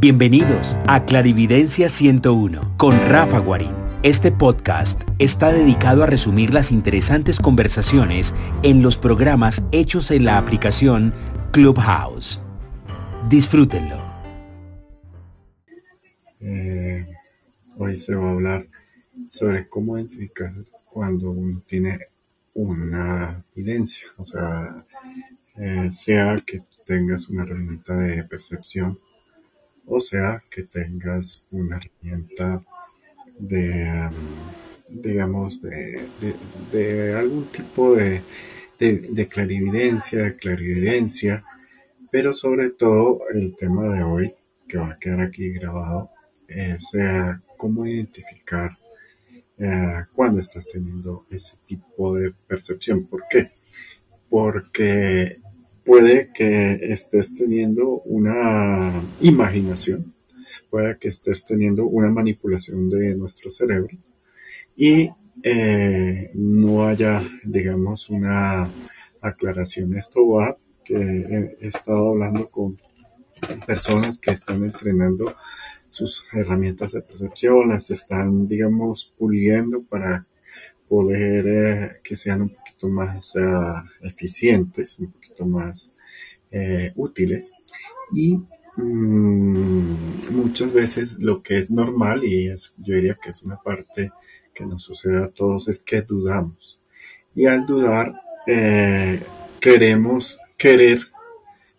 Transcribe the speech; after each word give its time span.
Bienvenidos 0.00 0.78
a 0.88 1.04
Clarividencia 1.04 1.90
101 1.90 2.78
con 2.78 2.98
Rafa 3.10 3.38
Guarín. 3.38 3.74
Este 4.02 4.32
podcast 4.32 5.02
está 5.18 5.52
dedicado 5.52 6.02
a 6.02 6.06
resumir 6.06 6.54
las 6.54 6.72
interesantes 6.72 7.38
conversaciones 7.38 8.34
en 8.62 8.80
los 8.80 8.96
programas 8.96 9.62
hechos 9.72 10.10
en 10.10 10.24
la 10.24 10.38
aplicación 10.38 11.12
Clubhouse. 11.52 12.40
Disfrútenlo. 13.28 14.02
Eh, 16.40 17.06
hoy 17.76 17.98
se 17.98 18.14
va 18.14 18.26
a 18.26 18.32
hablar 18.32 18.68
sobre 19.28 19.68
cómo 19.68 19.98
identificar 19.98 20.54
cuando 20.86 21.30
uno 21.30 21.62
tiene 21.66 22.06
una 22.54 23.44
evidencia, 23.54 24.06
o 24.16 24.24
sea, 24.24 24.82
eh, 25.58 25.90
sea 25.92 26.36
que 26.36 26.62
tengas 26.86 27.28
una 27.28 27.42
herramienta 27.42 27.94
de 27.98 28.24
percepción 28.24 28.98
o 29.86 30.00
sea 30.00 30.42
que 30.50 30.62
tengas 30.64 31.44
una 31.50 31.78
herramienta 31.78 32.62
de, 33.38 34.08
um, 34.08 35.02
digamos, 35.02 35.60
de, 35.62 37.14
algún 37.16 37.46
tipo 37.46 37.94
de, 37.94 38.22
de, 38.78 39.28
clarividencia, 39.28 40.22
de 40.24 40.36
clarividencia, 40.36 41.44
pero 42.10 42.32
sobre 42.32 42.70
todo 42.70 43.22
el 43.32 43.56
tema 43.56 43.94
de 43.94 44.02
hoy, 44.02 44.34
que 44.68 44.78
va 44.78 44.92
a 44.92 44.98
quedar 44.98 45.20
aquí 45.20 45.50
grabado, 45.50 46.10
es 46.48 46.94
eh, 46.94 47.36
cómo 47.56 47.86
identificar 47.86 48.76
eh, 49.58 50.04
cuando 50.14 50.40
estás 50.40 50.66
teniendo 50.66 51.26
ese 51.30 51.56
tipo 51.66 52.14
de 52.14 52.32
percepción. 52.46 53.06
¿Por 53.06 53.24
qué? 53.28 53.52
Porque 54.28 55.40
puede 55.90 56.30
que 56.32 56.92
estés 56.92 57.34
teniendo 57.34 58.00
una 58.04 58.92
imaginación, 59.20 60.14
puede 60.70 60.96
que 60.98 61.08
estés 61.08 61.44
teniendo 61.44 61.84
una 61.84 62.08
manipulación 62.08 62.88
de 62.88 63.16
nuestro 63.16 63.50
cerebro 63.50 63.98
y 64.76 65.10
eh, 65.42 66.30
no 66.34 66.86
haya, 66.86 67.20
digamos, 67.42 68.08
una 68.08 68.68
aclaración. 69.20 69.96
Esto 69.96 70.28
va, 70.28 70.56
que 70.84 70.94
he 70.94 71.66
estado 71.66 72.10
hablando 72.10 72.48
con 72.48 72.78
personas 73.66 74.20
que 74.20 74.30
están 74.30 74.62
entrenando 74.62 75.34
sus 75.88 76.24
herramientas 76.32 76.92
de 76.92 77.02
percepción, 77.02 77.70
las 77.70 77.90
están, 77.90 78.46
digamos, 78.46 79.12
puliendo 79.18 79.82
para 79.82 80.24
poder 80.88 81.46
eh, 81.48 82.00
que 82.04 82.16
sean 82.16 82.42
un 82.42 82.50
poquito 82.50 82.88
más 82.88 83.34
uh, 83.34 84.06
eficientes, 84.06 85.00
más 85.46 85.92
eh, 86.50 86.92
útiles. 86.96 87.52
Y 88.12 88.38
mmm, 88.76 89.94
muchas 90.30 90.72
veces 90.72 91.16
lo 91.18 91.42
que 91.42 91.58
es 91.58 91.70
normal, 91.70 92.24
y 92.24 92.48
yo 92.48 92.94
diría 92.94 93.18
que 93.22 93.30
es 93.30 93.42
una 93.42 93.56
parte 93.56 94.12
que 94.54 94.66
nos 94.66 94.82
sucede 94.82 95.22
a 95.22 95.28
todos, 95.28 95.68
es 95.68 95.78
que 95.80 96.02
dudamos. 96.02 96.78
Y 97.34 97.46
al 97.46 97.66
dudar, 97.66 98.20
eh, 98.46 99.20
queremos 99.60 100.38
querer 100.56 101.00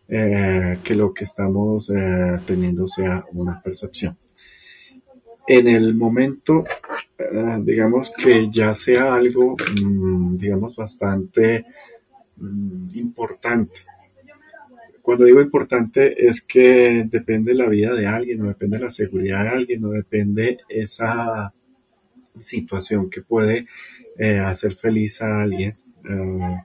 eh, 0.08 0.78
que 0.84 0.96
lo 0.96 1.14
que 1.14 1.24
estamos 1.24 1.92
teniendo 2.46 2.88
sea 2.88 3.26
una 3.32 3.62
percepción. 3.62 4.18
En 5.48 5.68
el 5.68 5.96
momento 5.96 6.64
digamos 7.60 8.12
que 8.12 8.50
ya 8.50 8.74
sea 8.76 9.14
algo, 9.14 9.56
mm, 9.84 10.38
digamos, 10.38 10.76
bastante 10.76 11.60
mm, 11.60 11.66
importante. 12.94 13.82
Cuando 15.02 15.26
digo 15.26 15.42
importante 15.42 16.28
es 16.28 16.42
que 16.42 17.06
depende 17.10 17.54
la 17.54 17.68
vida 17.68 17.94
de 17.94 18.06
alguien, 18.06 18.40
no 18.40 18.48
depende 18.48 18.80
la 18.80 18.90
seguridad 18.90 19.44
de 19.44 19.50
alguien, 19.50 19.82
no 19.82 19.90
depende 19.90 20.60
esa 20.70 21.54
situación 22.40 23.10
que 23.10 23.22
puede 23.22 23.68
eh, 24.18 24.40
hacer 24.40 24.74
feliz 24.74 25.22
a 25.22 25.42
alguien. 25.42 25.76
Eh, 26.08 26.58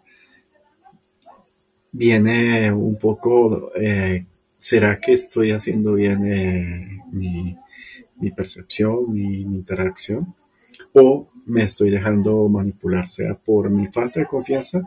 viene 1.92 2.70
un 2.72 2.98
poco, 2.98 3.72
¿será 4.59 5.00
que 5.00 5.15
estoy 5.15 5.53
haciendo 5.53 5.94
bien 5.94 7.00
mi, 7.10 7.56
mi 8.16 8.31
percepción, 8.32 9.12
mi, 9.12 9.47
mi 9.47 9.56
interacción? 9.56 10.34
o 10.92 11.28
me 11.47 11.62
estoy 11.62 11.91
dejando 11.91 12.48
manipular, 12.48 13.09
sea 13.09 13.34
por 13.34 13.70
mi 13.70 13.86
falta 13.88 14.20
de 14.20 14.26
confianza 14.26 14.82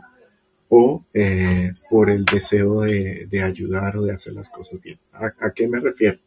o 0.70 1.04
eh, 1.12 1.72
por 1.90 2.10
el 2.10 2.24
deseo 2.24 2.82
de, 2.82 3.42
ayudar 3.42 3.96
o 3.96 4.04
de 4.04 4.12
hacer 4.12 4.32
las 4.34 4.48
cosas 4.48 4.80
bien. 4.80 4.98
¿A, 5.12 5.50
qué 5.52 5.66
me 5.66 5.80
refiero? 5.80 6.18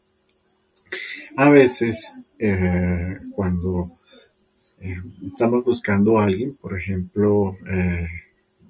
A 1.38 1.50
veces, 1.50 2.12
eh, 2.38 3.20
cuando 3.32 4.00
eh, 4.82 4.98
estamos 5.26 5.64
buscando 5.64 6.20
a 6.20 6.26
alguien, 6.26 6.56
por 6.56 6.78
ejemplo, 6.78 7.58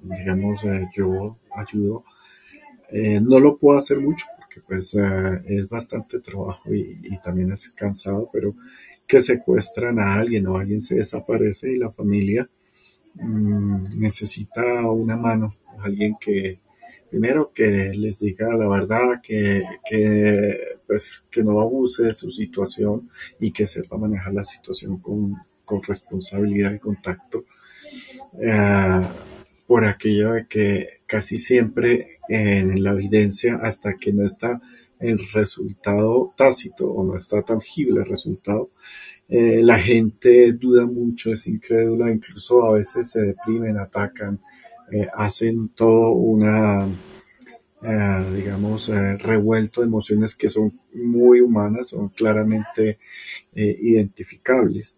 digamos, 0.04 0.62
yo 0.96 1.38
ayudo, 1.56 2.06
no 3.22 3.40
lo 3.40 3.58
puedo 3.58 3.80
hacer 3.80 4.00
mucho 4.00 4.28
porque 4.38 4.62
pues 4.62 4.96
es 5.46 5.68
bastante 5.68 6.20
trabajo 6.20 6.72
y, 6.74 7.00
y 7.02 7.18
también 7.20 7.52
es 7.52 7.70
cansado, 7.70 8.30
pero 8.32 8.54
que 9.08 9.22
secuestran 9.22 10.00
a 10.00 10.14
alguien 10.14 10.46
o 10.48 10.58
alguien 10.58 10.82
se 10.82 10.96
desaparece 10.96 11.72
y 11.72 11.78
la 11.78 11.92
familia 11.92 12.48
mm, 13.16 14.00
necesita 14.00 14.90
una 14.92 15.18
mano, 15.18 15.56
alguien 15.82 16.16
que 16.20 16.60
primero 17.10 17.52
que 17.54 17.92
les 17.94 18.22
diga 18.22 18.56
la 18.56 18.68
verdad, 18.68 19.22
que, 19.22 19.64
pues, 20.88 21.24
que 21.30 21.44
no 21.44 21.62
abuse 21.62 22.04
de 22.06 22.14
su 22.16 22.32
situación 22.32 23.10
y 23.40 23.52
que 23.52 23.68
sepa 23.68 23.98
manejar 23.98 24.34
la 24.34 24.44
situación 24.44 24.98
con, 24.98 25.36
responsabilidad 25.88 26.74
y 26.74 26.80
contacto. 26.80 27.46
Eh, 28.40 29.02
por 29.68 29.86
aquello 29.86 30.34
de 30.34 30.48
que 30.48 30.88
casi 31.08 31.38
siempre 31.38 32.20
en 32.30 32.84
la 32.84 32.92
evidencia, 32.92 33.56
hasta 33.62 33.96
que 33.96 34.14
no 34.14 34.26
está 34.26 34.62
el 35.00 35.20
resultado 35.34 36.34
tácito 36.38 36.88
o 36.88 37.04
no 37.04 37.18
está 37.18 37.42
tangible 37.42 38.02
el 38.02 38.08
resultado, 38.08 38.72
eh, 39.30 39.62
la 39.64 39.80
gente 39.80 40.54
duda 40.54 40.86
mucho, 40.86 41.32
es 41.32 41.48
incrédula, 41.48 42.12
incluso 42.12 42.64
a 42.66 42.74
veces 42.74 43.10
se 43.10 43.22
deprimen, 43.22 43.78
atacan, 43.78 44.40
eh, 44.94 45.08
hacen 45.14 45.70
todo 45.70 46.12
una, 46.12 46.88
eh, 47.82 48.26
digamos, 48.36 48.90
revuelto 48.90 49.82
de 49.82 49.88
emociones 49.88 50.36
que 50.36 50.50
son 50.50 50.80
muy 50.94 51.42
humanas, 51.42 51.90
son 51.90 52.10
claramente 52.10 53.00
identificables. 53.54 54.98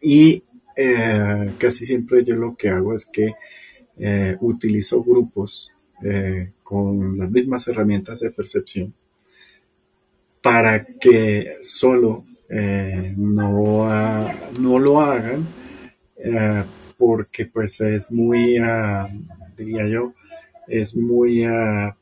Y 0.00 0.42
casi 1.58 1.84
siempre 1.84 2.24
yo 2.24 2.36
lo 2.36 2.56
que 2.56 2.68
hago 2.68 2.94
es 2.94 3.04
que 3.06 3.34
utilizo 4.40 5.02
grupos 5.02 5.70
con 6.62 7.18
las 7.18 7.30
mismas 7.30 7.66
herramientas 7.66 8.20
de 8.20 8.30
percepción 8.30 8.94
para 10.42 10.84
que 10.84 11.56
solo 11.62 12.24
eh, 12.48 13.12
no, 13.16 13.86
no 14.60 14.78
lo 14.78 15.00
hagan 15.00 15.46
eh, 16.16 16.64
porque 16.98 17.46
pues 17.46 17.80
es 17.80 18.10
muy, 18.10 18.58
ah, 18.58 19.08
diría 19.56 19.86
yo, 19.86 20.12
es 20.66 20.94
muy 20.94 21.44
ah, 21.44 21.96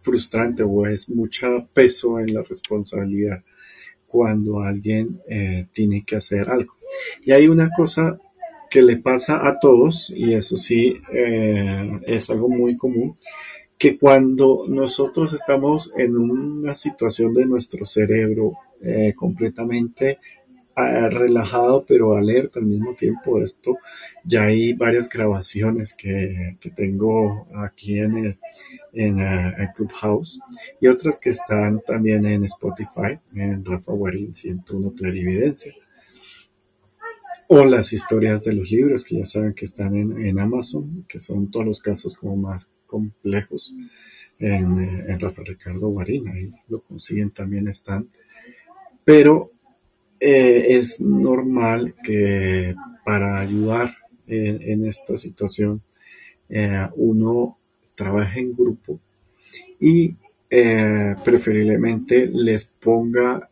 frustrante 0.00 0.62
o 0.62 0.86
es 0.86 1.08
mucho 1.08 1.66
peso 1.72 2.20
en 2.20 2.34
la 2.34 2.42
responsabilidad 2.42 3.42
cuando 4.06 4.60
alguien 4.60 5.20
eh, 5.28 5.66
tiene 5.72 6.04
que 6.04 6.16
hacer 6.16 6.50
algo. 6.50 6.74
Y 7.24 7.32
hay 7.32 7.48
una 7.48 7.70
cosa 7.70 8.18
que 8.68 8.82
le 8.82 8.96
pasa 8.96 9.46
a 9.46 9.58
todos, 9.58 10.12
y 10.14 10.34
eso 10.34 10.56
sí 10.56 11.00
es 12.04 12.28
algo 12.30 12.48
muy 12.48 12.76
común, 12.76 13.16
que 13.78 13.98
cuando 13.98 14.64
nosotros 14.68 15.32
estamos 15.32 15.92
en 15.96 16.16
una 16.16 16.74
situación 16.74 17.34
de 17.34 17.44
nuestro 17.44 17.84
cerebro 17.84 18.54
eh, 18.82 19.12
completamente 19.14 20.10
eh, 20.10 20.18
relajado 20.76 21.84
pero 21.86 22.16
alerta 22.16 22.60
al 22.60 22.66
mismo 22.66 22.94
tiempo, 22.94 23.42
esto 23.42 23.78
ya 24.24 24.44
hay 24.44 24.74
varias 24.74 25.08
grabaciones 25.08 25.94
que, 25.94 26.58
tengo 26.76 27.48
aquí 27.56 27.98
en 27.98 28.16
el, 28.16 28.38
en, 28.92 29.20
uh, 29.20 29.72
Clubhouse 29.74 30.38
y 30.80 30.88
otras 30.88 31.18
que 31.18 31.30
están 31.30 31.80
también 31.80 32.26
en 32.26 32.44
Spotify, 32.44 33.18
en 33.34 33.64
Rafa 33.64 33.92
Guarín 33.92 34.34
101 34.34 34.92
Clarividencia 34.92 35.72
o 37.48 37.64
las 37.64 37.92
historias 37.92 38.42
de 38.42 38.52
los 38.52 38.70
libros 38.70 39.04
que 39.04 39.18
ya 39.18 39.26
saben 39.26 39.54
que 39.54 39.64
están 39.64 39.94
en, 39.94 40.38
Amazon, 40.38 41.06
que 41.08 41.20
son 41.20 41.50
todos 41.50 41.64
los 41.64 41.80
casos 41.80 42.16
como 42.16 42.36
más 42.36 42.70
complejos 42.86 43.72
en, 44.38 44.80
en 45.08 45.20
Rafael 45.20 45.46
Ricardo 45.46 45.88
Guarín, 45.88 46.28
ahí 46.28 46.50
lo 46.68 46.82
consiguen 46.82 47.30
también 47.30 47.68
están. 47.68 48.08
Pero 49.04 49.52
eh, 50.20 50.66
es 50.76 51.00
normal 51.00 51.94
que 52.02 52.74
para 53.04 53.40
ayudar 53.40 53.94
en, 54.26 54.86
esta 54.86 55.16
situación 55.16 55.82
eh, 56.48 56.88
uno 56.96 57.58
trabaje 57.94 58.40
en 58.40 58.54
grupo 58.54 58.98
y 59.78 60.16
preferiblemente 60.48 62.26
les 62.32 62.64
ponga 62.64 63.50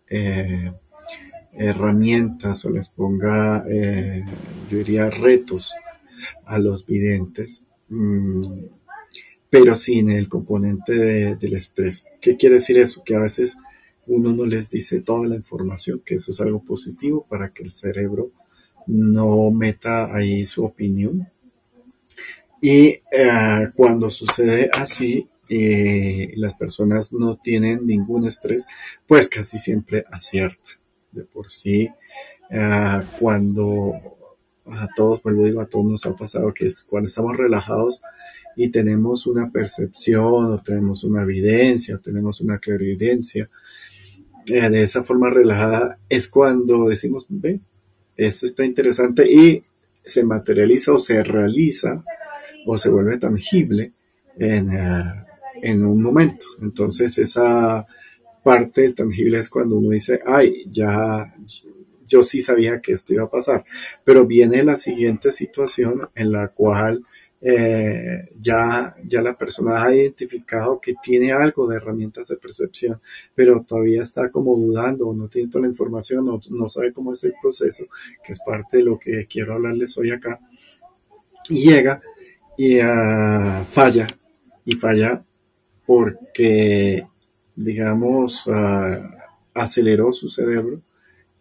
herramientas 1.53 2.65
o 2.65 2.71
les 2.71 2.89
ponga, 2.89 3.65
yo 3.67 4.79
diría, 4.79 5.11
retos 5.11 5.75
a 6.47 6.59
los 6.59 6.87
videntes, 6.87 7.65
mm, 7.89 8.41
pero 9.51 9.77
sin 9.77 10.11
el 10.11 10.29
componente 10.29 11.37
del 11.37 11.55
estrés. 11.55 12.05
¿Qué 12.21 12.37
quiere 12.37 12.57
decir 12.57 12.79
eso? 12.79 13.03
Que 13.05 13.15
a 13.15 13.21
veces 13.21 13.57
uno 14.07 14.33
no 14.33 14.45
les 14.45 14.71
dice 14.71 15.01
toda 15.01 15.27
la 15.27 15.37
información, 15.37 16.03
que 16.05 16.17
eso 16.17 16.33
es 16.33 16.41
algo 16.41 16.63
positivo 16.63 17.27
para 17.29 17.51
que 17.51 17.63
el 17.63 17.73
cerebro 17.73 18.31
no 18.87 19.51
meta 19.51 20.15
ahí 20.15 20.47
su 20.47 20.65
opinión. 20.65 21.29
Y 22.61 23.01
eh, 23.11 23.71
cuando 23.75 24.11
sucede 24.11 24.71
así, 24.73 25.29
eh, 25.49 26.33
las 26.37 26.55
personas 26.55 27.13
no 27.13 27.37
tienen 27.37 27.87
ningún 27.87 28.27
estrés, 28.27 28.67
pues 29.07 29.29
casi 29.29 29.59
siempre 29.59 30.05
acierta. 30.11 30.71
De 31.13 31.23
por 31.23 31.51
sí, 31.51 31.89
eh, 32.51 33.01
cuando 33.21 33.93
a 34.67 34.89
todos, 34.97 35.23
vuelvo 35.23 35.45
digo, 35.45 35.61
a 35.61 35.67
todos 35.67 35.85
nos 35.85 36.07
ha 36.07 36.17
pasado 36.17 36.53
que 36.55 36.67
es 36.67 36.83
cuando 36.83 37.09
estamos 37.09 37.37
relajados 37.37 38.03
y 38.57 38.69
tenemos 38.69 39.27
una 39.27 39.51
percepción 39.51 40.53
o 40.53 40.63
tenemos 40.63 41.05
una 41.05 41.23
evidencia 41.23 41.97
o 41.97 41.99
tenemos 41.99 42.41
una 42.41 42.59
clarividencia, 42.59 43.49
eh, 44.47 44.71
de 44.71 44.83
esa 44.83 45.03
forma 45.03 45.31
relajada 45.31 45.99
es 46.09 46.29
cuando 46.29 46.89
decimos, 46.89 47.27
ve, 47.29 47.61
esto 48.17 48.47
está 48.47 48.65
interesante 48.65 49.31
y 49.31 49.63
se 50.05 50.25
materializa 50.25 50.93
o 50.93 50.99
se 50.99 51.23
realiza 51.23 52.05
o 52.67 52.79
se 52.79 52.91
vuelve 52.91 53.19
tangible 53.19 53.93
en, 54.39 54.73
eh, 54.73 55.25
en 55.63 55.85
un 55.85 56.03
momento. 56.03 56.47
Entonces 56.61 57.17
esa 57.19 57.87
parte 58.43 58.93
tangible 58.93 59.39
es 59.39 59.49
cuando 59.49 59.77
uno 59.77 59.91
dice, 59.91 60.21
ay, 60.27 60.67
ya, 60.71 61.35
yo 62.07 62.23
sí 62.23 62.41
sabía 62.41 62.81
que 62.81 62.93
esto 62.93 63.15
iba 63.15 63.25
a 63.25 63.31
pasar, 63.31 63.65
pero 64.05 64.27
viene 64.27 64.63
la 64.63 64.77
siguiente 64.77 65.33
situación 65.33 66.09
en 66.15 66.33
la 66.33 66.49
cual 66.49 67.05
eh, 67.47 68.31
ya, 68.41 68.97
ya 69.05 69.21
la 69.21 69.37
persona 69.37 69.85
ha 69.85 69.95
identificado 69.95 70.81
que 70.81 70.95
tiene 71.03 71.31
algo 71.31 71.69
de 71.69 71.77
herramientas 71.77 72.29
de 72.29 72.39
percepción, 72.39 73.03
pero 73.35 73.63
todavía 73.69 74.01
está 74.01 74.31
como 74.31 74.57
dudando, 74.57 75.13
no 75.13 75.29
tiene 75.29 75.51
toda 75.51 75.63
la 75.63 75.69
información, 75.69 76.25
no, 76.25 76.41
no 76.49 76.71
sabe 76.71 76.95
cómo 76.95 77.13
es 77.13 77.23
el 77.25 77.35
proceso, 77.43 77.85
que 78.25 78.33
es 78.33 78.41
parte 78.41 78.79
de 78.79 78.85
lo 78.85 78.99
que 78.99 79.27
quiero 79.27 79.53
hablarles 79.53 79.99
hoy 79.99 80.11
acá. 80.11 80.41
Y 81.51 81.69
llega 81.69 82.01
y 82.57 82.79
uh, 82.79 83.63
falla, 83.69 84.07
y 84.65 84.75
falla 84.77 85.23
porque, 85.85 87.07
digamos, 87.55 88.47
uh, 88.47 89.03
aceleró 89.53 90.15
su 90.15 90.31
cerebro 90.31 90.81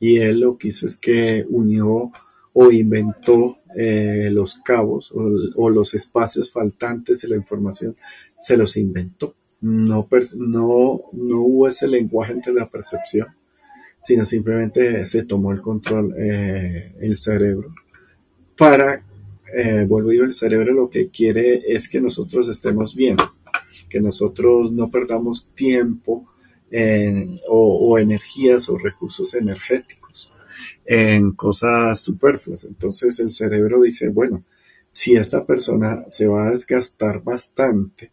y 0.01 0.17
él 0.17 0.41
lo 0.41 0.57
que 0.57 0.67
hizo 0.67 0.85
es 0.85 0.97
que 0.97 1.45
unió 1.47 2.11
o 2.51 2.71
inventó 2.71 3.59
eh, 3.75 4.29
los 4.31 4.55
cabos 4.55 5.11
o, 5.13 5.69
los 5.69 5.93
espacios 5.93 6.51
faltantes 6.51 7.21
de 7.21 7.29
la 7.29 7.35
información, 7.35 7.95
se 8.37 8.57
los 8.57 8.77
inventó. 8.77 9.35
No, 9.61 10.07
no, 10.35 11.01
no 11.13 11.41
hubo 11.41 11.67
ese 11.67 11.87
lenguaje 11.87 12.33
entre 12.33 12.53
la 12.53 12.69
percepción, 12.69 13.27
sino 14.01 14.25
simplemente 14.25 15.05
se 15.07 15.23
tomó 15.23 15.51
el 15.51 15.61
control 15.61 16.13
eh, 16.17 16.93
el 16.99 17.15
cerebro 17.15 17.73
para, 18.57 19.03
eh, 19.55 19.85
vuelvo 19.87 20.09
a 20.09 20.25
el 20.25 20.33
cerebro 20.33 20.73
lo 20.73 20.89
que 20.89 21.09
quiere 21.09 21.63
es 21.65 21.87
que 21.87 22.01
nosotros 22.01 22.49
estemos 22.49 22.93
bien, 22.95 23.17
que 23.89 24.01
nosotros 24.01 24.71
no 24.71 24.91
perdamos 24.91 25.47
tiempo 25.55 26.27
o 27.47 27.99
energías 27.99 28.67
o 28.67 28.79
recursos 28.79 29.35
energéticos 29.35 30.02
en 30.85 31.31
cosas 31.31 31.99
superfluas. 32.01 32.65
Entonces 32.65 33.19
el 33.19 33.31
cerebro 33.31 33.81
dice, 33.81 34.09
bueno, 34.09 34.43
si 34.89 35.15
esta 35.15 35.45
persona 35.45 36.05
se 36.09 36.27
va 36.27 36.47
a 36.47 36.51
desgastar 36.51 37.23
bastante 37.23 38.11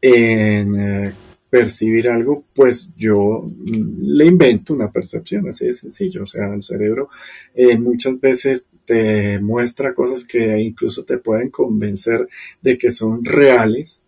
en 0.00 0.80
eh, 0.80 1.12
percibir 1.48 2.08
algo, 2.08 2.44
pues 2.54 2.92
yo 2.96 3.44
mm, 3.46 4.02
le 4.02 4.26
invento 4.26 4.72
una 4.72 4.90
percepción, 4.90 5.48
así 5.48 5.66
de 5.66 5.72
sencillo. 5.72 6.24
O 6.24 6.26
sea, 6.26 6.52
el 6.54 6.62
cerebro 6.62 7.10
eh, 7.54 7.78
muchas 7.78 8.18
veces 8.20 8.64
te 8.84 9.38
muestra 9.38 9.94
cosas 9.94 10.24
que 10.24 10.58
incluso 10.60 11.04
te 11.04 11.18
pueden 11.18 11.50
convencer 11.50 12.28
de 12.60 12.76
que 12.76 12.90
son 12.90 13.24
reales 13.24 14.02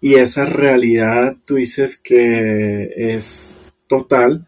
y 0.00 0.14
esa 0.14 0.44
realidad 0.44 1.36
tú 1.44 1.56
dices 1.56 1.96
que 1.96 2.92
es 2.96 3.54
total 3.86 4.46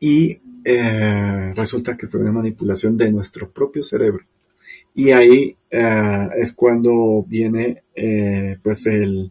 y 0.00 0.40
eh, 0.68 1.52
resulta 1.54 1.96
que 1.96 2.08
fue 2.08 2.18
una 2.22 2.32
manipulación 2.32 2.96
de 2.96 3.12
nuestro 3.12 3.48
propio 3.52 3.84
cerebro. 3.84 4.24
Y 4.96 5.12
ahí 5.12 5.56
eh, 5.70 6.28
es 6.38 6.52
cuando 6.54 7.22
viene 7.22 7.84
eh, 7.94 8.58
pues 8.60 8.86
el, 8.86 9.30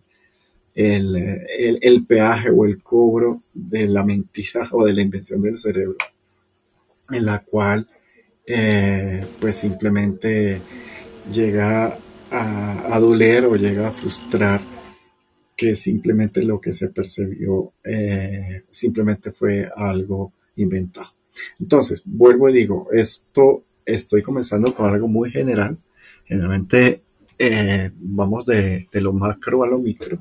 el, 0.74 2.06
peaje 2.08 2.50
o 2.52 2.64
el 2.64 2.82
cobro 2.82 3.44
de 3.54 3.86
la 3.86 4.06
mentira 4.06 4.70
o 4.72 4.86
de 4.86 4.94
la 4.94 5.02
invención 5.02 5.42
del 5.42 5.58
cerebro, 5.58 5.98
en 7.12 7.26
la 7.26 7.44
cual 7.44 7.90
pues 9.42 9.58
simplemente 9.58 10.62
llega 11.34 11.98
a, 12.32 12.96
a, 12.96 13.00
doler 13.00 13.46
o 13.46 13.58
llega 13.58 13.88
a 13.88 13.92
frustrar 13.92 14.62
que 15.58 15.76
simplemente 15.76 16.44
lo 16.44 16.62
que 16.62 16.74
se 16.74 16.90
percibió 16.90 17.74
simplemente 18.72 19.34
fue 19.34 19.70
algo 19.76 20.32
inventado. 20.56 21.15
Entonces, 21.60 22.02
vuelvo 22.06 22.50
y 22.50 22.54
digo, 22.54 22.88
esto 22.92 23.64
estoy 23.86 24.22
comenzando 24.22 24.74
con 24.74 24.92
algo 24.92 25.08
muy 25.08 25.32
general. 25.32 25.78
Generalmente 26.26 27.02
eh, 27.38 27.92
vamos 27.96 28.46
de, 28.46 28.88
lo 28.94 29.14
macro 29.14 29.64
a 29.64 29.68
lo 29.68 29.78
micro. 29.78 30.18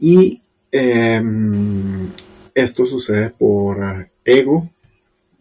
Y 0.00 0.42
em, 0.70 2.08
esto 2.54 2.86
sucede 2.86 3.30
por 3.30 4.08
ego, 4.24 4.70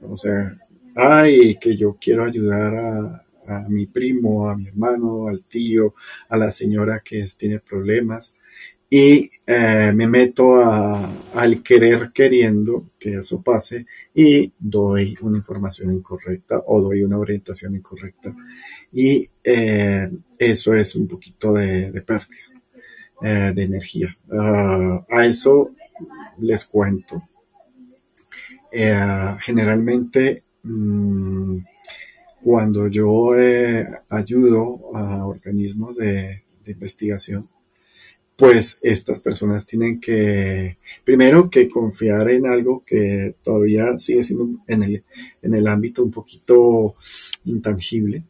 o 0.01 0.17
sea, 0.17 0.57
ay, 0.95 1.57
que 1.59 1.77
yo 1.77 1.97
quiero 1.99 2.25
ayudar 2.25 2.75
a, 2.75 3.25
a 3.47 3.59
mi 3.69 3.85
primo, 3.85 4.49
a 4.49 4.55
mi 4.55 4.67
hermano, 4.67 5.27
al 5.27 5.43
tío, 5.43 5.93
a 6.29 6.37
la 6.37 6.49
señora 6.49 7.01
que 7.03 7.25
tiene 7.37 7.59
problemas 7.59 8.33
y 8.89 9.29
eh, 9.45 9.91
me 9.93 10.07
meto 10.07 10.63
al 11.33 11.61
querer 11.61 12.11
queriendo 12.13 12.91
que 12.97 13.17
eso 13.17 13.41
pase 13.41 13.85
y 14.13 14.51
doy 14.57 15.17
una 15.21 15.37
información 15.37 15.93
incorrecta 15.93 16.63
o 16.65 16.81
doy 16.81 17.03
una 17.03 17.17
orientación 17.17 17.75
incorrecta 17.75 18.33
y 18.93 19.29
eh, 19.43 20.09
eso 20.39 20.73
es 20.73 20.95
un 20.95 21.07
poquito 21.07 21.53
de, 21.53 22.01
pérdida 22.05 22.37
eh, 23.21 23.51
de 23.53 23.63
energía. 23.63 24.15
Ah, 24.31 25.05
a 25.09 25.25
eso 25.25 25.71
les 26.39 26.63
cuento. 26.65 27.21
generalmente 28.71 30.43
mm, 30.63 31.57
cuando 32.41 32.87
yo 32.87 33.31
ayudo 34.09 34.95
a 34.95 35.25
organismos 35.25 35.97
de 35.97 36.43
investigación, 36.65 37.49
pues 38.37 38.77
estas 38.83 39.19
personas 39.19 39.65
tienen 39.65 39.99
que, 39.99 40.77
primero, 41.03 41.49
que 41.49 41.67
confiar 41.67 42.29
en 42.29 42.45
algo 42.45 42.83
que 42.85 43.35
todavía 43.41 43.97
sigue 43.97 44.23
siendo 44.23 44.47
en 44.67 44.83
el, 44.83 45.03
en 45.41 45.55
el 45.55 45.67
ámbito 45.67 46.03
un 46.03 46.11
poquito 46.11 46.95
intangible. 47.45 48.23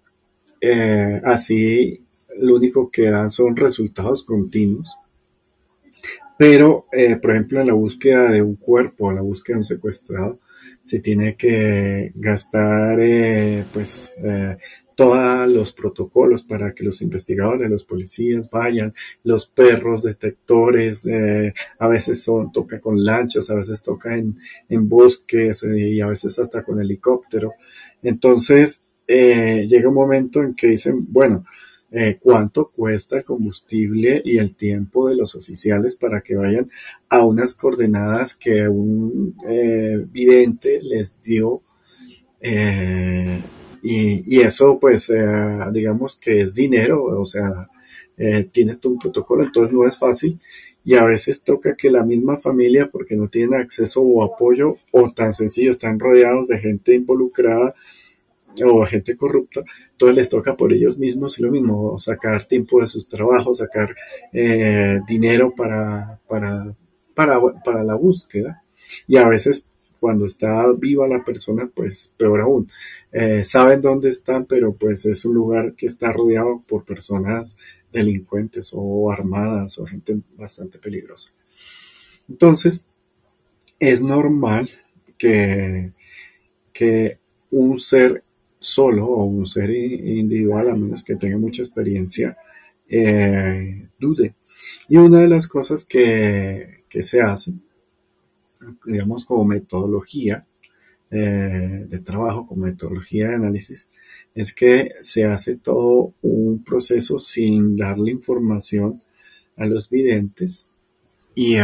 Eh, 0.61 1.21
así, 1.25 2.01
lo 2.39 2.55
único 2.55 2.89
que 2.89 3.11
dan 3.11 3.29
son 3.29 3.57
resultados 3.57 4.23
continuos. 4.23 4.95
Pero, 6.37 6.85
eh, 6.93 7.17
por 7.17 7.31
ejemplo, 7.31 7.59
en 7.59 7.67
la 7.67 7.73
búsqueda 7.73 8.31
de 8.31 8.41
un 8.41 8.55
cuerpo, 8.55 9.09
en 9.09 9.17
la 9.17 9.23
búsqueda 9.23 9.55
de 9.55 9.59
un 9.59 9.65
secuestrado, 9.65 10.39
se 10.85 10.99
tiene 10.99 11.35
que 11.35 12.13
gastar, 12.15 12.97
eh, 13.01 13.65
pues, 13.73 14.13
todos 14.97 15.47
los 15.47 15.73
protocolos 15.73 16.41
para 16.41 16.73
que 16.73 16.83
los 16.83 17.03
investigadores, 17.03 17.69
los 17.69 17.83
policías 17.83 18.49
vayan, 18.49 18.95
los 19.23 19.45
perros 19.45 20.01
detectores, 20.01 21.05
eh, 21.05 21.53
a 21.77 21.87
veces 21.87 22.23
son, 22.23 22.51
toca 22.51 22.81
con 22.81 23.05
lanchas, 23.05 23.51
a 23.51 23.53
veces 23.53 23.83
toca 23.83 24.17
en, 24.17 24.35
bosques 24.89 25.61
eh, 25.61 25.89
y 25.89 26.01
a 26.01 26.07
veces 26.07 26.39
hasta 26.39 26.63
con 26.63 26.81
helicóptero. 26.81 27.53
Entonces, 28.01 28.81
eh, 29.07 29.67
llega 29.69 29.87
un 29.87 29.93
momento 29.93 30.41
en 30.41 30.55
que 30.55 30.65
dicen, 30.65 31.05
bueno, 31.07 31.45
cuánto 32.19 32.69
cuesta 32.69 33.17
el 33.17 33.23
combustible 33.23 34.21
y 34.25 34.39
el 34.39 34.55
tiempo 34.55 35.07
de 35.07 35.15
los 35.15 35.35
oficiales 35.35 35.95
para 35.95 36.21
que 36.21 36.35
vayan 36.35 36.69
a 37.07 37.23
unas 37.23 37.53
coordenadas 37.53 38.35
que 38.35 38.67
un 38.67 39.35
vidente 40.11 40.81
les 40.81 41.21
dio 41.21 41.61
y, 43.83 44.39
eso, 44.39 44.79
pues, 44.79 45.09
eh, 45.09 45.15
digamos 45.71 46.17
que 46.17 46.41
es 46.41 46.53
dinero, 46.53 47.03
o 47.03 47.25
sea, 47.25 47.69
eh, 48.17 48.47
tiene 48.51 48.75
todo 48.75 48.93
un 48.93 48.99
protocolo, 48.99 49.43
entonces 49.43 49.73
no 49.75 49.85
es 49.87 49.97
fácil. 49.97 50.39
y 50.83 50.95
a 50.95 51.03
veces 51.03 51.43
toca 51.43 51.75
que 51.75 51.91
la 51.91 52.03
misma 52.03 52.37
familia, 52.37 52.89
porque 52.89 53.17
no 53.17 53.27
tienen 53.27 53.55
acceso 53.59 54.01
o 54.01 54.23
apoyo, 54.23 54.77
o 54.91 55.11
tan 55.11 55.33
sencillo, 55.33 55.71
están 55.71 55.99
rodeados 55.99 56.47
de 56.47 56.59
gente 56.59 56.95
involucrada 56.95 57.75
o 58.63 58.85
gente 58.85 59.15
corrupta, 59.17 59.63
entonces 59.91 60.15
les 60.15 60.29
toca 60.29 60.55
por 60.55 60.73
ellos 60.73 60.97
mismos 60.97 61.39
lo 61.39 61.51
mismo, 61.51 61.99
sacar 61.99 62.43
tiempo 62.45 62.81
de 62.81 62.87
sus 62.87 63.07
trabajos, 63.07 63.57
sacar 63.57 63.95
eh, 64.33 64.99
dinero 65.07 65.53
para, 65.55 66.19
para, 66.27 66.75
para, 67.13 67.39
para 67.63 67.83
la 67.83 67.95
búsqueda. 67.95 68.63
Y 69.07 69.17
a 69.17 69.27
veces 69.27 69.67
cuando 69.99 70.25
está 70.25 70.71
viva 70.71 71.07
la 71.07 71.23
persona, 71.23 71.69
pues 71.73 72.13
peor 72.17 72.41
aún. 72.41 72.69
Eh, 73.11 73.43
saben 73.43 73.81
dónde 73.81 74.09
están, 74.09 74.45
pero 74.45 74.73
pues 74.73 75.05
es 75.05 75.25
un 75.25 75.35
lugar 75.35 75.73
que 75.73 75.87
está 75.87 76.11
rodeado 76.11 76.63
por 76.67 76.85
personas 76.85 77.57
delincuentes 77.91 78.71
o 78.73 79.11
armadas 79.11 79.77
o 79.79 79.85
gente 79.85 80.17
bastante 80.37 80.77
peligrosa. 80.77 81.31
Entonces, 82.29 82.85
es 83.79 84.01
normal 84.01 84.69
que, 85.17 85.91
que 86.73 87.19
un 87.51 87.79
ser 87.79 88.23
solo 88.59 89.05
o 89.05 89.23
un 89.25 89.45
ser 89.45 89.69
individual, 89.69 90.69
a 90.69 90.75
menos 90.75 91.03
que 91.03 91.15
tenga 91.15 91.37
mucha 91.37 91.61
experiencia, 91.61 92.37
eh, 92.89 93.87
dude. 93.99 94.35
Y 94.89 94.97
una 94.97 95.21
de 95.21 95.27
las 95.27 95.47
cosas 95.47 95.85
que, 95.85 96.83
que 96.89 97.03
se 97.03 97.21
hace, 97.21 97.53
digamos 98.85 99.25
como 99.25 99.45
metodología 99.45 100.45
eh, 101.09 101.85
de 101.87 101.99
trabajo, 101.99 102.45
como 102.45 102.65
metodología 102.65 103.29
de 103.29 103.35
análisis, 103.35 103.89
es 104.35 104.53
que 104.53 104.91
se 105.03 105.23
hace 105.23 105.55
todo 105.55 106.13
un 106.21 106.63
proceso 106.65 107.17
sin 107.17 107.77
darle 107.77 108.11
información 108.11 109.01
a 109.55 109.65
los 109.65 109.89
videntes 109.89 110.69
y, 111.33 111.55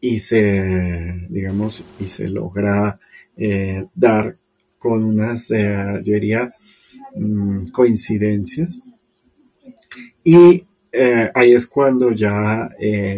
y 0.00 0.20
se, 0.20 1.26
digamos, 1.28 1.84
y 2.00 2.06
se 2.06 2.28
logra 2.28 2.98
eh, 3.36 3.86
dar 3.94 4.36
con 4.78 5.04
unas, 5.04 5.48
eh, 5.52 6.02
yo 6.04 6.14
diría, 6.14 6.52
mm, 7.14 7.62
coincidencias. 7.72 8.80
Y 10.24 10.64
ahí 11.32 11.52
es 11.52 11.66
cuando 11.68 12.10
ya 12.10 12.70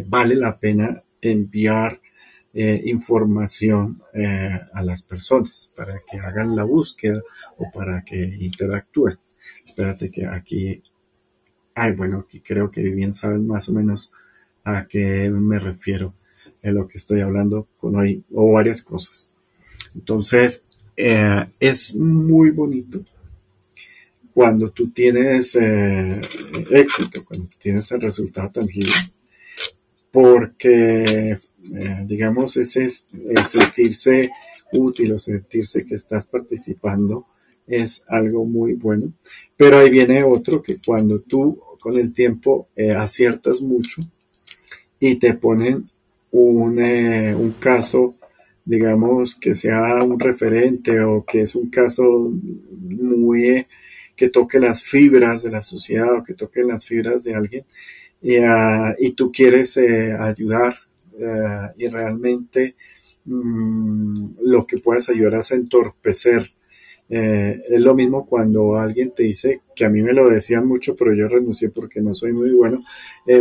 vale 0.07 0.35
la 0.37 0.59
pena 0.59 1.02
enviar 1.22 2.00
información 2.52 4.02
a 4.74 4.82
las 4.82 5.02
personas 5.02 5.72
para 5.76 6.00
que 6.00 6.18
hagan 6.18 6.56
la 6.56 6.64
búsqueda 6.64 7.22
o 7.58 7.70
para 7.70 8.02
que 8.02 8.16
interactúen. 8.40 9.18
Espérate 9.64 10.10
que 10.10 10.26
aquí, 10.26 10.82
ay, 11.74 11.92
bueno, 11.92 12.24
aquí 12.26 12.40
creo 12.40 12.70
que 12.70 12.82
bien 12.82 13.12
saben 13.12 13.46
más 13.46 13.68
o 13.68 13.72
menos 13.72 14.12
a 14.64 14.86
qué 14.86 15.30
me 15.30 15.58
refiero 15.58 16.14
en 16.62 16.74
lo 16.74 16.88
que 16.88 16.98
estoy 16.98 17.20
hablando 17.20 17.68
con 17.76 17.96
hoy 17.96 18.24
o 18.32 18.52
varias 18.52 18.82
cosas. 18.82 19.30
Entonces, 19.94 20.66
eh, 20.96 21.46
es 21.58 21.96
muy 21.96 22.50
bonito 22.50 23.00
cuando 24.32 24.70
tú 24.70 24.90
tienes 24.90 25.56
eh, 25.56 26.20
éxito, 26.70 27.24
cuando 27.24 27.48
tienes 27.58 27.90
el 27.92 28.00
resultado 28.00 28.50
tangible, 28.50 28.92
porque, 30.11 31.33
eh, 31.33 31.38
digamos, 32.07 32.57
ese 32.57 32.87
es, 32.87 33.07
sentirse 33.47 34.31
útil 34.73 35.12
o 35.12 35.19
sentirse 35.19 35.85
que 35.85 35.95
estás 35.95 36.26
participando 36.26 37.26
es 37.67 38.02
algo 38.09 38.45
muy 38.45 38.75
bueno. 38.75 39.12
Pero 39.57 39.79
ahí 39.79 39.90
viene 39.90 40.23
otro 40.25 40.62
que 40.62 40.76
cuando 40.85 41.21
tú 41.21 41.61
con 41.81 41.97
el 41.97 42.12
tiempo 42.12 42.69
aciertas 42.97 43.62
mucho 43.62 44.02
y 44.99 45.17
te 45.17 45.35
ponen 45.35 45.88
un, 46.31 46.79
un 46.79 47.50
caso 47.59 48.17
digamos, 48.71 49.35
que 49.35 49.57
sea 49.57 50.02
un 50.05 50.21
referente 50.21 51.00
o 51.00 51.25
que 51.25 51.43
es 51.43 51.57
un 51.57 51.71
caso 51.71 52.31
muy 52.33 53.45
eh, 53.49 53.69
que 54.14 54.29
toque 54.29 54.61
las 54.61 54.83
fibras 54.83 55.43
de 55.43 55.50
la 55.50 55.61
sociedad 55.61 56.14
o 56.14 56.23
que 56.23 56.35
toque 56.35 56.62
las 56.62 56.87
fibras 56.87 57.25
de 57.25 57.35
alguien 57.35 57.64
y, 58.22 58.36
ah, 58.36 58.94
tú 59.16 59.30
quieres 59.32 59.76
eh, 59.76 60.12
ayudar 60.12 60.74
eh, 61.18 61.68
y 61.78 61.88
realmente 61.88 62.76
mm, 63.24 64.30
lo 64.42 64.66
que 64.66 64.78
puedes 64.78 65.08
ayudar 65.08 65.40
es 65.40 65.50
entorpecer. 65.52 66.52
es 67.08 67.80
lo 67.80 67.94
mismo 67.94 68.24
cuando 68.24 68.76
alguien 68.76 69.12
te 69.12 69.24
dice, 69.24 69.62
que 69.74 69.84
a 69.84 69.90
mí 69.90 70.00
me 70.00 70.12
lo 70.12 70.28
decían 70.28 70.66
mucho, 70.66 70.94
pero 70.94 71.12
yo 71.12 71.26
renuncié 71.26 71.70
porque 71.70 72.00
no 72.00 72.14
soy 72.14 72.32
muy 72.32 72.52
bueno, 72.52 72.84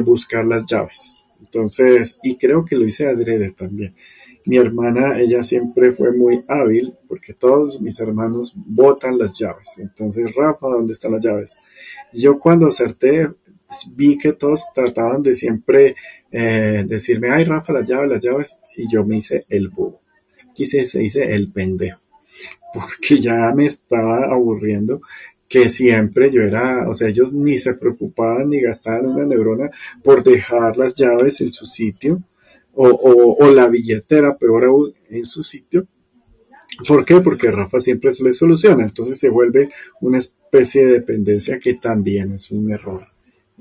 buscar 0.03 0.43
las 0.45 0.65
llaves. 0.65 1.15
Entonces, 1.39 2.17
y 2.23 2.35
creo 2.35 2.65
que 2.65 2.75
lo 2.75 2.85
hice 2.87 3.07
adrede 3.07 3.51
también 3.51 3.93
mi 4.45 4.57
hermana, 4.57 5.13
ella 5.17 5.43
siempre 5.43 5.91
fue 5.91 6.11
muy 6.11 6.43
hábil 6.47 6.93
porque 7.07 7.33
todos 7.33 7.81
mis 7.81 7.99
hermanos 7.99 8.53
botan 8.55 9.17
las 9.17 9.33
llaves. 9.33 9.77
Entonces, 9.79 10.33
Rafa, 10.35 10.67
¿dónde 10.67 10.93
están 10.93 11.13
las 11.13 11.23
llaves? 11.23 11.57
Yo 12.13 12.39
cuando 12.39 12.67
acerté, 12.67 13.29
vi 13.95 14.17
que 14.17 14.33
todos 14.33 14.65
trataban 14.73 15.23
de 15.23 15.35
siempre 15.35 15.95
eh, 16.31 16.83
decirme, 16.87 17.29
ay, 17.31 17.43
Rafa, 17.43 17.73
las 17.73 17.87
llaves, 17.87 18.09
las 18.09 18.23
llaves, 18.23 18.59
y 18.75 18.91
yo 18.91 19.05
me 19.05 19.17
hice 19.17 19.45
el 19.49 19.69
bobo. 19.69 20.01
Quise, 20.53 20.85
se 20.87 20.99
dice 20.99 21.33
el 21.33 21.51
pendejo, 21.51 22.01
porque 22.73 23.19
ya 23.19 23.51
me 23.55 23.65
estaba 23.65 24.25
aburriendo 24.25 25.01
que 25.47 25.69
siempre 25.69 26.31
yo 26.31 26.43
era, 26.43 26.87
o 26.87 26.93
sea, 26.93 27.09
ellos 27.09 27.33
ni 27.33 27.57
se 27.57 27.73
preocupaban 27.73 28.49
ni 28.49 28.61
gastaban 28.61 29.07
una 29.07 29.25
neurona 29.25 29.71
por 30.03 30.23
dejar 30.23 30.77
las 30.77 30.93
llaves 30.93 31.41
en 31.41 31.49
su 31.49 31.65
sitio 31.65 32.21
o, 32.81 33.51
la 33.51 33.67
billetera, 33.67 34.37
peor 34.37 34.65
aún, 34.65 34.93
en 35.09 35.25
su 35.25 35.43
sitio. 35.43 35.87
¿Por 36.87 37.03
qué? 37.03 37.19
Porque 37.19 37.51
Rafa 37.51 37.81
siempre 37.81 38.13
se 38.13 38.23
le 38.23 38.33
soluciona, 38.33 38.83
entonces 38.83 39.19
se 39.19 39.27
vuelve 39.27 39.67
una 39.99 40.19
especie 40.19 40.85
de 40.85 40.93
dependencia 40.93 41.59
que 41.59 41.73
también 41.73 42.29
es 42.29 42.51
un 42.51 42.71
error. 42.71 43.07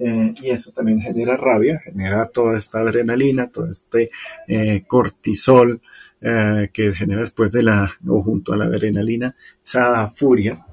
Eh, 0.00 0.34
y 0.42 0.50
eso 0.50 0.70
también 0.70 1.00
genera 1.00 1.36
rabia, 1.36 1.80
genera 1.80 2.28
toda 2.28 2.56
esta 2.56 2.80
adrenalina, 2.80 3.48
todo 3.48 3.70
este 3.70 4.10
eh, 4.46 4.84
cortisol 4.86 5.80
eh, 6.20 6.70
que 6.72 6.92
genera 6.92 7.22
después 7.22 7.50
de 7.50 7.64
la, 7.64 7.90
o 8.06 8.22
junto 8.22 8.52
a 8.52 8.56
la 8.56 8.66
adrenalina, 8.66 9.34
esa 9.64 10.08
furia. 10.10 10.64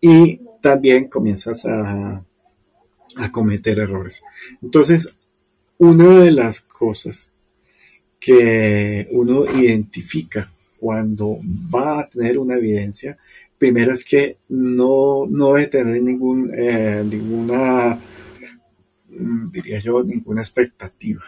Y 0.00 0.40
también 0.60 1.08
comienzas 1.08 1.64
a, 1.64 2.22
a 3.16 3.32
cometer 3.32 3.78
errores. 3.78 4.22
Entonces, 4.60 5.14
una 5.78 6.20
de 6.20 6.30
las 6.30 6.60
cosas 6.60 7.32
que 8.20 9.08
uno 9.12 9.44
identifica 9.46 10.52
cuando 10.78 11.38
va 11.74 12.00
a 12.00 12.08
tener 12.08 12.38
una 12.38 12.56
evidencia, 12.56 13.16
primero 13.56 13.92
es 13.92 14.04
que 14.04 14.36
no, 14.48 15.26
no 15.28 15.54
debe 15.54 15.68
tener 15.68 16.02
ningún, 16.02 16.50
ninguna, 16.50 17.98
diría 19.08 19.78
yo, 19.78 20.02
ninguna 20.02 20.42
expectativa. 20.42 21.22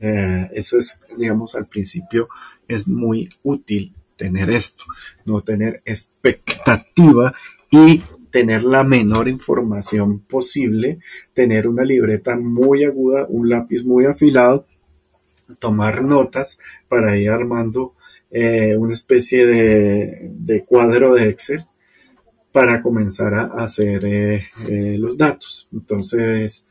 Eh, 0.00 0.50
eso 0.52 0.78
es, 0.78 1.00
digamos, 1.16 1.54
al 1.54 1.66
principio 1.66 2.28
es 2.68 2.86
muy 2.86 3.28
útil 3.42 3.94
tener 4.16 4.50
esto, 4.50 4.84
no 5.24 5.42
tener 5.42 5.82
expectativa 5.84 7.34
y 7.70 8.02
tener 8.30 8.64
la 8.64 8.84
menor 8.84 9.28
información 9.28 10.20
posible, 10.20 10.98
tener 11.32 11.66
una 11.68 11.84
libreta 11.84 12.36
muy 12.36 12.84
aguda, 12.84 13.26
un 13.28 13.48
lápiz 13.48 13.82
muy 13.82 14.04
afilado 14.04 14.66
tomar 15.54 16.02
notas 16.02 16.58
para 16.88 17.16
ir 17.16 17.30
armando 17.30 17.94
eh, 18.30 18.76
una 18.76 18.94
especie 18.94 19.46
de, 19.46 20.64
cuadro 20.66 21.14
de 21.14 21.28
Excel 21.28 21.64
para 22.52 22.82
comenzar 22.82 23.34
a 23.34 23.44
hacer 23.64 24.04
eh, 24.04 24.48
los 24.98 25.16
datos. 25.16 25.68
Entonces, 25.72 26.66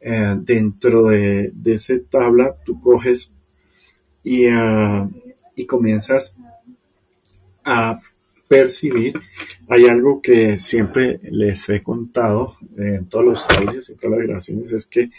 dentro 0.00 1.08
de, 1.08 1.50
de 1.54 1.74
esa 1.74 1.94
tabla, 2.10 2.54
tú 2.64 2.80
coges 2.80 3.32
y, 4.22 4.46
ah, 4.46 5.08
y 5.56 5.66
comienzas 5.66 6.36
a 7.64 7.98
percibir. 8.48 9.20
Hay 9.68 9.86
algo 9.86 10.22
que 10.22 10.58
siempre 10.60 11.20
les 11.22 11.68
he 11.68 11.82
contado 11.82 12.56
en 12.76 13.06
todos 13.06 13.24
los 13.24 13.46
audios 13.50 13.90
y 13.90 13.94
todas 13.94 14.18
las 14.18 14.26
grabaciones, 14.26 14.72
es 14.72 14.86
que 14.86 15.10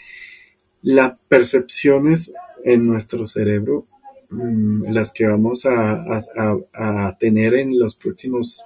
las 0.82 1.18
percepciones 1.28 2.32
en 2.64 2.86
nuestro 2.86 3.26
cerebro, 3.26 3.86
mm, 4.30 4.90
las 4.90 5.12
que 5.12 5.26
vamos 5.26 5.66
a, 5.66 7.16
tener 7.18 7.54
en 7.54 7.78
los 7.78 7.96
próximos 7.96 8.64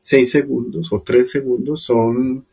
seis 0.00 0.30
segundos 0.30 0.92
o 0.92 1.00
tres 1.00 1.30
segundos 1.30 1.82
son, 1.82 2.44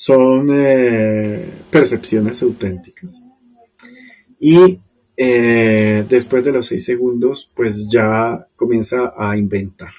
son 0.00 0.46
eh, 0.52 1.44
percepciones 1.72 2.40
auténticas. 2.44 3.20
Y 4.38 4.78
eh, 5.16 6.04
después 6.08 6.44
de 6.44 6.52
los 6.52 6.66
seis 6.68 6.84
segundos, 6.84 7.50
pues 7.52 7.88
ya 7.88 8.46
comienza 8.54 9.14
a 9.18 9.36
inventar. 9.36 9.90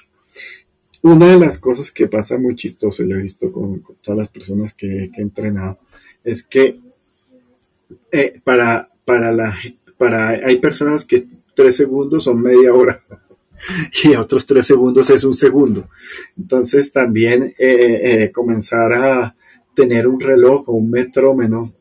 Una 1.02 1.28
de 1.28 1.38
las 1.38 1.58
cosas 1.58 1.92
que 1.92 2.06
pasa 2.06 2.38
muy 2.38 2.56
chistoso, 2.56 3.02
y 3.02 3.08
lo 3.08 3.18
he 3.18 3.22
visto 3.22 3.52
con, 3.52 3.82
todas 4.00 4.16
las 4.16 4.28
personas 4.30 4.72
que, 4.72 5.10
he 5.14 5.20
entrenado, 5.20 5.78
es 6.24 6.44
que 6.44 6.80
eh, 8.10 8.40
para 8.42 8.88
para 9.04 9.30
la 9.32 9.54
para 9.98 10.30
hay 10.30 10.56
personas 10.60 11.04
que 11.04 11.26
tres 11.54 11.76
segundos 11.76 12.24
son 12.24 12.40
media 12.40 12.72
hora 12.72 13.04
y 14.02 14.14
otros 14.14 14.46
tres 14.46 14.66
segundos 14.66 15.10
es 15.10 15.24
un 15.24 15.34
segundo. 15.34 15.90
Entonces 16.38 16.90
también 16.90 17.54
comenzar 18.32 18.94
a 18.94 19.36
tener 19.74 20.06
un 20.06 20.20
reloj 20.20 20.68
o 20.68 20.72
un 20.72 20.90
metrónomo, 20.90 21.74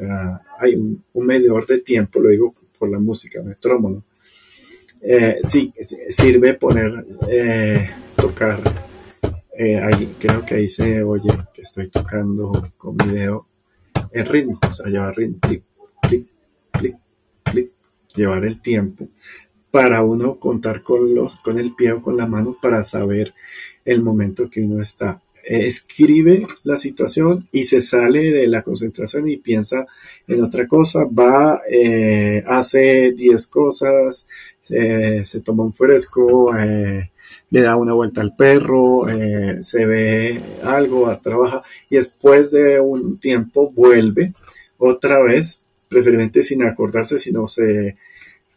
ah, 0.00 0.40
hay 0.58 0.74
un, 0.74 1.02
medidor 1.14 1.66
de 1.66 1.80
tiempo, 1.80 2.20
lo 2.20 2.30
digo 2.30 2.54
por 2.78 2.88
la 2.90 2.98
música, 2.98 3.42
metrónomo. 3.42 4.04
Eh, 5.00 5.38
sí, 5.48 5.72
sirve 6.08 6.54
poner, 6.54 7.04
tocar, 8.16 8.60
ahí, 9.82 10.14
creo 10.18 10.44
que 10.44 10.54
ahí 10.56 10.68
se 10.68 11.02
oye 11.02 11.30
que 11.54 11.62
estoy 11.62 11.88
tocando 11.88 12.52
con 12.76 12.96
video 12.96 13.46
el 14.12 14.26
ritmo, 14.26 14.58
o 14.68 14.74
sea, 14.74 14.86
llevar 14.86 15.16
ritmo, 15.16 15.38
clic, 15.40 15.62
clic, 16.02 16.26
clic, 16.72 16.96
clic, 17.44 17.72
llevar 18.14 18.44
el 18.44 18.60
tiempo 18.60 19.08
para 19.70 20.02
uno 20.02 20.38
contar 20.38 20.82
con, 20.82 21.14
con 21.42 21.58
el 21.58 21.74
pie 21.74 21.92
o 21.92 22.02
con 22.02 22.16
la 22.16 22.26
mano 22.26 22.56
para 22.60 22.82
saber 22.84 23.34
el 23.84 24.02
momento 24.02 24.48
que 24.50 24.62
uno 24.62 24.82
está. 24.82 25.20
Escribe 25.50 26.46
la 26.64 26.76
situación 26.76 27.48
y 27.52 27.64
se 27.64 27.80
sale 27.80 28.30
de 28.30 28.46
la 28.46 28.62
concentración 28.62 29.28
y 29.28 29.38
piensa 29.38 29.86
en 30.26 30.44
otra 30.44 30.66
cosa, 30.66 31.04
va, 31.04 31.62
eh, 31.70 32.44
hace 32.46 33.12
10 33.12 33.46
cosas, 33.46 34.26
eh, 34.70 35.22
se 35.24 35.40
toma 35.40 35.64
un 35.64 35.72
fresco, 35.72 36.54
eh, 36.56 37.10
le 37.50 37.60
da 37.62 37.76
una 37.76 37.94
vuelta 37.94 38.20
al 38.20 38.36
perro, 38.36 39.06
se 39.60 39.86
ve 39.86 40.40
algo, 40.62 41.16
trabaja 41.22 41.62
y 41.88 41.96
después 41.96 42.50
de 42.50 42.78
un 42.78 43.18
tiempo 43.18 43.70
vuelve 43.70 44.34
otra 44.76 45.22
vez, 45.22 45.62
preferiblemente 45.88 46.42
sin 46.42 46.62
acordarse, 46.62 47.18
sino 47.18 47.48
se 47.48 47.96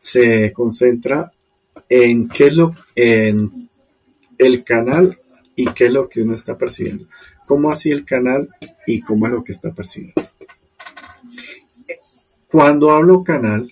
se 0.02 0.52
concentra 0.52 1.32
en 1.88 2.28
qué 2.28 2.52
lo, 2.52 2.74
en 2.96 3.70
el 4.38 4.64
canal 4.64 5.20
y 5.56 5.66
qué 5.66 5.88
es 5.88 5.94
lo 5.94 6.10
que 6.10 6.22
uno 6.22 6.36
está 6.36 6.58
percibiendo. 6.58 7.06
Cómo 7.46 7.72
así 7.72 7.92
el 7.92 8.06
canal 8.06 8.50
y 8.88 9.02
cómo 9.02 9.28
es 9.28 9.34
lo 9.34 9.44
que 9.44 9.52
está 9.52 9.72
percibiendo. 9.72 10.22
Cuando 12.50 12.92
hablo 12.92 13.24
canal, 13.24 13.72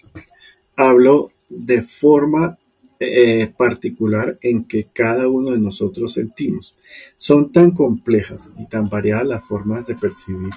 hablo 0.76 1.32
de 1.50 1.82
forma 1.82 2.58
eh, 3.02 3.52
particular 3.56 4.38
en 4.42 4.66
que 4.66 4.88
cada 4.94 5.28
uno 5.30 5.52
de 5.52 5.58
nosotros 5.58 6.14
sentimos. 6.14 6.76
Son 7.18 7.52
tan 7.52 7.72
complejas 7.72 8.54
y 8.58 8.66
tan 8.68 8.90
variadas 8.90 9.26
las 9.26 9.44
formas 9.46 9.88
de 9.88 9.96
percibir 9.96 10.52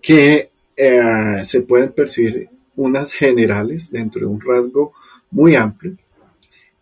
que 0.00 0.50
eh, 0.76 1.40
se 1.44 1.62
pueden 1.62 1.92
percibir 1.92 2.48
unas 2.76 3.12
generales 3.12 3.90
dentro 3.90 4.20
de 4.20 4.26
un 4.26 4.40
rasgo 4.40 4.92
muy 5.30 5.54
amplio. 5.54 5.96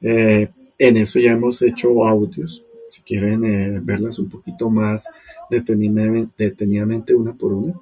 Eh, 0.01 0.51
en 0.79 0.97
eso 0.97 1.19
ya 1.19 1.33
hemos 1.33 1.63
hecho 1.63 2.07
audios, 2.07 2.64
quieren 3.05 3.45
eh, 3.45 3.81
verlas 3.83 4.19
un 4.19 4.29
poquito 4.29 4.71
más 4.71 5.09
detenidamente, 5.51 7.15
una 7.15 7.35
por 7.35 7.53
una. 7.53 7.75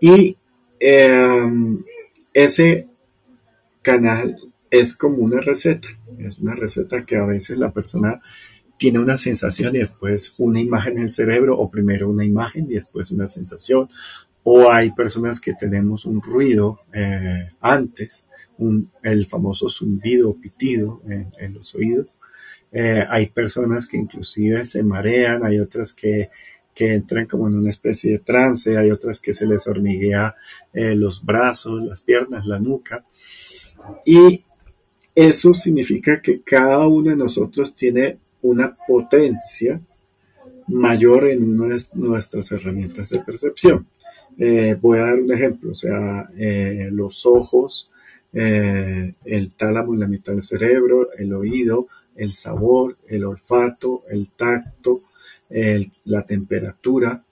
Y 0.00 0.36
em, 0.78 1.82
ese 2.32 2.88
canal 3.82 4.36
es 4.70 4.94
como 4.94 5.18
una 5.18 5.40
receta, 5.40 5.88
es 6.18 6.38
una 6.38 6.54
receta 6.54 7.04
que 7.04 7.16
a 7.16 7.24
veces 7.24 7.58
la 7.58 7.72
persona 7.72 8.20
tiene 8.76 8.98
una 8.98 9.16
sensación 9.16 9.74
y 9.74 9.78
después 9.78 10.34
una 10.38 10.60
imagen 10.60 10.98
en 10.98 11.04
el 11.04 11.12
cerebro, 11.12 11.58
o 11.58 11.70
primero 11.70 12.10
una 12.10 12.24
imagen 12.24 12.66
y 12.70 12.74
después 12.74 13.10
una 13.10 13.28
sensación, 13.28 13.88
o 14.42 14.70
hay 14.70 14.92
personas 14.92 15.40
que 15.40 15.54
tenemos 15.54 16.04
un 16.04 16.20
ruido 16.22 16.80
eh, 16.92 17.48
antes, 17.60 18.26
el 19.02 19.26
famoso 19.26 19.68
zumbido 19.68 20.30
o 20.30 20.36
pitido 20.36 21.02
en, 21.08 21.54
los 21.54 21.74
oídos. 21.74 22.18
Eh, 22.72 23.04
hay 23.08 23.28
personas 23.28 23.86
que 23.86 23.96
inclusive 23.96 24.64
se 24.64 24.82
marean, 24.82 25.44
hay 25.44 25.58
otras 25.58 25.92
que, 25.92 26.30
entran 26.78 27.24
como 27.24 27.48
en 27.48 27.54
una 27.54 27.70
especie 27.70 28.12
de 28.12 28.18
trance, 28.18 28.76
hay 28.76 28.90
otras 28.90 29.18
que 29.18 29.32
se 29.32 29.46
les 29.46 29.66
hormiguea 29.66 30.34
eh, 30.74 30.94
los 30.94 31.24
brazos, 31.24 31.82
las 31.82 32.02
piernas, 32.02 32.44
la 32.44 32.58
nuca. 32.58 33.02
Y 34.04 34.44
eso 35.14 35.54
significa 35.54 36.20
que 36.20 36.42
cada 36.42 36.86
uno 36.86 37.08
de 37.08 37.16
nosotros 37.16 37.72
tiene 37.72 38.18
una 38.42 38.76
potencia 38.86 39.80
mayor 40.68 41.28
en 41.28 41.56
nuestras 41.94 42.52
herramientas 42.52 43.08
de 43.08 43.20
percepción. 43.20 43.86
Eh, 44.36 44.76
voy 44.78 44.98
a 44.98 45.06
dar 45.06 45.20
un 45.20 45.32
ejemplo, 45.32 45.70
o 45.70 45.74
sea, 45.74 46.28
los 46.90 47.24
ojos, 47.24 47.90
el 48.34 49.50
tálamo 49.56 49.94
en 49.94 50.00
la 50.00 50.08
mitad 50.08 50.34
del 50.34 50.42
cerebro, 50.42 51.08
el 51.16 51.32
oído, 51.32 51.88
el 52.16 52.32
sabor, 52.32 52.96
el 53.08 53.24
olfato, 53.24 54.04
el 54.10 54.28
tacto, 54.30 55.02
la 56.04 56.22
temperatura. 56.24 57.22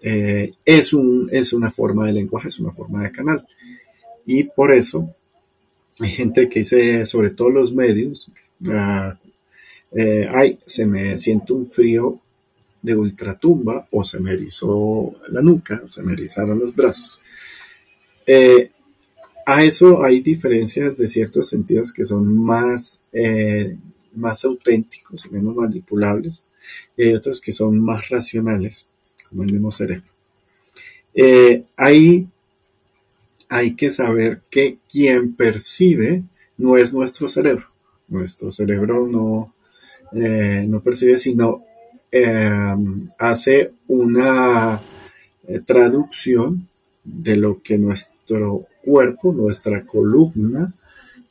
es, 0.00 0.92
un, 0.92 1.28
es 1.32 1.52
una 1.52 1.70
forma 1.70 2.06
de 2.06 2.12
lenguaje, 2.12 2.48
es 2.48 2.58
una 2.58 2.72
forma 2.72 3.02
de 3.02 3.12
canal. 3.12 3.46
Y 4.26 4.44
por 4.44 4.72
eso 4.72 5.14
hay 5.98 6.10
gente 6.10 6.48
que 6.48 6.60
dice, 6.60 7.06
sobre 7.06 7.30
todo 7.30 7.50
los 7.50 7.72
medios, 7.72 8.30
ay, 10.30 10.58
se 10.66 10.86
me 10.86 11.16
siente 11.18 11.52
un 11.52 11.66
frío 11.66 12.20
de 12.86 12.94
ultratumba 12.94 13.88
o 13.90 14.04
se 14.04 14.20
me 14.20 14.32
erizó 14.32 15.16
la 15.28 15.40
nuca 15.42 15.82
o 15.84 15.90
se 15.90 16.02
me 16.04 16.12
erizaron 16.12 16.60
los 16.60 16.74
brazos. 16.74 17.20
Eh, 18.24 18.70
a 19.46 19.64
eso 19.64 20.02
hay 20.02 20.20
diferencias 20.20 20.98
de 20.98 21.08
ciertos 21.08 21.48
sentidos 21.48 21.92
que 21.92 22.04
son 22.04 22.36
más, 22.36 23.00
eh, 23.12 23.76
más 24.14 24.44
auténticos 24.44 25.24
y 25.24 25.30
menos 25.30 25.56
manipulables 25.56 26.44
y 26.96 27.14
otros 27.14 27.40
que 27.40 27.52
son 27.52 27.78
más 27.78 28.08
racionales, 28.10 28.86
como 29.28 29.44
el 29.44 29.52
mismo 29.52 29.72
cerebro. 29.72 30.10
Eh, 31.14 31.64
ahí 31.76 32.26
hay 33.48 33.74
que 33.74 33.90
saber 33.90 34.42
que 34.50 34.78
quien 34.90 35.34
percibe 35.34 36.24
no 36.58 36.76
es 36.76 36.92
nuestro 36.92 37.28
cerebro. 37.28 37.66
Nuestro 38.08 38.52
cerebro 38.52 39.06
no, 39.06 39.54
no 40.12 40.80
percibe, 40.82 41.18
sino 41.18 41.64
Em, 42.18 43.08
hace 43.18 43.72
una 43.88 44.80
eh, 45.46 45.60
traducción 45.66 46.68
de 47.04 47.36
lo 47.36 47.62
que 47.62 47.76
nuestro 47.76 48.15
cuerpo, 48.84 49.32
nuestra 49.32 49.84
columna, 49.84 50.72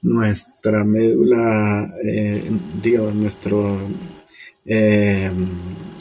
nuestra 0.02 0.84
médula, 0.84 1.96
eh, 2.04 2.44
digamos, 2.82 3.16
nuestra 3.16 3.58
em, 4.66 5.48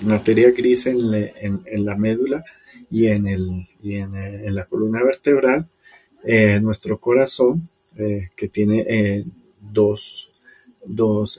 materia 0.04 0.50
gris 0.50 0.87
en, 0.87 1.85
la 1.85 1.96
médula 1.96 2.44
y 2.90 3.07
en, 3.07 3.26
en, 3.26 4.54
la 4.54 4.64
columna 4.66 5.02
vertebral, 5.02 5.68
eh, 6.24 6.61
nuestro 6.61 6.98
corazón, 6.98 7.68
que 7.94 8.48
tiene 8.48 9.24
dos 9.61 10.30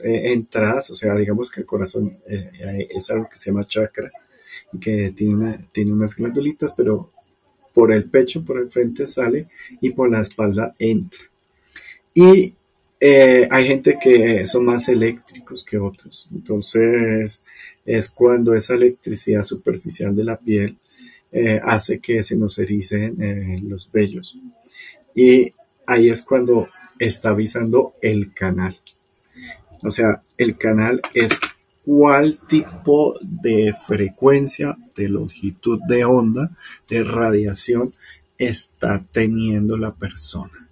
eh, 0.02 0.32
entradas, 0.32 0.90
o 0.90 0.94
sea, 0.96 1.14
digamos 1.14 1.50
que 1.50 1.60
el 1.60 1.66
corazón 1.66 2.18
eh, 2.26 2.88
es 2.90 3.10
algo 3.10 3.28
que 3.28 3.38
se 3.38 3.50
llama 3.50 3.66
chakra 3.66 4.10
y 4.72 4.80
que 4.80 5.12
tiene 5.12 5.92
unas 5.92 6.16
glandulitas, 6.16 6.72
pero 6.76 7.12
por 7.76 7.92
el 7.92 8.04
pecho, 8.04 8.42
por 8.42 8.56
el 8.56 8.70
frente 8.70 9.06
sale 9.06 9.48
y 9.82 9.90
por 9.90 10.10
la 10.10 10.22
espalda 10.22 10.74
entra. 10.78 11.20
Y 12.14 12.54
eh, 12.98 13.46
hay 13.50 13.66
gente 13.66 13.98
que 14.02 14.46
son 14.46 14.64
más 14.64 14.88
eléctricos 14.88 15.62
que 15.62 15.76
otros, 15.76 16.26
entonces 16.34 17.42
es 17.84 18.08
cuando 18.08 18.54
esa 18.54 18.76
electricidad 18.76 19.42
superficial 19.42 20.16
de 20.16 20.24
la 20.24 20.38
piel 20.38 20.78
hace 21.62 21.98
que 21.98 22.22
se 22.22 22.34
nos 22.34 22.58
ericen 22.58 23.68
los 23.68 23.92
vellos. 23.92 24.38
Y 25.14 25.52
ahí 25.86 26.08
es 26.08 26.22
cuando 26.22 26.70
está 26.98 27.28
avisando 27.28 27.96
el 28.00 28.32
canal. 28.32 28.78
O 29.82 29.90
sea, 29.90 30.22
el 30.38 30.56
canal 30.56 31.02
es 31.12 31.38
cuál 31.86 32.38
tipo 32.48 33.16
de 33.22 33.72
frecuencia, 33.72 34.76
de 34.96 35.08
longitud 35.08 35.78
de 35.88 36.04
onda, 36.04 36.50
de 36.90 37.04
radiación 37.04 37.94
está 38.36 39.02
teniendo 39.12 39.78
la 39.78 39.92
persona. 39.92 40.68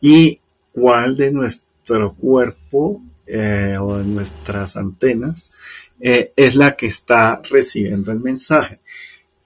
Y 0.00 0.40
cuál 0.72 1.16
de 1.16 1.30
nuestro 1.30 2.14
cuerpo 2.14 3.00
eh, 3.26 3.76
o 3.80 3.98
de 3.98 4.04
nuestras 4.04 4.76
antenas 4.76 5.48
eh, 6.00 6.32
es 6.34 6.56
la 6.56 6.74
que 6.74 6.86
está 6.86 7.40
recibiendo 7.48 8.10
el 8.10 8.18
mensaje. 8.18 8.80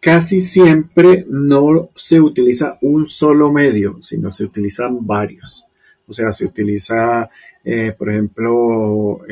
Casi 0.01 0.41
siempre 0.41 1.27
no 1.29 1.91
se 1.97 2.19
utiliza 2.19 2.79
un 2.81 3.07
solo 3.07 3.53
medio, 3.53 3.99
sino 4.01 4.33
se 4.33 4.45
utilizan 4.45 5.07
varios. 5.07 5.65
O 6.09 6.15
sea, 6.15 6.33
se 6.33 6.47
utiliza 6.47 7.29
eh, 7.69 7.93
por 7.99 8.09
ejemplo, 8.09 9.23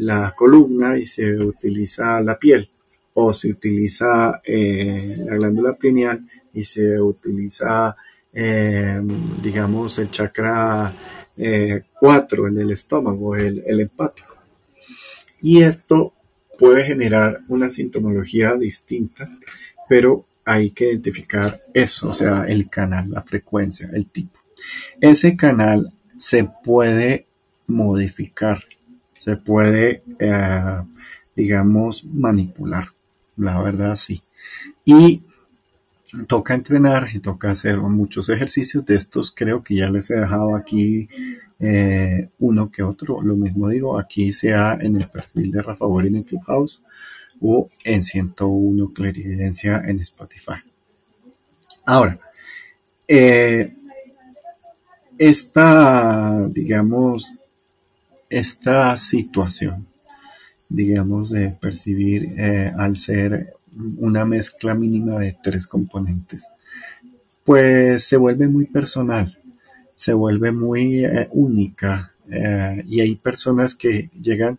la 0.00 0.34
columna 0.36 0.98
y 0.98 1.06
se 1.06 1.36
utiliza 1.36 2.20
la 2.20 2.38
piel, 2.38 2.68
o 3.14 3.32
se 3.34 3.50
utiliza 3.50 4.40
eh, 4.44 5.16
la 5.26 5.36
glándula 5.36 5.74
pineal 5.74 6.26
y 6.52 6.64
se 6.64 7.00
utiliza, 7.00 7.94
eh, 8.32 9.00
digamos, 9.42 9.98
el 9.98 10.10
chakra 10.10 10.92
4, 11.98 12.48
el 12.48 12.54
del 12.54 12.70
estómago, 12.72 13.34
el, 13.34 13.62
el 13.66 13.80
empático. 13.80 14.36
Y 15.40 15.62
esto 15.62 16.12
puede 16.58 16.84
generar 16.84 17.40
una 17.48 17.70
sintomología 17.70 18.54
distinta, 18.54 19.26
pero 19.88 20.26
hay 20.44 20.70
que 20.70 20.90
identificar 20.90 21.62
eso, 21.72 22.10
o 22.10 22.14
sea, 22.14 22.44
el 22.44 22.68
canal, 22.68 23.10
la 23.10 23.22
frecuencia, 23.22 23.88
el 23.92 24.06
tipo. 24.06 24.38
Ese 25.00 25.36
canal 25.36 25.92
se 26.18 26.48
puede 26.64 27.26
modificar, 27.66 28.64
se 29.20 29.36
puede, 29.36 30.02
eh, 30.18 30.82
digamos, 31.36 32.06
manipular, 32.06 32.86
la 33.36 33.60
verdad 33.60 33.94
sí. 33.94 34.22
Y 34.86 35.24
toca 36.26 36.54
entrenar 36.54 37.08
y 37.12 37.20
toca 37.20 37.50
hacer 37.50 37.76
muchos 37.76 38.30
ejercicios 38.30 38.86
de 38.86 38.94
estos, 38.94 39.30
creo 39.30 39.62
que 39.62 39.74
ya 39.74 39.90
les 39.90 40.10
he 40.10 40.18
dejado 40.18 40.56
aquí 40.56 41.10
eh, 41.58 42.30
uno 42.38 42.70
que 42.70 42.82
otro, 42.82 43.20
lo 43.20 43.36
mismo 43.36 43.68
digo, 43.68 43.98
aquí 43.98 44.32
sea 44.32 44.78
en 44.80 44.96
el 44.96 45.06
perfil 45.10 45.50
de 45.50 45.60
Rafa 45.60 45.84
Borin 45.84 46.16
en 46.16 46.22
Clubhouse 46.22 46.82
o 47.42 47.68
en 47.84 48.02
101 48.02 48.90
Clarividencia 48.94 49.82
en 49.86 50.00
Spotify. 50.00 50.62
Ahora, 51.84 52.18
eh, 53.06 53.74
esta, 55.18 56.48
digamos, 56.48 57.34
esta 58.30 58.96
situación, 58.96 59.86
digamos, 60.68 61.30
de 61.30 61.50
percibir 61.50 62.32
eh, 62.38 62.72
al 62.78 62.96
ser 62.96 63.54
una 63.98 64.24
mezcla 64.24 64.74
mínima 64.74 65.18
de 65.18 65.36
tres 65.42 65.66
componentes, 65.66 66.48
pues 67.44 68.04
se 68.04 68.16
vuelve 68.16 68.46
muy 68.46 68.66
personal, 68.66 69.36
se 69.96 70.12
vuelve 70.12 70.52
muy 70.52 71.04
eh, 71.04 71.28
única 71.32 72.12
eh, 72.30 72.84
y 72.86 73.00
hay 73.00 73.16
personas 73.16 73.74
que 73.74 74.10
llegan 74.20 74.58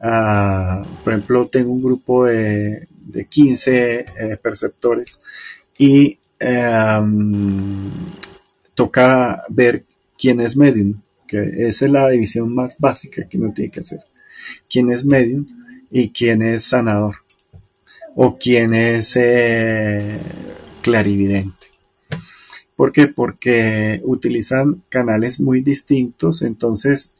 a, 0.00 0.82
por 1.04 1.12
ejemplo, 1.12 1.46
tengo 1.46 1.72
un 1.72 1.82
grupo 1.82 2.26
de, 2.26 2.88
de 2.90 3.24
15 3.24 4.38
perceptores 4.42 5.20
y 5.78 6.18
em, 6.38 7.90
toca 8.74 9.44
ver 9.48 9.84
quién 10.18 10.40
es 10.40 10.56
medium, 10.56 11.00
esa 11.30 11.86
es 11.86 11.90
la 11.90 12.08
división 12.08 12.54
más 12.54 12.76
básica 12.78 13.28
que 13.28 13.38
uno 13.38 13.52
tiene 13.52 13.70
que 13.70 13.80
hacer. 13.80 14.00
Quién 14.70 14.90
es 14.90 15.04
medium 15.04 15.46
y 15.90 16.10
quién 16.10 16.42
es 16.42 16.64
sanador 16.64 17.16
o 18.14 18.38
quién 18.38 18.74
es 18.74 19.14
eh, 19.16 20.18
clarividente. 20.82 21.66
¿Por 22.74 22.92
qué? 22.92 23.08
Porque 23.08 24.00
utilizan 24.04 24.82
canales 24.88 25.40
muy 25.40 25.62
distintos, 25.62 26.42
entonces 26.42 27.12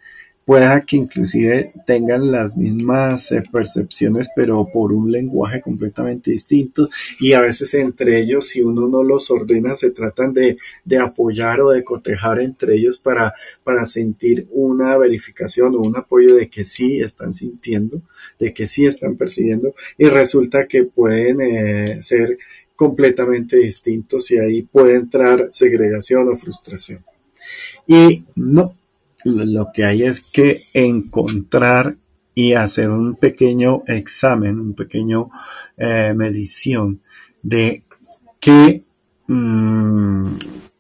pueda 0.47 0.83
que 0.83 0.97
inclusive 0.97 1.73
tengan 1.87 2.31
las 2.31 2.57
mismas 2.57 3.33
eh, 3.33 3.43
percepciones, 3.51 4.31
pero 4.35 4.69
por 4.73 4.93
un 4.93 5.11
lenguaje 5.11 5.61
completamente 5.61 6.31
distinto. 6.31 6.89
Y 7.19 7.33
a 7.33 7.41
veces 7.41 7.75
entre 7.75 8.21
ellos, 8.21 8.49
si 8.49 8.63
uno 8.63 8.87
no 8.87 9.03
los 9.03 9.29
ordena, 9.33 9.75
se 9.75 9.91
tratan 9.91 10.33
de, 10.33 10.57
apoyar 11.01 11.61
o 11.63 11.71
de 11.71 11.83
cotejar 11.83 12.39
entre 12.41 12.77
ellos 12.77 12.97
para, 12.97 13.35
para 13.65 13.85
sentir 13.85 14.47
una 14.53 14.97
verificación 14.97 15.75
o 15.75 15.81
un 15.81 15.97
apoyo 15.97 16.37
de 16.37 16.49
que 16.49 16.65
sí 16.65 17.01
están 17.01 17.33
sintiendo, 17.33 18.03
de 18.39 18.55
que 18.55 18.69
sí 18.69 18.87
están 18.87 19.17
percibiendo. 19.17 19.75
Y 19.99 20.07
resulta 20.07 20.69
que 20.69 20.85
pueden 20.85 21.41
eh, 21.41 22.03
ser 22.03 22.39
completamente 22.77 23.57
distintos 23.57 24.31
y 24.31 24.39
ahí 24.39 24.63
puede 24.63 24.95
entrar 24.95 25.49
segregación 25.51 26.29
o 26.29 26.37
frustración. 26.37 27.05
Y 27.89 28.25
no, 28.37 28.77
lo 29.27 29.69
que 29.73 29.85
hay 29.85 30.03
es 30.03 30.21
que 30.21 30.63
encontrar 30.73 31.97
y 32.35 32.53
hacer 32.53 32.91
un 32.91 33.17
pequeño 33.17 33.83
examen, 33.87 34.61
un 34.61 34.75
pequeño 34.75 35.31
eh, 35.77 36.13
medición 36.15 37.01
de 37.43 37.83
qué, 38.39 38.85
mm, 39.27 40.27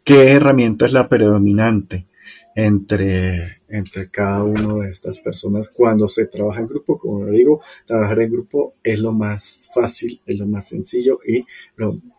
qué 0.04 0.30
herramienta 0.32 0.86
es 0.86 0.92
la 0.92 1.08
predominante 1.08 2.06
entre, 2.54 3.62
entre 3.68 4.10
cada 4.10 4.44
una 4.44 4.84
de 4.84 4.90
estas 4.90 5.18
personas 5.18 5.68
cuando 5.68 6.08
se 6.08 6.26
trabaja 6.26 6.60
en 6.60 6.66
grupo. 6.66 6.98
Como 6.98 7.26
digo, 7.26 7.62
trabajar 7.86 8.20
en 8.20 8.32
grupo 8.32 8.74
es 8.82 8.98
lo 8.98 9.12
más 9.12 9.68
fácil, 9.74 10.20
es 10.26 10.38
lo 10.38 10.46
más 10.46 10.68
sencillo 10.68 11.20
y 11.26 11.44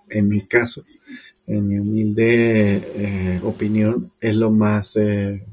en 0.09 0.27
mi 0.27 0.41
caso, 0.41 0.83
en 1.45 1.67
mi 1.67 1.79
humilde 1.79 2.81
eh, 2.95 3.39
opinión, 3.43 4.11
es 4.19 4.35
lo 4.35 4.51
más 4.51 4.95
eh, 4.95 5.43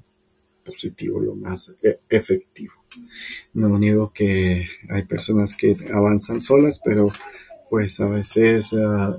positivo, 0.65 1.21
lo 1.21 1.35
más 1.35 1.75
e-, 1.83 2.01
efectivo. 2.09 2.75
No 3.55 3.79
niego 3.79 4.13
que 4.13 4.67
hay 4.89 5.03
personas 5.05 5.55
que 5.55 5.77
avanzan 5.93 6.41
solas, 6.41 6.81
pero 6.85 7.11
pues 7.71 8.01
a 8.01 8.09
veces 8.09 8.73
ah, 8.75 9.17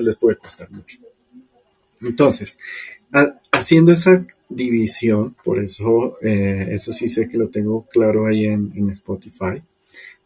les 0.00 0.16
puede 0.16 0.36
costar 0.36 0.70
mucho. 0.70 0.98
Entonces, 2.00 2.58
haciendo 3.52 3.92
esa 3.92 4.26
división, 4.48 5.36
por 5.44 5.58
eso, 5.62 6.18
eh, 6.22 6.68
eso 6.70 6.92
sí 6.92 7.08
sé 7.08 7.28
que 7.28 7.38
lo 7.38 7.48
tengo 7.48 7.86
claro 7.86 8.26
ahí 8.26 8.46
en, 8.46 8.90
Spotify, 8.90 9.62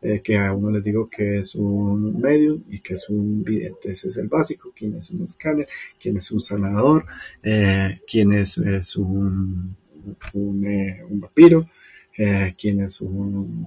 eh, 0.03 0.21
que 0.23 0.39
a 0.39 0.53
uno 0.53 0.71
les 0.71 0.85
digo 0.85 1.09
que 1.09 1.39
es 1.39 1.55
un 1.55 2.21
medium 2.21 2.63
y 2.71 2.81
que 2.81 2.95
es 2.95 3.09
un 3.09 3.43
vidente. 3.43 3.93
Ese 3.93 4.09
es 4.09 4.17
el 4.17 4.29
básico. 4.29 4.73
¿Quién 4.75 4.95
es 4.97 5.11
un 5.11 5.25
escáner? 5.25 5.69
¿Quién 5.99 6.17
es 6.19 6.31
un 6.31 6.41
sanador? 6.41 7.07
Eh, 7.43 8.01
¿Quién 8.07 8.33
es 8.33 8.57
un 8.97 9.77
un, 10.35 10.67
eh, 10.67 11.03
un 11.09 11.21
vampiro, 11.21 11.69
eh, 12.17 12.55
es 12.57 13.01
un, 13.01 13.67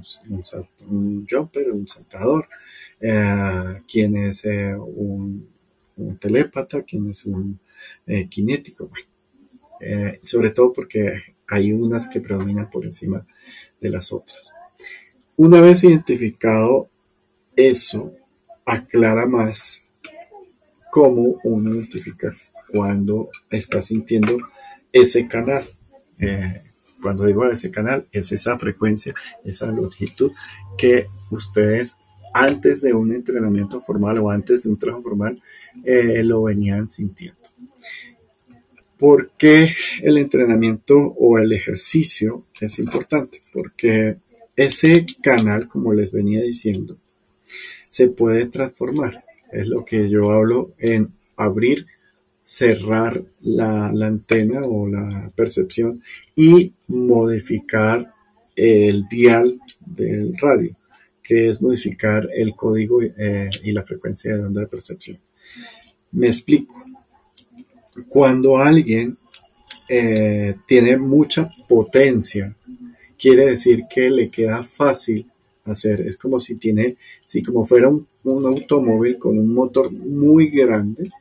un, 0.89 1.27
jumper, 1.29 1.71
un 1.71 1.87
saltador, 1.87 2.47
eh, 2.99 3.81
quien 3.87 4.15
es 4.17 4.45
un, 4.45 5.47
un, 5.97 6.17
telépata, 6.17 6.83
quien 6.83 7.09
es 7.09 7.25
un 7.25 7.59
kinético. 8.29 8.89
sobre 10.21 10.51
todo 10.51 10.73
porque 10.73 11.35
hay 11.47 11.71
unas 11.71 12.07
que 12.07 12.21
predominan 12.21 12.69
por 12.69 12.85
encima 12.85 13.25
de 13.79 13.89
las 13.89 14.11
otras. 14.11 14.53
Una 15.35 15.61
vez 15.61 15.83
identificado 15.83 16.89
eso, 17.55 18.13
aclara 18.65 19.25
más 19.25 19.83
cómo 20.91 21.39
uno 21.43 21.75
identifica 21.75 22.35
cuando 22.71 23.29
está 23.49 23.81
sintiendo 23.81 24.37
ese 24.91 25.27
canal. 25.27 25.76
Eh, 26.19 26.61
cuando 27.01 27.25
digo 27.25 27.45
ese 27.45 27.71
canal, 27.71 28.07
es 28.11 28.31
esa 28.31 28.57
frecuencia, 28.57 29.13
esa 29.43 29.67
longitud 29.67 30.31
que 30.77 31.07
ustedes 31.29 31.97
antes 32.33 32.81
de 32.81 32.93
un 32.93 33.13
entrenamiento 33.13 33.81
formal 33.81 34.17
o 34.19 34.29
antes 34.29 34.63
de 34.63 34.69
un 34.69 34.77
trabajo 34.77 35.03
formal 35.03 35.41
eh, 35.83 36.23
lo 36.23 36.43
venían 36.43 36.89
sintiendo. 36.89 37.37
¿Por 38.97 39.31
qué 39.37 39.75
el 40.01 40.17
entrenamiento 40.17 40.97
o 40.97 41.37
el 41.37 41.53
ejercicio 41.53 42.45
es 42.59 42.79
importante? 42.79 43.41
Porque 43.53 44.17
ese 44.55 45.05
canal, 45.21 45.67
como 45.67 45.93
les 45.93 46.11
venía 46.11 46.41
diciendo, 46.41 46.97
se 47.89 48.09
puede 48.09 48.47
transformar. 48.47 49.23
Es 49.51 49.67
lo 49.67 49.85
que 49.85 50.09
yo 50.09 50.31
hablo 50.31 50.73
en 50.79 51.09
abrir 51.35 51.85
cerrar 52.47 53.21
la, 53.41 53.87
antena 53.87 54.61
o 54.63 54.87
la 54.87 55.29
percepción 55.35 56.01
y 56.33 56.71
modificar 56.87 58.13
el 58.55 59.05
dial 59.09 59.59
del 59.85 60.33
radio, 60.37 60.73
que 61.21 61.49
es 61.49 61.61
modificar 61.61 62.29
el 62.33 62.55
código 62.55 63.01
eh, 63.01 63.49
y 63.63 63.73
la 63.73 63.83
frecuencia 63.83 64.33
de 64.33 64.45
onda 64.45 64.61
de 64.61 64.67
percepción. 64.67 65.19
Me 66.13 66.27
explico. 66.27 66.85
Cuando 68.07 68.57
alguien 68.59 69.17
eh, 69.89 70.55
tiene 70.65 70.95
mucha 70.95 71.51
potencia, 71.67 72.55
quiere 73.19 73.47
decir 73.47 73.83
que 73.89 74.09
le 74.09 74.29
queda 74.29 74.63
fácil 74.63 75.29
hacer. 75.65 75.99
Es 75.99 76.15
como 76.15 76.39
si 76.39 76.55
tiene, 76.55 76.95
si 77.25 77.43
como 77.43 77.65
fuera 77.65 77.89
un 77.89 78.45
automóvil 78.45 79.17
con 79.17 79.37
un 79.37 79.53
motor 79.53 79.91
muy 79.91 80.47
grande, 80.47 81.11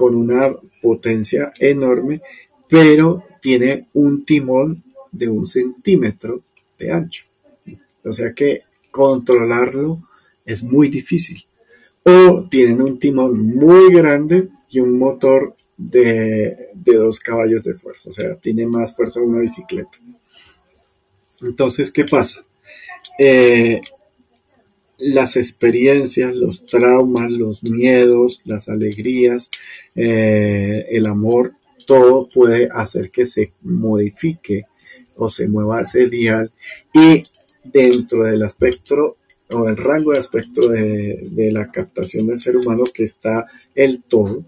con 0.00 0.14
una 0.14 0.50
potencia 0.80 1.52
enorme, 1.58 2.22
pero 2.66 3.22
tiene 3.42 3.88
un 3.92 4.24
timón 4.24 4.82
de 5.12 5.28
un 5.28 5.46
centímetro 5.46 6.40
de 6.78 6.90
ancho. 6.90 7.26
O 8.02 8.10
sea 8.10 8.32
que 8.32 8.62
controlarlo 8.90 10.02
es 10.46 10.62
muy 10.62 10.88
difícil. 10.88 11.44
O 12.02 12.48
tienen 12.50 12.80
un 12.80 12.98
timón 12.98 13.46
muy 13.46 13.92
grande 13.92 14.48
y 14.70 14.80
un 14.80 14.98
motor 14.98 15.54
de, 15.76 16.70
dos 16.72 17.20
caballos 17.20 17.62
de 17.62 17.74
fuerza. 17.74 18.08
O 18.08 18.12
sea, 18.14 18.36
tiene 18.36 18.66
más 18.66 18.96
fuerza 18.96 19.20
que 19.20 19.26
una 19.26 19.40
bicicleta. 19.40 19.98
Entonces, 21.42 21.90
¿qué 21.90 22.06
pasa? 22.06 22.42
Eh, 23.18 23.78
las 25.00 25.36
experiencias, 25.36 26.34
los 26.34 26.66
traumas, 26.66 27.30
los 27.30 27.62
miedos, 27.64 28.42
las 28.44 28.68
alegrías, 28.68 29.50
eh, 29.94 30.86
el 30.90 31.06
amor, 31.06 31.54
todo 31.86 32.28
puede 32.28 32.68
hacer 32.72 33.10
que 33.10 33.26
se 33.26 33.52
modifique 33.62 34.66
o 35.16 35.30
se 35.30 35.48
mueva 35.48 35.80
ese 35.80 36.08
dial. 36.08 36.52
Y 36.92 37.24
dentro 37.64 38.24
del 38.24 38.42
espectro 38.42 39.16
o 39.50 39.68
el 39.68 39.76
rango 39.76 40.12
de 40.12 40.20
espectro 40.20 40.68
de, 40.68 41.50
la 41.52 41.70
captación 41.70 42.28
del 42.28 42.38
ser 42.38 42.56
humano 42.56 42.84
que 42.92 43.04
está 43.04 43.46
el 43.74 44.02
todo, 44.02 44.44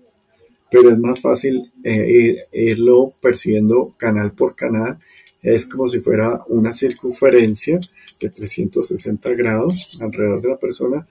pero 0.71 0.91
es 0.91 0.99
más 0.99 1.21
fácil 1.21 1.73
eh, 1.83 2.47
irlo 2.53 3.13
percibiendo 3.21 3.95
canal 3.99 4.33
por 4.33 4.55
canal, 4.55 4.99
es 5.43 5.67
como 5.67 5.89
si 5.89 6.01
fuera 6.01 6.45
una 6.49 6.73
circunferencia 6.73 7.81
de 8.21 8.31
360 8.31 9.35
grados 9.35 9.99
alrededor 10.01 10.41
de 10.41 10.49
la 10.49 10.57
persona, 10.59 11.07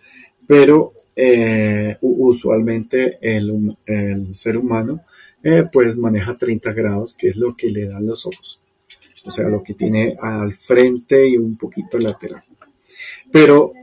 pero 0.48 0.94
eh, 1.16 1.98
usualmente 2.02 3.18
el, 3.22 3.76
ser 4.34 4.58
humano 4.58 5.02
eh, 5.44 5.66
pues 5.72 5.98
maneja 5.98 6.38
30 6.38 6.72
grados, 6.72 7.14
que 7.14 7.30
es 7.30 7.36
lo 7.36 7.56
que 7.56 7.70
le 7.70 7.88
dan 7.88 8.06
los 8.06 8.26
ojos, 8.26 8.62
o 9.26 9.32
sea, 9.32 9.50
lo 9.50 9.62
que 9.62 9.74
tiene 9.74 10.16
al 10.22 10.54
frente 10.54 11.28
y 11.28 11.38
un 11.38 11.58
poquito 11.58 11.98
lateral. 11.98 12.44
Pero 13.32 13.74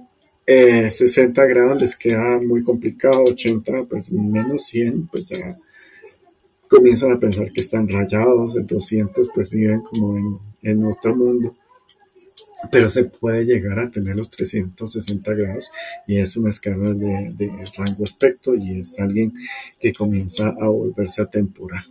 60 0.47 1.45
eh, 1.45 1.49
grados 1.49 1.83
les 1.83 1.95
queda 1.97 2.41
muy 2.41 2.65
complicado, 2.65 3.25
80, 3.25 3.85
pues 3.85 4.11
menos 4.11 4.65
100, 4.67 5.09
pues 5.09 5.27
ya 5.27 5.59
comienzan 6.69 7.13
a 7.13 7.19
pensar 7.19 7.51
que 7.53 7.61
están 7.61 7.89
rayados, 7.89 8.57
en 8.57 8.67
200 8.67 9.29
pues 9.35 9.51
viven 9.51 9.81
como 9.81 10.17
en, 10.17 10.39
en 10.63 10.85
otro 10.85 11.17
mundo. 11.17 11.57
Pero 12.73 12.91
se 12.91 13.05
puede 13.05 13.45
llegar 13.45 13.79
a 13.79 13.91
tener 13.91 14.17
los 14.17 14.31
360 14.31 15.33
grados 15.35 15.71
y 16.07 16.19
es 16.19 16.37
una 16.37 16.51
escala 16.51 16.93
de, 16.93 17.65
rango 17.77 18.05
espectro 18.05 18.57
y 18.57 18.81
es 18.81 18.99
alguien 18.99 19.33
que 19.79 19.93
comienza 19.93 20.49
a 20.49 20.69
volverse 20.69 21.23
atemporal 21.23 21.85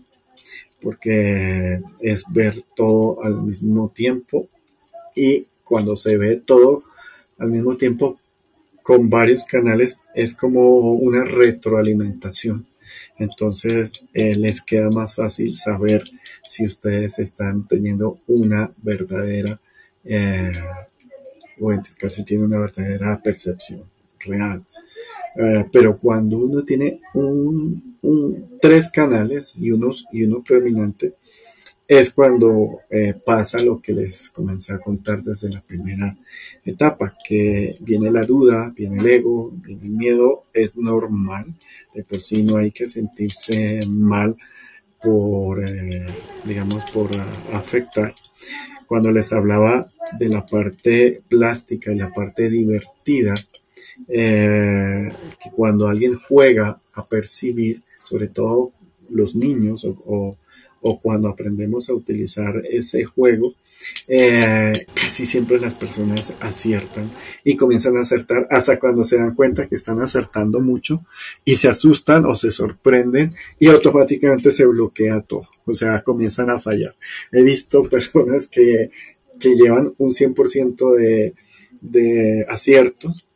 porque 0.82 1.82
es 2.00 2.24
ver 2.30 2.62
todo 2.76 3.24
al 3.24 3.42
mismo 3.42 3.92
tiempo 3.96 4.48
y 5.16 5.48
cuando 5.64 5.96
se 5.96 6.18
ve 6.18 6.36
todo 6.36 6.84
al 7.40 7.50
mismo 7.50 7.78
tiempo 7.78 8.20
con 8.84 9.10
varios 9.10 9.44
canales 9.44 9.98
es 10.14 10.36
como 10.36 10.92
una 10.92 11.24
retroalimentación 11.24 12.68
entonces 13.20 14.06
eh, 14.14 14.36
les 14.36 14.62
queda 14.62 14.90
más 14.90 15.16
fácil 15.16 15.56
saber 15.56 16.04
si 16.44 16.66
ustedes 16.66 17.20
están 17.20 17.68
teniendo 17.68 18.20
una 18.28 18.72
verdadera 18.82 19.60
eh, 20.04 20.52
o 21.60 21.72
identificar 21.72 22.12
si 22.12 22.24
tiene 22.24 22.46
una 22.46 22.60
verdadera 22.60 23.20
percepción 23.22 23.84
real. 24.20 24.64
Eh, 25.36 25.66
pero 25.72 25.98
cuando 25.98 26.38
uno 26.38 26.64
tiene 26.64 27.02
un, 27.14 27.98
tres 28.62 28.90
canales 28.90 29.54
y, 29.58 29.72
unos, 29.72 30.06
y 30.12 30.24
uno 30.24 30.42
predominante, 30.42 31.14
es 31.88 32.12
cuando 32.12 32.82
eh, 32.90 33.14
pasa 33.14 33.60
lo 33.60 33.82
que 33.82 33.94
les 33.94 34.30
comencé 34.30 34.74
a 34.74 34.80
contar 34.80 35.24
desde 35.24 35.50
la 35.50 35.62
primera 35.62 36.16
etapa, 36.66 37.16
que 37.26 37.78
viene 37.80 38.12
la 38.12 38.22
duda, 38.22 38.74
viene 38.76 39.00
el 39.00 39.08
ego, 39.08 39.52
viene 39.54 39.84
el 39.84 39.92
miedo, 39.92 40.44
es 40.54 40.76
normal, 40.76 41.46
de 41.94 42.04
por 42.04 42.22
sí 42.22 42.44
no 42.44 42.58
hay 42.58 42.72
que 42.72 42.88
sentirse 42.88 43.80
mal 43.88 44.36
por, 45.02 45.64
digamos, 46.46 46.92
por 46.92 47.10
afectar 47.54 48.14
cuando 48.88 49.12
les 49.12 49.32
hablaba 49.34 49.90
de 50.18 50.30
la 50.30 50.46
parte 50.46 51.22
plástica 51.28 51.92
y 51.92 51.98
la 51.98 52.12
parte 52.12 52.50
divertida, 52.50 53.34
eh, 54.08 55.10
que 55.44 55.52
cuando 55.52 55.88
alguien 55.88 56.18
juega 56.18 56.80
a 56.94 57.06
percibir, 57.06 57.84
sobre 58.04 58.30
todo 58.30 58.72
los 59.10 59.36
niños 59.36 59.86
o, 59.86 60.38
cuando 60.96 61.28
aprendemos 61.28 61.90
a 61.90 61.94
utilizar 61.94 62.64
ese 62.70 63.04
juego, 63.04 63.56
eh, 64.08 64.72
casi 64.94 65.26
siempre 65.26 65.60
las 65.60 65.76
personas 65.76 66.32
aciertan 66.40 67.10
y 67.44 67.56
comienzan 67.56 67.98
a 67.98 68.02
acertar 68.02 68.48
hasta 68.50 68.80
cuando 68.80 69.04
se 69.04 69.18
dan 69.18 69.36
cuenta 69.36 69.68
que 69.68 69.76
están 69.76 70.02
acertando 70.02 70.60
mucho 70.60 71.06
y 71.46 71.58
se 71.58 71.70
asustan 71.70 72.26
o 72.26 72.36
se 72.36 72.52
sorprenden 72.52 73.34
y 73.60 73.68
automáticamente 73.68 74.52
se 74.52 74.66
bloquea 74.66 75.22
todo, 75.22 75.48
o 75.66 75.74
sea, 75.74 76.02
comienzan 76.02 76.50
a 76.50 76.60
fallar. 76.60 76.96
He 77.32 77.44
visto 77.44 77.84
personas 77.84 78.48
que, 78.48 78.90
llevan 79.40 79.94
un 80.00 80.12
100% 80.12 80.96
de, 80.96 81.36
de 81.80 82.46
aciertos 82.50 83.28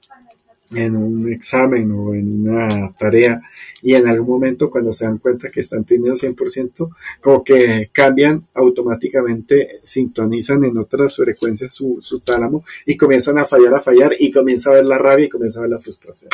en 0.74 0.96
un 0.96 1.32
examen 1.32 1.92
o 1.92 2.14
en 2.14 2.48
una 2.48 2.94
tarea 2.98 3.42
y 3.82 3.96
en 3.96 4.08
algún 4.08 4.36
momento 4.36 4.70
cuando 4.70 4.94
se 4.94 5.06
dan 5.06 5.18
cuenta 5.18 5.50
que 5.50 5.60
están 5.60 5.84
teniendo 5.84 6.16
100%, 6.16 6.90
como 7.20 7.44
que 7.44 7.90
cambian 7.92 8.48
automáticamente, 8.54 9.82
sintonizan 9.84 10.64
en 10.64 10.78
otras 10.78 11.16
frecuencias 11.16 11.74
su, 11.74 12.22
tálamo 12.24 12.64
y 12.86 12.96
comienzan 12.96 13.40
a 13.40 13.46
fallar, 13.46 13.74
a 13.76 13.82
fallar 13.82 14.14
y 14.20 14.32
comienza 14.32 14.70
a 14.70 14.76
ver 14.76 14.86
la 14.86 14.98
rabia 14.98 15.26
y 15.26 15.30
comienza 15.30 15.60
a 15.60 15.64
ver 15.64 15.72
la 15.72 15.80
frustración. 15.80 16.30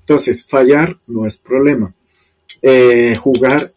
Entonces, 0.00 0.44
fallar 0.44 0.98
no 1.06 1.26
es 1.26 1.36
problema. 1.36 1.94
Eh, 2.62 3.14
jugar 3.16 3.72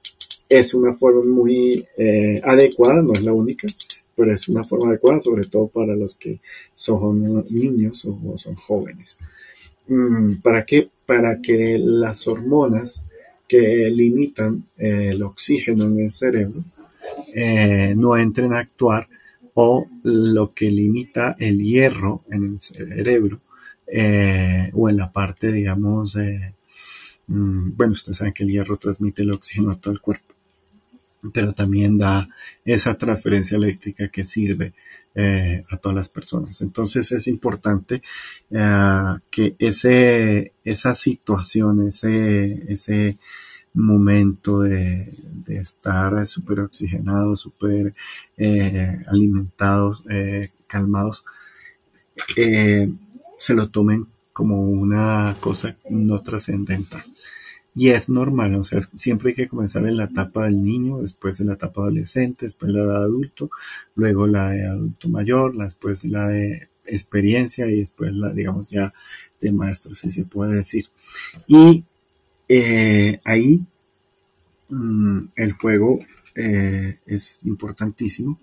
es 0.47 0.73
una 0.73 0.93
forma 0.93 1.23
muy 1.23 1.85
eh, 1.97 2.41
adecuada, 2.43 3.01
no 3.01 3.13
es 3.13 3.21
la 3.21 3.33
única, 3.33 3.67
pero 4.15 4.33
es 4.33 4.47
una 4.47 4.63
forma 4.63 4.89
adecuada, 4.89 5.21
sobre 5.21 5.45
todo 5.45 5.67
para 5.67 5.95
los 5.95 6.15
que 6.15 6.39
son 6.73 7.45
niños 7.49 8.05
o 8.05 8.37
son 8.37 8.55
jóvenes. 8.55 9.17
Mm, 9.89 10.35
¿Para 10.43 10.65
qué? 10.65 10.89
Para 11.05 11.41
que 11.41 11.77
las 11.79 12.27
hormonas 12.27 13.01
que 13.47 13.89
limitan 13.89 14.65
eh, 14.77 15.09
el 15.11 15.23
oxígeno 15.23 15.85
en 15.85 15.99
el 16.01 16.11
cerebro 16.11 16.63
eh, 17.33 17.95
no 17.97 18.15
entren 18.15 18.53
a 18.53 18.59
actuar 18.59 19.07
o 19.55 19.87
lo 20.03 20.53
que 20.53 20.69
limita 20.69 21.35
el 21.39 21.59
hierro 21.63 22.23
en 22.29 22.43
el 22.45 22.59
cerebro 22.61 23.41
eh, 23.87 24.69
o 24.73 24.89
en 24.89 24.97
la 24.97 25.11
parte, 25.11 25.51
digamos, 25.51 26.15
mm, 27.27 27.71
bueno, 27.75 27.93
ustedes 27.93 28.17
saben 28.17 28.33
que 28.33 28.43
el 28.43 28.51
hierro 28.51 28.77
transmite 28.77 29.23
el 29.23 29.31
oxígeno 29.31 29.71
a 29.71 29.79
todo 29.79 29.91
el 29.91 30.01
cuerpo, 30.01 30.35
pero 31.33 31.53
también 31.53 31.97
da 31.97 32.29
esa 32.63 32.95
transferencia 32.95 33.57
eléctrica 33.57 34.09
que 34.09 34.23
sirve 34.23 34.73
eh, 35.15 35.63
a 35.69 35.77
todas 35.77 35.95
las 35.95 36.09
personas. 36.09 36.61
Entonces 36.61 37.11
es 37.11 37.27
importante 37.27 38.01
eh, 38.51 39.15
que 39.31 39.55
ese, 39.59 40.53
esa 40.63 40.93
situación, 40.93 41.87
ese, 41.87 42.71
ese 42.71 43.17
momento 43.73 44.61
de, 44.61 45.11
estar 45.47 46.27
súper 46.27 46.59
oxigenados, 46.61 47.41
súper 47.41 47.95
eh, 48.37 49.01
alimentados, 49.07 50.03
calmados, 50.67 51.25
se 53.37 53.53
lo 53.55 53.69
tomen 53.69 54.07
como 54.31 54.61
una 54.63 55.35
cosa 55.39 55.75
no 55.89 56.21
trascendental. 56.21 57.03
Y 57.79 57.91
es 57.91 58.09
normal, 58.09 58.55
o 58.55 58.65
sea, 58.65 58.81
siempre 58.81 59.29
hay 59.29 59.35
que 59.35 59.47
comenzar 59.47 59.87
en 59.87 59.95
la 59.95 60.03
etapa 60.03 60.43
del 60.43 60.61
niño, 60.61 61.01
después 61.01 61.39
en 61.39 61.47
la 61.47 61.53
etapa 61.53 61.79
adolescente, 61.79 62.47
después 62.47 62.73
la 62.73 62.83
de 62.83 62.93
adulto, 62.93 63.49
luego 63.95 64.27
la 64.27 64.49
de 64.49 64.67
adulto 64.67 65.07
mayor, 65.07 65.55
después 65.55 66.03
la 66.03 66.27
de 66.27 66.67
experiencia 66.85 67.67
y 67.67 67.79
después 67.79 68.11
la, 68.13 68.33
digamos, 68.33 68.69
ya 68.69 68.93
de 69.39 69.53
maestro, 69.53 69.95
si 69.95 70.11
se 70.11 70.25
puede 70.25 70.57
decir. 70.57 70.87
Y 71.47 71.85
eh, 72.49 73.21
ahí 73.23 73.61
mm, 74.67 75.19
el 75.37 75.53
juego 75.53 76.01
eh, 76.35 76.97
es 77.05 77.39
importantísimo. 77.45 78.37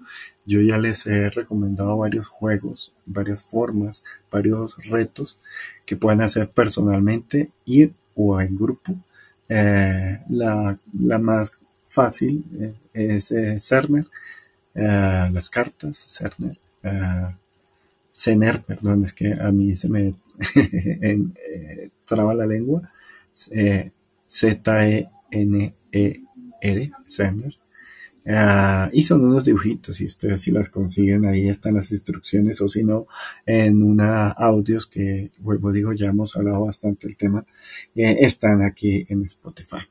Yo 0.47 0.63
ya 0.63 0.79
les 0.79 1.07
he 1.07 1.29
recomendado 1.29 1.99
varios 1.99 2.27
juegos, 2.27 2.91
varias 3.05 3.45
formas, 3.45 4.03
varios 4.31 4.79
retos 4.89 5.39
que 5.85 5.97
pueden 5.97 6.23
hacer 6.23 6.49
personalmente 6.49 7.51
y 7.67 7.91
o 8.15 8.41
en 8.41 8.57
grupo 8.57 8.97
eh, 9.49 10.21
la, 10.29 10.79
la, 10.99 11.19
más 11.19 11.53
fácil 11.87 12.45
eh, 12.61 12.75
es 12.93 13.31
eh, 13.31 13.59
Cerner, 13.61 14.07
las 14.75 15.49
cartas, 15.49 16.05
Cerner, 16.09 16.59
Cener, 18.13 18.63
perdón, 18.63 19.05
es 19.05 19.13
que 19.13 19.33
a 19.33 19.51
mí 19.51 19.77
se 19.77 19.89
me 19.89 20.15
traba 22.07 22.35
la 22.35 22.47
lengua, 22.47 22.91
Z-E-N-E-R, 24.29 25.11
Cerner. 27.07 27.55
Ah, 28.29 28.91
y 28.93 29.05
son 29.05 29.25
unos 29.25 29.45
dibujitos, 29.45 30.01
y 30.01 30.07
ustedes 30.07 30.43
si 30.43 30.51
las 30.51 30.69
consiguen, 30.69 31.27
ahí 31.27 31.49
están 31.49 31.75
las 31.75 31.93
instrucciones, 31.93 32.61
o 32.61 32.69
si 32.69 32.83
no, 32.83 33.07
en 33.45 33.83
una 33.85 34.31
audios 34.31 34.87
que, 34.87 35.31
vuelvo 35.39 35.71
digo, 35.71 35.93
ya 35.93 36.09
hemos 36.09 36.37
hablado 36.37 36.67
bastante 36.67 37.07
del 37.07 37.17
tema, 37.17 37.45
eh, 37.95 38.17
están 38.21 38.63
aquí 38.63 39.07
en 39.09 39.25
Spotify. 39.25 39.87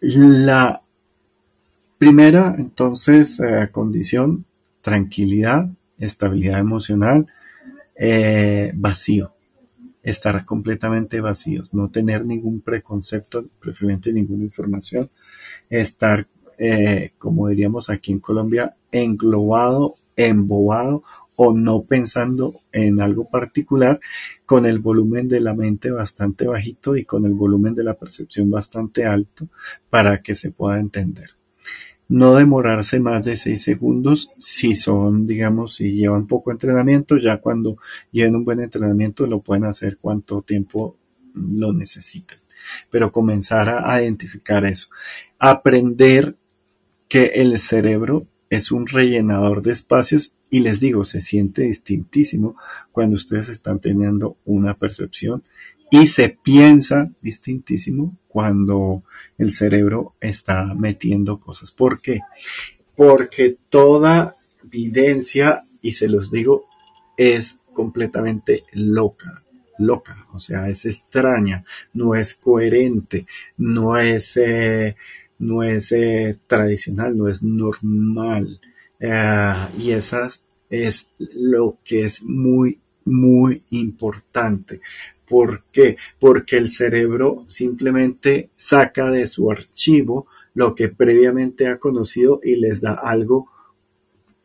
La 0.00 0.80
primera, 1.98 2.54
entonces, 2.56 3.38
eh, 3.40 3.68
condición, 3.70 4.46
tranquilidad, 4.80 5.68
estabilidad 5.98 6.60
emocional, 6.60 7.26
eh, 7.94 8.72
vacío, 8.74 9.34
estar 10.02 10.44
completamente 10.44 11.20
vacíos, 11.20 11.74
no 11.74 11.90
tener 11.90 12.24
ningún 12.24 12.60
preconcepto, 12.60 13.46
preferiblemente 13.60 14.12
ninguna 14.12 14.44
información, 14.44 15.10
estar, 15.68 16.26
eh, 16.58 17.12
como 17.18 17.48
diríamos 17.48 17.90
aquí 17.90 18.12
en 18.12 18.20
Colombia, 18.20 18.76
englobado, 18.92 19.96
embobado 20.16 21.02
o 21.36 21.54
no 21.54 21.82
pensando 21.84 22.54
en 22.72 23.00
algo 23.00 23.28
particular 23.28 23.98
con 24.44 24.66
el 24.66 24.78
volumen 24.78 25.26
de 25.28 25.40
la 25.40 25.54
mente 25.54 25.90
bastante 25.90 26.46
bajito 26.46 26.96
y 26.96 27.04
con 27.04 27.24
el 27.24 27.32
volumen 27.32 27.74
de 27.74 27.84
la 27.84 27.94
percepción 27.94 28.50
bastante 28.50 29.06
alto 29.06 29.48
para 29.88 30.20
que 30.20 30.34
se 30.34 30.50
pueda 30.50 30.78
entender. 30.78 31.39
No 32.10 32.34
demorarse 32.34 32.98
más 32.98 33.24
de 33.24 33.36
seis 33.36 33.62
segundos 33.62 34.32
si 34.36 34.74
son, 34.74 35.28
digamos, 35.28 35.76
si 35.76 35.92
llevan 35.92 36.26
poco 36.26 36.50
entrenamiento, 36.50 37.16
ya 37.16 37.36
cuando 37.36 37.76
lleven 38.10 38.34
un 38.34 38.44
buen 38.44 38.58
entrenamiento 38.58 39.26
lo 39.26 39.40
pueden 39.40 39.64
hacer 39.64 39.96
cuanto 39.98 40.42
tiempo 40.42 40.96
lo 41.34 41.72
necesiten. 41.72 42.38
Pero 42.90 43.12
comenzar 43.12 43.68
a 43.68 44.02
identificar 44.02 44.64
eso. 44.64 44.88
Aprender 45.38 46.34
que 47.06 47.26
el 47.26 47.56
cerebro 47.60 48.26
es 48.48 48.72
un 48.72 48.88
rellenador 48.88 49.62
de 49.62 49.70
espacios 49.70 50.34
y 50.50 50.60
les 50.60 50.80
digo, 50.80 51.04
se 51.04 51.20
siente 51.20 51.62
distintísimo 51.62 52.56
cuando 52.90 53.14
ustedes 53.14 53.48
están 53.48 53.78
teniendo 53.78 54.36
una 54.44 54.74
percepción 54.74 55.44
y 55.92 56.08
se 56.08 56.36
piensa 56.42 57.12
distintísimo 57.22 58.16
cuando 58.26 59.04
el 59.40 59.52
cerebro 59.52 60.14
está 60.20 60.74
metiendo 60.74 61.40
cosas. 61.40 61.72
¿Por 61.72 62.00
qué? 62.00 62.20
Porque 62.94 63.56
toda 63.70 64.36
evidencia, 64.62 65.62
y 65.80 65.92
se 65.92 66.08
los 66.08 66.30
digo, 66.30 66.66
es 67.16 67.58
completamente 67.72 68.64
loca, 68.72 69.42
loca, 69.78 70.26
o 70.34 70.40
sea, 70.40 70.68
es 70.68 70.84
extraña, 70.84 71.64
no 71.94 72.14
es 72.14 72.34
coherente, 72.34 73.26
no 73.56 73.96
es, 73.96 74.36
eh, 74.36 74.94
no 75.38 75.62
es 75.62 75.90
eh, 75.92 76.38
tradicional, 76.46 77.16
no 77.16 77.26
es 77.26 77.42
normal. 77.42 78.60
Eh, 78.98 79.54
y 79.78 79.92
esas 79.92 80.44
es 80.68 81.08
lo 81.18 81.78
que 81.82 82.04
es 82.04 82.22
muy, 82.22 82.78
muy 83.06 83.62
importante. 83.70 84.82
¿Por 85.30 85.62
qué? 85.70 85.96
Porque 86.18 86.56
el 86.56 86.68
cerebro 86.68 87.44
simplemente 87.46 88.50
saca 88.56 89.12
de 89.12 89.28
su 89.28 89.48
archivo 89.48 90.26
lo 90.54 90.74
que 90.74 90.88
previamente 90.88 91.68
ha 91.68 91.78
conocido 91.78 92.40
y 92.42 92.56
les 92.56 92.80
da 92.80 92.94
algo, 92.94 93.48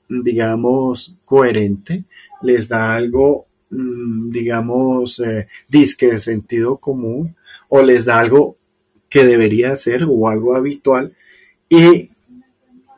digamos, 0.08 1.18
coherente, 1.26 2.06
les 2.44 2.68
da 2.68 2.94
algo, 2.94 3.48
mm, 3.72 4.30
digamos, 4.30 5.20
eh, 5.22 5.48
disque 5.68 6.06
de 6.06 6.20
sentido 6.20 6.78
común 6.78 7.36
o 7.68 7.82
les 7.82 8.06
da 8.06 8.20
algo 8.20 8.56
que 9.10 9.26
debería 9.26 9.76
ser 9.78 10.06
o 10.08 10.30
algo 10.30 10.56
habitual 10.56 11.16
y 11.68 12.12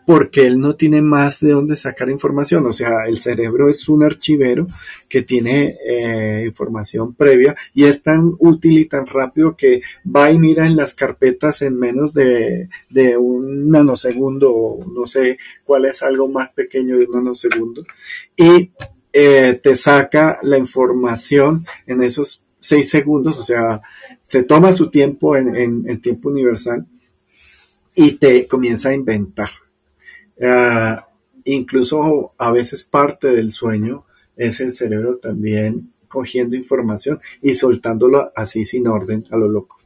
porque 0.08 0.44
él 0.44 0.58
no 0.62 0.78
tiene 0.78 1.02
más 1.02 1.42
de 1.42 1.52
dónde 1.52 1.76
sacar 1.76 2.10
información. 2.10 2.66
O 2.66 2.72
sea, 2.72 3.04
el 3.08 3.18
cerebro 3.18 3.68
es 3.68 3.90
un 3.90 4.04
archivero 4.04 4.66
que 5.10 5.24
tiene 5.24 5.76
eh, 5.86 6.44
información 6.46 7.14
previa 7.14 7.58
y 7.74 7.84
es 7.84 8.04
tan 8.04 8.32
útil 8.40 8.78
y 8.78 8.86
tan 8.86 9.06
rápido 9.06 9.58
que 9.58 9.82
va 10.06 10.32
y 10.32 10.40
mira 10.40 10.66
en 10.66 10.78
las 10.78 10.94
carpetas 10.94 11.62
en 11.62 11.78
menos 11.78 12.14
de, 12.14 12.70
un 13.20 13.70
nanosegundo, 13.70 14.80
no 14.96 15.06
sé 15.08 15.40
cuál 15.66 15.88
es 15.88 16.02
algo 16.02 16.30
más 16.30 16.54
pequeño 16.54 16.98
de 16.98 17.04
un 17.04 17.12
nanosegundo, 17.12 17.86
y 18.38 18.72
eh, 19.12 19.60
te 19.62 19.76
saca 19.76 20.40
la 20.42 20.58
información 20.58 21.66
en 21.86 22.02
esos 22.02 22.46
seis 22.58 22.90
segundos, 22.90 23.38
o 23.40 23.44
sea, 23.44 23.82
se 24.24 24.44
toma 24.44 24.72
su 24.72 24.90
tiempo 24.90 25.36
en, 25.36 25.54
en 25.58 26.00
tiempo 26.00 26.30
universal 26.30 26.86
y 27.94 28.12
te 28.14 28.48
comienza 28.48 28.88
a 28.88 28.94
inventar. 28.94 29.50
Uh, 30.40 31.02
incluso 31.46 32.34
a 32.38 32.52
veces 32.52 32.84
parte 32.84 33.30
del 33.30 33.52
sueño 33.52 34.06
es 34.36 34.60
el 34.60 34.74
cerebro 34.74 35.18
también 35.18 35.94
cogiendo 36.08 36.56
información 36.56 37.20
y 37.42 37.56
soltándolo 37.56 38.32
así 38.36 38.66
sin 38.66 38.88
orden 38.88 39.26
a 39.32 39.38
lo 39.38 39.48
loco. 39.48 39.80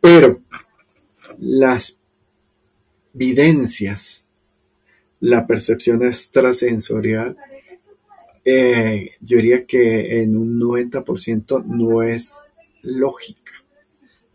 Pero 0.00 0.40
las 1.38 1.98
videncias, 3.12 4.24
la 5.20 5.46
percepción 5.46 6.04
extrasensorial, 6.04 7.36
eh, 8.44 9.10
yo 9.20 9.36
diría 9.36 9.66
que 9.66 10.22
en 10.22 10.36
un 10.36 10.58
90% 10.60 11.64
no 11.64 12.02
es 12.02 12.44
lógica, 12.82 13.52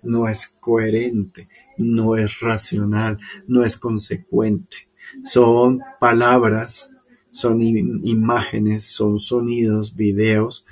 no 0.04 0.27
es 0.27 0.49
coherente, 0.60 1.47
no 1.77 2.15
es 2.15 2.39
racional, 2.41 3.19
no 3.47 3.63
es 3.63 3.77
consecuente 3.77 4.90
son 5.24 5.82
palabras, 6.00 6.91
son 7.32 7.62
imágenes, 7.62 8.86
son 8.86 9.19
sonidos, 9.19 9.95
videos 9.95 10.65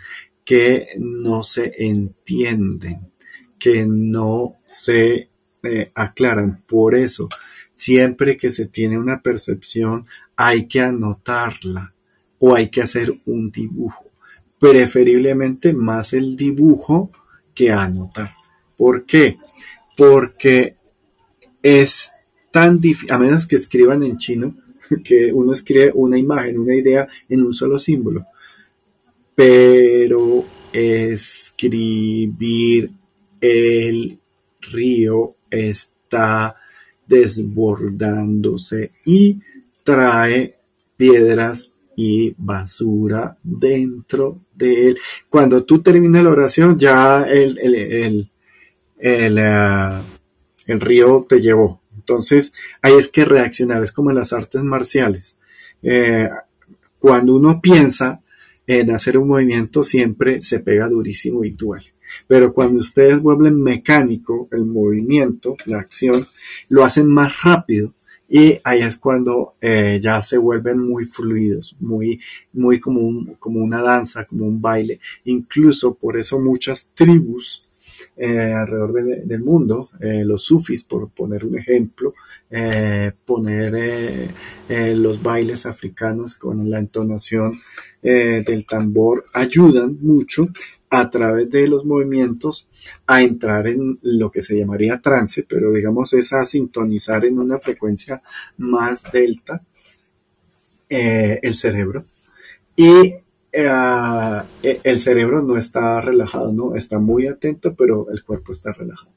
que 0.43 0.88
no 0.97 1.43
se 1.43 1.73
entienden, 1.78 3.12
que 3.58 3.86
no 3.86 4.56
se 4.65 5.30
eh, 5.63 5.91
aclaran. 5.93 6.63
Por 6.65 6.95
eso, 6.95 7.30
siempre 7.73 8.36
que 8.36 8.52
se 8.52 8.65
tiene 8.65 8.97
una 8.97 9.21
percepción, 9.21 10.06
hay 10.36 10.67
que 10.67 10.82
anotarla 10.82 11.93
o 12.39 12.56
hay 12.56 12.69
que 12.69 12.82
hacer 12.82 13.13
un 13.25 13.52
dibujo. 13.52 14.06
Preferiblemente 14.58 15.73
más 15.73 16.13
el 16.13 16.36
dibujo 16.36 17.12
que 17.54 17.71
anotar. 17.71 18.36
¿Por 18.78 19.06
qué? 19.06 19.38
Porque 19.95 20.78
es 21.62 22.12
tan 22.52 22.82
a 23.10 23.18
menos 23.18 23.48
que 23.48 23.56
escriban 23.56 24.04
en 24.04 24.18
chino, 24.18 24.56
que 25.04 25.32
uno 25.34 25.54
escribe 25.54 25.92
una 25.94 26.18
imagen, 26.18 26.60
una 26.60 26.76
idea 26.76 27.08
en 27.28 27.44
un 27.44 27.54
solo 27.54 27.80
símbolo. 27.80 28.26
Pero 29.36 30.46
escribir 30.74 32.20
el 33.40 34.20
río 34.62 35.36
está 35.50 36.56
desbordándose 37.08 38.92
y 39.06 39.40
trae 39.84 40.56
piedras 40.96 41.72
y 41.96 42.34
basura 42.38 43.38
dentro 43.44 44.40
de 44.56 44.90
él. 44.90 44.98
Cuando 45.30 45.64
tú 45.64 45.82
terminas 45.82 46.24
la 46.24 46.30
oración, 46.30 46.78
ya 46.78 47.24
el, 47.24 47.58
el, 47.58 48.30
el, 48.98 49.40
el 50.66 50.80
río 50.80 51.26
te 51.28 51.42
llevó. 51.42 51.82
Entonces, 52.10 52.54
ahí 52.82 52.93
es 52.93 53.08
que 53.08 53.24
reaccionar, 53.24 53.84
es 53.84 53.91
como 53.91 54.10
en 54.10 54.15
las 54.15 54.34
artes 54.34 54.63
marciales. 54.63 55.38
Eh, 55.84 56.28
cuando 56.98 57.36
uno 57.36 57.62
piensa 57.62 58.22
en 58.65 58.89
hacer 58.89 59.17
un 59.19 59.28
movimiento, 59.28 59.84
siempre 59.84 60.41
se 60.41 60.60
pega 60.60 60.89
durísimo 60.89 61.43
y 61.43 61.52
duele. 61.52 61.93
Pero 62.28 62.52
cuando 62.52 62.80
ustedes 62.80 63.22
vuelven 63.22 63.62
mecánico 63.62 64.48
el 64.52 64.65
movimiento, 64.65 65.56
la 65.67 65.80
acción, 65.80 66.26
lo 66.67 66.84
hacen 66.84 67.08
más 67.08 67.43
rápido 67.43 67.93
y 68.28 68.60
ahí 68.63 68.82
es 68.82 68.98
cuando 68.98 69.54
eh, 69.62 70.00
ya 70.02 70.24
se 70.24 70.39
vuelven 70.39 70.80
muy 70.80 71.06
fluidos, 71.06 71.76
muy, 71.80 72.19
muy 72.54 72.80
como, 72.80 73.36
como 73.38 73.60
una 73.60 73.84
danza, 73.84 74.26
como 74.26 74.48
un 74.48 74.60
baile. 74.60 75.00
Incluso 75.26 75.93
por 75.93 76.17
eso 76.17 76.39
muchas 76.39 76.89
tribus 76.95 77.68
eh, 78.21 78.51
alrededor 78.51 78.91
del 79.23 79.41
mundo, 79.41 79.91
eh, 80.01 80.25
los 80.25 80.43
sufis, 80.43 80.84
por 80.84 81.10
poner 81.10 81.45
un 81.45 81.58
ejemplo, 81.58 82.15
eh, 82.51 83.13
poner 83.25 84.29
los 84.97 85.23
bailes 85.23 85.65
africanos 85.65 86.36
con 86.36 86.69
la 86.69 86.79
entonación 86.79 87.61
del 88.01 88.65
tambor 88.65 89.24
ayudan 89.34 89.99
mucho 90.01 90.49
a 90.89 91.09
través 91.09 91.49
de 91.49 91.67
los 91.70 91.86
movimientos 91.86 92.67
a 93.07 93.22
entrar 93.22 93.67
en 93.67 93.99
lo 94.01 94.30
que 94.30 94.41
se 94.41 94.57
llamaría 94.57 94.99
trance, 94.99 95.45
pero 95.47 95.72
digamos 95.72 96.11
es 96.13 96.34
a 96.34 96.45
sintonizar 96.45 97.24
en 97.24 97.39
una 97.39 97.57
frecuencia 97.57 98.22
más 98.57 99.09
delta 99.13 99.61
el 100.89 101.55
cerebro. 101.55 102.03
Y 102.76 103.13
eh, 103.52 104.41
eh, 104.64 104.80
el 104.84 105.00
cerebro 105.00 105.41
no 105.41 105.58
está 105.58 106.02
relajado, 106.02 106.52
¿no? 106.52 106.76
Está 106.76 107.00
muy 107.00 107.28
atento, 107.28 107.74
pero 107.74 108.08
el 108.12 108.24
cuerpo 108.24 108.52
está 108.52 108.72
relajado. 108.72 109.12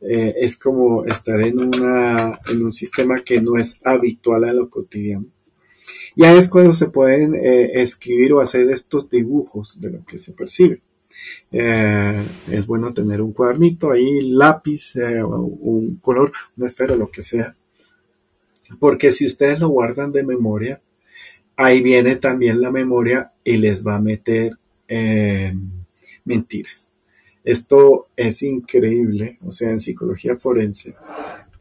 Eh, 0.00 0.34
es 0.38 0.56
como 0.56 1.04
estar 1.04 1.40
en, 1.42 1.58
un 1.60 2.72
sistema 2.72 3.20
que 3.20 3.42
no 3.42 3.56
es 3.56 3.78
habitual 3.84 4.44
a 4.44 4.52
lo 4.52 4.70
cotidiano. 4.70 5.26
Ya 6.16 6.32
es 6.32 6.48
cuando 6.48 6.74
se 6.74 6.88
pueden 6.88 7.34
escribir 7.34 8.32
o 8.32 8.40
hacer 8.40 8.68
estos 8.70 9.08
dibujos 9.08 9.80
de 9.80 9.90
lo 9.90 10.04
que 10.04 10.18
se 10.18 10.32
percibe. 10.32 10.80
es 11.52 12.66
bueno 12.66 12.92
tener 12.92 13.22
un 13.22 13.32
cuadernito 13.32 13.92
ahí, 13.92 14.20
lápiz, 14.22 14.96
un 14.96 16.00
color, 16.02 16.32
una 16.56 16.66
esfera, 16.66 16.96
lo 16.96 17.10
que 17.10 17.22
sea. 17.22 17.54
Porque 18.80 19.12
si 19.12 19.26
ustedes 19.26 19.60
lo 19.60 19.68
guardan 19.68 20.10
de 20.12 20.24
memoria, 20.24 20.80
ahí 21.60 21.82
viene 21.82 22.16
también 22.16 22.60
la 22.60 22.70
memoria 22.70 23.32
y 23.44 23.58
les 23.58 23.86
va 23.86 23.96
a 23.96 24.00
meter 24.00 24.52
eh, 24.88 25.52
mentiras. 26.24 26.92
Esto 27.44 28.08
es 28.16 28.42
increíble, 28.42 29.38
o 29.46 29.52
sea, 29.52 29.70
en 29.70 29.80
psicología 29.80 30.36
forense, 30.36 30.94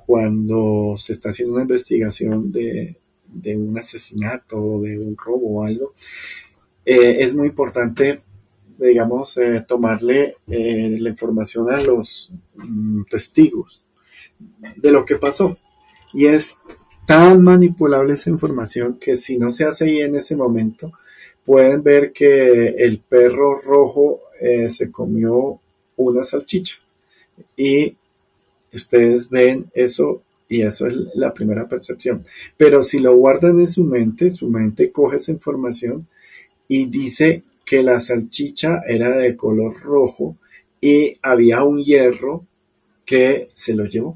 cuando 0.05 0.95
se 0.97 1.13
está 1.13 1.29
haciendo 1.29 1.53
una 1.53 1.63
investigación 1.63 2.51
de, 2.51 2.95
un 3.55 3.77
asesinato, 3.77 4.81
de 4.81 4.97
un 4.97 5.17
robo 5.17 5.59
o 5.59 5.63
algo, 5.65 5.93
eh, 6.85 7.17
es 7.19 7.35
muy 7.35 7.47
importante, 7.47 8.21
digamos, 8.77 9.37
eh, 9.37 9.65
tomarle 9.67 10.37
la 10.47 11.09
información 11.09 11.71
a 11.71 11.81
los 11.81 12.31
mm, 12.55 13.03
testigos 13.09 13.83
de 14.75 14.91
lo 14.91 15.05
que 15.05 15.15
pasó. 15.15 15.57
Y 16.13 16.25
es 16.25 16.57
tan 17.09 17.41
manipulable 17.41 18.13
esa 18.13 18.29
información 18.29 18.99
que 18.99 19.17
si 19.17 19.39
no 19.39 19.49
se 19.49 19.65
hace 19.65 19.85
ahí 19.85 20.01
en 20.01 20.15
ese 20.15 20.35
momento, 20.35 20.91
pueden 21.43 21.81
ver 21.81 22.13
que 22.13 22.67
el 22.67 22.99
perro 22.99 23.57
rojo 23.57 24.21
eh, 24.39 24.69
se 24.69 24.91
comió 24.91 25.59
una 25.97 26.23
salchicha. 26.23 26.75
Y 27.57 27.95
ustedes 28.71 29.27
ven 29.27 29.71
eso 29.73 30.21
y 30.47 30.61
eso 30.61 30.85
es 30.85 30.93
la 31.15 31.33
primera 31.33 31.67
percepción. 31.67 32.27
Pero 32.55 32.83
si 32.83 32.99
lo 32.99 33.15
guardan 33.15 33.59
en 33.59 33.67
su 33.67 33.85
mente, 33.85 34.29
su 34.29 34.47
mente 34.47 34.91
coge 34.91 35.15
esa 35.15 35.31
información 35.31 36.07
y 36.67 36.85
dice 36.85 37.41
que 37.65 37.81
la 37.81 37.99
salchicha 37.99 38.83
era 38.87 39.17
de 39.17 39.35
color 39.35 39.81
rojo 39.81 40.37
y 40.79 41.17
había 41.23 41.63
un 41.63 41.83
hierro 41.83 42.45
que 43.03 43.49
se 43.55 43.73
lo 43.73 43.85
llevó 43.85 44.15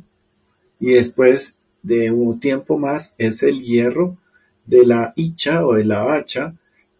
y 0.79 0.91
después 0.91 1.55
de 1.83 2.09
un 2.11 2.39
tiempo 2.39 2.79
más 2.79 3.13
es 3.17 3.43
el 3.43 3.61
hierro 3.61 4.17
de 4.65 4.85
la 4.85 5.13
hicha 5.15 5.65
o 5.67 5.73
de 5.73 5.83
la 5.83 6.15
hacha 6.15 6.55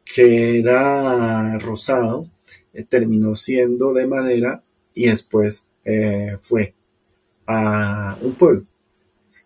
que 0.05 0.59
era 0.59 1.57
rosado, 1.59 2.27
eh, 2.73 2.83
terminó 2.83 3.35
siendo 3.35 3.93
de 3.93 4.05
madera 4.05 4.61
y 4.93 5.07
después 5.07 5.65
eh, 5.85 6.37
fue 6.41 6.73
a 7.47 8.17
un 8.21 8.33
pueblo. 8.35 8.65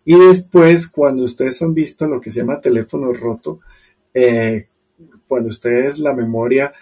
Y 0.04 0.18
después, 0.18 0.88
cuando 0.88 1.24
ustedes 1.24 1.60
han 1.62 1.74
visto 1.74 2.06
lo 2.06 2.20
que 2.20 2.30
se 2.30 2.40
llama 2.40 2.60
teléfono 2.60 3.12
roto, 3.12 3.60
eh, 4.14 4.66
cuando 5.26 5.50
ustedes 5.50 5.98
la 5.98 6.14
memoria 6.14 6.72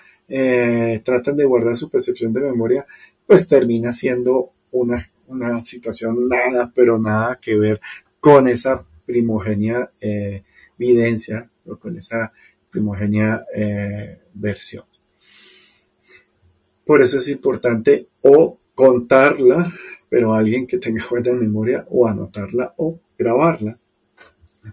tratan 1.05 1.37
de 1.37 1.45
guardar 1.45 1.77
su 1.77 1.89
percepción 1.89 2.33
de 2.33 2.41
memoria, 2.41 2.85
pues 3.27 3.47
termina 3.47 3.93
siendo 3.93 4.51
una 4.73 5.09
una 5.29 5.65
situación 5.65 6.29
nada, 6.29 6.71
pero 6.75 6.99
nada 6.99 7.39
que 7.41 7.57
ver 7.57 7.81
con 8.27 8.49
esa 8.49 8.85
primogenia 9.05 9.89
eh, 10.01 10.43
videncia 10.77 11.49
o 11.65 11.77
con 11.77 11.97
esa 11.97 12.33
primogenia 12.69 13.47
eh, 13.55 14.19
versión. 14.35 14.85
Por 16.85 17.03
eso 17.03 17.21
es 17.21 17.29
importante 17.29 18.09
o 18.23 18.59
contarla, 18.75 19.73
pero 20.09 20.35
alguien 20.35 20.67
que 20.67 20.79
tenga 20.79 21.05
buena 21.11 21.35
memoria, 21.35 21.87
o 21.89 22.09
anotarla 22.09 22.75
o 22.79 22.99
grabarla. 23.17 23.79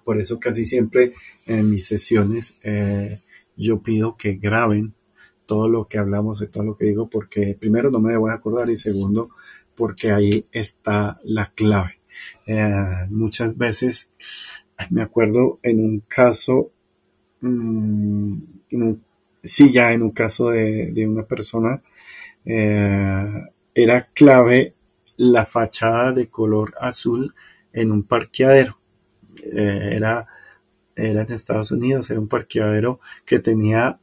Por 0.04 0.20
eso 0.20 0.40
casi 0.40 0.66
siempre 0.66 1.14
en 1.46 1.70
mis 1.70 1.86
sesiones 1.86 2.58
eh, 2.64 3.20
yo 3.56 3.84
pido 3.84 4.18
que 4.18 4.34
graben 4.34 4.96
todo 5.46 5.70
lo 5.70 5.88
que 5.88 6.00
hablamos 6.00 6.42
y 6.42 6.48
todo 6.48 6.64
lo 6.64 6.76
que 6.76 6.86
digo, 6.86 7.08
porque 7.08 7.56
primero 7.60 7.92
no 7.92 8.00
me 8.00 8.18
voy 8.18 8.32
a 8.32 8.34
acordar 8.34 8.72
y 8.72 8.78
segundo 8.78 9.30
porque 9.76 10.12
ahí 10.12 10.48
está 10.52 11.20
la 11.24 11.52
clave. 11.54 12.03
Eh, 12.46 13.06
muchas 13.10 13.58
veces 13.58 14.10
me 14.90 15.02
acuerdo 15.02 15.60
en 15.64 15.80
un 15.80 16.00
caso, 16.08 16.72
mm, 17.42 18.38
sí, 19.44 19.72
ya 19.72 19.92
en 19.94 20.04
un 20.04 20.12
caso 20.12 20.50
de, 20.50 21.08
una 21.08 21.24
persona, 21.24 21.82
eh, 22.46 23.44
era 23.76 24.08
clave 24.14 24.76
la 25.18 25.46
fachada 25.46 26.12
de 26.12 26.28
color 26.28 26.74
azul 26.80 27.34
en 27.72 27.92
un 27.92 28.04
parqueadero. 28.04 28.78
Eh, 29.44 29.92
era, 29.96 30.28
era 30.96 31.24
en 31.24 31.32
Estados 31.32 31.72
Unidos, 31.72 32.10
era 32.10 32.20
un 32.20 32.28
parqueadero 32.28 33.00
que 33.26 33.40
tenía 33.40 34.00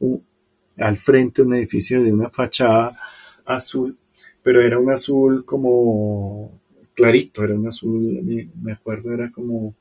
al 0.77 0.97
frente 0.97 1.41
un 1.41 1.53
edificio 1.53 2.03
de 2.03 2.13
una 2.13 2.29
fachada 2.29 2.97
azul 3.45 3.97
pero 4.43 4.61
era 4.61 4.79
un 4.79 4.89
azul 4.91 5.45
como 5.45 6.59
clarito, 6.93 7.43
era 7.43 7.55
un 7.55 7.67
azul, 7.67 8.21
me 8.61 8.71
acuerdo, 8.71 9.13
era 9.13 9.31
como, 9.31 9.75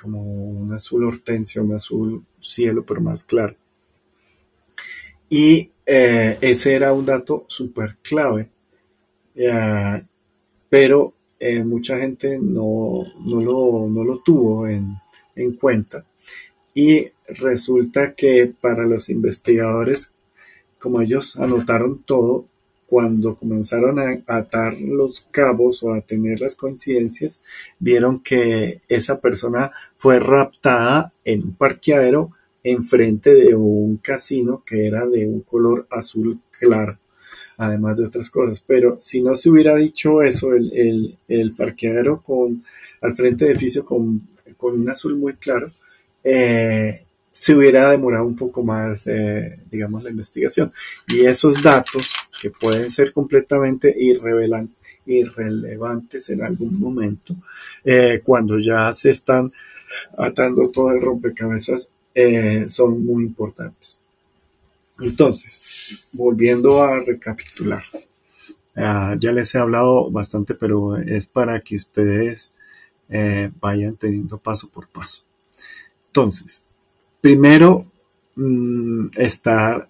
como 0.00 0.22
un 0.22 0.72
azul 0.72 1.04
hortensia, 1.04 1.62
un 1.62 1.74
azul 1.74 2.24
cielo, 2.40 2.84
pero 2.84 3.00
más 3.00 3.24
claro. 3.24 3.56
Y 5.28 5.70
eh, 5.84 6.38
ese 6.40 6.74
era 6.74 6.92
un 6.92 7.04
dato 7.04 7.44
súper 7.48 7.96
clave, 8.02 8.48
eh, 9.34 10.02
pero 10.68 11.14
eh, 11.38 11.64
mucha 11.64 11.98
gente 11.98 12.38
no, 12.40 13.04
no, 13.24 13.40
lo, 13.40 13.88
no 13.88 14.04
lo 14.04 14.18
tuvo 14.20 14.68
en, 14.68 14.94
en 15.34 15.52
cuenta. 15.56 16.04
Y 16.74 17.06
resulta 17.28 18.14
que 18.14 18.52
para 18.60 18.84
los 18.84 19.08
investigadores, 19.08 20.12
como 20.78 21.00
ellos 21.00 21.36
anotaron 21.38 22.02
todo, 22.04 22.46
cuando 22.86 23.34
comenzaron 23.34 23.98
a 23.98 24.22
atar 24.26 24.80
los 24.80 25.26
cabos 25.30 25.82
o 25.82 25.92
a 25.92 26.00
tener 26.00 26.40
las 26.40 26.54
coincidencias, 26.54 27.40
vieron 27.78 28.20
que 28.22 28.80
esa 28.88 29.20
persona 29.20 29.72
fue 29.96 30.20
raptada 30.20 31.12
en 31.24 31.42
un 31.42 31.54
parqueadero 31.54 32.30
enfrente 32.62 33.34
de 33.34 33.54
un 33.54 33.96
casino 33.98 34.62
que 34.64 34.86
era 34.86 35.06
de 35.06 35.26
un 35.26 35.40
color 35.40 35.86
azul 35.90 36.40
claro, 36.58 36.98
además 37.56 37.96
de 37.96 38.06
otras 38.06 38.30
cosas. 38.30 38.60
Pero 38.60 38.96
si 39.00 39.20
no 39.20 39.34
se 39.34 39.50
hubiera 39.50 39.74
dicho 39.76 40.22
eso, 40.22 40.52
el, 40.52 41.54
parqueadero 41.56 42.22
con, 42.22 42.64
al 43.00 43.14
frente 43.14 43.44
de 43.44 43.52
edificio 43.52 43.84
con, 43.84 44.28
con 44.56 44.80
un 44.80 44.88
azul 44.88 45.16
muy 45.16 45.34
claro, 45.34 45.70
eh, 46.22 47.02
se 47.32 47.54
hubiera 47.54 47.90
demorado 47.90 48.24
un 48.24 48.34
poco 48.34 48.62
más, 48.64 49.06
eh, 49.06 49.58
digamos, 49.70 50.02
la 50.02 50.10
investigación. 50.10 50.72
Y 51.06 51.26
esos 51.26 51.62
datos 51.62 52.08
que 52.40 52.50
pueden 52.50 52.90
ser 52.90 53.12
completamente 53.12 53.94
irrelevantes 55.06 56.30
en 56.30 56.42
algún 56.42 56.78
momento, 56.78 57.34
eh, 57.84 58.20
cuando 58.24 58.58
ya 58.58 58.92
se 58.94 59.10
están 59.10 59.52
atando 60.18 60.68
todo 60.70 60.90
el 60.90 61.00
rompecabezas, 61.00 61.88
eh, 62.14 62.66
son 62.68 63.04
muy 63.04 63.24
importantes. 63.24 63.98
Entonces, 65.00 66.06
volviendo 66.12 66.82
a 66.82 67.00
recapitular, 67.00 67.84
ah, 68.76 69.14
ya 69.18 69.32
les 69.32 69.54
he 69.54 69.58
hablado 69.58 70.10
bastante, 70.10 70.54
pero 70.54 70.96
es 70.96 71.26
para 71.26 71.60
que 71.60 71.76
ustedes 71.76 72.52
vayan 73.60 73.96
teniendo 73.96 74.36
paso 74.38 74.68
por 74.68 74.88
paso. 74.88 75.22
Entonces, 76.08 76.64
Primero, 77.26 77.86
mm, 78.36 79.08
estar 79.16 79.88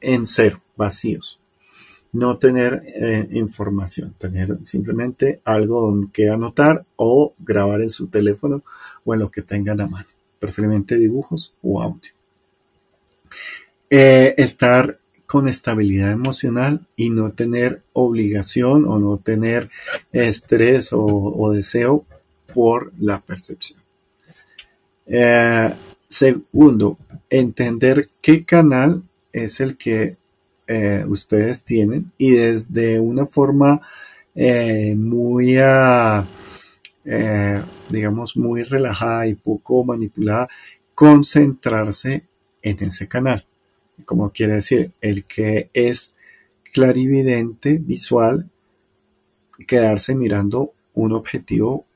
en 0.00 0.24
cero, 0.24 0.58
vacíos. 0.74 1.38
No 2.12 2.36
tener 2.36 2.82
eh, 2.86 3.26
información, 3.32 4.14
tener 4.18 4.58
simplemente 4.64 5.40
algo 5.44 6.08
que 6.12 6.28
anotar 6.28 6.84
o 6.96 7.34
grabar 7.38 7.80
en 7.80 7.90
su 7.90 8.08
teléfono 8.08 8.62
o 9.04 9.14
en 9.14 9.20
lo 9.20 9.30
que 9.30 9.42
tengan 9.42 9.80
a 9.80 9.86
mano, 9.86 10.08
preferiblemente 10.38 10.96
dibujos 10.96 11.54
o 11.62 11.82
audio. 11.82 12.12
Eh, 13.88 14.34
estar 14.36 14.98
con 15.26 15.48
estabilidad 15.48 16.12
emocional 16.12 16.80
y 16.96 17.08
no 17.08 17.32
tener 17.32 17.82
obligación 17.94 18.84
o 18.84 18.98
no 18.98 19.16
tener 19.16 19.70
estrés 20.12 20.90
o, 20.92 21.50
deseo 21.52 22.04
por 22.52 22.92
la 22.98 23.20
percepción. 23.20 23.80
Eh, 25.06 25.72
Segundo, 26.12 26.98
entender 27.30 28.10
qué 28.20 28.44
canal 28.44 29.02
es 29.32 29.60
el 29.60 29.78
que 29.78 30.18
eh, 30.66 31.04
ustedes 31.06 31.62
tienen 31.62 32.12
y 32.18 32.32
desde 32.32 33.00
una 33.00 33.26
forma 33.26 33.80
eh, 34.34 34.94
muy, 34.96 35.56
eh, 35.58 37.62
digamos, 37.88 38.36
muy 38.36 38.62
relajada 38.62 39.26
y 39.26 39.34
poco 39.34 39.84
manipulada, 39.84 40.48
concentrarse 40.94 42.24
en 42.62 42.84
ese 42.84 43.08
canal. 43.08 43.44
Como 44.04 44.30
quiere 44.30 44.54
decir, 44.54 44.92
el 45.00 45.24
que 45.24 45.70
es 45.72 46.12
clarividente, 46.72 47.78
visual, 47.78 48.48
quedarse 49.66 50.14
mirando 50.14 50.72
un 50.94 51.12
objetivo, 51.12 51.86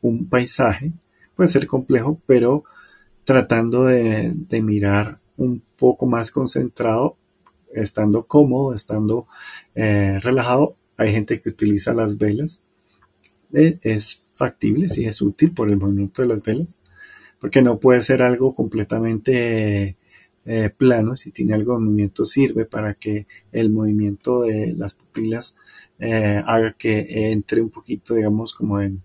un 0.00 0.26
paisaje, 0.28 0.92
puede 1.36 1.48
ser 1.48 1.66
complejo, 1.66 2.18
pero 2.26 2.64
tratando 3.28 3.84
de, 3.84 4.32
mirar 4.62 5.18
un 5.36 5.62
poco 5.78 6.06
más 6.06 6.30
concentrado, 6.30 7.17
estando 7.72 8.26
cómodo, 8.26 8.74
estando 8.74 9.26
eh, 9.74 10.18
relajado. 10.22 10.76
Hay 10.96 11.12
gente 11.12 11.40
que 11.40 11.50
utiliza 11.50 11.92
las 11.92 12.18
velas. 12.18 12.60
Eh, 13.52 13.78
es 13.82 14.22
factible, 14.32 14.88
sí 14.88 15.04
es 15.04 15.20
útil 15.22 15.52
por 15.52 15.68
el 15.70 15.76
movimiento 15.76 16.22
de 16.22 16.28
las 16.28 16.42
velas, 16.42 16.78
porque 17.40 17.62
no 17.62 17.78
puede 17.78 18.02
ser 18.02 18.22
algo 18.22 18.54
completamente 18.54 19.96
eh, 20.44 20.70
plano, 20.76 21.16
si 21.16 21.30
tiene 21.30 21.54
algo 21.54 21.74
de 21.74 21.84
movimiento, 21.84 22.24
sirve 22.24 22.64
para 22.64 22.94
que 22.94 23.26
el 23.52 23.70
movimiento 23.70 24.42
de 24.42 24.74
las 24.76 24.94
pupilas 24.94 25.56
haga 26.00 26.76
que 26.78 27.32
entre 27.32 27.60
un 27.60 27.70
poquito, 27.70 28.14
digamos, 28.14 28.54
como 28.54 28.80
en, 28.80 29.02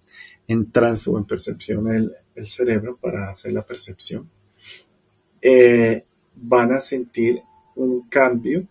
en 0.48 0.72
trance 0.72 1.10
o 1.10 1.18
en 1.18 1.26
percepción 1.26 1.88
el, 1.88 2.12
el 2.36 2.48
cerebro 2.48 2.98
para 3.02 3.32
hacer 3.32 3.52
la 3.52 3.66
percepción. 3.66 4.30
Van 6.36 6.72
a 6.72 6.82
sentir 6.82 7.42
un 7.76 8.08
cambio, 8.10 8.66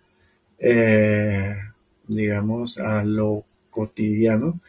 digamos, 2.06 2.78
a 2.78 3.04
lo 3.04 3.44
cotidiano 3.70 4.60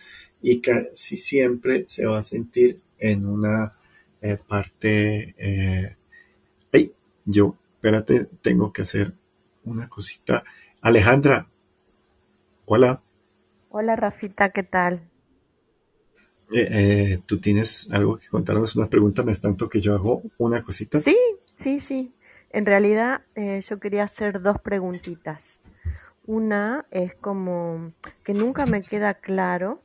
y 0.41 0.59
casi 0.61 1.17
siempre 1.17 1.85
se 1.87 2.05
va 2.05 2.19
a 2.19 2.23
sentir 2.23 2.79
en 2.99 3.25
una 3.25 3.73
parte... 4.47 5.95
¡Ay! 6.71 6.91
Yo 7.25 7.55
espérate, 7.83 8.27
tengo 8.41 8.71
que 8.71 8.83
hacer 8.83 9.13
una 9.65 9.89
cosita. 9.89 10.43
Alejandra, 10.81 11.47
hola. 12.65 13.01
Hola 13.69 13.95
Rafita, 13.97 14.51
¿qué 14.51 14.63
tal? 14.63 15.09
Eh, 16.51 16.67
eh, 16.71 17.19
¿Tú 17.25 17.39
tienes 17.39 17.89
algo 17.91 18.17
que 18.17 18.27
contarnos? 18.27 18.75
Una 18.77 18.87
pregunta, 18.87 19.23
¿me 19.23 19.33
es 19.33 19.41
tanto 19.41 19.67
que 19.67 19.81
yo 19.81 19.95
hago 19.95 20.21
una 20.37 20.63
cosita? 20.63 20.99
Sí, 20.99 21.17
sí, 21.55 21.81
sí. 21.81 22.13
En 22.53 22.67
realidad 22.67 23.21
eh, 23.33 23.61
yo 23.67 23.79
quería 23.79 24.03
hacer 24.03 24.41
dos 24.41 24.61
preguntitas. 24.61 25.63
Una 26.25 26.85
es 26.91 27.15
como 27.15 27.93
que 28.23 28.35
nunca 28.35 28.67
me 28.67 28.83
queda 28.83 29.15
claro 29.15 29.81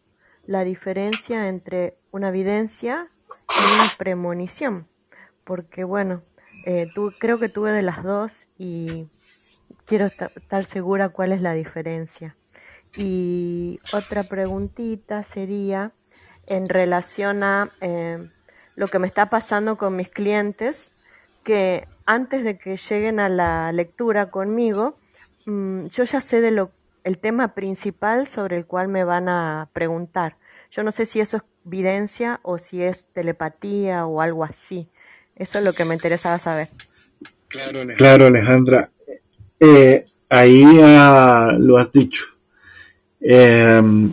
la 0.46 0.64
diferencia 0.64 1.48
entre 1.48 1.96
una 2.10 2.28
evidencia 2.28 3.08
y 3.32 3.74
una 3.74 3.88
premonición. 3.96 4.86
Porque 5.44 5.82
bueno, 5.82 6.22
eh, 6.66 6.90
creo 7.18 7.38
que 7.38 7.48
tuve 7.48 7.72
de 7.72 7.80
las 7.80 8.02
dos 8.02 8.32
y 8.58 9.08
quiero 9.86 10.04
estar 10.04 10.66
segura 10.66 11.08
cuál 11.08 11.32
es 11.32 11.40
la 11.40 11.54
diferencia. 11.54 12.36
Y 12.96 13.80
otra 13.94 14.24
preguntita 14.24 15.24
sería 15.24 15.92
en 16.46 16.66
relación 16.66 17.42
a 17.42 17.70
eh, 17.80 18.28
lo 18.74 18.88
que 18.88 18.98
me 18.98 19.06
está 19.06 19.30
pasando 19.30 19.78
con 19.78 19.96
mis 19.96 20.10
clientes, 20.10 20.92
que 21.44 21.88
antes 22.08 22.42
de 22.42 22.56
que 22.56 22.78
lleguen 22.78 23.20
a 23.20 23.28
la 23.28 23.70
lectura 23.70 24.30
conmigo, 24.30 24.96
mm, 25.44 25.88
yo 25.88 26.04
ya 26.04 26.22
sé 26.22 26.40
de 26.40 26.50
lo, 26.50 26.70
el 27.04 27.18
tema 27.18 27.54
principal 27.54 28.26
sobre 28.26 28.56
el 28.56 28.64
cual 28.64 28.88
me 28.88 29.04
van 29.04 29.28
a 29.28 29.68
preguntar. 29.74 30.36
Yo 30.70 30.82
no 30.82 30.90
sé 30.90 31.04
si 31.04 31.20
eso 31.20 31.36
es 31.36 31.42
evidencia 31.66 32.40
o 32.42 32.56
si 32.56 32.82
es 32.82 33.04
telepatía 33.12 34.06
o 34.06 34.22
algo 34.22 34.42
así. 34.42 34.88
Eso 35.36 35.58
es 35.58 35.64
lo 35.64 35.74
que 35.74 35.84
me 35.84 35.94
interesaba 35.94 36.38
saber. 36.38 36.70
Claro, 37.48 38.26
Alejandra. 38.26 38.90
Eh, 39.60 40.06
ahí 40.30 40.64
ah, 40.82 41.56
lo 41.58 41.76
has 41.76 41.92
dicho. 41.92 42.24
Em, 43.20 44.10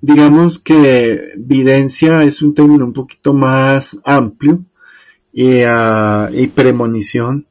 digamos 0.00 0.60
que 0.60 1.32
videncia 1.36 2.22
es 2.22 2.42
un 2.42 2.54
término 2.54 2.84
un 2.84 2.92
poquito 2.92 3.34
más 3.34 3.98
amplio 4.04 4.64
y, 5.32 5.62
ah, 5.62 6.28
premonición, 6.54 7.46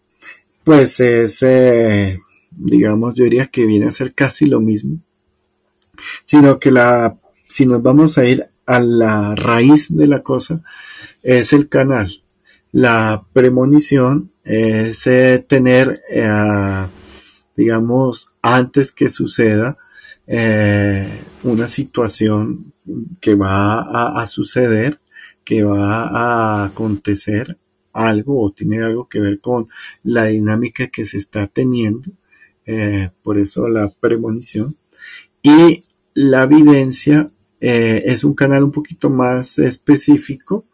pues 0.64 1.00
es, 1.00 1.42
eh, 1.44 2.20
digamos, 2.52 3.16
yo 3.16 3.24
diría 3.24 3.48
que 3.48 3.66
viene 3.66 3.88
a 3.88 3.92
ser 3.92 4.14
casi 4.14 4.46
lo 4.46 4.62
mismo, 4.62 5.00
sino 6.26 6.60
que 6.60 6.72
la, 6.72 7.18
si 7.48 7.66
nos 7.66 7.82
vamos 7.82 8.18
a 8.18 8.26
ir 8.26 8.50
a 8.66 8.80
la 8.80 9.36
raíz 9.36 9.96
de 9.96 10.08
la 10.08 10.22
cosa, 10.22 10.62
es 11.24 11.54
el 11.54 11.70
canal. 11.70 12.12
La 12.72 13.26
premonición 13.34 14.32
es 14.44 15.08
eh, 15.08 15.44
tener, 15.48 16.04
eh, 16.12 16.86
digamos, 17.56 18.32
antes 18.42 18.92
que 18.92 19.10
suceda 19.10 19.78
una 21.42 21.68
situación 21.68 22.74
que 23.20 23.34
va 23.34 24.22
a, 24.22 24.28
suceder, 24.28 25.00
que 25.44 25.64
va 25.64 26.04
a 26.04 26.66
acontecer 26.66 27.58
algo 27.94 28.42
o 28.42 28.52
tiene 28.52 28.82
algo 28.82 29.08
que 29.08 29.20
ver 29.20 29.40
con 29.40 29.68
la 30.04 30.26
dinámica 30.26 30.88
que 30.88 31.06
se 31.06 31.18
está 31.18 31.48
teniendo, 31.48 32.12
por 33.24 33.40
eso 33.40 33.68
la 33.68 33.90
premonición. 33.90 34.76
Y 35.42 35.86
la 36.14 36.44
evidencia 36.44 37.32
es 37.60 38.24
un 38.24 38.36
canal 38.36 38.64
un 38.64 38.72
poquito 38.72 39.10
más 39.10 39.58
específico 39.60 40.66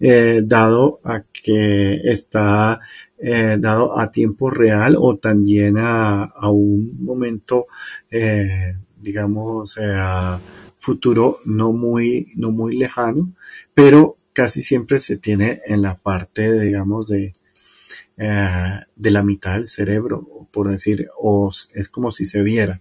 eh, 0.00 0.42
dado 0.44 1.00
a 1.04 1.22
que 1.22 1.94
está 2.04 2.80
eh, 3.18 3.56
dado 3.60 3.98
a 3.98 4.10
tiempo 4.10 4.50
real 4.50 4.96
o 4.98 5.16
también 5.16 5.76
a, 5.78 6.32
un 6.50 7.04
momento, 7.04 7.66
eh, 8.10 8.74
digamos, 9.00 9.78
a 9.78 10.40
futuro 10.76 11.38
no 11.44 11.72
muy, 11.72 12.32
no 12.34 12.50
muy 12.50 12.76
lejano, 12.76 13.32
pero 13.74 14.16
casi 14.32 14.62
siempre 14.62 15.00
se 15.00 15.16
tiene 15.16 15.62
en 15.66 15.82
la 15.82 15.96
parte, 15.96 16.60
digamos, 16.60 17.08
de, 17.08 17.32
de 18.16 19.10
la 19.10 19.22
mitad 19.22 19.54
del 19.54 19.66
cerebro, 19.66 20.48
por 20.50 20.70
decir, 20.70 21.08
o 21.18 21.50
es 21.74 21.88
como 21.88 22.12
si 22.12 22.24
se 22.24 22.42
viera 22.42 22.80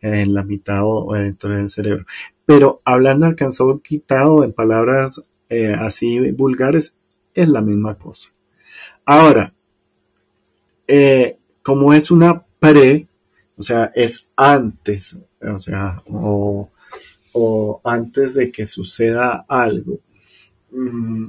en 0.00 0.34
la 0.34 0.42
mitad 0.42 0.80
o 0.82 1.14
dentro 1.14 1.54
del 1.54 1.70
cerebro. 1.70 2.06
Pero 2.46 2.80
hablando 2.84 3.26
alcanzó 3.26 3.80
quitado 3.80 4.42
en 4.44 4.52
palabras 4.52 5.22
eh, 5.48 5.74
así 5.74 6.30
vulgares, 6.30 6.96
es 7.34 7.48
la 7.48 7.60
misma 7.60 7.96
cosa. 7.96 8.30
Ahora, 9.04 9.52
eh, 10.86 11.38
como 11.62 11.92
es 11.92 12.10
una 12.10 12.44
pre, 12.58 13.06
o 13.56 13.62
sea, 13.62 13.92
es 13.94 14.26
antes, 14.36 15.16
o 15.40 15.58
sea, 15.58 16.02
o, 16.06 16.70
antes 17.84 18.34
de 18.34 18.50
que 18.50 18.66
suceda 18.66 19.44
algo, 19.48 20.00
mm, 20.70 21.26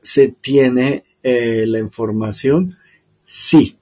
se 0.00 0.28
tiene 0.40 1.04
eh, 1.22 1.64
la 1.66 1.78
información, 1.78 2.76
sí, 3.24 3.78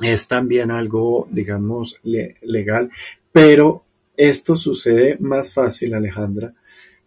es 0.00 0.28
también 0.28 0.70
algo, 0.70 1.28
digamos, 1.30 1.98
legal, 2.02 2.90
pero 3.32 3.84
esto 4.16 4.56
sucede 4.56 5.16
más 5.20 5.52
fácil, 5.52 5.94
Alejandra, 5.94 6.54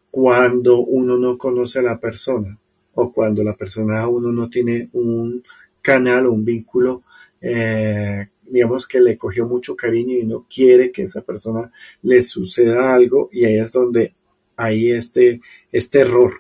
cuando 0.09 0.79
uno 0.79 1.17
no 1.17 1.37
conoce 1.37 1.79
a 1.79 1.83
la 1.83 1.99
persona 1.99 2.57
o 2.95 3.11
cuando 3.11 3.43
la 3.43 3.55
persona 3.55 4.07
uno 4.07 4.31
no 4.31 4.49
tiene 4.49 4.89
un 4.93 5.43
canal 5.81 6.27
o 6.27 6.31
un 6.31 6.45
vínculo, 6.45 7.03
eh, 7.41 8.27
digamos 8.43 8.87
que 8.87 8.99
le 8.99 9.17
cogió 9.17 9.47
mucho 9.47 9.75
cariño 9.75 10.15
y 10.15 10.23
no 10.23 10.45
quiere 10.47 10.91
que 10.91 11.03
esa 11.03 11.21
persona 11.21 11.71
le 12.03 12.21
suceda 12.21 12.93
algo 12.93 13.29
y 13.31 13.45
ahí 13.45 13.57
es 13.57 13.71
donde 13.71 14.13
hay 14.55 14.91
este, 14.91 15.41
este 15.71 16.01
error. 16.01 16.31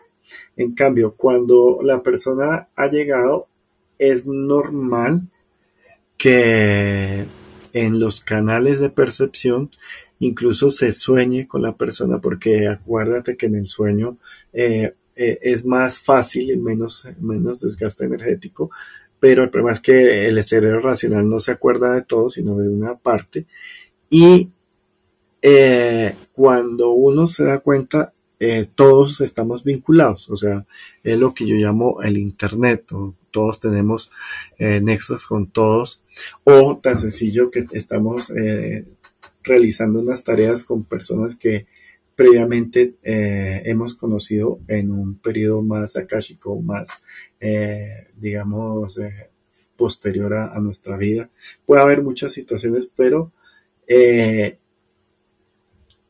En 0.55 0.73
cambio, 0.73 1.13
cuando 1.15 1.79
la 1.83 2.01
persona 2.01 2.67
ha 2.75 2.87
llegado, 2.87 3.47
es 3.97 4.25
normal 4.25 5.21
que 6.17 7.25
en 7.73 7.99
los 7.99 8.21
canales 8.21 8.79
de 8.79 8.89
percepción 8.89 9.69
incluso 10.19 10.71
se 10.71 10.91
sueñe 10.91 11.47
con 11.47 11.61
la 11.61 11.75
persona, 11.75 12.19
porque 12.19 12.67
acuérdate 12.67 13.35
que 13.35 13.47
en 13.47 13.55
el 13.55 13.67
sueño 13.67 14.17
eh, 14.53 14.93
eh, 15.15 15.39
es 15.41 15.65
más 15.65 15.99
fácil 15.99 16.51
y 16.51 16.57
menos, 16.57 17.07
menos 17.19 17.59
desgaste 17.59 18.05
energético, 18.05 18.71
pero 19.19 19.43
el 19.43 19.49
problema 19.49 19.73
es 19.73 19.79
que 19.79 20.27
el 20.27 20.41
cerebro 20.43 20.79
racional 20.81 21.29
no 21.29 21.39
se 21.39 21.51
acuerda 21.51 21.93
de 21.93 22.03
todo, 22.03 22.29
sino 22.29 22.57
de 22.57 22.69
una 22.69 22.95
parte, 22.95 23.45
y 24.09 24.49
eh, 25.41 26.15
cuando 26.31 26.91
uno 26.91 27.27
se 27.27 27.43
da 27.43 27.59
cuenta, 27.59 28.13
todos 28.75 29.21
estamos 29.21 29.63
vinculados, 29.63 30.29
o 30.29 30.37
sea, 30.37 30.65
es 31.03 31.17
lo 31.19 31.33
que 31.33 31.45
yo 31.45 31.55
llamo 31.55 32.01
el 32.01 32.17
Internet, 32.17 32.91
o 32.91 33.15
todos 33.31 33.59
tenemos 33.59 34.11
nexos 34.59 35.25
con 35.25 35.47
todos, 35.47 36.01
o 36.43 36.77
tan 36.77 36.97
sencillo 36.97 37.51
que 37.51 37.65
estamos 37.71 38.31
realizando 39.43 39.99
unas 39.99 40.23
tareas 40.23 40.63
con 40.63 40.83
personas 40.83 41.35
que 41.35 41.67
previamente 42.15 42.95
eh, 43.03 43.61
hemos 43.65 43.93
conocido 43.95 44.59
en 44.67 44.91
un 44.91 45.15
periodo 45.15 45.61
más 45.61 45.95
akáshico, 45.95 46.59
más, 46.61 46.89
eh, 47.39 48.07
digamos, 48.15 48.97
eh, 48.99 49.29
posterior 49.75 50.33
a, 50.33 50.59
nuestra 50.59 50.97
vida. 50.97 51.29
Puede 51.65 51.81
haber 51.81 52.01
muchas 52.03 52.33
situaciones, 52.33 52.89
pero 52.95 53.31
el 53.87 54.57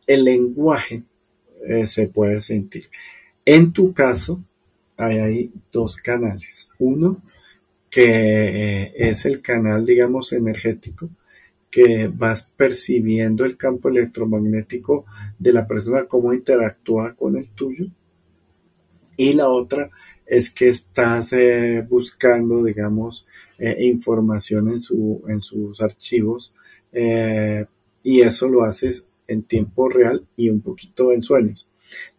lenguaje 0.07 1.03
se 1.85 2.07
puede 2.07 2.41
sentir. 2.41 2.89
En 3.45 3.71
tu 3.71 3.93
caso, 3.93 4.43
hay, 4.97 5.51
dos 5.71 5.97
canales. 5.97 6.69
Uno, 6.79 7.21
que 7.89 8.91
es 8.95 9.25
el 9.25 9.41
canal, 9.41 9.85
digamos, 9.85 10.33
energético, 10.33 11.09
que 11.69 12.07
vas 12.07 12.43
percibiendo 12.55 13.45
el 13.45 13.57
campo 13.57 13.89
electromagnético 13.89 15.05
de 15.39 15.53
la 15.53 15.65
persona, 15.65 16.05
cómo 16.05 16.33
interactúa 16.33 17.15
con 17.15 17.35
el 17.35 17.49
tuyo. 17.49 17.87
Y 19.17 19.33
la 19.33 19.49
otra 19.49 19.89
es 20.25 20.49
que 20.49 20.69
estás 20.69 21.33
eh, 21.33 21.85
buscando, 21.87 22.63
digamos, 22.63 23.27
eh, 23.57 23.75
información 23.81 24.69
en, 24.69 24.79
su, 24.79 25.23
en 25.27 25.41
sus 25.41 25.81
archivos 25.81 26.53
eh, 26.91 27.65
y 28.01 28.21
eso 28.21 28.47
lo 28.47 28.63
haces 28.63 29.07
en 29.33 29.43
tiempo 29.43 29.89
real 29.89 30.25
y 30.35 30.49
un 30.49 30.61
poquito 30.61 31.11
en 31.11 31.21
sueños. 31.21 31.69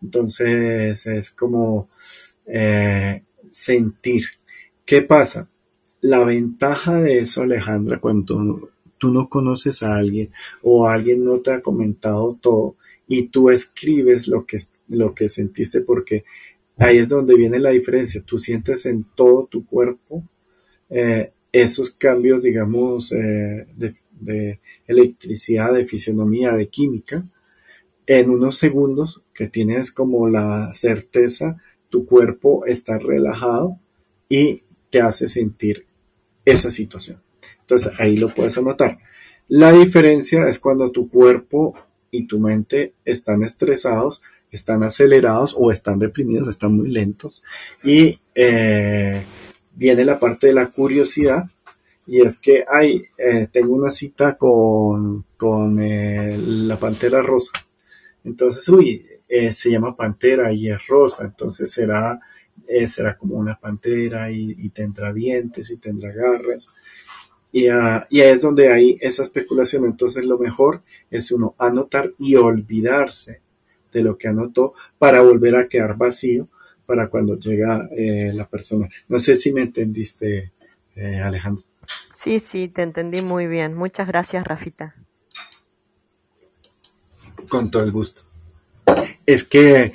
Entonces 0.03 1.07
es 1.07 1.31
como 1.31 1.89
eh, 2.47 3.23
sentir. 3.51 4.25
¿Qué 4.85 5.03
pasa? 5.03 5.49
La 6.01 6.23
ventaja 6.25 7.01
de 7.01 7.21
eso, 7.21 7.43
Alejandra, 7.43 7.99
cuando 7.99 8.71
tú 8.99 9.11
no 9.11 9.29
conoces 9.29 9.83
a 9.83 9.97
alguien 9.97 10.31
o 10.63 10.87
alguien 10.87 11.25
no 11.25 11.39
te 11.41 11.53
ha 11.53 11.63
comentado 11.63 12.39
todo 12.41 12.77
y 13.07 13.29
tú 13.29 13.51
escribes 13.51 14.29
lo 14.29 14.47
que, 14.47 14.59
lo 14.89 15.15
que 15.15 15.29
sentiste 15.29 15.81
porque 15.81 16.25
ahí 16.77 16.99
es 16.99 17.09
donde 17.09 17.37
viene 17.37 17.59
la 17.59 17.71
diferencia. 17.71 18.23
Tú 18.25 18.39
sientes 18.39 18.87
en 18.87 19.05
todo 19.15 19.47
tu 19.47 19.65
cuerpo 19.67 20.23
eh, 20.91 21.33
esos 21.53 21.91
cambios, 21.91 22.43
digamos, 22.43 23.13
eh, 23.13 23.67
de, 23.77 23.95
electricidad, 24.87 25.73
de 25.73 25.85
fisionomía, 25.85 26.53
de 26.53 26.69
química, 26.69 27.23
en 28.07 28.31
unos 28.31 28.59
segundos 28.59 29.23
que 29.33 29.49
tienes 29.49 29.91
como 29.91 30.29
la 30.29 30.73
certeza, 30.75 31.57
tu 31.89 32.07
cuerpo 32.07 32.67
está 32.67 32.99
relajado 32.99 33.79
y 34.29 34.63
te 34.91 35.01
hace 35.01 35.29
sentir 35.29 35.87
esa 36.45 36.71
situación. 36.71 37.21
Entonces 37.61 37.93
ahí 37.99 38.17
lo 38.17 38.33
puedes 38.35 38.59
anotar. 38.59 38.99
La 39.49 39.73
diferencia 39.73 40.49
es 40.49 40.59
cuando 40.59 40.91
tu 40.91 41.09
cuerpo 41.09 41.75
y 42.11 42.27
tu 42.27 42.39
mente 42.39 42.95
están 43.05 43.43
estresados, 43.43 44.23
están 44.51 44.83
acelerados 44.83 45.55
o 45.59 45.73
están 45.73 45.99
deprimidos, 45.99 46.49
están 46.49 46.77
muy 46.77 46.91
lentos 46.91 47.43
y 47.83 48.21
eh, 48.35 49.23
viene 49.75 50.05
la 50.05 50.19
parte 50.19 50.47
de 50.49 50.53
la 50.53 50.67
curiosidad 50.67 51.45
y 52.07 52.21
es 52.21 52.39
que 52.39 52.65
hay, 52.69 53.07
eh, 53.17 53.49
tengo 53.51 53.75
una 53.75 53.91
cita 53.91 54.37
con, 54.37 55.25
con 55.37 55.81
eh, 55.81 56.37
la 56.37 56.77
pantera 56.79 57.23
rosa. 57.23 57.53
Entonces, 58.25 58.69
uy, 58.69 59.07
eh, 59.29 59.53
se 59.53 59.71
llama 59.71 59.97
pantera 59.97 60.53
y 60.53 60.69
es 60.71 60.87
rosa, 60.87 61.25
entonces 61.25 61.71
será, 61.73 62.21
será 62.87 63.17
como 63.17 63.37
una 63.37 63.59
pantera 63.59 64.31
y, 64.31 64.69
tendrá 64.71 65.13
dientes 65.13 65.71
y 65.71 65.79
tendrá 65.79 66.13
garras. 66.13 66.71
Y, 67.53 67.69
uh, 67.71 68.03
y 68.11 68.21
ahí 68.21 68.31
es 68.31 68.43
donde 68.43 68.73
hay 68.73 68.99
esa 69.01 69.23
especulación. 69.23 69.85
Entonces, 69.85 70.25
lo 70.25 70.39
mejor 70.39 70.83
es 71.11 71.31
uno 71.31 71.55
anotar 71.59 72.13
y 72.19 72.37
olvidarse 72.37 73.43
de 73.93 74.03
lo 74.03 74.19
que 74.19 74.29
anotó 74.29 74.75
para 74.99 75.21
volver 75.21 75.57
a 75.57 75.69
quedar 75.69 75.97
vacío 75.97 76.49
para 76.85 77.09
cuando 77.09 77.39
llega 77.39 77.89
la 77.93 78.49
persona. 78.49 78.89
No 79.09 79.19
sé 79.19 79.37
si 79.37 79.53
me 79.53 79.63
entendiste, 79.63 80.53
Alejandro. 80.97 81.65
Sí, 82.25 82.41
sí, 82.41 82.69
te 82.69 82.81
entendí 82.81 83.21
muy 83.21 83.47
bien. 83.47 83.75
Muchas 83.75 84.09
gracias, 84.09 84.47
Rafita. 84.47 84.95
Con 87.51 87.71
todo 87.71 87.83
el 87.83 87.93
gusto. 87.93 88.23
Es 89.27 89.45
que 89.45 89.93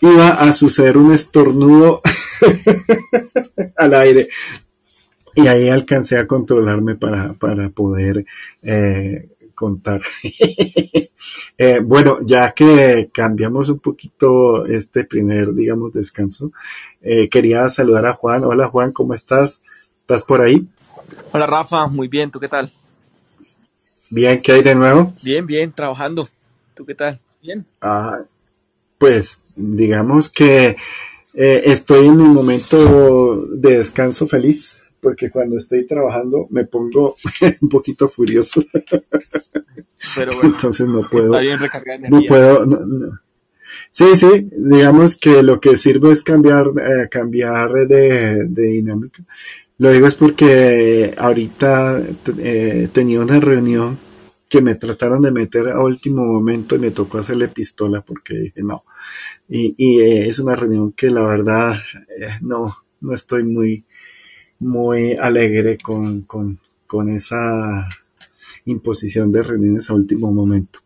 iba 0.00 0.28
a 0.28 0.52
suceder 0.52 0.96
un 0.96 1.12
estornudo 1.12 2.00
al 3.76 3.94
aire 3.94 4.28
y 5.34 5.48
ahí 5.48 5.68
alcancé 5.68 6.18
a 6.18 6.26
controlarme 6.28 6.94
para, 6.94 7.34
poder 7.74 8.26
eh, 8.62 9.28
contar. 9.54 10.02
Eh, 11.56 11.80
bueno, 11.82 12.18
ya 12.24 12.52
que 12.52 13.10
cambiamos 13.12 13.68
un 13.68 13.78
poquito 13.78 14.66
este 14.66 15.04
primer, 15.04 15.54
digamos, 15.54 15.92
descanso, 15.92 16.50
eh, 17.00 17.28
quería 17.28 17.68
saludar 17.68 18.06
a 18.06 18.12
Juan. 18.12 18.42
Hola 18.42 18.66
Juan, 18.66 18.90
¿cómo 18.90 19.14
estás? 19.14 19.62
¿Estás 20.00 20.24
por 20.24 20.42
ahí? 20.42 20.66
Hola 21.32 21.46
Rafa, 21.46 21.86
muy 21.86 22.08
bien, 22.08 22.30
¿tú 22.30 22.38
qué 22.38 22.48
tal? 22.48 22.70
Bien, 24.10 24.40
¿qué 24.42 24.52
hay 24.52 24.62
de 24.62 24.74
nuevo? 24.74 25.14
Bien, 25.22 25.46
bien, 25.46 25.72
trabajando. 25.72 26.28
¿Tú 26.74 26.84
qué 26.84 26.94
tal? 26.94 27.18
Bien. 27.42 27.64
Ah, 27.80 28.20
pues 28.98 29.40
digamos 29.56 30.28
que 30.28 30.76
eh, 31.34 31.62
estoy 31.64 32.06
en 32.06 32.20
un 32.20 32.34
momento 32.34 33.46
de 33.46 33.78
descanso 33.78 34.28
feliz, 34.28 34.76
porque 35.00 35.30
cuando 35.30 35.56
estoy 35.56 35.86
trabajando 35.86 36.46
me 36.50 36.64
pongo 36.64 37.16
un 37.62 37.68
poquito 37.68 38.08
furioso. 38.08 38.62
Pero 40.14 40.34
bueno, 40.34 40.50
entonces 40.50 40.86
no 40.86 41.08
puedo. 41.10 41.32
Está 41.32 41.40
bien 41.40 41.58
recargar 41.58 41.96
energía. 41.96 42.20
No 42.20 42.26
puedo. 42.26 43.18
Sí, 43.90 44.16
sí, 44.16 44.48
digamos 44.52 45.16
que 45.16 45.42
lo 45.42 45.60
que 45.60 45.76
sirve 45.76 46.12
es 46.12 46.22
cambiar, 46.22 46.66
eh, 46.68 47.08
cambiar 47.10 47.72
de, 47.86 48.44
de 48.46 48.62
dinámica. 48.62 49.22
Lo 49.82 49.90
digo 49.90 50.06
es 50.06 50.14
porque 50.14 51.12
ahorita 51.18 52.00
eh, 52.38 52.88
tenía 52.92 53.18
una 53.18 53.40
reunión 53.40 53.98
que 54.48 54.62
me 54.62 54.76
trataron 54.76 55.22
de 55.22 55.32
meter 55.32 55.70
a 55.70 55.82
último 55.82 56.24
momento 56.24 56.76
y 56.76 56.78
me 56.78 56.92
tocó 56.92 57.18
hacerle 57.18 57.48
pistola 57.48 58.00
porque 58.00 58.34
dije 58.34 58.62
no. 58.62 58.84
Y, 59.48 60.00
eh, 60.00 60.28
es 60.28 60.38
una 60.38 60.54
reunión 60.54 60.92
que 60.92 61.10
la 61.10 61.22
verdad 61.22 61.80
eh, 62.16 62.38
no, 62.42 62.76
no 63.00 63.12
estoy 63.12 63.42
muy, 63.42 63.84
muy 64.60 65.14
alegre 65.14 65.78
con, 65.78 66.22
con, 66.22 66.60
con 66.86 67.08
esa 67.08 67.88
imposición 68.66 69.32
de 69.32 69.42
reuniones 69.42 69.90
a 69.90 69.94
último 69.94 70.30
momento. 70.30 70.78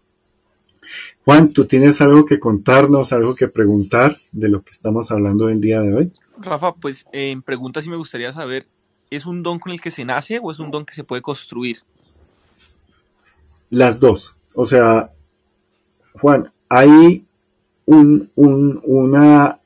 Juan, 1.23 1.51
¿tú 1.51 1.67
tienes 1.67 2.01
algo 2.01 2.25
que 2.25 2.41
contarnos, 2.41 3.13
algo 3.13 3.35
que 3.35 3.49
preguntar 3.49 4.17
de 4.33 4.49
lo 4.49 4.63
que 4.63 4.71
estamos 4.71 5.11
hablando 5.11 5.51
el 5.51 5.61
día 5.61 5.83
de 5.83 5.93
hoy? 5.93 6.11
Rafa, 6.39 6.75
pues 6.75 7.05
en 7.13 7.43
preguntas 7.43 7.85
sí 7.85 7.91
me 7.91 7.97
gustaría 7.97 8.33
saber 8.33 8.67
¿es 9.11 9.27
un 9.27 9.43
don 9.43 9.59
con 9.59 9.73
el 9.73 9.81
que 9.81 9.91
se 9.91 10.05
nace 10.05 10.39
o 10.43 10.51
es 10.51 10.59
un 10.59 10.71
don 10.71 10.85
que 10.85 10.95
se 10.95 11.05
puede 11.05 11.23
construir? 11.23 11.79
Las 13.71 14.01
dos. 14.01 14.35
O 14.55 14.67
sea, 14.67 15.13
Juan, 16.15 16.53
hay 16.69 17.25
un 17.85 18.31
una 18.35 19.61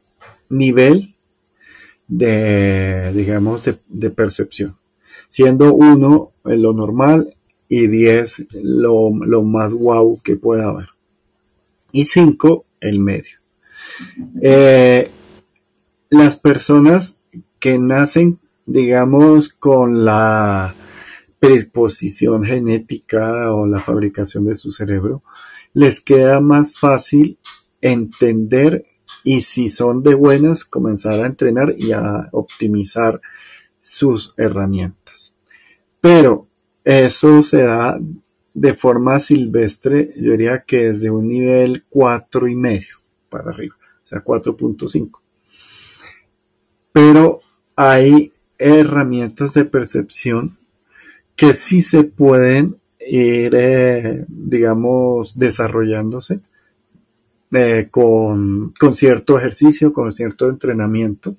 nivel 0.49 1.15
de, 2.11 3.13
digamos, 3.15 3.63
de, 3.87 4.11
percepción. 4.11 4.77
Siendo 5.29 5.73
uno 5.73 6.33
lo 6.45 6.73
normal 6.73 7.35
y 7.69 7.87
diez 7.87 8.45
lo, 8.53 9.13
más 9.13 9.73
guau 9.73 10.21
que 10.23 10.37
pueda 10.37 10.69
haber. 10.69 10.89
Y 11.93 12.05
cinco, 12.05 12.65
el 12.81 12.99
medio. 12.99 13.39
Eh, 14.43 15.09
las 16.11 16.37
personas 16.37 17.17
que 17.61 17.79
nacen 17.79 18.41
digamos, 18.67 19.49
con 19.49 20.05
la 20.05 20.75
predisposición 21.39 22.45
genética 22.45 23.53
o 23.53 23.67
la 23.67 23.81
fabricación 23.81 24.45
de 24.47 24.55
su 24.55 24.71
cerebro, 24.71 25.23
les 25.73 26.01
queda 26.01 26.41
más 26.41 26.73
fácil 26.73 27.39
entender 27.81 28.87
y 29.25 29.43
si 29.43 29.69
son 29.69 30.03
de 30.03 30.15
buenas, 30.15 30.65
comenzar 30.65 31.15
a 31.21 31.27
entrenar 31.27 31.75
y 31.77 31.93
a 31.93 32.29
optimizar 32.33 33.21
sus 33.81 34.35
herramientas. 34.37 35.35
Pero 36.01 36.47
eso 36.85 37.43
se 37.43 37.63
da 37.63 37.99
de 38.53 38.75
forma 38.75 39.21
silvestre, 39.21 40.13
yo 40.17 40.33
diría 40.33 40.65
que 40.67 40.93
desde 40.93 41.11
un 41.11 41.29
nivel 41.29 41.85
cuatro 41.89 42.49
y 42.49 42.57
medio 42.57 42.97
para 43.29 43.51
arriba, 43.51 43.77
o 44.03 44.07
sea, 44.07 44.23
4.5. 44.25 45.21
Pero 46.93 47.41
hay 47.77 48.33
herramientas 48.61 49.55
de 49.55 49.65
percepción 49.65 50.59
que 51.35 51.55
sí 51.55 51.81
se 51.81 52.05
pueden 52.05 52.77
ir, 53.01 53.55
eh, 53.55 54.25
digamos, 54.29 55.39
desarrollándose 55.39 56.41
eh, 57.53 57.89
con, 57.91 58.75
cierto 58.93 59.39
ejercicio, 59.39 59.93
con 59.93 60.13
cierto 60.13 60.51
entrenamiento. 60.51 61.35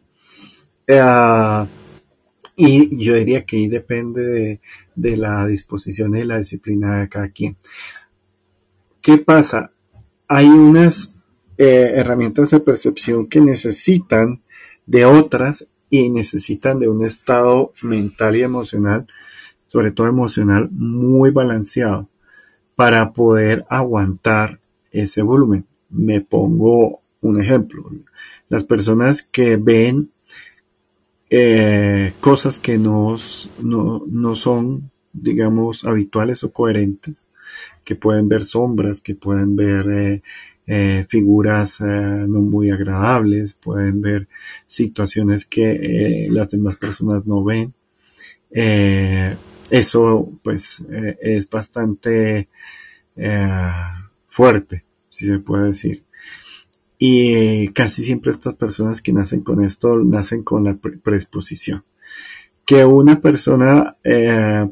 Eh, 0.88 1.00
y 2.56 3.04
yo 3.04 3.14
diría 3.14 3.46
que 3.46 3.58
ahí 3.58 3.68
depende 3.68 4.60
de, 4.96 5.18
la 5.18 5.46
disposición 5.46 6.18
y 6.18 6.24
la 6.24 6.40
disciplina 6.40 7.02
de 7.02 7.10
cada 7.10 7.30
quien. 7.30 7.56
¿Qué 9.02 9.20
pasa? 9.20 9.72
Hay 10.28 10.48
unas 10.48 11.14
herramientas 11.58 12.50
de 12.50 12.60
percepción 12.60 13.28
que 13.28 13.40
necesitan 13.40 14.42
de 14.88 15.06
otras 15.06 15.68
y 15.92 16.10
necesitan 16.10 16.80
de 16.80 16.90
un 16.90 17.06
estado 17.06 17.74
mental 17.84 18.38
y 18.38 18.42
emocional, 18.42 19.06
sobre 19.68 19.92
todo 19.92 20.08
emocional, 20.08 20.70
muy 20.72 21.30
balanceado 21.30 22.08
para 22.76 23.12
poder 23.12 23.66
aguantar 23.70 24.60
ese 24.92 25.22
volumen. 25.22 25.66
Me 25.90 26.22
pongo 26.22 27.02
un 27.20 27.42
ejemplo. 27.42 27.92
Las 28.50 28.64
personas 28.64 29.22
que 29.22 29.58
ven 29.58 30.10
eh, 31.30 32.14
cosas 32.22 32.58
que 32.58 32.78
no, 32.78 33.18
no, 33.62 34.36
son, 34.36 34.92
digamos, 35.12 35.84
habituales 35.84 36.44
o 36.44 36.52
coherentes, 36.52 37.26
que 37.84 37.96
pueden 37.96 38.30
ver 38.30 38.44
sombras, 38.44 39.02
que 39.02 39.16
pueden 39.16 39.56
ver 39.58 39.90
eh, 39.90 40.22
eh, 40.68 41.06
figuras 41.10 41.82
eh, 41.82 41.84
no 41.84 42.40
muy 42.42 42.70
agradables, 42.70 43.56
pueden 43.56 44.02
ver 44.02 44.28
situaciones 44.68 45.46
que 45.46 45.72
eh, 45.72 46.28
las 46.30 46.52
demás 46.52 46.76
personas 46.76 47.26
no 47.26 47.44
ven 47.44 47.74
eso 49.70 50.30
pues 50.44 50.84
es 51.22 51.50
bastante 51.50 52.50
fuerte, 54.28 54.84
si 55.10 55.26
se 55.26 55.40
puede 55.40 55.68
decir. 55.68 56.04
Y 56.98 57.70
casi 57.70 58.04
siempre 58.04 58.32
estas 58.32 58.56
personas 58.56 59.02
que 59.02 59.14
nacen 59.14 59.42
con 59.42 59.64
esto 59.64 59.96
nacen 60.04 60.44
con 60.44 60.66
la 60.66 60.76
predisposición. 60.76 61.86
Que 62.66 62.84
una 62.84 63.22
persona 63.22 63.96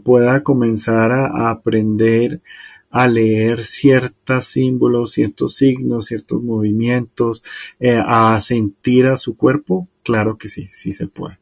pueda 0.04 0.44
comenzar 0.44 1.12
a 1.14 1.50
aprender 1.50 2.42
a 2.90 3.08
leer 3.08 3.64
ciertos 3.64 4.48
símbolos, 4.48 5.12
ciertos 5.12 5.56
signos, 5.56 6.08
ciertos 6.08 6.42
movimientos, 6.42 7.44
eh, 7.80 8.02
a 8.04 8.40
sentir 8.42 9.08
a 9.08 9.18
su 9.18 9.38
cuerpo, 9.38 9.88
claro 10.04 10.38
que 10.38 10.50
sí, 10.50 10.68
sí 10.72 10.92
se 10.92 11.08
puede. 11.08 11.40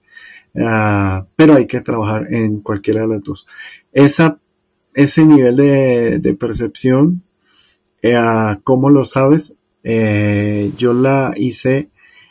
Ah, 0.55 1.25
pero 1.35 1.55
hay 1.55 1.67
que 1.67 1.81
trabajar 1.81 2.27
en 2.33 2.61
cualquiera 2.61 3.01
de 3.01 3.07
las 3.07 3.23
dos. 3.23 3.47
Esa, 3.93 4.39
ese 4.93 5.25
nivel 5.25 5.55
de, 5.55 6.37
percepción, 6.39 7.23
eh, 8.01 8.17
¿cómo 8.63 8.89
lo 8.89 9.05
sabes? 9.05 9.57
Eh, 9.83 10.71
yo 10.77 10.93
la 10.93 11.33
hice 11.37 11.89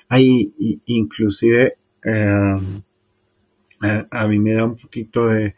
ahí, 0.09 0.53
inclusive 0.87 1.79
a, 4.11 4.27
mí 4.27 4.39
me 4.39 4.55
da 4.55 4.65
un 4.65 4.77
poquito 4.77 5.27
de, 5.29 5.55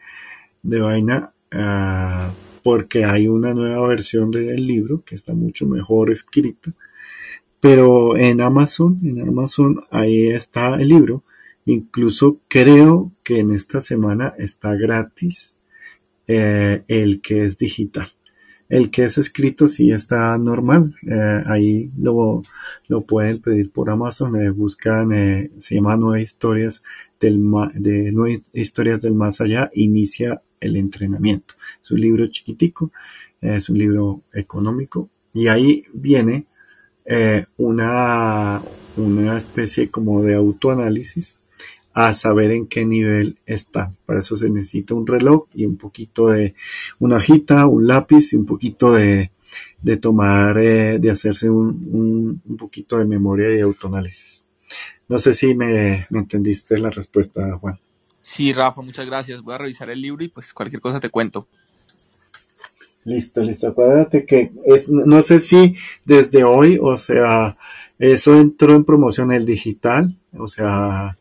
de 0.63 0.79
vaina 0.79 1.33
ah, 1.51 2.31
porque 2.63 3.05
hay 3.05 3.27
una 3.27 3.53
nueva 3.53 3.87
versión 3.87 4.31
del 4.31 4.65
libro 4.65 5.03
que 5.05 5.15
está 5.15 5.33
mucho 5.33 5.67
mejor 5.67 6.11
escrita. 6.11 6.73
Pero 7.59 8.17
en 8.17 8.41
Amazon, 8.41 8.99
en 9.03 9.27
Amazon 9.27 9.83
ahí 9.91 10.27
está 10.27 10.75
el 10.75 10.87
libro. 10.87 11.23
Incluso 11.65 12.39
creo 12.47 13.11
que 13.23 13.39
en 13.39 13.51
esta 13.51 13.81
semana 13.81 14.33
está 14.37 14.73
gratis 14.75 15.53
eh, 16.27 16.83
el 16.87 17.21
que 17.21 17.45
es 17.45 17.57
digital. 17.57 18.11
El 18.69 18.91
que 18.91 19.05
es 19.05 19.17
escrito 19.17 19.67
sí 19.67 19.91
está 19.91 20.37
normal. 20.37 20.95
Eh, 21.07 21.43
ahí 21.47 21.91
lo, 21.97 22.43
lo, 22.87 23.01
pueden 23.01 23.41
pedir 23.41 23.71
por 23.71 23.89
Amazon. 23.89 24.41
Eh, 24.41 24.51
buscan, 24.51 25.09
se 25.57 25.75
llama 25.75 25.97
Nueve 25.97 26.21
Historias 26.21 26.83
del, 27.19 27.39
Más 27.39 29.41
Allá. 29.41 29.71
Inicia 29.73 30.41
el 30.59 30.75
entrenamiento. 30.75 31.55
Es 31.81 31.91
un 31.91 32.01
libro 32.01 32.27
chiquitico, 32.27 32.91
es 33.41 33.69
un 33.69 33.77
libro 33.77 34.21
económico 34.33 35.09
y 35.33 35.47
ahí 35.47 35.85
viene 35.93 36.45
eh, 37.05 37.45
una, 37.57 38.61
una 38.97 39.37
especie 39.37 39.89
como 39.89 40.21
de 40.21 40.35
autoanálisis 40.35 41.35
a 41.93 42.13
saber 42.13 42.51
en 42.51 42.67
qué 42.67 42.85
nivel 42.85 43.37
está. 43.45 43.91
Para 44.05 44.19
eso 44.19 44.35
se 44.35 44.49
necesita 44.49 44.93
un 44.93 45.07
reloj 45.07 45.47
y 45.53 45.65
un 45.65 45.77
poquito 45.77 46.29
de 46.29 46.55
una 46.99 47.17
hojita, 47.17 47.65
un 47.65 47.87
lápiz 47.87 48.33
y 48.33 48.37
un 48.37 48.45
poquito 48.45 48.93
de, 48.93 49.31
de 49.81 49.97
tomar, 49.97 50.57
eh, 50.59 50.99
de 50.99 51.11
hacerse 51.11 51.49
un, 51.49 52.41
un, 52.45 52.57
poquito 52.57 52.97
de 52.97 53.05
memoria 53.05 53.55
y 53.55 53.61
autoanálisis. 53.61 54.45
No 55.07 55.17
sé 55.17 55.33
si 55.33 55.55
me, 55.55 56.05
me 56.09 56.19
entendiste 56.19 56.77
la 56.77 56.89
respuesta, 56.89 57.57
Juan. 57.57 57.79
Sí, 58.31 58.53
Rafa, 58.53 58.83
muchas 58.83 59.07
gracias. 59.07 59.41
Voy 59.41 59.55
a 59.55 59.57
revisar 59.57 59.89
el 59.89 60.03
libro 60.03 60.23
y 60.23 60.27
pues 60.27 60.53
cualquier 60.53 60.79
cosa 60.79 60.99
te 60.99 61.09
cuento. 61.09 61.47
Listo, 63.03 63.41
listo. 63.41 63.69
Acuérdate 63.69 64.23
que 64.23 64.51
es, 64.65 64.87
no 64.87 65.23
sé 65.23 65.39
si 65.39 65.75
desde 66.05 66.43
hoy, 66.43 66.77
o 66.79 66.95
sea, 66.99 67.57
eso 67.97 68.35
entró 68.35 68.75
en 68.75 68.85
promoción 68.85 69.31
el 69.31 69.47
digital, 69.47 70.15
o 70.37 70.47
sea, 70.47 71.17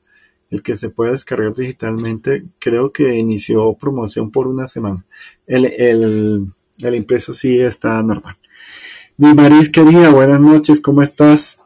el 0.51 0.63
que 0.63 0.77
se 0.77 0.91
puede 0.91 1.13
descargar 1.13 1.55
digitalmente, 1.55 2.45
creo 2.59 2.93
que 2.93 3.17
inició 3.17 3.73
promoción 3.73 4.31
por 4.31 4.47
una 4.47 4.67
semana. 4.67 5.07
El, 5.47 5.65
el, 5.65 6.53
el 6.83 6.95
impreso 6.95 7.33
sí 7.33 7.59
está 7.59 8.03
normal. 8.03 8.37
Mi 9.17 9.33
Maris 9.33 9.71
querida, 9.71 10.11
buenas 10.11 10.43
noches, 10.43 10.79
¿cómo 10.79 11.01
estás? 11.01 11.59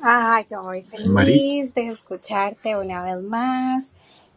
Ay, 0.00 0.46
yo 0.50 0.62
muy 0.62 0.80
feliz 0.80 1.74
de 1.74 1.88
escucharte 1.88 2.74
una 2.76 3.04
vez 3.04 3.22
más. 3.24 3.90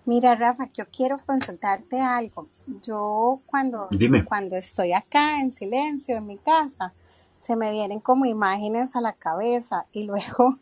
Mira, 0.07 0.35
Rafa, 0.35 0.69
yo 0.73 0.85
quiero 0.89 1.17
consultarte 1.25 1.99
algo. 1.99 2.47
Yo 2.81 3.41
cuando, 3.45 3.89
cuando 4.25 4.55
estoy 4.55 4.93
acá 4.93 5.41
en 5.41 5.51
silencio 5.51 6.15
en 6.15 6.25
mi 6.25 6.37
casa, 6.37 6.93
se 7.35 7.57
me 7.57 7.71
vienen 7.71 7.99
como 7.99 8.25
imágenes 8.25 8.95
a 8.95 9.01
la 9.01 9.11
cabeza 9.11 9.85
y 9.91 10.03
luego, 10.05 10.59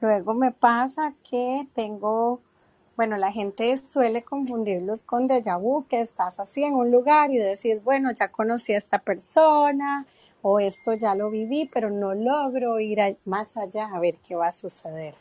luego 0.00 0.34
me 0.34 0.52
pasa 0.52 1.12
que 1.28 1.66
tengo, 1.74 2.40
bueno, 2.96 3.16
la 3.16 3.32
gente 3.32 3.76
suele 3.78 4.22
confundirlos 4.22 5.02
con 5.02 5.28
déjà 5.28 5.60
vu, 5.60 5.84
que 5.88 6.00
estás 6.00 6.38
así 6.38 6.62
en 6.62 6.74
un 6.74 6.92
lugar 6.92 7.32
y 7.32 7.38
decís, 7.38 7.82
bueno, 7.82 8.12
ya 8.12 8.28
conocí 8.28 8.74
a 8.74 8.78
esta 8.78 9.00
persona 9.00 10.06
o 10.40 10.60
esto 10.60 10.94
ya 10.94 11.16
lo 11.16 11.30
viví, 11.30 11.66
pero 11.66 11.90
no 11.90 12.14
logro 12.14 12.78
ir 12.78 13.18
más 13.24 13.56
allá 13.56 13.86
a 13.92 13.98
ver 13.98 14.18
qué 14.18 14.36
va 14.36 14.46
a 14.46 14.52
suceder. 14.52 15.16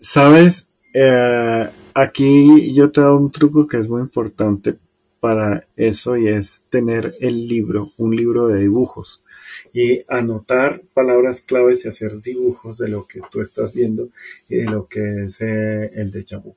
¿Sabes? 0.00 0.66
Eh, 0.98 1.68
aquí 1.92 2.72
yo 2.72 2.90
te 2.90 3.02
doy 3.02 3.18
un 3.18 3.30
truco 3.30 3.66
que 3.66 3.76
es 3.76 3.86
muy 3.86 4.00
importante 4.00 4.76
para 5.20 5.68
eso 5.76 6.16
y 6.16 6.26
es 6.26 6.64
tener 6.70 7.12
el 7.20 7.46
libro, 7.46 7.90
un 7.98 8.16
libro 8.16 8.48
de 8.48 8.62
dibujos 8.62 9.22
y 9.74 10.00
anotar 10.08 10.80
palabras 10.94 11.42
claves 11.42 11.84
y 11.84 11.88
hacer 11.88 12.22
dibujos 12.22 12.78
de 12.78 12.88
lo 12.88 13.06
que 13.06 13.20
tú 13.30 13.42
estás 13.42 13.74
viendo 13.74 14.08
y 14.48 14.56
de 14.56 14.64
lo 14.64 14.88
que 14.88 15.24
es 15.24 15.38
eh, 15.42 15.90
el 15.96 16.10
déjà 16.10 16.42
vu. 16.42 16.54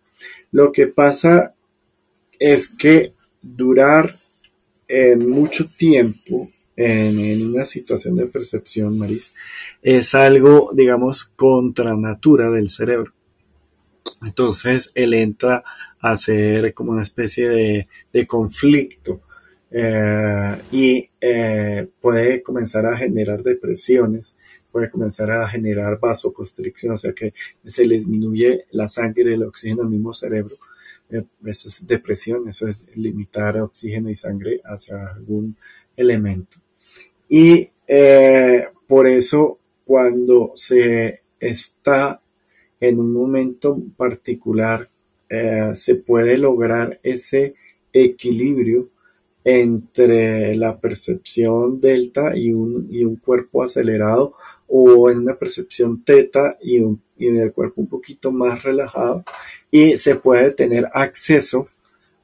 Lo 0.54 0.72
que 0.72 0.88
pasa 0.88 1.54
es 2.40 2.70
que 2.70 3.12
durar 3.42 4.16
mucho 5.18 5.70
tiempo 5.70 6.50
en, 6.78 7.20
en, 7.20 7.46
una 7.46 7.66
situación 7.66 8.16
de 8.16 8.28
percepción, 8.28 8.98
Maris, 8.98 9.34
es 9.82 10.16
algo, 10.16 10.72
digamos, 10.74 11.26
contra 11.26 11.94
natura 11.94 12.50
del 12.50 12.70
cerebro. 12.70 13.12
Entonces 14.22 14.92
él 14.96 15.14
entra 15.14 15.64
a 16.02 16.18
ser 16.18 16.74
como 16.74 16.92
una 16.92 17.04
especie 17.04 17.88
de, 18.12 18.28
conflicto 18.28 19.22
eh, 19.72 20.56
y 20.72 21.10
eh, 21.20 21.88
puede 22.02 22.42
comenzar 22.42 22.86
a 22.86 22.98
generar 22.98 23.44
depresiones, 23.44 24.36
puede 24.72 24.90
comenzar 24.90 25.32
a 25.32 25.48
generar 25.48 26.00
vasoconstricción, 26.00 26.94
o 26.94 26.98
sea 26.98 27.14
que 27.14 27.34
se 27.66 27.86
le 27.86 27.96
disminuye 27.96 28.66
la 28.72 28.88
sangre 28.88 29.34
el 29.34 29.44
oxígeno 29.44 29.84
al 29.84 29.90
mismo 29.90 30.14
cerebro. 30.14 30.56
Eh, 31.10 31.24
eso 31.46 31.68
es 31.68 31.86
depresión, 31.88 32.48
eso 32.48 32.68
es 32.68 32.86
limitar 32.96 33.58
oxígeno 33.60 34.10
y 34.10 34.16
sangre 34.16 34.62
hacia 34.64 35.08
algún 35.08 35.56
elemento. 35.96 36.58
Y 37.28 37.70
por 38.88 39.08
eso 39.08 39.60
cuando 39.86 40.52
se 40.56 41.22
está 41.40 42.22
en 42.80 43.00
un 43.00 43.14
momento 43.14 43.78
particular 43.98 44.90
eh, 45.30 45.72
se 45.76 45.96
puede 45.96 46.38
lograr 46.38 47.00
ese 47.04 47.56
equilibrio 47.94 48.90
entre 49.44 50.56
la 50.56 50.80
percepción 50.80 51.80
delta 51.80 52.36
y 52.36 52.52
un, 52.52 52.88
y 52.92 53.04
un 53.04 53.16
cuerpo 53.16 53.64
acelerado 53.64 54.34
o 54.68 55.10
en 55.10 55.20
una 55.20 55.36
percepción 55.36 56.04
teta 56.04 56.58
y, 56.62 56.80
un, 56.80 57.02
y 57.18 57.28
en 57.28 57.40
el 57.40 57.54
cuerpo 57.54 57.82
un 57.82 57.88
poquito 57.88 58.32
más 58.32 58.64
relajado 58.64 59.24
y 59.72 59.98
se 59.98 60.16
puede 60.16 60.52
tener 60.52 60.90
acceso 60.94 61.70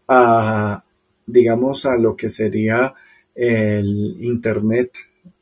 a 0.07 0.83
digamos 1.25 1.85
a 1.85 1.97
lo 1.97 2.15
que 2.15 2.29
sería 2.29 2.93
el 3.33 4.17
internet 4.21 4.91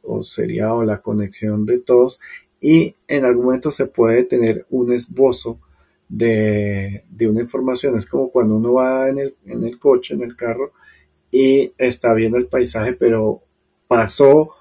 o 0.04 0.24
sería 0.24 0.74
o 0.74 0.84
la 0.84 1.02
conexión 1.02 1.66
de 1.66 1.80
todos 1.80 2.20
y 2.64 2.96
en 3.10 3.26
algún 3.26 3.48
momento 3.48 3.74
se 3.74 3.88
puede 3.88 4.24
tener 4.24 4.66
un 4.70 4.94
esbozo 4.94 5.60
de, 6.08 7.04
una 7.20 7.42
información. 7.42 7.98
Es 7.98 8.06
como 8.06 8.30
cuando 8.32 8.56
uno 8.56 8.74
va 8.76 9.10
en 9.10 9.20
el, 9.20 9.36
en 9.46 9.66
el 9.66 9.78
coche, 9.78 10.14
en 10.14 10.22
el 10.22 10.38
carro, 10.38 10.72
y 11.30 11.74
está 11.78 12.14
viendo 12.14 12.38
el 12.38 12.48
paisaje, 12.48 12.94
pero 12.94 13.42
pasó 13.86 14.52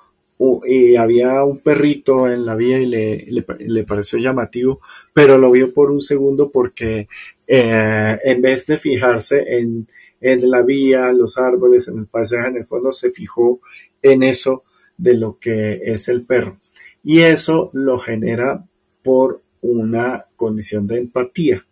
y 0.66 0.96
había 0.96 1.44
un 1.44 1.60
perrito 1.60 2.28
en 2.28 2.44
la 2.44 2.56
vía 2.56 2.80
y 2.80 2.86
le, 2.86 3.24
le, 3.28 3.84
pareció 3.84 4.18
llamativo, 4.18 4.80
pero 5.12 5.38
lo 5.38 5.52
vio 5.52 5.72
por 5.72 5.92
un 5.92 6.02
segundo 6.02 6.50
porque 6.50 7.06
eh, 7.46 8.18
en 8.24 8.42
vez 8.42 8.66
de 8.66 8.78
fijarse 8.78 9.58
en, 9.58 9.86
en 10.20 10.50
la 10.50 10.62
vía, 10.62 11.12
los 11.12 11.38
árboles, 11.38 11.86
en 11.86 12.00
el 12.00 12.06
paisaje, 12.06 12.48
en 12.48 12.56
el 12.56 12.66
fondo 12.66 12.92
se 12.92 13.10
fijó 13.10 13.60
en 14.02 14.24
eso 14.24 14.64
de 14.96 15.14
lo 15.14 15.38
que 15.38 15.82
es 15.84 16.08
el 16.08 16.24
perro 16.24 16.56
y 17.02 17.20
eso 17.20 17.70
lo 17.72 17.98
genera 17.98 18.64
por 19.02 19.42
una 19.60 20.26
condición 20.36 20.86
de 20.86 20.98
empatía. 20.98 21.66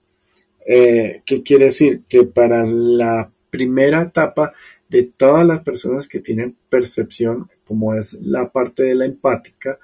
Eh, 0.66 1.22
¿Qué 1.24 1.42
quiere 1.42 1.66
decir? 1.66 2.02
Que 2.08 2.24
para 2.24 2.64
la 2.64 3.30
primera 3.50 4.02
etapa 4.02 4.52
de 4.88 5.04
todas 5.04 5.46
las 5.46 5.62
personas 5.62 6.08
que 6.08 6.20
tienen 6.20 6.56
percepción, 6.68 7.48
como 7.64 7.94
es 7.94 8.14
la 8.14 8.50
parte 8.50 8.84
de 8.84 8.94
la 8.94 9.06
empática, 9.06 9.78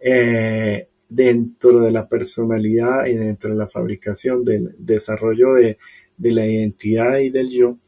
eh, 0.00 0.88
dentro 1.08 1.80
de 1.80 1.90
la 1.90 2.08
personalidad 2.08 3.06
y 3.06 3.14
dentro 3.14 3.50
de 3.50 3.56
la 3.56 3.66
fabricación 3.66 4.44
del 4.44 4.74
desarrollo 4.78 5.54
de, 5.54 5.78
de 6.16 6.32
la 6.32 6.46
identidad 6.46 7.18
y 7.18 7.30
del 7.30 7.50
yo, 7.50 7.78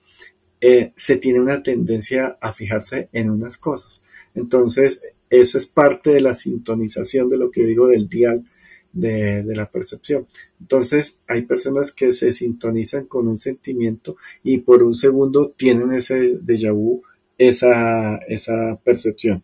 eh, 0.61 0.93
se 0.97 1.17
tiene 1.17 1.41
una 1.41 1.63
tendencia 1.63 2.39
a 2.41 2.53
fijarse 2.53 3.09
en 3.13 3.31
unas 3.31 3.59
cosas. 3.59 4.05
Entonces, 4.35 5.03
eso 5.31 5.59
es 5.59 5.67
parte 5.67 6.11
de 6.11 6.21
la 6.21 6.35
sintonización 6.35 7.29
de 7.29 7.39
lo 7.39 7.51
que 7.51 7.65
digo 7.65 7.89
del 7.89 8.09
dial 8.09 8.45
de, 8.93 9.45
la 9.55 9.71
percepción. 9.71 10.27
Entonces, 10.61 11.19
hay 11.27 11.43
personas 11.43 11.93
que 11.93 12.13
se 12.13 12.33
sintonizan 12.33 13.07
con 13.07 13.29
un 13.29 13.39
sentimiento 13.39 14.17
y 14.43 14.59
por 14.59 14.83
un 14.83 14.95
segundo 14.95 15.53
tienen 15.57 15.93
ese 15.93 16.41
déjà 16.41 16.73
vu, 16.73 17.03
esa, 17.37 18.17
esa 18.29 18.79
percepción. 18.83 19.43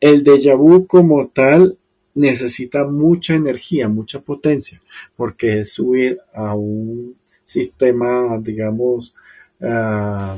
El 0.00 0.24
déjà 0.24 0.56
vu 0.56 0.86
como 0.86 1.28
tal 1.28 1.78
necesita 2.14 2.84
mucha 2.84 3.34
energía, 3.34 3.88
mucha 3.88 4.20
potencia, 4.20 4.80
porque 5.16 5.60
es 5.60 5.72
subir 5.74 6.18
a 6.32 6.54
un 6.54 7.16
sistema, 7.44 8.38
digamos, 8.40 9.14
ah, 9.60 10.36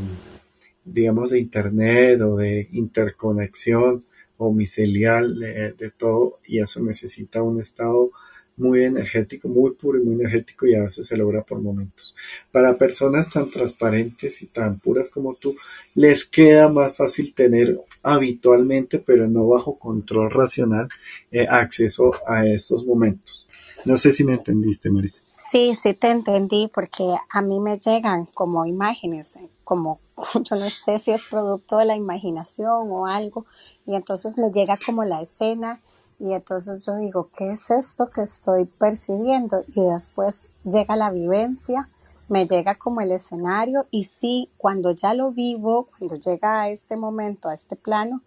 digamos, 0.84 1.30
de 1.30 1.38
internet 1.38 2.20
o 2.22 2.36
de 2.36 2.68
interconexión 2.72 4.04
o 4.38 4.54
de, 4.54 5.92
todo, 5.96 6.38
y 6.46 6.60
eso 6.60 6.82
necesita 6.82 7.42
un 7.42 7.60
estado 7.60 8.10
muy 8.56 8.82
energético, 8.82 9.48
muy 9.48 9.72
puro 9.72 10.00
y 10.00 10.04
muy 10.04 10.14
energético 10.14 10.66
y 10.66 10.74
a 10.74 10.82
veces 10.82 11.06
se 11.06 11.16
logra 11.16 11.42
por 11.42 11.60
momentos. 11.60 12.14
Para 12.50 12.76
personas 12.76 13.30
tan 13.30 13.50
transparentes 13.50 14.42
y 14.42 14.46
tan 14.46 14.78
puras 14.80 15.08
como 15.08 15.34
tú, 15.34 15.56
les 15.94 16.24
queda 16.24 16.68
más 16.68 16.96
fácil 16.96 17.34
tener 17.34 17.80
habitualmente, 18.02 18.98
pero 18.98 19.28
no 19.28 19.46
bajo 19.48 19.78
control 19.78 20.30
racional, 20.30 20.88
eh, 21.30 21.46
acceso 21.48 22.12
a 22.26 22.46
estos 22.46 22.84
momentos. 22.84 23.48
No 23.84 23.96
sé 23.96 24.12
si 24.12 24.24
me 24.24 24.34
entendiste, 24.34 24.90
Marisa. 24.90 25.22
Sí, 25.50 25.74
sí 25.74 25.94
te 25.94 26.10
entendí, 26.10 26.68
porque 26.68 27.16
a 27.30 27.40
mí 27.40 27.58
me 27.58 27.78
llegan 27.78 28.26
como 28.26 28.66
imágenes, 28.66 29.32
como 29.64 29.98
yo 30.44 30.56
no 30.56 30.68
sé 30.68 30.98
si 30.98 31.10
es 31.10 31.24
producto 31.24 31.78
de 31.78 31.86
la 31.86 31.96
imaginación 31.96 32.90
o 32.90 33.06
algo, 33.06 33.46
y 33.86 33.94
entonces 33.94 34.36
me 34.36 34.50
llega 34.50 34.78
como 34.84 35.04
la 35.04 35.22
escena 35.22 35.80
y 36.18 36.34
entonces 36.34 36.84
yo 36.84 36.96
digo, 36.96 37.30
¿qué 37.34 37.52
es 37.52 37.70
esto 37.70 38.10
que 38.10 38.22
estoy 38.22 38.66
percibiendo? 38.66 39.64
Y 39.68 39.80
después 39.80 40.42
llega 40.64 40.96
la 40.96 41.10
vivencia, 41.10 41.88
me 42.28 42.46
llega 42.46 42.74
como 42.74 43.00
el 43.00 43.12
escenario 43.12 43.86
y 43.90 44.04
sí, 44.04 44.50
cuando 44.58 44.90
ya 44.90 45.14
lo 45.14 45.30
vivo, 45.30 45.86
cuando 45.96 46.16
llega 46.16 46.60
a 46.60 46.68
este 46.68 46.94
momento, 46.96 47.48
a 47.48 47.54
este 47.54 47.74
plano, 47.74 48.20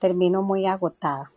termino 0.00 0.42
muy 0.42 0.66
agotada. 0.66 1.30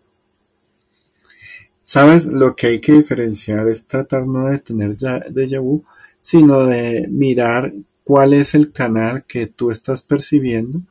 ¿Sabes? 1.87 2.25
Lo 2.25 2.53
que 2.53 2.67
hay 2.67 2.81
que 2.81 2.91
diferenciar 2.91 3.69
es 3.69 3.87
tratar 3.87 4.27
no 4.27 4.49
de 4.49 4.59
tener 4.59 4.97
ya 4.97 5.21
déjà 5.29 5.61
vu, 5.61 5.85
sino 6.19 6.65
de 6.65 7.07
mirar 7.09 7.71
cuál 8.03 8.33
es 8.33 8.55
el 8.55 8.73
canal 8.73 9.23
que 9.25 9.47
tú 9.47 9.71
estás 9.71 10.01
percibiendo 10.03 10.81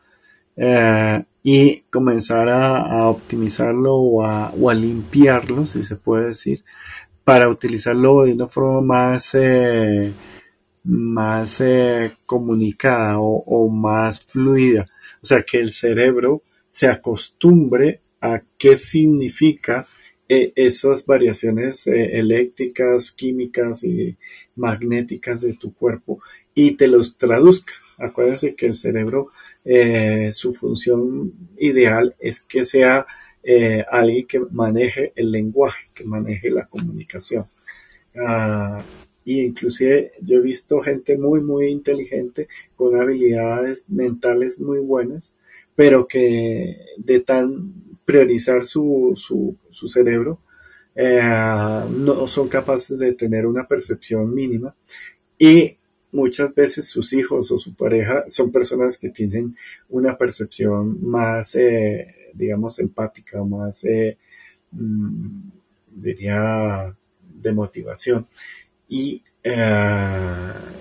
eh, 0.56 1.22
y 1.42 1.82
comenzar 1.90 2.48
a, 2.48 3.08
optimizarlo 3.10 3.94
o 3.94 4.24
a, 4.24 4.74
limpiarlo, 4.74 5.66
si 5.66 5.82
se 5.82 5.96
puede 5.96 6.28
decir, 6.28 6.64
para 7.24 7.50
utilizarlo 7.50 8.22
de 8.22 8.32
una 8.32 8.48
forma 8.48 8.80
más, 8.80 9.34
eh, 9.34 10.12
más 10.84 11.60
eh, 11.60 12.12
comunicada 12.24 13.18
o, 13.18 13.68
más 13.68 14.24
fluida. 14.24 14.86
O 15.20 15.26
sea, 15.26 15.42
que 15.42 15.60
el 15.60 15.72
cerebro 15.72 16.42
se 16.70 16.88
acostumbre 16.88 18.00
a 18.22 18.40
qué 18.56 18.78
significa 18.78 19.86
esas 20.28 21.06
variaciones 21.06 21.86
eléctricas, 21.86 23.10
químicas 23.12 23.84
y 23.84 24.16
magnéticas 24.56 25.40
de 25.40 25.54
tu 25.54 25.72
cuerpo 25.74 26.20
y 26.54 26.72
te 26.72 26.88
los 26.88 27.16
traduzca. 27.16 27.74
Acuérdense 27.98 28.54
que 28.54 28.66
el 28.66 28.76
cerebro, 28.76 29.30
eh, 29.64 30.30
su 30.32 30.54
función 30.54 31.32
ideal 31.58 32.16
es 32.18 32.40
que 32.40 32.64
sea 32.64 33.06
eh, 33.42 33.84
alguien 33.90 34.26
que 34.26 34.40
maneje 34.40 35.12
el 35.14 35.30
lenguaje, 35.30 35.86
que 35.94 36.04
maneje 36.04 36.50
la 36.50 36.66
comunicación. 36.66 37.46
Ah, 38.16 38.82
y 39.24 39.40
inclusive 39.40 40.12
yo 40.22 40.38
he 40.38 40.40
visto 40.40 40.80
gente 40.80 41.18
muy, 41.18 41.40
muy 41.40 41.66
inteligente 41.66 42.48
con 42.74 43.00
habilidades 43.00 43.84
mentales 43.88 44.58
muy 44.58 44.78
buenas, 44.78 45.34
pero 45.74 46.06
que 46.06 46.76
de 46.96 47.20
tan 47.20 47.74
priorizar 48.06 48.64
su, 48.64 49.12
su, 49.16 49.88
cerebro, 49.88 50.40
eh, 50.94 51.20
no 51.90 52.26
son 52.26 52.48
capaces 52.48 52.98
de 52.98 53.12
tener 53.12 53.44
una 53.44 53.66
percepción 53.66 54.32
mínima 54.32 54.74
y 55.38 55.76
muchas 56.12 56.54
veces 56.54 56.88
sus 56.88 57.12
hijos 57.12 57.50
o 57.50 57.58
su 57.58 57.74
pareja 57.74 58.24
son 58.28 58.50
personas 58.50 58.96
que 58.96 59.10
tienen 59.10 59.56
una 59.90 60.16
percepción 60.16 61.04
más, 61.04 61.56
eh, 61.56 62.30
digamos, 62.32 62.78
empática, 62.78 63.42
más, 63.44 63.84
eh, 63.84 64.16
mm, 64.70 65.50
diría, 65.90 66.96
de 67.42 67.52
motivación. 67.52 68.26
Y 68.88 69.22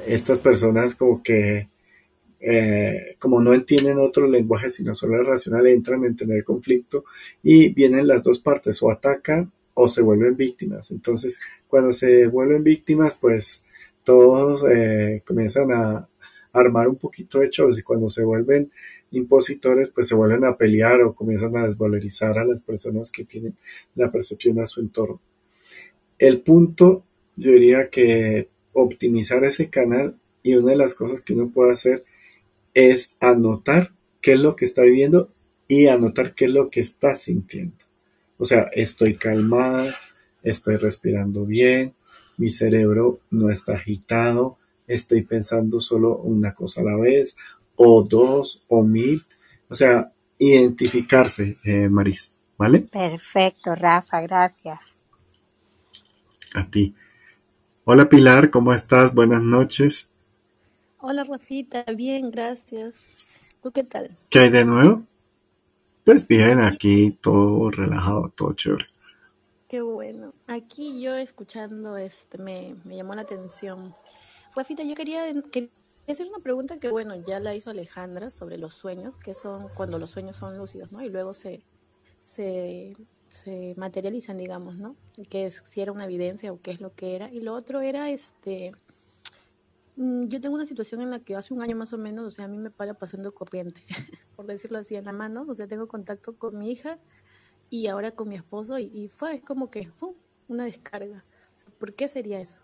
estas 0.07 0.39
personas 0.39 0.95
como 0.95 1.21
que, 1.21 1.69
como 3.17 3.41
no 3.41 3.53
entienden 3.53 3.97
otro 3.97 4.27
lenguaje 4.27 4.69
sino 4.69 4.93
solo 4.93 5.19
el 5.19 5.25
racional, 5.25 5.65
entran 5.67 6.05
en 6.05 6.15
tener 6.15 6.43
conflicto 6.43 7.05
y 7.41 7.73
vienen 7.73 8.07
las 8.07 8.21
dos 8.21 8.39
partes, 8.39 8.81
o 8.83 8.91
atacan 8.91 9.51
o 9.73 9.87
se 9.87 10.01
vuelven 10.01 10.35
víctimas. 10.35 10.91
Entonces, 10.91 11.39
cuando 11.67 11.93
se 11.93 12.27
vuelven 12.27 12.63
víctimas, 12.63 13.15
pues 13.15 13.63
todos 14.03 14.65
eh, 14.69 15.21
comienzan 15.25 15.71
a 15.71 16.07
armar 16.53 16.87
un 16.87 16.95
poquito 16.95 17.39
de 17.39 17.49
shows 17.49 17.79
y 17.79 17.83
cuando 17.83 18.09
se 18.09 18.23
vuelven 18.23 18.71
impositores, 19.11 19.89
pues 19.89 20.07
se 20.07 20.15
vuelven 20.15 20.45
a 20.45 20.57
pelear 20.57 21.01
o 21.01 21.13
comienzan 21.13 21.57
a 21.57 21.65
desvalorizar 21.65 22.37
a 22.37 22.45
las 22.45 22.61
personas 22.61 23.11
que 23.11 23.25
tienen 23.25 23.55
la 23.95 24.11
percepción 24.11 24.59
a 24.59 24.67
su 24.67 24.81
entorno. 24.81 25.19
El 26.17 26.41
punto, 26.41 27.03
yo 27.35 27.51
diría 27.51 27.89
que 27.89 28.49
optimizar 28.73 29.43
ese 29.43 29.69
canal 29.69 30.15
y 30.43 30.55
una 30.55 30.71
de 30.71 30.77
las 30.77 30.93
cosas 30.93 31.21
que 31.21 31.33
uno 31.33 31.49
puede 31.49 31.73
hacer 31.73 32.03
es 32.75 33.15
anotar 33.19 33.93
qué 34.21 34.33
es 34.33 34.39
lo 34.39 34.55
que 34.55 34.65
está 34.65 34.83
viviendo 34.83 35.31
y 35.67 35.87
anotar 35.87 36.35
qué 36.35 36.45
es 36.45 36.51
lo 36.51 36.69
que 36.69 36.81
está 36.81 37.15
sintiendo. 37.15 37.77
O 38.37 38.45
sea, 38.45 38.69
estoy 38.73 39.15
calmada, 39.15 39.95
estoy 40.43 40.75
respirando 40.75 41.45
bien, 41.45 41.95
mi 42.37 42.51
cerebro 42.51 43.19
no 43.31 43.49
está 43.49 43.73
agitado, 43.75 44.57
estoy 44.87 45.23
pensando 45.23 45.79
solo 45.79 46.17
una 46.17 46.53
cosa 46.53 46.81
a 46.81 46.83
la 46.83 46.97
vez, 46.97 47.35
o 47.77 48.03
dos, 48.03 48.63
o 48.67 48.83
mil. 48.83 49.23
O 49.69 49.75
sea, 49.75 50.11
identificarse, 50.37 51.57
eh, 51.63 51.89
Maris, 51.89 52.31
¿vale? 52.57 52.79
Perfecto, 52.79 53.73
Rafa, 53.73 54.21
gracias. 54.21 54.97
A 56.53 56.69
ti. 56.69 56.93
Hola 57.85 58.09
Pilar, 58.09 58.49
¿cómo 58.49 58.73
estás? 58.73 59.13
Buenas 59.13 59.43
noches. 59.43 60.09
Hola 61.07 61.23
Rafita, 61.23 61.83
bien, 61.95 62.31
gracias. 62.31 63.07
¿Tú 63.61 63.71
qué 63.71 63.83
tal? 63.83 64.09
¿Qué 64.27 64.39
hay 64.39 64.49
de 64.49 64.65
nuevo? 64.65 65.03
Pues 66.03 66.27
bien, 66.27 66.59
aquí 66.59 67.11
todo 67.21 67.69
relajado, 67.69 68.33
todo 68.35 68.53
chévere. 68.53 68.85
Qué 69.67 69.81
bueno. 69.81 70.33
Aquí 70.47 70.99
yo 70.99 71.13
escuchando, 71.13 71.95
este, 71.95 72.39
me, 72.39 72.73
me 72.85 72.95
llamó 72.95 73.13
la 73.13 73.21
atención. 73.21 73.93
Rafita, 74.55 74.81
yo 74.81 74.95
quería, 74.95 75.25
hacer 76.07 76.25
una 76.25 76.39
pregunta 76.39 76.79
que, 76.79 76.89
bueno, 76.89 77.15
ya 77.17 77.39
la 77.39 77.53
hizo 77.53 77.69
Alejandra 77.69 78.31
sobre 78.31 78.57
los 78.57 78.73
sueños, 78.73 79.15
que 79.15 79.35
son 79.35 79.67
cuando 79.75 79.99
los 79.99 80.09
sueños 80.09 80.37
son 80.37 80.57
lúcidos, 80.57 80.91
¿no? 80.91 81.03
Y 81.03 81.09
luego 81.09 81.35
se, 81.35 81.61
se, 82.23 82.95
se 83.27 83.75
materializan, 83.77 84.37
digamos, 84.37 84.79
¿no? 84.79 84.95
Que 85.29 85.45
es 85.45 85.61
si 85.67 85.81
era 85.81 85.91
una 85.91 86.05
evidencia 86.05 86.51
o 86.51 86.59
qué 86.59 86.71
es 86.71 86.81
lo 86.81 86.95
que 86.95 87.15
era. 87.15 87.29
Y 87.31 87.41
lo 87.41 87.53
otro 87.53 87.81
era, 87.81 88.09
este, 88.09 88.71
yo 89.97 90.41
tengo 90.41 90.55
una 90.55 90.65
situación 90.65 91.01
en 91.01 91.09
la 91.09 91.19
que 91.19 91.35
hace 91.35 91.53
un 91.53 91.61
año 91.61 91.75
más 91.75 91.93
o 91.93 91.97
menos, 91.97 92.25
o 92.25 92.31
sea, 92.31 92.45
a 92.45 92.47
mí 92.47 92.57
me 92.57 92.69
para 92.69 92.95
pasando 92.95 93.33
corriente, 93.33 93.81
por 94.35 94.45
decirlo 94.45 94.77
así, 94.77 94.95
en 94.95 95.05
la 95.05 95.13
mano, 95.13 95.45
o 95.47 95.53
sea, 95.53 95.67
tengo 95.67 95.87
contacto 95.87 96.35
con 96.37 96.57
mi 96.57 96.71
hija 96.71 96.99
y 97.69 97.87
ahora 97.87 98.11
con 98.11 98.29
mi 98.29 98.35
esposo 98.35 98.77
y, 98.77 99.09
fue 99.09 99.41
como 99.41 99.71
que 99.71 99.89
una 100.47 100.65
descarga. 100.65 101.23
¿Por 101.79 101.93
qué 101.93 102.07
sería 102.07 102.39
eso? 102.39 102.57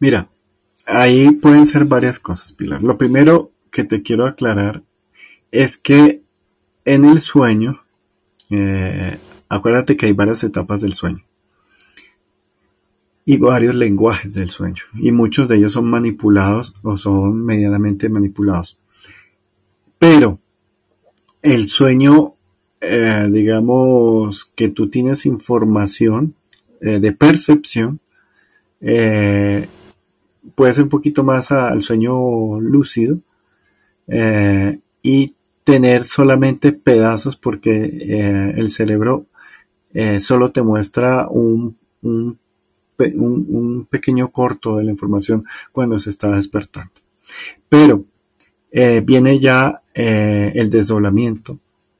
Mira, 0.00 0.28
ahí 0.84 1.30
pueden 1.30 1.66
ser 1.66 1.84
varias 1.84 2.18
cosas, 2.18 2.52
Pilar. 2.52 2.82
Lo 2.82 2.98
primero 2.98 3.52
que 3.70 3.84
te 3.84 4.02
quiero 4.02 4.26
aclarar 4.26 4.82
es 5.52 5.76
que 5.76 6.22
en 6.84 7.04
el 7.04 7.20
sueño, 7.20 7.84
eh, 8.50 9.18
acuérdate 9.48 9.96
que 9.96 10.06
hay 10.06 10.12
varias 10.12 10.42
etapas 10.42 10.82
del 10.82 10.94
sueño 10.94 11.24
y 13.24 13.38
varios 13.38 13.74
lenguajes 13.74 14.32
del 14.32 14.50
sueño 14.50 14.82
y 14.94 15.10
muchos 15.12 15.48
de 15.48 15.56
ellos 15.56 15.72
son 15.72 15.86
manipulados 15.86 16.74
o 16.82 16.96
son 16.96 17.44
medianamente 17.44 18.08
manipulados. 18.08 18.78
Pero 19.98 20.38
el 21.42 21.68
sueño 21.68 22.34
eh, 22.86 23.28
digamos, 23.30 24.44
que 24.54 24.68
tú 24.68 24.88
tienes 24.90 25.26
información 25.26 26.34
eh, 26.80 27.00
de 27.00 27.12
percepción, 27.12 28.00
eh, 28.80 29.66
puede 30.54 30.74
ser 30.74 30.84
un 30.84 30.90
poquito 30.90 31.24
más 31.24 31.50
al 31.50 31.82
sueño 31.82 32.60
lúcido 32.60 33.18
eh, 34.06 34.78
y 35.02 35.34
tener 35.64 36.04
solamente 36.04 36.72
pedazos 36.72 37.36
porque 37.36 38.52
el 38.54 38.68
cerebro 38.68 39.24
solo 40.18 40.50
te 40.50 40.60
muestra 40.60 41.26
un, 41.28 41.78
un, 42.02 42.38
un, 42.98 43.86
pequeño 43.90 44.30
corto 44.30 44.76
de 44.76 44.84
la 44.84 44.90
información 44.90 45.44
cuando 45.72 45.98
se 45.98 46.10
está 46.10 46.30
despertando. 46.30 46.92
Pero 47.68 48.04
viene 48.72 49.38
ya 49.38 49.82
el 49.94 50.70
desdoblamiento, 50.70 51.58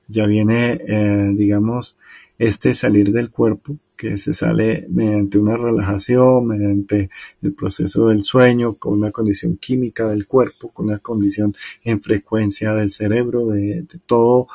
ya 0.09 0.27
viene, 0.27 1.33
digamos, 1.35 1.97
este 2.39 2.75
salir 2.75 3.13
del 3.13 3.31
cuerpo 3.31 3.77
que 3.97 4.19
se 4.19 4.33
sale 4.33 4.87
mediante 4.89 5.39
una 5.39 5.57
relajación, 5.57 6.47
mediante 6.49 7.11
el 7.43 7.53
proceso 7.53 8.09
del 8.09 8.23
sueño, 8.23 8.75
con 8.75 8.95
una 8.95 9.11
condición 9.11 9.57
química 9.57 10.09
del 10.09 10.27
cuerpo, 10.27 10.71
con 10.71 10.87
una 10.87 10.99
condición 10.99 11.55
en 11.85 12.01
frecuencia 12.01 12.75
del 12.75 12.91
cerebro, 12.91 13.47
de 13.47 13.87
todo. 14.07 14.49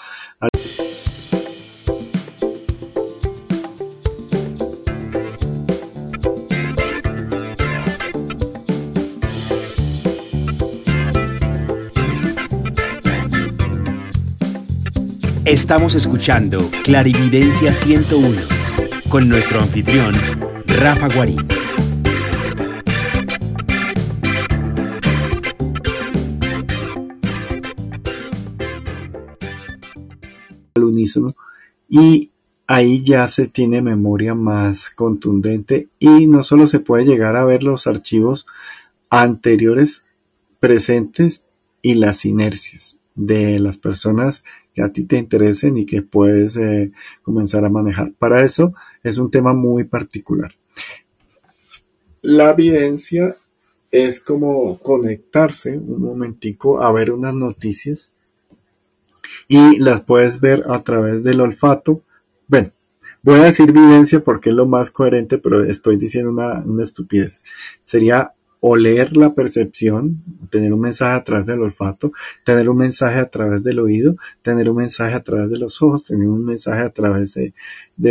Estamos 15.50 15.96
escuchando 15.96 16.70
Clarividencia 16.84 17.74
101 17.74 18.40
con 19.10 19.28
nuestro 19.28 19.60
anfitrión, 19.60 20.14
Rafa 20.68 21.10
Guarín. 21.10 21.40
Al 30.76 30.84
unísono 30.84 31.36
y 31.90 32.30
ahí 32.68 33.02
ya 33.04 33.28
se 33.28 33.48
tiene 33.48 33.82
memoria 33.82 34.36
más 34.36 34.92
contundente 34.92 35.88
y 35.98 36.28
no 36.28 36.44
solo 36.44 36.68
se 36.68 36.80
puede 36.80 37.06
llegar 37.06 37.36
a 37.36 37.46
ver 37.46 37.64
los 37.64 37.88
archivos 37.88 38.46
anteriores, 39.10 40.04
presentes 40.60 41.42
y 41.82 41.96
las 41.96 42.24
inercias 42.26 43.00
de 43.16 43.58
las 43.58 43.80
personas 43.80 44.44
a 44.82 44.92
ti 44.92 45.04
te 45.04 45.18
interesen 45.18 45.78
y 45.78 45.86
que 45.86 46.02
puedes 46.02 46.58
eh, 46.58 46.92
comenzar 47.24 47.66
a 47.66 47.70
manejar. 47.70 48.12
Para 48.18 48.44
eso 48.44 48.74
es 49.04 49.18
un 49.18 49.32
tema 49.32 49.54
muy 49.54 49.84
particular. 49.84 50.54
La 52.22 52.52
evidencia 52.52 53.38
es 53.92 54.20
como 54.20 54.78
conectarse 54.80 55.78
un 55.78 56.02
momentico 56.02 56.82
a 56.82 56.92
ver 56.92 57.12
unas 57.12 57.34
noticias 57.34 58.12
y 59.48 59.80
las 59.80 60.02
puedes 60.02 60.40
ver 60.40 60.64
a 60.70 60.84
través 60.84 61.24
del 61.24 61.42
olfato. 61.42 62.02
Bueno, 62.48 62.72
voy 63.22 63.40
a 63.40 63.46
decir 63.46 63.70
evidencia 63.70 64.24
porque 64.24 64.50
es 64.50 64.56
lo 64.56 64.68
más 64.68 64.92
coherente, 64.92 65.38
pero 65.38 65.64
estoy 65.64 65.98
diciendo 65.98 66.32
una, 66.32 66.60
una 66.60 66.84
estupidez. 66.84 67.44
Sería 67.84 68.34
oler 68.62 69.16
la 69.16 69.34
percepción, 69.34 70.22
tener 70.50 70.74
un 70.74 70.82
mensaje 70.82 71.16
a 71.16 71.24
través 71.24 71.46
del 71.46 71.62
olfato, 71.62 72.12
tener 72.44 72.70
un 72.70 72.78
mensaje 72.78 73.20
a 73.20 73.30
través 73.30 73.64
del 73.64 73.80
oído, 73.80 74.18
tener 74.42 74.70
un 74.70 74.78
mensaje 74.78 75.16
a 75.16 75.24
través 75.24 75.50
de 75.50 75.58
los 75.58 75.82
ojos, 75.82 76.06
tener 76.06 76.28
un 76.28 76.44
mensaje 76.44 76.82
a 76.82 76.90
través 76.90 77.36
de, 77.36 77.54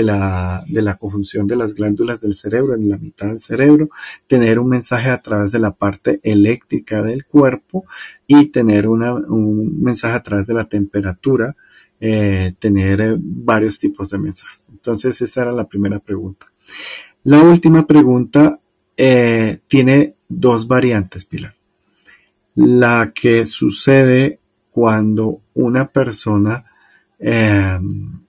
la, 0.03 0.65
de 0.67 0.83
la 0.83 0.97
conjunción 0.97 1.47
de 1.47 1.57
las 1.57 1.75
glándulas 1.75 2.21
del 2.21 2.35
cerebro, 2.35 2.75
en 2.75 2.89
la 2.89 2.97
mitad 2.97 3.27
del 3.27 3.41
cerebro, 3.41 3.91
tener 4.27 4.59
un 4.59 4.69
mensaje 4.69 5.11
a 5.11 5.21
través 5.21 5.53
de 5.53 5.59
la 5.59 5.73
parte 5.73 6.21
eléctrica 6.23 7.03
del 7.03 7.27
cuerpo 7.27 7.85
y 8.27 8.47
tener 8.47 8.89
un 8.89 9.83
mensaje 9.83 10.15
a 10.15 10.23
través 10.23 10.47
de 10.47 10.55
la 10.55 10.69
temperatura, 10.69 11.57
eh, 12.01 12.55
tener 12.59 13.01
eh, 13.01 13.17
varios 13.19 13.79
tipos 13.79 14.11
de 14.11 14.19
mensajes. 14.19 14.65
Entonces 14.71 15.21
esa 15.21 15.43
era 15.43 15.53
la 15.53 15.69
primera 15.69 15.99
pregunta. 15.99 16.47
La 17.25 17.43
última 17.43 17.87
pregunta 17.87 18.61
eh, 19.01 19.61
tiene 19.69 20.17
dos 20.29 20.67
variantes, 20.67 21.25
Pilar. 21.25 21.55
La 22.57 23.13
que 23.15 23.47
sucede 23.47 24.41
cuando 24.71 25.41
una 25.55 25.91
persona 25.93 26.65
em, 27.21 28.21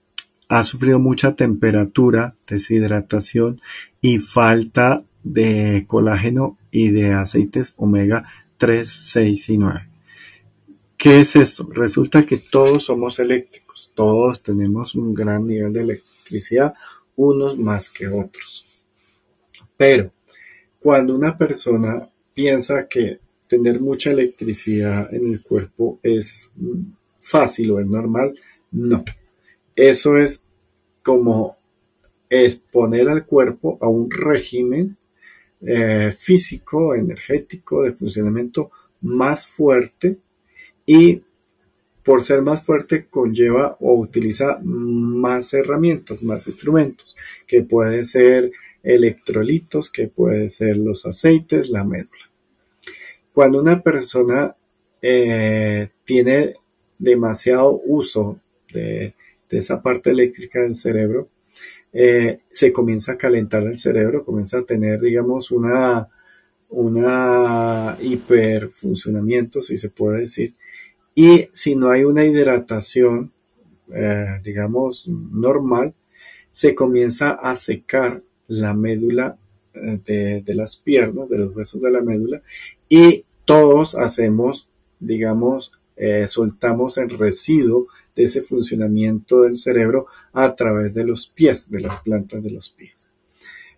ha 0.48 0.62
sufrido 0.62 1.00
mucha 1.00 1.34
temperatura, 1.34 2.36
deshidratación 2.46 3.60
y 4.00 4.18
falta 4.18 5.02
de 5.24 5.84
colágeno 5.88 6.56
y 6.70 6.90
de 6.90 7.14
aceites 7.14 7.74
omega 7.76 8.24
3, 8.56 8.88
6 8.88 9.48
y 9.48 9.58
9. 9.58 9.88
¿Qué 10.96 11.20
es 11.20 11.34
esto? 11.34 11.68
Resulta 11.72 12.24
que 12.24 12.36
todos 12.36 12.84
somos 12.84 13.18
eléctricos, 13.18 13.90
todos 13.94 14.40
tenemos 14.40 14.94
un 14.94 15.14
gran 15.14 15.48
nivel 15.48 15.72
de 15.72 15.80
electricidad, 15.80 16.74
unos 17.16 17.58
más 17.58 17.88
que 17.88 18.06
otros. 18.06 18.66
Pero 19.76 20.12
cuando 20.80 21.14
una 21.14 21.36
persona 21.36 22.08
piensa 22.34 22.88
que 22.88 23.20
tener 23.46 23.80
mucha 23.80 24.10
electricidad 24.10 25.12
en 25.12 25.32
el 25.32 25.42
cuerpo 25.42 25.98
es 26.02 26.48
fácil 27.18 27.72
o 27.72 27.80
es 27.80 27.86
normal, 27.86 28.34
no. 28.70 29.04
Eso 29.76 30.16
es 30.16 30.44
como 31.02 31.56
exponer 32.28 33.08
al 33.08 33.26
cuerpo 33.26 33.76
a 33.80 33.88
un 33.88 34.10
régimen 34.10 34.96
eh, 35.60 36.12
físico, 36.16 36.94
energético, 36.94 37.82
de 37.82 37.92
funcionamiento 37.92 38.70
más 39.02 39.46
fuerte 39.46 40.16
y 40.86 41.22
por 42.02 42.22
ser 42.22 42.40
más 42.42 42.64
fuerte 42.64 43.06
conlleva 43.06 43.76
o 43.80 43.94
utiliza 43.94 44.58
más 44.62 45.52
herramientas, 45.52 46.22
más 46.22 46.46
instrumentos, 46.46 47.14
que 47.46 47.62
puede 47.62 48.04
ser 48.04 48.52
electrolitos, 48.82 49.90
que 49.90 50.08
pueden 50.08 50.50
ser 50.50 50.76
los 50.76 51.06
aceites, 51.06 51.68
la 51.68 51.84
médula. 51.84 52.30
Cuando 53.32 53.60
una 53.60 53.82
persona 53.82 54.54
eh, 55.02 55.90
tiene 56.04 56.54
demasiado 56.98 57.80
uso 57.86 58.38
de, 58.72 59.14
esa 59.48 59.82
parte 59.82 60.10
eléctrica 60.10 60.62
del 60.62 60.76
cerebro, 60.76 61.28
eh, 61.92 62.40
se 62.50 62.72
comienza 62.72 63.12
a 63.12 63.18
calentar 63.18 63.64
el 63.64 63.78
cerebro, 63.78 64.24
comienza 64.24 64.58
a 64.58 64.64
tener, 64.64 65.00
digamos, 65.00 65.50
una, 65.50 66.08
una 66.68 67.96
hiperfuncionamiento, 68.00 69.60
si 69.60 69.76
se 69.76 69.90
puede 69.90 70.20
decir, 70.20 70.54
y 71.14 71.48
si 71.52 71.74
no 71.74 71.90
hay 71.90 72.04
una 72.04 72.24
hidratación, 72.24 73.32
eh, 73.92 74.40
digamos, 74.44 75.08
normal, 75.08 75.94
se 76.52 76.74
comienza 76.74 77.32
a 77.32 77.56
secar 77.56 78.22
la 78.50 78.74
médula 78.74 79.38
eh, 79.74 80.42
de, 80.44 80.54
las 80.54 80.76
piernas, 80.76 81.28
de 81.28 81.38
los 81.38 81.54
huesos 81.54 81.80
de 81.80 81.90
la 81.90 82.00
médula, 82.00 82.42
y 82.88 83.24
todos 83.44 83.94
hacemos, 83.94 84.68
digamos, 84.98 85.72
eh, 85.96 86.26
soltamos 86.26 86.98
el 86.98 87.10
residuo 87.10 87.86
de 88.16 88.24
ese 88.24 88.42
funcionamiento 88.42 89.42
del 89.42 89.56
cerebro 89.56 90.06
a 90.32 90.54
través 90.56 90.94
de 90.94 91.04
los 91.04 91.28
pies, 91.28 91.70
de 91.70 91.80
las 91.80 92.00
plantas 92.00 92.42
de 92.42 92.50
los 92.50 92.70
pies. 92.70 93.08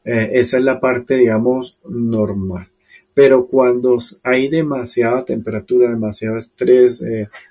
Eh, 0.04 0.30
esa 0.32 0.56
es 0.56 0.64
la 0.64 0.80
parte, 0.80 1.16
digamos, 1.16 1.76
normal. 1.86 2.68
Pero 3.12 3.46
cuando 3.46 3.98
hay 4.22 4.48
demasiada 4.48 5.22
temperatura, 5.26 5.90
demasiado 5.90 6.38
estrés, 6.38 7.04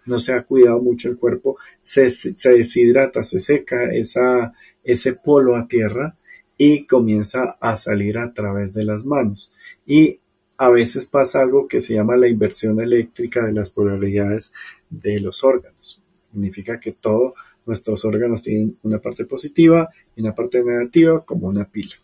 no 0.07 0.17
se 0.17 0.33
ha 0.33 0.41
cuidado 0.41 0.81
mucho 0.81 1.07
el 1.07 1.17
cuerpo, 1.17 1.57
se, 1.83 2.09
se 2.09 2.49
deshidrata, 2.49 3.23
se 3.23 3.37
seca 3.37 3.93
esa, 3.93 4.53
ese 4.83 5.13
polo 5.13 5.55
a 5.55 5.67
tierra 5.67 6.17
y 6.63 6.85
comienza 6.85 7.57
a 7.59 7.75
salir 7.75 8.19
a 8.19 8.35
través 8.35 8.71
de 8.71 8.83
las 8.83 9.03
manos. 9.03 9.51
Y 9.83 10.19
a 10.57 10.69
veces 10.69 11.07
pasa 11.07 11.41
algo 11.41 11.67
que 11.67 11.81
se 11.81 11.95
llama 11.95 12.15
la 12.15 12.27
inversión 12.27 12.79
eléctrica 12.79 13.43
de 13.43 13.51
las 13.51 13.71
polaridades 13.71 14.53
de 14.87 15.19
los 15.19 15.43
órganos. 15.43 16.03
Significa 16.31 16.79
que 16.79 16.91
todos 16.91 17.33
nuestros 17.65 18.05
órganos 18.05 18.43
tienen 18.43 18.77
una 18.83 18.99
parte 18.99 19.25
positiva 19.25 19.89
y 20.15 20.21
una 20.21 20.35
parte 20.35 20.63
negativa 20.63 21.25
como 21.25 21.47
una 21.47 21.65
pila. 21.65 21.95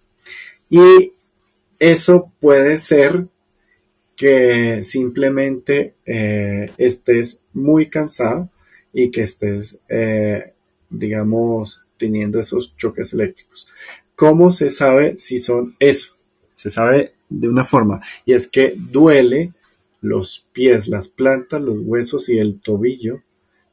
Y 0.71 1.13
eso 1.77 2.31
puede 2.39 2.79
ser 2.79 3.27
que 4.15 4.83
simplemente 4.83 5.93
eh, 6.03 6.71
estés 6.79 7.41
muy 7.53 7.89
cansado 7.91 8.49
y 8.91 9.11
que 9.11 9.21
estés, 9.21 9.77
eh, 9.87 10.53
digamos, 10.89 11.83
teniendo 11.99 12.39
esos 12.39 12.75
choques 12.75 13.13
eléctricos. 13.13 13.67
¿Cómo 14.17 14.51
se 14.51 14.71
sabe 14.71 15.15
si 15.19 15.37
son 15.37 15.75
eso? 15.79 16.15
Se 16.55 16.71
sabe 16.71 17.13
de 17.29 17.47
una 17.47 17.63
forma, 17.63 18.01
y 18.25 18.33
es 18.33 18.47
que 18.47 18.73
duele 18.75 19.53
los 20.01 20.43
pies, 20.53 20.87
las 20.87 21.07
plantas, 21.07 21.61
los 21.61 21.77
huesos 21.81 22.27
y 22.29 22.39
el 22.39 22.59
tobillo, 22.59 23.21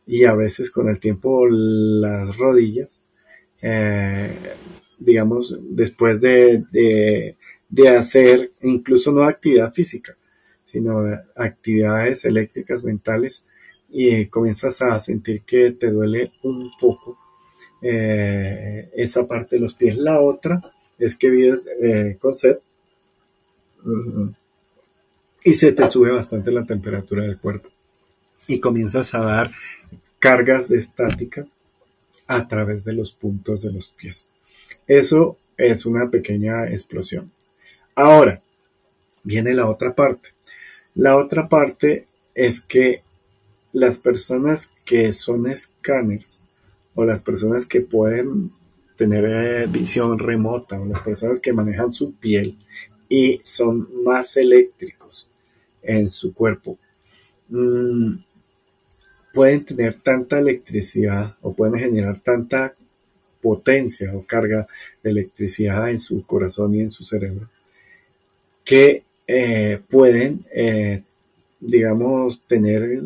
y 0.06 0.24
a 0.24 0.34
veces 0.34 0.70
con 0.70 0.90
el 0.90 1.00
tiempo 1.00 1.48
las 1.48 2.36
rodillas, 2.36 3.00
eh, 3.62 4.36
digamos, 4.98 5.58
después 5.62 6.20
de, 6.20 6.62
de, 6.70 7.88
hacer 7.88 8.52
incluso 8.60 9.12
no 9.12 9.22
actividad 9.22 9.72
física, 9.72 10.14
sino 10.66 11.04
actividades 11.36 12.26
eléctricas 12.26 12.84
mentales 12.84 13.46
y 13.88 14.26
comienzas 14.26 14.82
a 14.82 15.00
sentir 15.00 15.40
que 15.40 15.70
te 15.70 15.90
duele 15.90 16.32
un 16.42 16.70
poco 16.78 17.23
eh, 17.86 18.88
esa 18.94 19.26
parte 19.26 19.56
de 19.56 19.60
los 19.60 19.74
pies. 19.74 19.98
La 19.98 20.18
otra 20.18 20.72
es 20.98 21.14
que 21.14 21.28
vives 21.28 21.66
eh, 21.82 22.16
con 22.18 22.34
sed 22.34 22.56
y 25.44 25.52
se 25.52 25.72
te 25.72 25.86
sube 25.88 26.10
bastante 26.10 26.50
la 26.50 26.64
temperatura 26.64 27.24
del 27.24 27.36
cuerpo 27.36 27.68
y 28.46 28.58
comienzas 28.58 29.12
a 29.14 29.18
dar 29.18 29.50
cargas 30.18 30.70
de 30.70 30.78
estática 30.78 31.46
a 32.26 32.48
través 32.48 32.86
de 32.86 32.94
los 32.94 33.12
puntos 33.12 33.60
de 33.60 33.70
los 33.70 33.92
pies. 33.92 34.28
Eso 34.86 35.36
es 35.58 35.84
una 35.84 36.08
pequeña 36.08 36.66
explosión. 36.68 37.30
Ahora, 37.94 38.40
viene 39.22 39.52
la 39.52 39.68
otra 39.68 39.94
parte. 39.94 40.30
La 40.94 41.18
otra 41.18 41.50
parte 41.50 42.06
es 42.34 42.60
que 42.60 43.02
las 43.74 43.98
personas 43.98 44.70
que 44.86 45.12
son 45.12 45.46
escáneres 45.50 46.40
o 46.94 47.04
las 47.04 47.20
personas 47.20 47.66
que 47.66 47.80
pueden 47.80 48.52
tener 48.96 49.24
eh, 49.24 49.66
visión 49.66 50.18
remota 50.18 50.80
o 50.80 50.86
las 50.86 51.00
personas 51.00 51.40
que 51.40 51.52
manejan 51.52 51.92
su 51.92 52.14
piel 52.14 52.56
y 53.08 53.40
son 53.42 53.88
más 54.04 54.36
eléctricos 54.36 55.28
en 55.82 56.08
su 56.08 56.32
cuerpo, 56.32 56.78
mm, 57.48 58.14
pueden 59.32 59.64
tener 59.64 59.94
tanta 60.00 60.38
electricidad 60.38 61.36
o 61.42 61.54
pueden 61.54 61.78
generar 61.78 62.20
tanta 62.20 62.74
potencia 63.42 64.14
o 64.14 64.24
carga 64.24 64.66
de 65.02 65.10
electricidad 65.10 65.90
en 65.90 65.98
su 65.98 66.24
corazón 66.24 66.74
y 66.74 66.80
en 66.80 66.90
su 66.90 67.04
cerebro 67.04 67.48
que 68.64 69.04
eh, 69.26 69.80
pueden, 69.88 70.44
eh, 70.52 71.02
digamos, 71.60 72.42
tener 72.42 73.02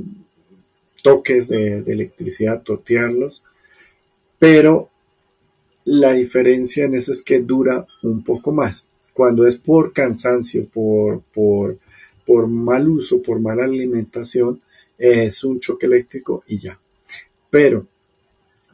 toques 1.03 1.49
de, 1.49 1.79
electricidad, 1.79 2.63
totearlos, 2.63 3.43
pero 4.39 4.91
la 5.85 6.13
diferencia 6.13 6.85
en 6.85 6.95
eso 6.95 7.13
es 7.13 7.23
que 7.23 7.41
dura 7.41 7.87
un 8.03 8.23
poco 8.23 8.53
más. 8.53 8.87
Cuando 9.13 9.47
es 9.47 9.57
por 9.57 9.93
cansancio, 9.93 10.67
por, 10.67 11.23
por, 11.33 11.79
por 12.27 12.47
mal 12.47 12.89
uso, 12.89 13.23
por 13.23 13.41
mala 13.41 13.65
alimentación, 13.65 14.61
es 14.97 15.43
un 15.45 15.61
choque 15.61 15.87
eléctrico 15.87 16.45
y 16.47 16.59
ya. 16.59 16.79
Pero 17.51 17.87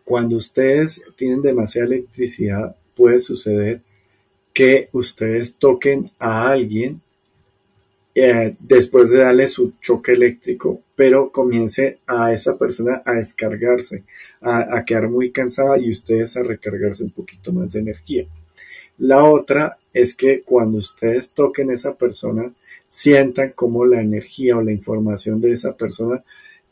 cuando 0.04 0.36
ustedes 0.36 1.02
tienen 1.16 1.40
demasiada 1.40 1.86
electricidad, 1.86 2.76
puede 2.94 3.20
suceder 3.20 3.80
que 4.52 4.88
ustedes 4.92 5.54
toquen 5.54 6.10
a 6.18 6.48
alguien 6.48 7.00
eh, 8.14 8.54
después 8.60 9.10
de 9.10 9.18
darle 9.18 9.48
su 9.48 9.72
choque 9.80 10.12
eléctrico, 10.12 10.80
pero 10.94 11.32
comience 11.32 11.98
a 12.06 12.32
esa 12.32 12.56
persona 12.56 13.02
a 13.04 13.14
descargarse, 13.14 14.04
a, 14.44 14.84
quedar 14.84 15.08
muy 15.08 15.30
cansada 15.30 15.78
y 15.78 15.90
ustedes 15.90 16.36
a 16.36 16.42
recargarse 16.42 17.02
un 17.02 17.10
poquito 17.10 17.52
más 17.52 17.72
de 17.72 17.80
energía. 17.80 18.26
La 18.98 19.24
otra 19.24 19.78
es 19.92 20.14
que 20.14 20.42
cuando 20.42 20.78
ustedes 20.78 21.30
toquen 21.30 21.70
a 21.70 21.74
esa 21.74 21.94
persona, 21.94 22.52
sientan 22.88 23.52
como 23.54 23.86
la 23.86 24.00
energía 24.00 24.56
o 24.56 24.62
la 24.62 24.72
información 24.72 25.40
de 25.40 25.52
esa 25.52 25.76
persona 25.76 26.22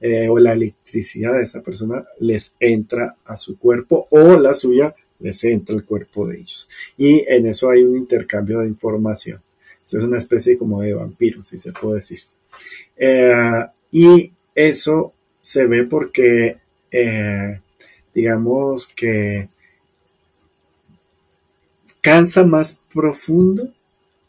eh, 0.00 0.28
o 0.28 0.38
la 0.38 0.52
electricidad 0.52 1.34
de 1.34 1.44
esa 1.44 1.62
persona 1.62 2.04
les 2.20 2.54
entra 2.60 3.16
a 3.24 3.38
su 3.38 3.58
cuerpo 3.58 4.06
o 4.10 4.36
la 4.36 4.54
suya 4.54 4.94
les 5.20 5.42
entra 5.44 5.74
al 5.74 5.84
cuerpo 5.84 6.26
de 6.26 6.38
ellos. 6.38 6.68
Y 6.96 7.24
en 7.26 7.46
eso 7.46 7.70
hay 7.70 7.82
un 7.82 7.96
intercambio 7.96 8.60
de 8.60 8.66
información. 8.66 9.40
Eso 9.86 9.98
es 9.98 10.04
una 10.04 10.18
especie 10.18 10.58
como 10.58 10.82
de 10.82 10.94
vampiro, 10.94 11.42
si 11.42 11.58
se 11.58 11.72
puede 11.72 11.96
decir. 11.96 12.20
Eh, 12.96 13.64
y 13.90 14.32
eso 14.54 15.12
se 15.40 15.66
ve 15.66 15.84
porque, 15.84 16.58
eh, 16.92 17.60
digamos 18.14 18.86
que 18.86 19.48
cansa 22.00 22.44
más 22.44 22.78
profundo, 22.92 23.72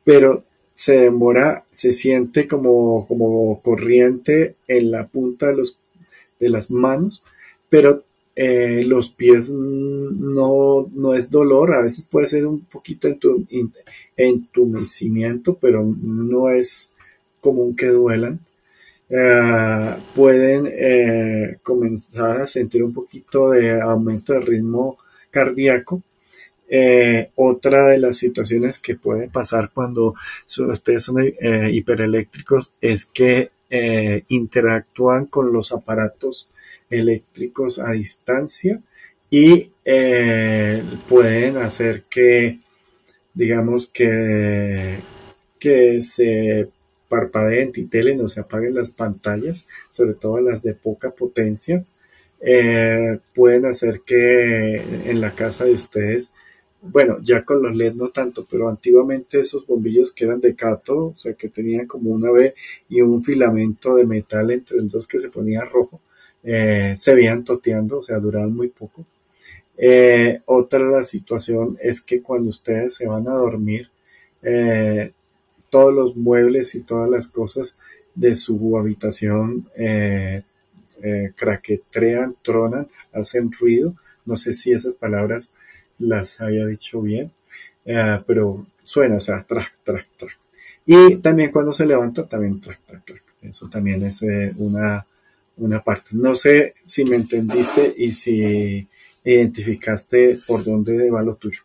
pero 0.03 0.43
se 0.73 0.97
demora, 0.97 1.65
se 1.71 1.91
siente 1.91 2.47
como, 2.47 3.07
como 3.07 3.61
corriente 3.61 4.55
en 4.67 4.91
la 4.91 5.07
punta 5.07 5.47
de, 5.47 5.55
los, 5.55 5.77
de 6.39 6.49
las 6.49 6.71
manos, 6.71 7.23
pero 7.69 8.03
eh, 8.35 8.83
los 8.85 9.09
pies 9.11 9.51
no, 9.51 10.89
no 10.93 11.13
es 11.13 11.29
dolor, 11.29 11.75
a 11.75 11.81
veces 11.81 12.07
puede 12.09 12.27
ser 12.27 12.47
un 12.47 12.61
poquito 12.61 13.07
entumecimiento, 14.17 15.55
pero 15.55 15.83
no 15.83 16.49
es 16.49 16.91
común 17.41 17.75
que 17.75 17.87
duelan. 17.87 18.39
Eh, 19.15 19.95
pueden 20.15 20.67
eh, 20.67 21.57
comenzar 21.61 22.41
a 22.41 22.47
sentir 22.47 22.83
un 22.83 22.91
poquito 22.91 23.51
de 23.51 23.79
aumento 23.79 24.33
de 24.33 24.39
ritmo 24.39 24.97
cardíaco. 25.29 26.01
Eh, 26.67 27.29
otra 27.35 27.89
de 27.89 27.99
las 27.99 28.17
situaciones 28.17 28.79
que 28.79 28.95
puede 28.95 29.29
pasar 29.29 29.69
cuando 29.71 30.15
ustedes 30.47 31.03
son 31.03 31.17
hipereléctricos 31.71 32.73
es 32.81 33.05
que 33.05 33.51
interactúan 34.29 35.25
con 35.27 35.53
los 35.53 35.71
aparatos 35.71 36.49
eléctricos 36.89 37.79
a 37.79 37.91
distancia 37.91 38.81
y 39.29 39.71
pueden 41.07 41.57
hacer 41.57 42.03
que, 42.09 42.59
digamos 43.33 43.87
que, 43.87 44.99
que 45.59 46.01
se 46.01 46.69
parpadeen, 47.13 47.71
titelen 47.71 48.21
o 48.21 48.27
se 48.27 48.41
apaguen 48.41 48.75
las 48.75 48.91
pantallas, 48.91 49.67
sobre 49.91 50.13
todo 50.15 50.39
las 50.41 50.63
de 50.63 50.73
poca 50.73 51.11
potencia. 51.11 51.85
pueden 53.33 53.65
hacer 53.65 54.01
que 54.05 54.75
en 55.09 55.21
la 55.21 55.31
casa 55.31 55.65
de 55.65 55.71
ustedes 55.73 56.31
bueno, 56.83 57.19
ya 57.21 57.45
con 57.45 57.61
los 57.63 57.75
LED 57.75 57.93
no 57.93 58.09
tanto, 58.09 58.45
pero 58.49 58.67
antiguamente 58.67 59.39
esos 59.39 59.65
bombillos 59.65 60.11
que 60.11 60.25
eran 60.25 60.41
de 60.41 60.53
cátodo, 60.53 61.07
o 61.07 61.17
sea, 61.17 61.33
que 61.33 61.47
tenían 61.47 61.87
como 61.87 62.11
una 62.11 62.29
B 62.29 62.53
y 62.89 63.01
un 63.01 63.23
filamento 63.23 63.95
de 63.95 64.05
metal 64.05 64.51
entre 64.51 64.77
los 64.77 64.91
dos 64.91 65.07
que 65.07 65.19
se 65.19 65.29
ponía 65.29 65.61
rojo, 65.63 66.01
eh, 66.43 66.93
se 66.97 67.15
veían 67.15 67.45
toteando, 67.45 67.99
o 67.99 68.03
sea, 68.03 68.19
duraban 68.19 68.53
muy 68.53 68.67
poco. 68.67 69.05
Eh, 69.77 70.41
otra 70.45 70.79
la 70.79 71.03
situación 71.05 71.77
es 71.81 72.01
que 72.01 72.21
cuando 72.21 72.49
ustedes 72.49 72.95
se 72.95 73.07
van 73.07 73.29
a 73.29 73.33
dormir, 73.33 73.89
eh, 74.41 75.13
todos 75.73 75.91
los 75.91 76.15
muebles 76.15 76.75
y 76.75 76.81
todas 76.81 77.09
las 77.09 77.27
cosas 77.27 77.75
de 78.13 78.35
su 78.35 78.77
habitación 78.77 79.67
craquetrean, 81.35 82.35
tronan, 82.43 82.87
hacen 83.11 83.51
ruido. 83.51 83.95
No 84.25 84.37
sé 84.37 84.53
si 84.53 84.71
esas 84.71 84.93
palabras 84.93 85.51
las 85.99 86.39
haya 86.41 86.65
dicho 86.65 87.01
bien, 87.01 87.31
eh, 87.85 88.21
pero 88.25 88.65
suena, 88.81 89.17
o 89.17 89.21
sea, 89.21 89.43
track, 89.43 89.77
track, 89.83 90.07
track. 90.17 90.37
Y 90.85 91.15
también 91.17 91.51
cuando 91.51 91.73
se 91.73 91.85
levanta, 91.85 92.27
también 92.27 92.59
track, 92.59 92.81
track, 92.85 93.05
track. 93.05 93.23
Eso 93.41 93.69
también 93.69 94.03
es 94.03 94.21
eh, 94.23 94.53
una, 94.57 95.05
una 95.57 95.83
parte. 95.83 96.11
No 96.13 96.35
sé 96.35 96.75
si 96.83 97.05
me 97.05 97.15
entendiste 97.15 97.93
y 97.97 98.11
si 98.11 98.87
identificaste 99.23 100.39
por 100.47 100.63
dónde 100.63 101.09
va 101.09 101.21
lo 101.21 101.35
tuyo. 101.35 101.61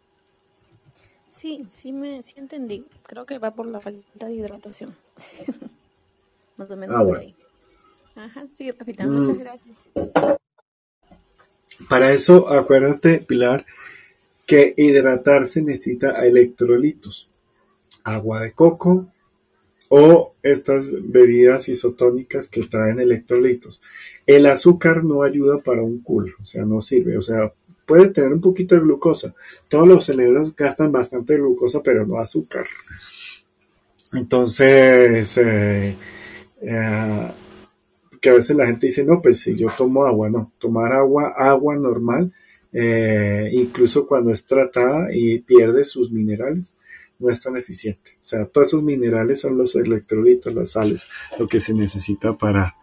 Sí, 1.38 1.64
sí 1.68 1.92
me 1.92 2.20
sí 2.20 2.34
entendí. 2.36 2.84
Creo 3.04 3.24
que 3.24 3.38
va 3.38 3.54
por 3.54 3.68
la 3.68 3.78
falta 3.78 4.26
de 4.26 4.34
hidratación. 4.34 4.96
Más 6.56 6.68
o 6.68 6.76
menos 6.76 6.96
ah, 6.98 7.04
por 7.04 7.18
ahí. 7.18 7.32
Ajá, 8.16 8.44
sí, 8.56 8.72
Rafita, 8.72 9.06
muchas 9.06 9.36
mm. 9.36 9.38
gracias. 9.38 9.76
Para 11.88 12.12
eso, 12.12 12.48
acuérdate, 12.48 13.20
Pilar, 13.20 13.64
que 14.46 14.74
hidratarse 14.76 15.62
necesita 15.62 16.26
electrolitos, 16.26 17.30
agua 18.02 18.40
de 18.40 18.50
coco 18.50 19.06
o 19.90 20.34
estas 20.42 20.90
bebidas 20.90 21.68
isotónicas 21.68 22.48
que 22.48 22.66
traen 22.66 22.98
electrolitos. 22.98 23.80
El 24.26 24.46
azúcar 24.46 25.04
no 25.04 25.22
ayuda 25.22 25.60
para 25.60 25.82
un 25.82 26.00
culo, 26.00 26.34
o 26.42 26.44
sea, 26.44 26.64
no 26.64 26.82
sirve, 26.82 27.16
o 27.16 27.22
sea, 27.22 27.52
puede 27.88 28.10
tener 28.10 28.32
un 28.32 28.40
poquito 28.40 28.76
de 28.76 28.82
glucosa. 28.82 29.34
Todos 29.66 29.88
los 29.88 30.04
cerebros 30.04 30.54
gastan 30.54 30.92
bastante 30.92 31.36
glucosa, 31.36 31.82
pero 31.82 32.06
no 32.06 32.18
azúcar. 32.18 32.66
Entonces, 34.12 35.36
eh, 35.38 35.96
eh, 36.60 37.28
que 38.20 38.30
a 38.30 38.34
veces 38.34 38.56
la 38.56 38.66
gente 38.66 38.86
dice, 38.86 39.04
no, 39.04 39.20
pues 39.20 39.40
si 39.40 39.56
yo 39.56 39.68
tomo 39.76 40.04
agua, 40.04 40.28
no, 40.28 40.52
tomar 40.58 40.92
agua, 40.92 41.34
agua 41.36 41.74
normal 41.76 42.32
eh, 42.72 43.50
incluso 43.52 44.06
cuando 44.06 44.30
es 44.30 44.44
tratada 44.44 45.08
y 45.12 45.38
pierde 45.40 45.84
sus 45.84 46.10
minerales, 46.10 46.74
no 47.18 47.30
es 47.30 47.42
tan 47.42 47.56
eficiente. 47.56 48.12
O 48.20 48.24
sea, 48.24 48.46
todos 48.46 48.68
esos 48.68 48.82
minerales 48.82 49.40
son 49.40 49.58
los 49.58 49.76
electrolitos, 49.76 50.54
las 50.54 50.72
sales, 50.72 51.08
lo 51.38 51.48
que 51.48 51.60
se 51.60 51.74
necesita 51.74 52.36
para 52.36 52.76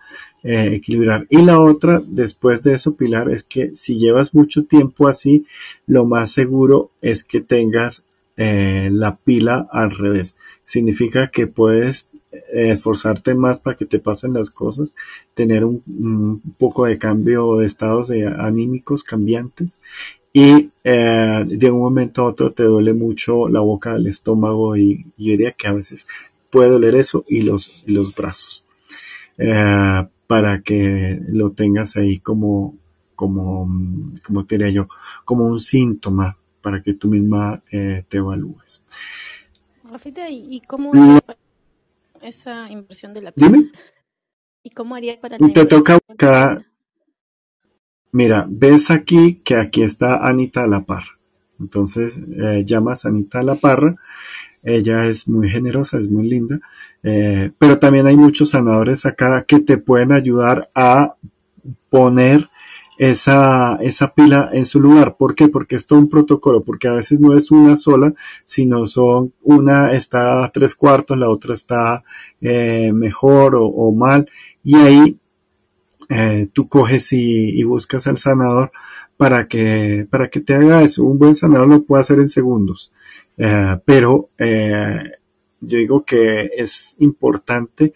eh, 0.43 0.75
equilibrar. 0.75 1.25
Y 1.29 1.41
la 1.41 1.59
otra, 1.59 2.01
después 2.05 2.61
de 2.61 2.75
eso, 2.75 2.95
Pilar, 2.95 3.31
es 3.31 3.43
que 3.43 3.73
si 3.73 3.97
llevas 3.97 4.35
mucho 4.35 4.65
tiempo 4.65 5.07
así, 5.07 5.45
lo 5.87 6.05
más 6.05 6.31
seguro 6.31 6.91
es 7.01 7.23
que 7.23 7.41
tengas 7.41 8.05
eh, 8.37 8.89
la 8.91 9.15
pila 9.15 9.67
al 9.71 9.91
revés. 9.91 10.35
Significa 10.63 11.29
que 11.31 11.47
puedes 11.47 12.09
esforzarte 12.51 13.33
más 13.35 13.59
para 13.59 13.77
que 13.77 13.85
te 13.85 13.99
pasen 13.99 14.33
las 14.33 14.49
cosas, 14.49 14.95
tener 15.33 15.63
un, 15.65 16.41
poco 16.57 16.85
de 16.85 16.97
cambio 16.97 17.57
de 17.57 17.65
estados 17.65 18.07
de 18.07 18.27
anímicos 18.27 19.03
cambiantes 19.03 19.79
y 20.37 20.69
eh, 20.83 21.45
de 21.47 21.71
un 21.71 21.79
momento 21.79 22.21
a 22.21 22.25
otro 22.25 22.51
te 22.51 22.63
duele 22.63 22.93
mucho 22.93 23.47
la 23.47 23.61
boca 23.61 23.93
del 23.93 24.07
estómago 24.07 24.75
y 24.75 25.05
yo 25.17 25.31
diría 25.31 25.53
que 25.53 25.69
a 25.69 25.71
veces 25.71 26.09
puede 26.49 26.71
doler 26.71 26.95
eso 26.95 27.23
y 27.29 27.43
los, 27.43 27.85
los 27.87 28.13
brazos 28.13 28.65
eh, 29.37 30.05
para 30.27 30.61
que 30.61 31.21
lo 31.29 31.51
tengas 31.51 31.95
ahí 31.95 32.19
como, 32.19 32.75
como, 33.15 33.69
como 34.25 34.45
te 34.45 34.57
diría 34.57 34.73
yo, 34.73 34.89
como 35.23 35.45
un 35.45 35.61
síntoma 35.61 36.37
para 36.61 36.83
que 36.83 36.95
tú 36.95 37.07
misma 37.07 37.63
eh, 37.71 38.03
te 38.09 38.17
evalúes. 38.17 38.83
Rafita, 39.89 40.29
¿y 40.29 40.61
cómo 40.67 40.91
haría 40.93 41.21
para 41.21 41.39
esa 42.21 42.69
inversión 42.69 43.13
de 43.13 43.21
la 43.21 43.31
piel? 43.31 43.51
Dime. 43.53 43.71
¿Y 44.63 44.71
cómo 44.71 44.95
haría 44.95 45.17
para 45.17 45.37
la 45.39 45.47
Te 45.53 45.65
toca 45.65 45.97
buscar. 46.05 46.65
Mira, 48.15 48.45
ves 48.49 48.91
aquí 48.91 49.41
que 49.43 49.55
aquí 49.55 49.83
está 49.83 50.25
Anita 50.25 50.65
La 50.67 50.85
Parra. 50.85 51.19
Entonces 51.59 52.17
eh, 52.17 52.63
llamas 52.65 53.03
a 53.03 53.09
Anita 53.09 53.43
La 53.43 53.55
Parra. 53.55 53.97
Ella 54.63 55.07
es 55.07 55.27
muy 55.27 55.49
generosa, 55.49 55.99
es 55.99 56.09
muy 56.09 56.29
linda. 56.29 56.61
Eh, 57.03 57.51
pero 57.59 57.77
también 57.77 58.07
hay 58.07 58.15
muchos 58.15 58.51
sanadores 58.51 59.05
acá 59.05 59.43
que 59.45 59.59
te 59.59 59.77
pueden 59.77 60.13
ayudar 60.13 60.69
a 60.73 61.15
poner 61.89 62.49
esa, 62.97 63.75
esa 63.81 64.13
pila 64.13 64.49
en 64.53 64.65
su 64.65 64.79
lugar. 64.79 65.17
¿Por 65.17 65.35
qué? 65.35 65.49
Porque 65.49 65.75
es 65.75 65.85
todo 65.85 65.99
un 65.99 66.09
protocolo, 66.09 66.63
porque 66.63 66.87
a 66.87 66.93
veces 66.93 67.19
no 67.19 67.37
es 67.37 67.51
una 67.51 67.75
sola, 67.75 68.13
sino 68.45 68.87
son 68.87 69.33
una 69.43 69.91
está 69.91 70.49
tres 70.53 70.73
cuartos, 70.73 71.17
la 71.17 71.29
otra 71.29 71.53
está 71.53 72.01
eh, 72.39 72.93
mejor 72.93 73.55
o, 73.57 73.91
mal, 73.91 74.29
y 74.63 74.75
ahí 74.75 75.17
eh, 76.09 76.47
tú 76.53 76.67
coges 76.69 77.13
y, 77.13 77.63
buscas 77.63 78.07
al 78.07 78.17
sanador 78.17 78.71
para 79.17 79.47
que, 79.47 80.07
para 80.09 80.29
que 80.29 80.41
te 80.41 80.53
haga 80.53 80.83
eso. 80.83 81.03
Un 81.03 81.19
buen 81.19 81.35
sanador 81.35 81.67
lo 81.67 81.83
puede 81.83 82.01
hacer 82.01 82.19
en 82.19 82.27
segundos, 82.27 82.91
eh, 83.37 83.77
pero 83.85 84.29
yo 84.37 85.77
digo 85.77 86.05
que 86.05 86.51
es 86.55 86.95
importante 86.99 87.93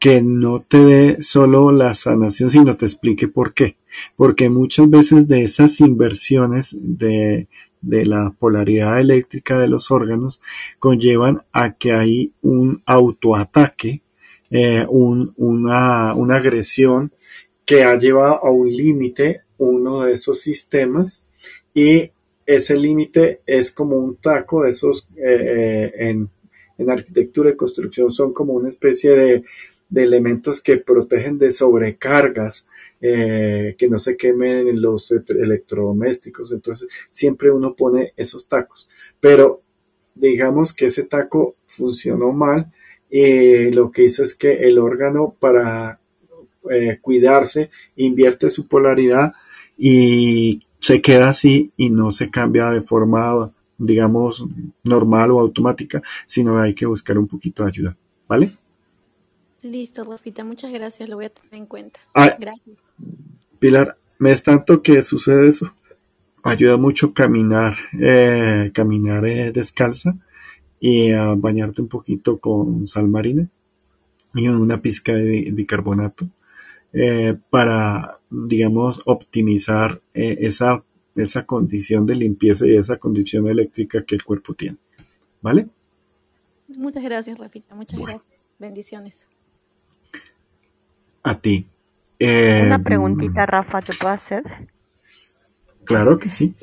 que 0.00 0.22
no 0.22 0.62
te 0.62 0.78
dé 0.78 1.18
solo 1.20 1.70
la 1.72 1.92
sanación, 1.92 2.50
sino 2.50 2.76
te 2.76 2.86
explique 2.86 3.28
por 3.28 3.52
qué. 3.52 3.76
Porque 4.16 4.48
muchas 4.48 4.88
veces 4.88 5.28
de 5.28 5.42
esas 5.44 5.78
inversiones 5.80 6.74
de, 6.80 7.48
la 7.82 8.34
polaridad 8.38 8.98
eléctrica 8.98 9.58
de 9.58 9.68
los 9.68 9.90
órganos 9.90 10.40
conllevan 10.78 11.42
a 11.52 11.74
que 11.74 11.92
hay 11.92 12.32
un 12.40 12.82
autoataque, 12.86 14.02
eh, 14.50 14.84
una, 14.88 16.14
una 16.14 16.36
agresión 16.36 17.12
que 17.64 17.82
ha 17.82 17.96
llevado 17.96 18.44
a 18.44 18.50
un 18.50 18.68
límite 18.70 19.42
uno 19.58 20.02
de 20.02 20.14
esos 20.14 20.40
sistemas 20.40 21.22
y 21.74 22.10
ese 22.46 22.76
límite 22.76 23.42
es 23.46 23.70
como 23.70 23.96
un 23.96 24.16
taco 24.16 24.64
esos 24.64 25.08
eh, 25.16 25.22
eh, 25.22 25.92
en, 26.08 26.28
en 26.78 26.90
arquitectura 26.90 27.50
y 27.50 27.56
construcción 27.56 28.10
son 28.10 28.32
como 28.32 28.54
una 28.54 28.68
especie 28.68 29.10
de 29.10 29.44
de 29.90 30.04
elementos 30.04 30.60
que 30.62 30.78
protegen 30.78 31.36
de 31.36 31.52
sobrecargas, 31.52 32.68
eh, 33.00 33.74
que 33.76 33.88
no 33.88 33.98
se 33.98 34.16
quemen 34.16 34.80
los 34.80 35.10
electrodomésticos. 35.10 36.52
Entonces, 36.52 36.88
siempre 37.10 37.50
uno 37.50 37.74
pone 37.74 38.14
esos 38.16 38.48
tacos. 38.48 38.88
Pero 39.18 39.62
digamos 40.14 40.72
que 40.72 40.86
ese 40.86 41.04
taco 41.04 41.56
funcionó 41.66 42.32
mal 42.32 42.72
y 43.10 43.70
lo 43.70 43.90
que 43.90 44.04
hizo 44.04 44.22
es 44.22 44.34
que 44.34 44.52
el 44.52 44.78
órgano 44.78 45.34
para 45.38 46.00
eh, 46.70 46.98
cuidarse 47.00 47.70
invierte 47.96 48.50
su 48.50 48.66
polaridad 48.66 49.32
y 49.78 50.66
se 50.78 51.00
queda 51.00 51.30
así 51.30 51.72
y 51.76 51.90
no 51.90 52.10
se 52.10 52.30
cambia 52.30 52.70
de 52.70 52.82
forma 52.82 53.50
digamos 53.78 54.44
normal 54.84 55.30
o 55.30 55.40
automática, 55.40 56.02
sino 56.26 56.58
hay 56.58 56.74
que 56.74 56.86
buscar 56.86 57.18
un 57.18 57.26
poquito 57.26 57.62
de 57.62 57.68
ayuda, 57.70 57.96
¿vale? 58.28 58.52
Listo, 59.62 60.04
Rafita, 60.04 60.44
muchas 60.44 60.72
gracias, 60.72 61.08
lo 61.08 61.16
voy 61.16 61.26
a 61.26 61.30
tener 61.30 61.54
en 61.54 61.66
cuenta. 61.66 62.00
gracias. 62.14 62.76
Pilar, 63.58 63.96
me 64.18 64.32
es 64.32 64.42
tanto 64.42 64.82
que 64.82 65.02
sucede 65.02 65.48
eso. 65.48 65.72
Ayuda 66.42 66.76
mucho 66.76 67.12
caminar, 67.12 67.74
eh, 67.98 68.70
caminar 68.72 69.26
eh, 69.26 69.52
descalza 69.52 70.16
y 70.78 71.12
bañarte 71.12 71.82
un 71.82 71.88
poquito 71.88 72.38
con 72.38 72.88
sal 72.88 73.08
marina 73.08 73.48
y 74.34 74.48
una 74.48 74.80
pizca 74.80 75.12
de 75.12 75.50
bicarbonato 75.52 76.28
eh, 76.92 77.36
para, 77.50 78.18
digamos, 78.30 79.02
optimizar 79.06 80.00
esa, 80.12 80.82
esa 81.16 81.46
condición 81.46 82.06
de 82.06 82.14
limpieza 82.16 82.66
y 82.66 82.76
esa 82.76 82.96
condición 82.98 83.48
eléctrica 83.48 84.04
que 84.04 84.14
el 84.14 84.24
cuerpo 84.24 84.54
tiene. 84.54 84.78
¿Vale? 85.42 85.68
Muchas 86.76 87.02
gracias, 87.02 87.38
Rafita. 87.38 87.74
Muchas 87.74 87.98
gracias. 87.98 88.40
Bendiciones 88.58 89.30
a 91.22 91.38
ti. 91.38 91.68
Una 92.20 92.76
em, 92.76 92.82
preguntita, 92.82 93.46
Rafa, 93.46 93.80
¿te 93.80 93.94
puedo 93.94 94.12
hacer? 94.12 94.42
Claro 95.84 96.18
que 96.18 96.28
sí. 96.28 96.54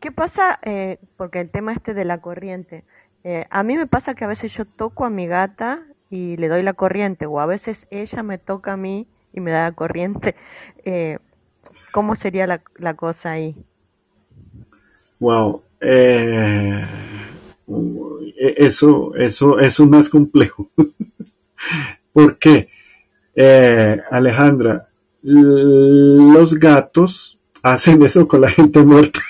¿Qué 0.00 0.12
pasa? 0.12 0.58
Eh, 0.62 0.98
porque 1.16 1.40
el 1.40 1.50
tema 1.50 1.72
este 1.72 1.94
de 1.94 2.04
la 2.04 2.20
corriente. 2.20 2.84
Eh, 3.24 3.46
a 3.50 3.62
mí 3.62 3.76
me 3.76 3.86
pasa 3.86 4.14
que 4.14 4.24
a 4.24 4.28
veces 4.28 4.56
yo 4.56 4.64
toco 4.64 5.04
a 5.04 5.10
mi 5.10 5.26
gata 5.26 5.82
y 6.10 6.36
le 6.36 6.48
doy 6.48 6.62
la 6.62 6.72
corriente, 6.72 7.26
o 7.26 7.40
a 7.40 7.46
veces 7.46 7.86
ella 7.90 8.22
me 8.22 8.38
toca 8.38 8.72
a 8.72 8.76
mí 8.76 9.06
y 9.32 9.40
me 9.40 9.50
da 9.50 9.64
la 9.64 9.72
corriente. 9.72 10.36
Eh, 10.84 11.18
¿Cómo 11.92 12.14
sería 12.14 12.46
la, 12.46 12.62
la, 12.76 12.94
cosa 12.94 13.32
ahí? 13.32 13.56
Wow. 15.18 15.62
E, 15.80 16.84
eso, 18.56 19.14
eso, 19.14 19.58
eso 19.58 19.84
es 19.84 19.88
más 19.88 20.08
complejo. 20.08 20.70
¿Por 22.12 22.38
qué? 22.38 22.68
Eh, 23.34 24.00
Alejandra, 24.10 24.88
los 25.22 26.54
gatos 26.54 27.38
hacen 27.62 28.02
eso 28.02 28.26
con 28.26 28.40
la 28.40 28.50
gente 28.50 28.82
muerta. 28.82 29.20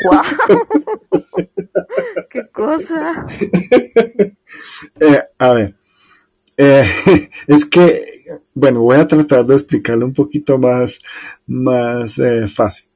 ¡Qué 2.30 2.48
cosa! 2.52 3.26
Eh, 5.00 5.22
a 5.38 5.54
ver, 5.54 5.74
eh, 6.58 7.30
es 7.46 7.64
que, 7.64 8.09
bueno, 8.54 8.80
voy 8.80 8.96
a 8.96 9.06
tratar 9.06 9.46
de 9.46 9.54
explicarlo 9.54 10.06
un 10.06 10.14
poquito 10.14 10.58
más, 10.58 11.00
más 11.46 12.20
fácil. 12.54 12.86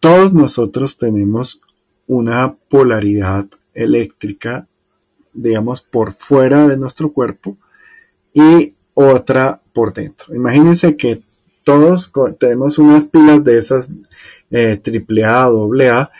Todos 0.00 0.32
nosotros 0.32 0.98
tenemos 0.98 1.60
una 2.06 2.54
polaridad 2.68 3.46
eléctrica, 3.72 4.66
digamos, 5.32 5.80
por 5.82 6.12
fuera 6.12 6.68
de 6.68 6.76
nuestro 6.76 7.12
cuerpo 7.12 7.56
y 8.32 8.74
otra 8.94 9.60
por 9.72 9.92
dentro. 9.92 10.34
Imagínense 10.34 10.96
que 10.96 11.22
todos 11.64 12.12
tenemos 12.38 12.78
unas 12.78 13.06
pilas 13.06 13.42
de 13.42 13.58
esas 13.58 13.90
eh, 14.50 14.80
AAA, 14.84 15.46
AA 15.46 16.10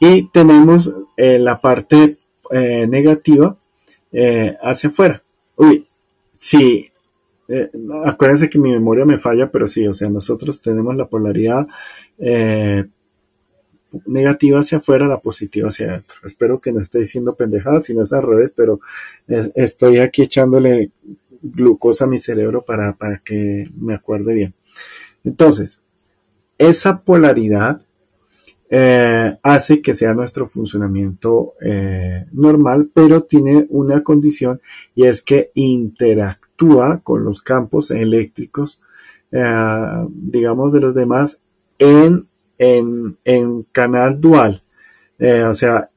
y 0.00 0.28
tenemos 0.30 0.92
eh, 1.16 1.38
la 1.38 1.60
parte 1.60 2.16
eh, 2.50 2.86
negativa 2.88 3.56
eh, 4.10 4.56
hacia 4.62 4.90
afuera. 4.90 5.22
Uy, 5.56 5.86
sí, 7.48 7.54
acuérdense 8.04 8.48
que 8.48 8.58
mi 8.58 8.70
memoria 8.70 9.04
me 9.04 9.18
falla, 9.18 9.50
pero 9.50 9.68
sí, 9.68 9.86
o 9.86 9.94
sea, 9.94 10.08
nosotros 10.08 10.60
tenemos 10.60 10.96
la 10.96 11.06
polaridad 11.06 11.66
negativa 14.06 14.60
hacia 14.60 14.78
afuera, 14.78 15.06
la 15.06 15.20
positiva 15.20 15.68
hacia 15.68 15.88
adentro. 15.88 16.16
Espero 16.24 16.60
que 16.60 16.72
no 16.72 16.80
esté 16.80 17.00
diciendo 17.00 17.34
pendejadas, 17.34 17.84
si 17.84 17.94
no 17.94 18.02
es 18.02 18.12
al 18.12 18.22
revés, 18.22 18.52
pero 18.54 18.80
estoy 19.54 19.98
aquí 19.98 20.22
echándole 20.22 20.90
glucosa 21.42 22.04
a 22.04 22.08
mi 22.08 22.18
cerebro 22.18 22.62
para, 22.62 22.96
que 23.24 23.68
me 23.78 23.94
acuerde 23.94 24.34
bien. 24.34 24.54
Entonces, 25.24 25.82
esa 26.58 27.00
polaridad 27.00 27.82
eh, 28.76 29.38
hace 29.44 29.80
que 29.80 29.94
sea 29.94 30.14
nuestro 30.14 30.48
funcionamiento 30.48 31.54
eh, 31.64 32.26
normal, 32.32 32.90
pero 32.92 33.22
tiene 33.22 33.66
una 33.68 34.02
condición 34.02 34.60
y 34.96 35.04
es 35.04 35.22
que 35.22 35.52
interactúa 35.54 36.98
con 37.04 37.22
los 37.22 37.40
campos 37.40 37.92
eléctricos, 37.92 38.80
eh, 39.30 40.06
digamos, 40.08 40.72
de 40.72 40.80
los 40.80 40.92
demás 40.92 41.40
en, 41.78 42.26
en, 42.58 43.16
en 43.24 43.62
canal 43.70 44.20
dual. 44.20 44.64
o 45.20 45.54
sea, 45.54 45.88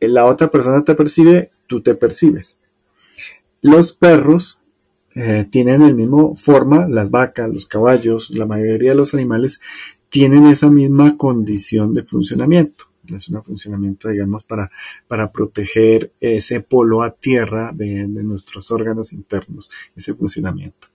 la 0.00 0.24
otra 0.24 0.50
persona 0.50 0.82
te 0.84 0.94
percibe, 0.94 1.50
tú 1.66 1.82
te 1.82 1.94
percibes. 1.94 2.58
Los 3.60 3.92
perros 3.92 4.58
tienen 5.50 5.82
el 5.82 5.94
mismo 5.94 6.34
forma, 6.34 6.88
las 6.88 7.10
vacas, 7.10 7.50
los 7.52 7.66
caballos, 7.66 8.30
la 8.30 8.46
mayoría 8.46 8.90
de 8.92 8.96
los 8.96 9.12
animales 9.12 9.60
tienen 10.08 10.46
esa 10.46 10.70
misma 10.70 11.16
condición 11.16 11.94
de 11.94 12.02
funcionamiento. 12.02 12.86
Es 13.14 13.28
un 13.28 13.42
funcionamiento, 13.42 14.08
digamos, 14.08 14.44
para, 14.44 14.70
para 15.06 15.30
proteger 15.30 16.12
ese 16.20 16.60
polo 16.60 17.02
a 17.02 17.12
tierra 17.12 17.70
de, 17.72 18.06
nuestros 18.06 18.70
órganos 18.70 19.12
internos, 19.12 19.70
ese 19.94 20.14
funcionamiento. 20.14 20.88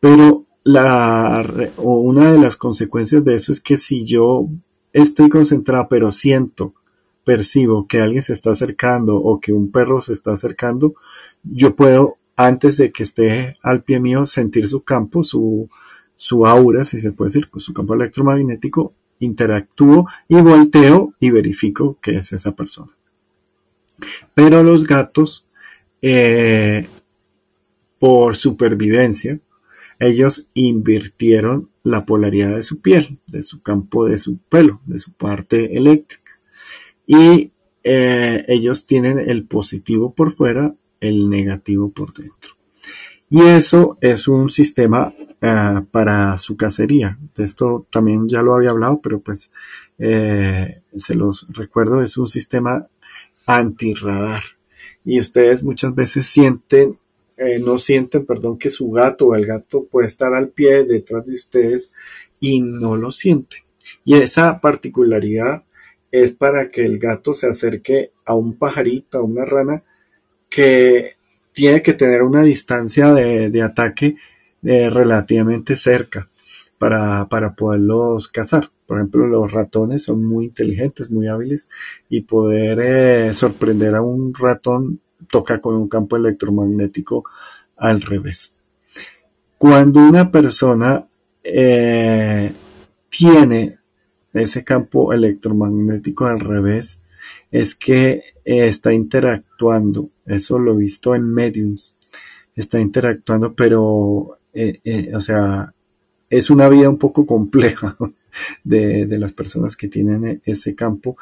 Pero 0.00 0.46
la, 0.64 1.44
o 1.76 2.00
una 2.00 2.32
de 2.32 2.38
las 2.38 2.56
consecuencias 2.56 3.24
de 3.24 3.36
eso 3.36 3.52
es 3.52 3.60
que 3.60 3.76
si 3.76 4.04
yo 4.04 4.48
estoy 4.92 5.28
concentrado, 5.28 5.86
pero 5.88 6.10
siento, 6.10 6.74
percibo 7.24 7.86
que 7.86 8.00
alguien 8.00 8.22
se 8.22 8.32
está 8.32 8.50
acercando 8.50 9.16
o 9.16 9.40
que 9.40 9.52
un 9.52 9.70
perro 9.70 10.00
se 10.00 10.12
está 10.12 10.32
acercando, 10.32 10.94
yo 11.42 11.76
puedo, 11.76 12.16
antes 12.36 12.76
de 12.76 12.92
que 12.92 13.02
esté 13.02 13.56
al 13.62 13.82
pie 13.82 14.00
mío, 14.00 14.26
sentir 14.26 14.68
su 14.68 14.82
campo, 14.82 15.22
su, 15.22 15.68
su 16.16 16.46
aura, 16.46 16.84
si 16.84 16.98
se 16.98 17.12
puede 17.12 17.28
decir, 17.28 17.48
con 17.48 17.60
su 17.60 17.72
campo 17.72 17.94
electromagnético, 17.94 18.94
interactúo 19.20 20.06
y 20.28 20.40
volteo 20.40 21.14
y 21.20 21.30
verifico 21.30 21.98
que 22.00 22.16
es 22.16 22.32
esa 22.32 22.52
persona. 22.52 22.92
Pero 24.34 24.62
los 24.62 24.86
gatos, 24.86 25.46
eh, 26.02 26.86
por 27.98 28.36
supervivencia, 28.36 29.38
ellos 29.98 30.48
invirtieron 30.54 31.70
la 31.82 32.04
polaridad 32.04 32.56
de 32.56 32.62
su 32.62 32.80
piel, 32.80 33.18
de 33.26 33.42
su 33.42 33.62
campo, 33.62 34.06
de 34.06 34.18
su 34.18 34.38
pelo, 34.38 34.80
de 34.86 34.98
su 34.98 35.12
parte 35.12 35.76
eléctrica. 35.76 36.32
Y 37.06 37.52
eh, 37.82 38.44
ellos 38.48 38.86
tienen 38.86 39.18
el 39.18 39.46
positivo 39.46 40.14
por 40.14 40.32
fuera, 40.32 40.74
el 41.00 41.28
negativo 41.28 41.90
por 41.90 42.12
dentro. 42.14 42.54
Y 43.30 43.42
eso 43.42 43.98
es 44.00 44.28
un 44.28 44.50
sistema 44.50 45.12
ah, 45.42 45.84
para 45.90 46.38
su 46.38 46.56
cacería. 46.56 47.18
De 47.34 47.44
esto 47.44 47.86
también 47.90 48.28
ya 48.28 48.42
lo 48.42 48.54
había 48.54 48.70
hablado, 48.70 49.00
pero 49.02 49.20
pues 49.20 49.50
eh, 49.98 50.82
se 50.96 51.14
los 51.14 51.46
recuerdo, 51.50 52.02
es 52.02 52.16
un 52.16 52.28
sistema 52.28 52.86
antirradar. 53.46 54.42
Y 55.04 55.20
ustedes 55.20 55.62
muchas 55.62 55.94
veces 55.94 56.26
sienten, 56.26 56.98
eh, 57.36 57.58
no 57.58 57.78
sienten, 57.78 58.24
perdón, 58.24 58.58
que 58.58 58.70
su 58.70 58.90
gato 58.90 59.28
o 59.28 59.34
el 59.34 59.46
gato 59.46 59.84
puede 59.84 60.06
estar 60.06 60.34
al 60.34 60.48
pie 60.48 60.84
detrás 60.84 61.26
de 61.26 61.34
ustedes 61.34 61.92
y 62.40 62.60
no 62.60 62.96
lo 62.96 63.10
sienten. 63.10 63.60
Y 64.04 64.14
esa 64.14 64.60
particularidad 64.60 65.64
es 66.10 66.30
para 66.30 66.70
que 66.70 66.84
el 66.84 66.98
gato 66.98 67.34
se 67.34 67.48
acerque 67.48 68.12
a 68.24 68.34
un 68.34 68.56
pajarito, 68.56 69.18
a 69.18 69.22
una 69.22 69.44
rana, 69.44 69.82
que 70.48 71.13
tiene 71.54 71.82
que 71.82 71.94
tener 71.94 72.22
una 72.22 72.42
distancia 72.42 73.14
de, 73.14 73.62
ataque 73.62 74.16
eh, 74.64 74.90
relativamente 74.90 75.76
cerca 75.76 76.28
para, 76.76 77.26
poderlos 77.56 78.28
cazar. 78.28 78.70
Por 78.86 78.98
ejemplo, 78.98 79.26
los 79.26 79.50
ratones 79.50 80.04
son 80.04 80.24
muy 80.24 80.46
inteligentes, 80.46 81.10
muy 81.10 81.28
hábiles 81.28 81.68
y 82.10 82.22
poder 82.22 82.80
eh, 82.82 83.32
sorprender 83.32 83.94
a 83.94 84.02
un 84.02 84.34
ratón 84.34 85.00
toca 85.30 85.60
con 85.60 85.76
un 85.76 85.88
campo 85.88 86.16
electromagnético 86.16 87.24
al 87.76 88.02
revés. 88.02 88.52
Cuando 89.56 90.00
una 90.00 90.30
persona 90.30 91.06
eh, 91.42 92.52
tiene 93.08 93.78
ese 94.34 94.64
campo 94.64 95.12
electromagnético 95.12 96.26
al 96.26 96.40
revés, 96.40 97.00
es 97.50 97.74
que 97.76 98.24
está 98.44 98.92
interactuando 98.92 100.10
eso 100.26 100.58
lo 100.58 100.74
he 100.74 100.78
visto 100.78 101.14
en 101.14 101.32
Mediums. 101.32 101.94
Está 102.54 102.80
interactuando, 102.80 103.54
pero, 103.54 104.38
eh, 104.52 104.80
eh, 104.84 105.12
o 105.14 105.20
sea, 105.20 105.72
es 106.30 106.50
una 106.50 106.68
vida 106.68 106.88
un 106.88 106.98
poco 106.98 107.26
compleja 107.26 107.96
de, 108.64 109.06
las 109.18 109.32
personas 109.32 109.76
que 109.76 109.88
tienen 109.88 110.26
e, 110.26 110.40
ese 110.44 110.74
campo, 110.74 111.16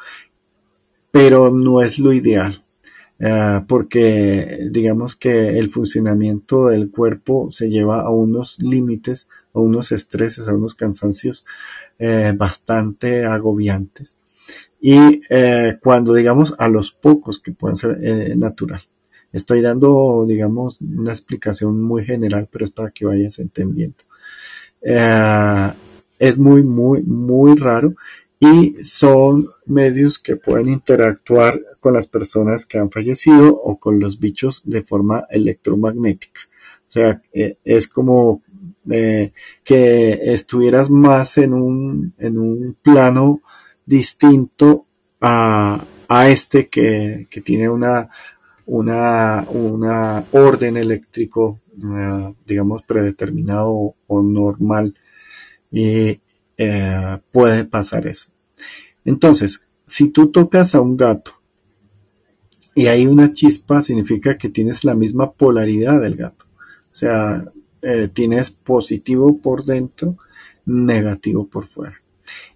pero 1.11 1.51
no 1.51 1.81
es 1.81 1.99
lo 1.99 2.13
ideal. 2.13 2.63
Ah, 3.19 3.63
porque 3.67 4.67
digamos 4.71 5.15
que 5.15 5.57
el 5.57 5.69
funcionamiento 5.69 6.67
del 6.67 6.91
cuerpo 6.91 7.49
se 7.51 7.69
lleva 7.69 8.01
a 8.01 8.09
unos 8.09 8.59
límites, 8.61 9.29
a 9.53 9.59
unos 9.59 9.91
estreses, 9.91 10.47
a 10.47 10.53
unos 10.53 10.75
cansancios 10.75 11.45
eh, 11.99 12.33
bastante 12.35 13.25
agobiantes. 13.25 14.17
Y 14.81 15.21
cuando 15.81 16.13
digamos 16.13 16.55
a 16.57 16.67
los 16.67 16.91
pocos 16.91 17.39
que 17.39 17.53
pueden 17.53 17.77
ser 17.77 18.35
natural. 18.35 18.81
Estoy 19.33 19.61
dando, 19.61 20.25
digamos, 20.27 20.79
una 20.79 21.11
explicación 21.11 21.81
muy 21.81 22.05
general, 22.05 22.47
pero 22.51 22.65
es 22.65 22.71
para 22.71 22.91
que 22.91 23.05
vayas 23.05 23.39
entendiendo. 23.39 23.97
Eh, 24.81 25.71
es 26.19 26.37
muy, 26.37 26.63
muy, 26.63 27.01
muy 27.01 27.55
raro 27.55 27.95
y 28.39 28.83
son 28.83 29.47
medios 29.65 30.19
que 30.19 30.35
pueden 30.35 30.67
interactuar 30.69 31.59
con 31.79 31.93
las 31.93 32.07
personas 32.07 32.65
que 32.65 32.77
han 32.77 32.91
fallecido 32.91 33.55
o 33.55 33.77
con 33.77 33.99
los 33.99 34.19
bichos 34.19 34.61
de 34.65 34.83
forma 34.83 35.25
electromagnética. 35.29 36.41
O 36.87 36.91
sea, 36.91 37.21
eh, 37.33 37.57
es 37.63 37.87
como 37.87 38.43
eh, 38.89 39.31
que 39.63 40.33
estuvieras 40.33 40.89
más 40.91 41.37
en 41.37 41.53
un, 41.53 42.13
en 42.19 42.37
un 42.37 42.77
plano 42.81 43.41
distinto 43.85 44.85
a, 45.19 45.83
a 46.07 46.29
este 46.29 46.67
que, 46.67 47.27
que 47.29 47.41
tiene 47.41 47.69
una 47.69 48.09
una, 48.65 49.45
una 49.49 50.23
orden 50.31 50.77
eléctrico, 50.77 51.59
eh, 51.77 52.33
digamos, 52.45 52.83
predeterminado 52.83 53.95
o 54.07 54.21
normal, 54.21 54.95
y 55.71 56.19
eh, 56.57 57.19
puede 57.31 57.65
pasar 57.65 58.07
eso. 58.07 58.29
Entonces, 59.05 59.67
si 59.85 60.09
tú 60.09 60.31
tocas 60.31 60.75
a 60.75 60.81
un 60.81 60.95
gato 60.95 61.33
y 62.75 62.87
hay 62.87 63.05
una 63.05 63.31
chispa, 63.31 63.81
significa 63.81 64.37
que 64.37 64.49
tienes 64.49 64.83
la 64.83 64.95
misma 64.95 65.31
polaridad 65.31 65.99
del 65.99 66.15
gato. 66.15 66.45
O 66.91 66.95
sea, 66.95 67.43
eh, 67.81 68.09
tienes 68.13 68.51
positivo 68.51 69.37
por 69.39 69.65
dentro, 69.65 70.17
negativo 70.65 71.47
por 71.47 71.65
fuera. 71.65 72.01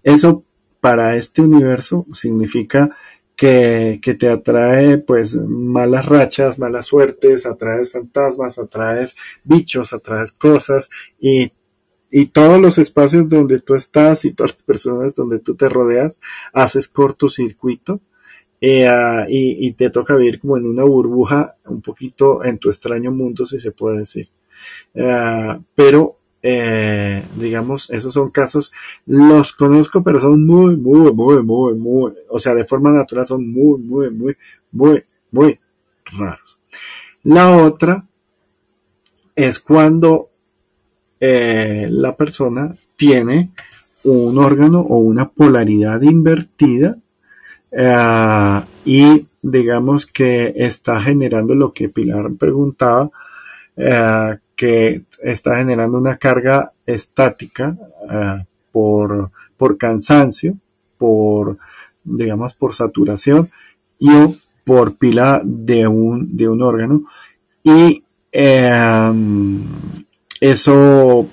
Eso 0.02 0.44
para 0.80 1.16
este 1.16 1.42
universo 1.42 2.06
significa 2.12 2.96
que, 3.38 4.16
te 4.18 4.28
atrae 4.28 4.98
pues 4.98 5.36
malas 5.36 6.06
rachas, 6.06 6.58
malas 6.58 6.86
suertes, 6.86 7.46
atraes 7.46 7.92
fantasmas, 7.92 8.58
atraes 8.58 9.14
bichos, 9.44 9.92
atraes 9.92 10.32
cosas 10.32 10.90
y, 11.20 11.52
todos 12.32 12.60
los 12.60 12.78
espacios 12.78 13.28
donde 13.28 13.60
tú 13.60 13.74
estás 13.74 14.24
y 14.24 14.32
todas 14.32 14.54
las 14.54 14.64
personas 14.64 15.14
donde 15.14 15.38
tú 15.38 15.54
te 15.54 15.68
rodeas, 15.68 16.20
haces 16.52 16.88
cortocircuito 16.88 18.00
eh, 18.60 18.88
ah, 18.88 19.26
y, 19.28 19.70
te 19.72 19.90
toca 19.90 20.16
vivir 20.16 20.40
como 20.40 20.56
en 20.56 20.66
una 20.66 20.84
burbuja 20.84 21.56
un 21.66 21.80
poquito 21.80 22.44
en 22.44 22.58
tu 22.58 22.70
extraño 22.70 23.12
mundo, 23.12 23.46
si 23.46 23.60
se 23.60 23.70
puede 23.70 23.98
decir. 23.98 24.30
Ah, 24.96 25.60
pero 25.76 26.18
eh, 26.50 27.22
digamos, 27.36 27.90
esos 27.90 28.14
son 28.14 28.30
casos, 28.30 28.72
los 29.04 29.52
conozco, 29.52 30.02
pero 30.02 30.18
son 30.18 30.46
muy, 30.46 30.78
muy, 30.78 31.12
muy, 31.12 31.42
muy, 31.42 31.74
muy, 31.74 32.12
o 32.30 32.38
sea, 32.38 32.54
de 32.54 32.64
forma 32.64 32.90
natural 32.90 33.26
son 33.26 33.52
muy, 33.52 33.78
muy, 33.78 34.10
muy, 34.10 34.34
muy, 34.72 35.04
muy 35.30 35.60
raros. 36.06 36.58
La 37.24 37.54
otra 37.54 38.02
es 39.36 39.58
cuando 39.58 40.30
eh, 41.20 41.86
la 41.90 42.16
persona 42.16 42.74
tiene 42.96 43.50
un 44.04 44.38
órgano 44.38 44.80
o 44.80 45.00
una 45.00 45.28
polaridad 45.28 46.00
invertida 46.00 46.96
eh, 47.70 48.60
y 48.86 49.26
digamos 49.42 50.06
que 50.06 50.54
está 50.56 50.98
generando 50.98 51.54
lo 51.54 51.74
que 51.74 51.90
Pilar 51.90 52.32
preguntaba, 52.38 53.10
que 54.56 55.04
está 55.22 55.56
generando 55.56 55.98
una 55.98 56.16
carga 56.16 56.72
estática 56.84 57.76
eh, 58.10 58.44
por, 58.72 59.30
por 59.56 59.78
cansancio, 59.78 60.56
por, 60.98 61.58
digamos, 62.02 62.54
por 62.54 62.74
saturación 62.74 63.50
y 64.00 64.10
por 64.64 64.96
pila 64.96 65.40
de 65.44 65.86
un, 65.86 66.36
de 66.36 66.48
un 66.48 66.62
órgano. 66.62 67.04
Y 67.62 68.02
em, 68.32 69.62
eso, 70.40 71.28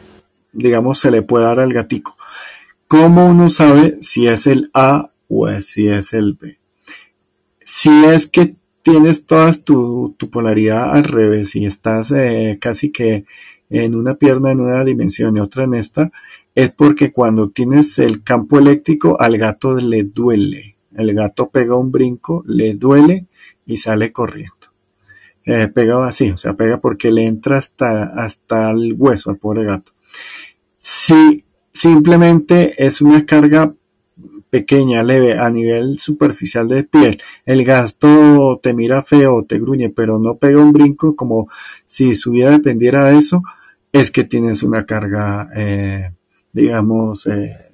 digamos, 0.53 0.99
se 0.99 1.09
le 1.09 1.23
puede 1.23 1.45
dar 1.45 1.59
al 1.59 1.73
gatico. 1.73 2.15
¿Cómo 2.87 3.27
uno 3.27 3.49
sabe 3.49 3.97
si 4.01 4.27
es 4.27 4.45
el 4.45 4.69
A 4.75 5.09
o 5.27 5.49
si 5.61 5.87
es 5.87 6.13
el 6.13 6.33
B? 6.33 6.57
Si 7.63 7.89
es 8.05 8.27
que 8.27 8.55
tienes 8.85 9.25
toda 9.25 9.51
tu, 9.51 10.15
polaridad 10.31 10.91
al 10.91 11.05
revés 11.05 11.55
y 11.55 11.65
estás 11.65 12.11
eh, 12.11 12.59
casi 12.61 12.91
que 12.91 13.25
en 13.71 13.95
una 13.95 14.13
pierna 14.13 14.51
en 14.51 14.59
una 14.59 14.83
dimensión 14.83 15.35
y 15.35 15.39
otra 15.39 15.63
en 15.63 15.73
esta, 15.73 16.11
es 16.53 16.69
porque 16.69 17.11
cuando 17.11 17.49
tienes 17.49 17.97
el 17.97 18.21
campo 18.21 18.59
eléctrico 18.59 19.19
al 19.19 19.39
gato 19.39 19.73
le 19.73 20.03
duele. 20.03 20.75
El 20.95 21.15
gato 21.15 21.49
pega 21.49 21.75
un 21.75 21.91
brinco, 21.91 22.43
le 22.45 22.75
duele 22.75 23.25
y 23.65 23.77
sale 23.77 24.11
corriendo. 24.11 24.53
Eh, 25.45 25.67
pega 25.67 26.07
así, 26.07 26.29
o 26.29 26.37
sea, 26.37 26.53
pega 26.53 26.79
porque 26.79 27.11
le 27.11 27.25
entra 27.25 27.57
hasta, 27.57 28.03
hasta 28.03 28.69
el 28.69 28.93
hueso 28.95 29.31
al 29.31 29.37
pobre 29.37 29.65
gato. 29.65 29.93
Si 30.77 31.43
simplemente 31.73 32.75
es 32.85 33.01
una 33.01 33.25
carga 33.25 33.73
pequeña, 34.55 35.03
leve, 35.03 35.37
a 35.37 35.49
nivel 35.49 35.99
superficial 35.99 36.65
de 36.69 36.85
piel, 36.85 37.21
el 37.45 37.65
gasto 37.65 38.57
te 38.63 38.73
mira 38.73 39.03
feo, 39.03 39.43
te 39.43 39.59
gruñe, 39.59 39.89
pero 39.89 40.17
no 40.17 40.37
pega 40.37 40.61
un 40.61 40.71
brinco 40.71 41.13
como 41.13 41.49
si 41.83 42.15
su 42.15 42.31
vida 42.31 42.51
dependiera 42.51 43.03
de 43.03 43.17
eso, 43.17 43.43
es 43.91 44.11
que 44.11 44.23
tienes 44.23 44.63
una 44.63 44.85
carga, 44.85 45.49
eh, 45.53 46.09
digamos, 46.53 47.27
eh, 47.27 47.73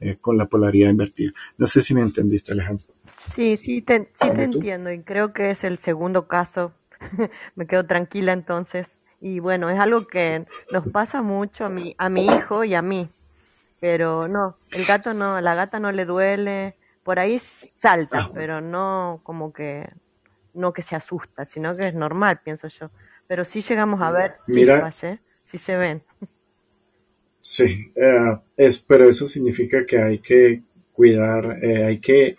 eh, 0.00 0.18
con 0.20 0.36
la 0.36 0.44
polaridad 0.44 0.90
invertida. 0.90 1.32
No 1.56 1.66
sé 1.66 1.80
si 1.80 1.94
me 1.94 2.02
entendiste, 2.02 2.52
Alejandro. 2.52 2.84
Sí, 3.34 3.56
sí 3.56 3.80
te, 3.80 4.10
sí 4.12 4.30
te 4.36 4.42
entiendo 4.42 4.92
y 4.92 5.00
creo 5.00 5.32
que 5.32 5.48
es 5.48 5.64
el 5.64 5.78
segundo 5.78 6.28
caso. 6.28 6.74
me 7.54 7.66
quedo 7.66 7.86
tranquila 7.86 8.34
entonces. 8.34 8.98
Y 9.18 9.38
bueno, 9.38 9.70
es 9.70 9.78
algo 9.80 10.06
que 10.06 10.44
nos 10.72 10.90
pasa 10.90 11.22
mucho 11.22 11.64
a 11.64 11.70
mi, 11.70 11.94
a 11.96 12.10
mi 12.10 12.26
hijo 12.26 12.64
y 12.64 12.74
a 12.74 12.82
mí. 12.82 13.08
Pero 13.82 14.28
no, 14.28 14.58
el 14.70 14.84
gato 14.84 15.12
no, 15.12 15.40
la 15.40 15.56
gata 15.56 15.80
no 15.80 15.90
le 15.90 16.04
duele. 16.04 16.76
Por 17.02 17.18
ahí 17.18 17.40
salta, 17.40 18.20
ah. 18.20 18.30
pero 18.32 18.60
no 18.60 19.20
como 19.24 19.52
que, 19.52 19.90
no 20.54 20.72
que 20.72 20.82
se 20.82 20.94
asusta, 20.94 21.44
sino 21.44 21.76
que 21.76 21.88
es 21.88 21.94
normal, 21.94 22.42
pienso 22.44 22.68
yo. 22.68 22.92
Pero 23.26 23.44
sí 23.44 23.60
llegamos 23.60 24.00
a 24.00 24.12
ver 24.12 24.36
Mira, 24.46 24.88
¿eh? 25.02 25.18
Sí 25.44 25.58
se 25.58 25.76
ven. 25.76 26.00
Sí, 27.40 27.90
eh, 27.96 28.38
es, 28.56 28.78
pero 28.78 29.08
eso 29.08 29.26
significa 29.26 29.84
que 29.84 30.00
hay 30.00 30.18
que 30.20 30.62
cuidar, 30.92 31.58
eh, 31.60 31.82
hay 31.84 31.98
que 31.98 32.36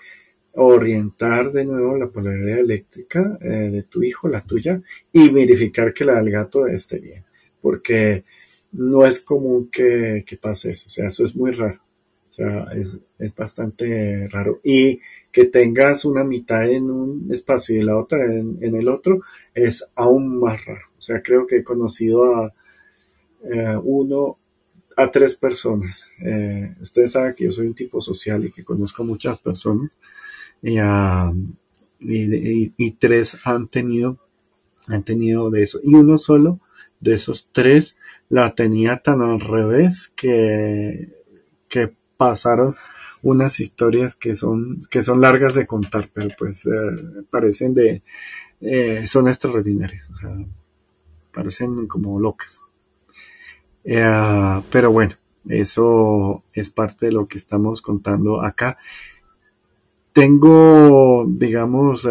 orientar 0.53 1.51
de 1.51 1.65
nuevo 1.65 1.97
la 1.97 2.07
polaridad 2.07 2.59
eléctrica 2.59 3.37
eh, 3.41 3.69
de 3.69 3.83
tu 3.83 4.01
hijo, 4.01 4.29
la 4.29 4.45
tuya, 4.45 4.81
y 5.11 5.29
verificar 5.29 5.93
que 5.93 6.05
la 6.05 6.13
del 6.13 6.31
gato 6.31 6.67
esté 6.67 6.99
bien, 6.99 7.25
porque 7.61 8.23
no 8.73 9.05
es 9.05 9.19
común 9.19 9.69
que, 9.71 10.25
pase 10.41 10.71
eso, 10.71 10.87
o 10.87 10.91
sea, 10.91 11.07
eso 11.07 11.23
es 11.23 11.35
muy 11.35 11.51
raro, 11.51 11.79
o 12.29 12.33
sea, 12.33 12.67
es, 12.75 12.97
bastante 13.35 14.27
raro. 14.29 14.59
Y 14.63 14.99
que 15.31 15.45
tengas 15.45 16.05
una 16.05 16.23
mitad 16.23 16.69
en 16.69 16.91
un 16.91 17.27
espacio 17.31 17.75
y 17.75 17.83
la 17.83 17.97
otra 17.97 18.23
en, 18.25 18.59
el 18.61 18.87
otro 18.87 19.21
es 19.53 19.87
aún 19.95 20.39
más 20.39 20.63
raro, 20.65 20.85
o 20.97 21.01
sea, 21.01 21.21
creo 21.21 21.47
que 21.47 21.57
he 21.57 21.63
conocido 21.63 22.35
a 22.35 22.53
eh, 23.43 23.77
uno 23.83 24.37
a 24.95 25.09
tres 25.09 25.35
personas. 25.35 26.07
Eh, 26.23 26.75
ustedes 26.79 27.13
saben 27.13 27.33
que 27.33 27.45
yo 27.45 27.51
soy 27.51 27.65
un 27.65 27.73
tipo 27.73 27.99
social 27.99 28.45
y 28.45 28.51
que 28.51 28.63
conozco 28.63 29.03
muchas 29.03 29.39
personas 29.39 29.91
y, 31.99 32.91
tres 32.91 33.37
han 33.43 33.67
tenido, 33.67 34.19
han 34.87 35.03
tenido 35.03 35.49
de 35.49 35.63
eso. 35.63 35.79
Y 35.83 35.93
uno 35.93 36.17
solo 36.17 36.59
de 36.99 37.15
esos 37.15 37.49
tres 37.51 37.95
la 38.33 38.55
tenía 38.55 38.97
tan 38.97 39.21
al 39.21 39.39
revés 39.39 40.11
que, 40.15 41.07
que 41.69 41.93
pasaron 42.17 42.75
unas 43.21 43.59
historias 43.59 44.15
que 44.15 44.35
son, 44.35 44.81
que 44.89 45.03
son 45.03 45.21
largas 45.21 45.53
de 45.53 45.67
contar, 45.67 46.09
pero 46.11 46.29
pues 46.35 46.65
eh, 46.65 46.71
parecen 47.29 47.75
de, 47.75 48.01
eh, 48.59 49.03
son 49.05 49.27
extraordinarias, 49.27 50.09
o 50.09 50.15
sea, 50.15 50.35
parecen 51.31 51.85
como 51.85 52.19
locas. 52.19 52.63
Eh, 53.83 54.61
pero 54.71 54.91
bueno, 54.91 55.13
eso 55.47 56.43
es 56.53 56.71
parte 56.71 57.05
de 57.05 57.11
lo 57.11 57.27
que 57.27 57.37
estamos 57.37 57.83
contando 57.83 58.41
acá. 58.41 58.79
Tengo, 60.11 61.23
digamos, 61.27 62.09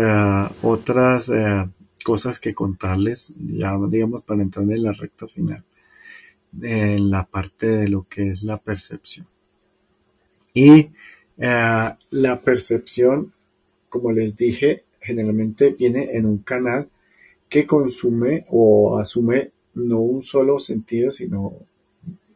otras 0.62 1.32
cosas 2.04 2.38
que 2.38 2.54
contarles, 2.54 3.34
ya 3.36 3.76
digamos, 3.88 4.22
para 4.22 4.42
entrar 4.42 4.70
en 4.70 4.84
la 4.84 4.92
recta 4.92 5.26
final, 5.26 5.64
en 6.60 7.10
la 7.10 7.24
parte 7.24 7.66
de 7.66 7.88
lo 7.88 8.06
que 8.08 8.30
es 8.30 8.42
la 8.42 8.58
percepción. 8.58 9.26
Y 10.54 10.90
eh, 11.38 11.90
la 12.10 12.40
percepción, 12.42 13.32
como 13.88 14.12
les 14.12 14.36
dije, 14.36 14.84
generalmente 15.00 15.70
viene 15.70 16.16
en 16.16 16.26
un 16.26 16.38
canal 16.38 16.88
que 17.48 17.66
consume 17.66 18.46
o 18.50 18.98
asume 18.98 19.50
no 19.74 20.00
un 20.00 20.22
solo 20.22 20.58
sentido, 20.58 21.10
sino 21.10 21.54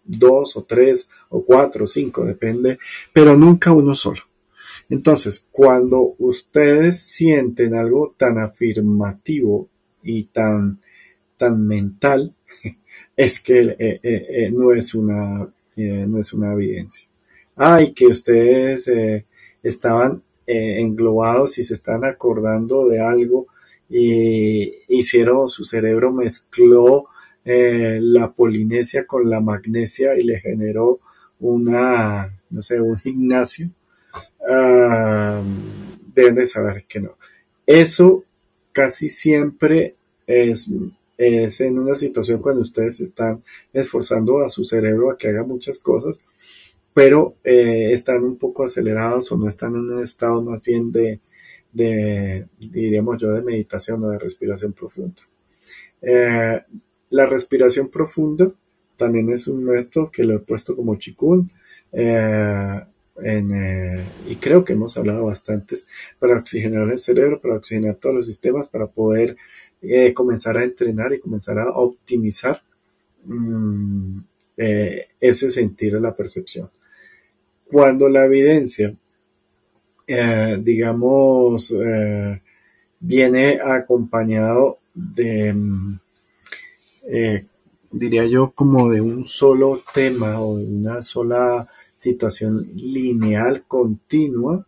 dos 0.04 0.56
o 0.56 0.64
tres 0.64 1.08
o 1.30 1.44
cuatro 1.44 1.84
o 1.84 1.88
cinco, 1.88 2.24
depende, 2.24 2.78
pero 3.12 3.36
nunca 3.36 3.72
uno 3.72 3.94
solo. 3.94 4.22
Entonces, 4.88 5.46
cuando 5.50 6.14
ustedes 6.18 7.02
sienten 7.02 7.74
algo 7.74 8.14
tan 8.16 8.38
afirmativo 8.38 9.68
y 10.02 10.24
tan, 10.24 10.80
tan 11.36 11.66
mental, 11.66 12.34
es 13.16 13.40
que 13.40 13.60
eh, 13.60 13.76
eh, 13.78 14.00
eh, 14.02 14.50
no, 14.52 14.72
es 14.72 14.94
una, 14.94 15.48
no 15.76 16.20
es 16.20 16.32
una 16.32 16.52
evidencia. 16.52 17.06
Ay, 17.56 17.92
que 17.92 18.06
ustedes 18.06 18.90
estaban 19.62 20.22
englobados 20.46 21.58
y 21.58 21.62
se 21.62 21.74
están 21.74 22.04
acordando 22.04 22.86
de 22.86 23.00
algo 23.00 23.46
y 23.88 24.72
hicieron, 24.88 25.48
su 25.48 25.64
cerebro 25.64 26.12
mezcló 26.12 27.06
la 27.44 28.32
polinesia 28.32 29.06
con 29.06 29.30
la 29.30 29.40
magnesia 29.40 30.18
y 30.18 30.24
le 30.24 30.40
generó 30.40 31.00
una, 31.40 32.38
no 32.50 32.62
sé, 32.62 32.80
un 32.80 32.98
gimnasio 32.98 33.70
deben 36.16 36.34
de 36.34 36.46
saber 36.46 36.84
que 36.88 37.00
no. 37.00 37.16
Eso 37.66 38.24
casi 38.72 39.08
siempre 39.08 39.94
es, 40.26 40.68
es 41.16 41.60
en 41.60 41.78
una 41.78 41.96
situación 41.96 42.40
cuando 42.40 42.62
ustedes 42.62 43.00
están 43.00 43.42
esforzando 43.72 44.44
a 44.44 44.48
su 44.48 44.64
cerebro 44.64 45.10
a 45.10 45.16
que 45.16 45.28
haga 45.28 45.44
muchas 45.44 45.78
cosas, 45.78 46.20
pero 46.92 47.36
eh, 47.44 47.92
están 47.92 48.24
un 48.24 48.36
poco 48.36 48.64
acelerados 48.64 49.30
o 49.32 49.36
no 49.36 49.48
están 49.48 49.74
en 49.74 49.90
un 49.90 50.02
estado 50.02 50.42
más 50.42 50.62
bien 50.62 50.92
de, 50.92 51.20
de 51.72 52.46
diríamos 52.58 53.20
yo, 53.20 53.32
de 53.32 53.42
meditación 53.42 54.02
o 54.04 54.10
de 54.10 54.18
respiración 54.18 54.72
profunda. 54.72 55.22
Eh, 56.02 56.62
la 57.10 57.26
respiración 57.26 57.88
profunda 57.88 58.50
también 58.96 59.30
es 59.30 59.46
un 59.46 59.64
método 59.64 60.10
que 60.10 60.24
lo 60.24 60.36
he 60.36 60.38
puesto 60.40 60.74
como 60.74 60.96
chikun. 60.96 61.50
Eh, 61.92 62.80
eh, 63.24 64.04
y 64.28 64.36
creo 64.36 64.64
que 64.64 64.74
hemos 64.74 64.96
hablado 64.96 65.24
bastantes, 65.24 65.86
para 66.18 66.36
oxigenar 66.36 66.90
el 66.90 66.98
cerebro, 66.98 67.40
para 67.40 67.56
oxigenar 67.56 67.96
todos 67.96 68.14
los 68.14 68.26
sistemas, 68.26 68.68
para 68.68 68.86
poder 68.86 69.36
eh, 69.88 70.12
comenzar 70.14 70.56
a 70.56 70.64
entrenar 70.64 71.12
y 71.12 71.20
comenzar 71.20 71.58
a 71.58 71.70
optimizar 71.70 72.62
mm, 73.24 74.18
eh, 74.56 75.08
ese 75.20 75.50
sentir 75.50 75.94
de 75.94 76.00
la 76.00 76.14
percepción. 76.14 76.70
Cuando 77.70 78.08
la 78.08 78.24
evidencia, 78.26 78.94
digamos, 80.60 81.74
viene 83.00 83.58
acompañado 83.60 84.78
de, 84.94 85.52
mm, 85.52 85.98
diría 87.90 88.24
yo, 88.26 88.52
como 88.52 88.88
de 88.88 89.00
un 89.00 89.26
solo 89.26 89.82
tema 89.92 90.40
o 90.40 90.58
de 90.58 90.66
una 90.66 91.02
sola 91.02 91.68
situación 91.96 92.68
lineal 92.76 93.64
continua, 93.66 94.64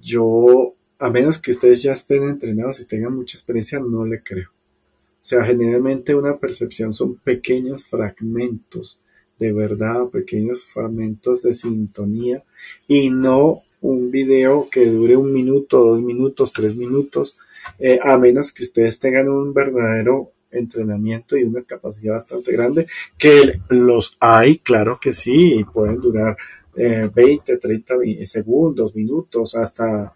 yo, 0.00 0.74
a 1.04 1.10
menos 1.10 1.38
que 1.38 1.50
ustedes 1.50 1.82
ya 1.82 1.92
estén 1.92 2.22
entrenados 2.22 2.80
y 2.80 2.86
tengan 2.86 3.14
mucha 3.14 3.36
experiencia, 3.36 3.78
no 3.78 4.06
le 4.06 4.22
creo. 4.22 4.48
O 4.48 5.26
sea, 5.26 5.44
generalmente 5.44 6.14
una 6.14 6.38
percepción 6.38 6.94
son 6.94 7.16
pequeños 7.16 7.84
fragmentos 7.84 8.98
de 9.38 9.52
verdad, 9.52 10.06
pequeños 10.06 10.64
fragmentos 10.64 11.42
de 11.42 11.52
sintonía 11.52 12.42
y 12.88 13.10
no 13.10 13.62
un 13.82 14.10
video 14.10 14.68
que 14.70 14.86
dure 14.86 15.14
un 15.14 15.30
minuto, 15.30 15.84
dos 15.84 16.00
minutos, 16.00 16.54
tres 16.54 16.74
minutos, 16.74 17.36
eh, 17.78 17.98
a 18.02 18.16
menos 18.16 18.50
que 18.50 18.62
ustedes 18.62 18.98
tengan 18.98 19.28
un 19.28 19.52
verdadero 19.52 20.30
entrenamiento 20.50 21.36
y 21.36 21.44
una 21.44 21.64
capacidad 21.64 22.14
bastante 22.14 22.50
grande, 22.50 22.86
que 23.18 23.60
los 23.68 24.16
hay, 24.20 24.56
claro 24.56 24.98
que 24.98 25.12
sí, 25.12 25.66
pueden 25.70 26.00
durar 26.00 26.38
20, 26.74 27.52
eh, 27.52 27.58
30 27.58 27.94
segundos, 28.24 28.94
minutos, 28.94 29.54
hasta 29.54 30.14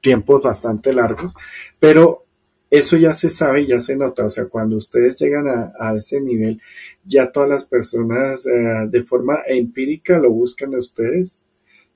tiempos 0.00 0.42
bastante 0.42 0.92
largos, 0.92 1.34
pero 1.78 2.24
eso 2.70 2.96
ya 2.96 3.14
se 3.14 3.30
sabe, 3.30 3.66
ya 3.66 3.80
se 3.80 3.96
nota, 3.96 4.26
o 4.26 4.30
sea, 4.30 4.46
cuando 4.46 4.76
ustedes 4.76 5.16
llegan 5.16 5.46
a, 5.48 5.94
ese 5.96 6.20
nivel, 6.20 6.60
ya 7.04 7.32
todas 7.32 7.48
las 7.48 7.64
personas 7.64 8.46
eh, 8.46 8.86
de 8.88 9.02
forma 9.02 9.40
empírica 9.46 10.18
lo 10.18 10.30
buscan 10.30 10.74
a 10.74 10.78
ustedes, 10.78 11.38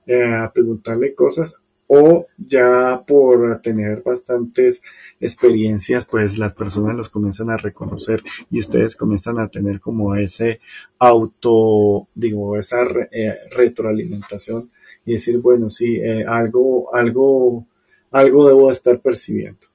eh, 0.07 0.23
a 0.23 0.51
preguntarle 0.51 1.13
cosas, 1.13 1.61
o 1.87 2.25
ya 2.37 3.03
por 3.05 3.61
tener 3.61 4.01
bastantes 4.01 4.81
experiencias, 5.19 6.05
pues 6.05 6.37
las 6.37 6.53
personas 6.53 6.95
los 6.95 7.09
comienzan 7.09 7.49
a 7.51 7.57
reconocer 7.57 8.23
y 8.49 8.59
ustedes 8.59 8.95
comienzan 8.95 9.39
a 9.39 9.49
tener 9.49 9.79
como 9.79 10.15
ese 10.15 10.59
auto, 10.97 12.07
digo, 12.15 12.57
esa 12.57 12.83
eh, 13.11 13.35
retroalimentación 13.51 14.71
y 15.05 15.13
decir, 15.13 15.39
bueno, 15.39 15.69
sí, 15.69 15.97
eh, 15.97 16.25
algo, 16.25 16.93
algo, 16.95 17.67
algo 18.13 18.47
debo 18.47 18.71
estar 18.71 18.99
percibiendo. 18.99 19.67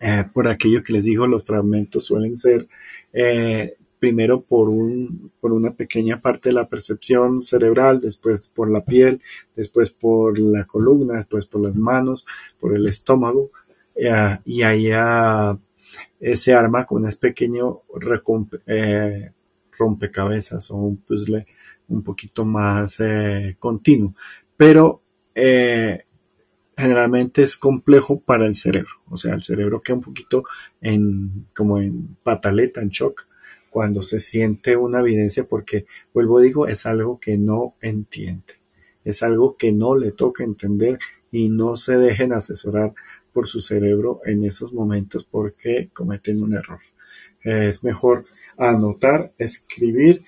Eh, 0.00 0.24
por 0.32 0.48
aquello 0.48 0.82
que 0.82 0.94
les 0.94 1.04
digo, 1.04 1.26
los 1.26 1.44
fragmentos 1.44 2.04
suelen 2.04 2.36
ser 2.36 2.66
primero 4.02 4.40
por, 4.40 4.68
un, 4.68 5.30
por 5.40 5.52
una 5.52 5.74
pequeña 5.74 6.20
parte 6.20 6.48
de 6.48 6.56
la 6.56 6.68
percepción 6.68 7.40
cerebral, 7.40 8.00
después 8.00 8.48
por 8.48 8.68
la 8.68 8.84
piel, 8.84 9.22
después 9.54 9.90
por 9.90 10.40
la 10.40 10.64
columna, 10.64 11.18
después 11.18 11.46
por 11.46 11.60
las 11.60 11.76
manos, 11.76 12.26
por 12.58 12.74
el 12.74 12.88
estómago, 12.88 13.52
eh, 13.94 14.38
y 14.44 14.62
ahí 14.62 14.88
eh, 14.90 16.36
se 16.36 16.52
arma 16.52 16.84
con 16.84 17.04
un 17.04 17.12
pequeño 17.12 17.82
eh, 18.66 19.30
rompecabezas 19.78 20.68
o 20.72 20.76
un 20.78 20.96
puzzle 20.96 21.46
un 21.86 22.02
poquito 22.02 22.44
más 22.44 22.98
continuo. 23.60 24.16
Pero 24.56 25.00
generalmente 26.76 27.42
es 27.42 27.56
complejo 27.56 28.20
para 28.20 28.46
el 28.46 28.54
cerebro. 28.54 28.90
O 29.08 29.16
sea, 29.16 29.34
el 29.34 29.42
cerebro 29.42 29.82
queda 29.82 29.96
un 29.96 30.02
poquito 30.02 30.44
en, 30.80 31.46
como 31.54 31.78
en 31.78 32.16
pataleta, 32.22 32.80
en 32.80 32.88
shock, 32.88 33.26
cuando 33.70 34.02
se 34.02 34.20
siente 34.20 34.76
una 34.76 35.00
evidencia 35.00 35.44
porque, 35.44 35.86
vuelvo 36.12 36.40
digo, 36.40 36.66
es 36.66 36.84
algo 36.86 37.18
que 37.18 37.38
no 37.38 37.74
entiende. 37.80 38.60
Es 39.04 39.22
algo 39.22 39.56
que 39.56 39.72
no 39.72 39.96
le 39.96 40.12
toca 40.12 40.44
entender 40.44 40.98
y 41.30 41.48
no 41.48 41.76
se 41.76 41.96
dejen 41.96 42.32
asesorar 42.32 42.92
por 43.32 43.48
su 43.48 43.60
cerebro 43.60 44.20
en 44.26 44.44
esos 44.44 44.72
momentos 44.72 45.26
porque 45.28 45.88
cometen 45.92 46.42
un 46.42 46.54
error. 46.54 46.80
Es 47.42 47.82
mejor 47.82 48.26
anotar, 48.58 49.32
escribir, 49.38 50.22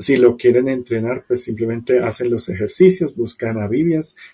si 0.00 0.16
lo 0.16 0.36
quieren 0.36 0.68
entrenar, 0.68 1.24
pues 1.28 1.42
simplemente 1.42 2.00
hacen 2.00 2.30
los 2.30 2.48
ejercicios, 2.48 3.14
buscan 3.14 3.58
a 3.58 3.68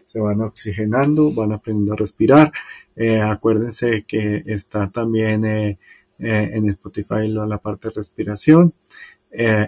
se 0.06 0.20
van 0.20 0.40
oxigenando, 0.40 1.32
van 1.32 1.52
aprendiendo 1.52 1.94
a 1.94 1.96
respirar. 1.96 2.52
Eh, 2.94 3.20
acuérdense 3.20 4.04
que 4.06 4.44
está 4.46 4.88
también 4.90 5.44
eh, 5.44 5.78
eh, 6.20 6.50
en 6.54 6.68
Spotify 6.70 7.26
la 7.26 7.58
parte 7.58 7.88
de 7.88 7.94
respiración 7.94 8.72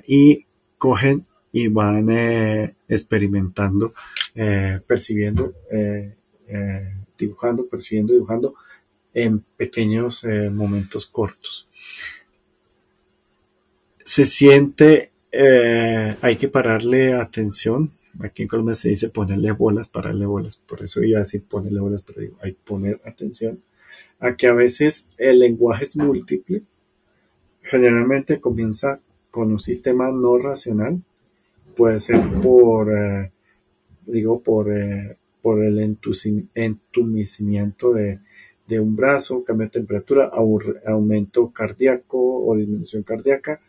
y 0.07 0.47
cogen 0.79 1.27
y 1.53 1.67
van 1.67 2.09
experimentando, 2.89 3.93
percibiendo, 4.87 5.53
dibujando, 7.19 7.67
percibiendo, 7.67 8.13
dibujando 8.15 8.55
en 9.13 9.41
pequeños 9.41 10.25
momentos 10.53 11.07
cortos. 11.07 11.69
Se 14.05 14.25
siente 14.25 15.08
eh, 15.33 16.17
hay 16.21 16.37
que 16.37 16.49
pararle 16.49 17.15
atención. 17.15 17.93
Aquí 18.21 18.43
en 18.43 18.49
Colombia 18.49 18.75
se 18.75 18.89
dice 18.89 19.11
ponerle 19.11 19.53
bolas, 19.53 19.89
pararle 19.89 20.27
bolas. 20.27 20.57
Por 20.57 20.83
eso 20.83 21.01
iba 21.03 21.19
a 21.19 21.23
decir 21.23 21.45
ponerle 21.45 21.81
bolas, 21.81 22.03
pero 22.03 22.21
digo, 22.21 22.37
hay 22.41 22.55
que 22.55 22.61
poner 22.65 23.01
atención 23.05 23.63
a 24.21 24.35
que 24.35 24.49
a 24.49 24.53
veces 24.53 25.09
el 25.17 25.39
lenguaje 25.41 25.85
es 25.85 25.97
múltiple. 25.97 26.63
Generalmente 27.63 28.41
comienza 28.41 29.01
con 29.31 29.53
un 29.53 29.61
sistema 29.61 30.11
no 30.11 30.39
racional. 30.39 31.03
Puede 31.77 32.01
ser 32.01 32.21
por, 32.43 32.93
eh, 32.93 33.31
digo, 34.07 34.43
por, 34.43 34.73
eh, 34.73 35.17
por 35.43 35.63
el 35.63 35.79
entumecimiento 35.79 37.93
de, 37.93 38.19
de 38.67 38.81
un 38.81 38.97
brazo, 38.97 39.45
cambio 39.45 39.67
de 39.67 39.73
temperatura, 39.73 40.31
aumento 40.87 41.51
cardíaco 41.51 42.45
o 42.45 42.57
disminución 42.57 43.03
cardíaca 43.05 43.61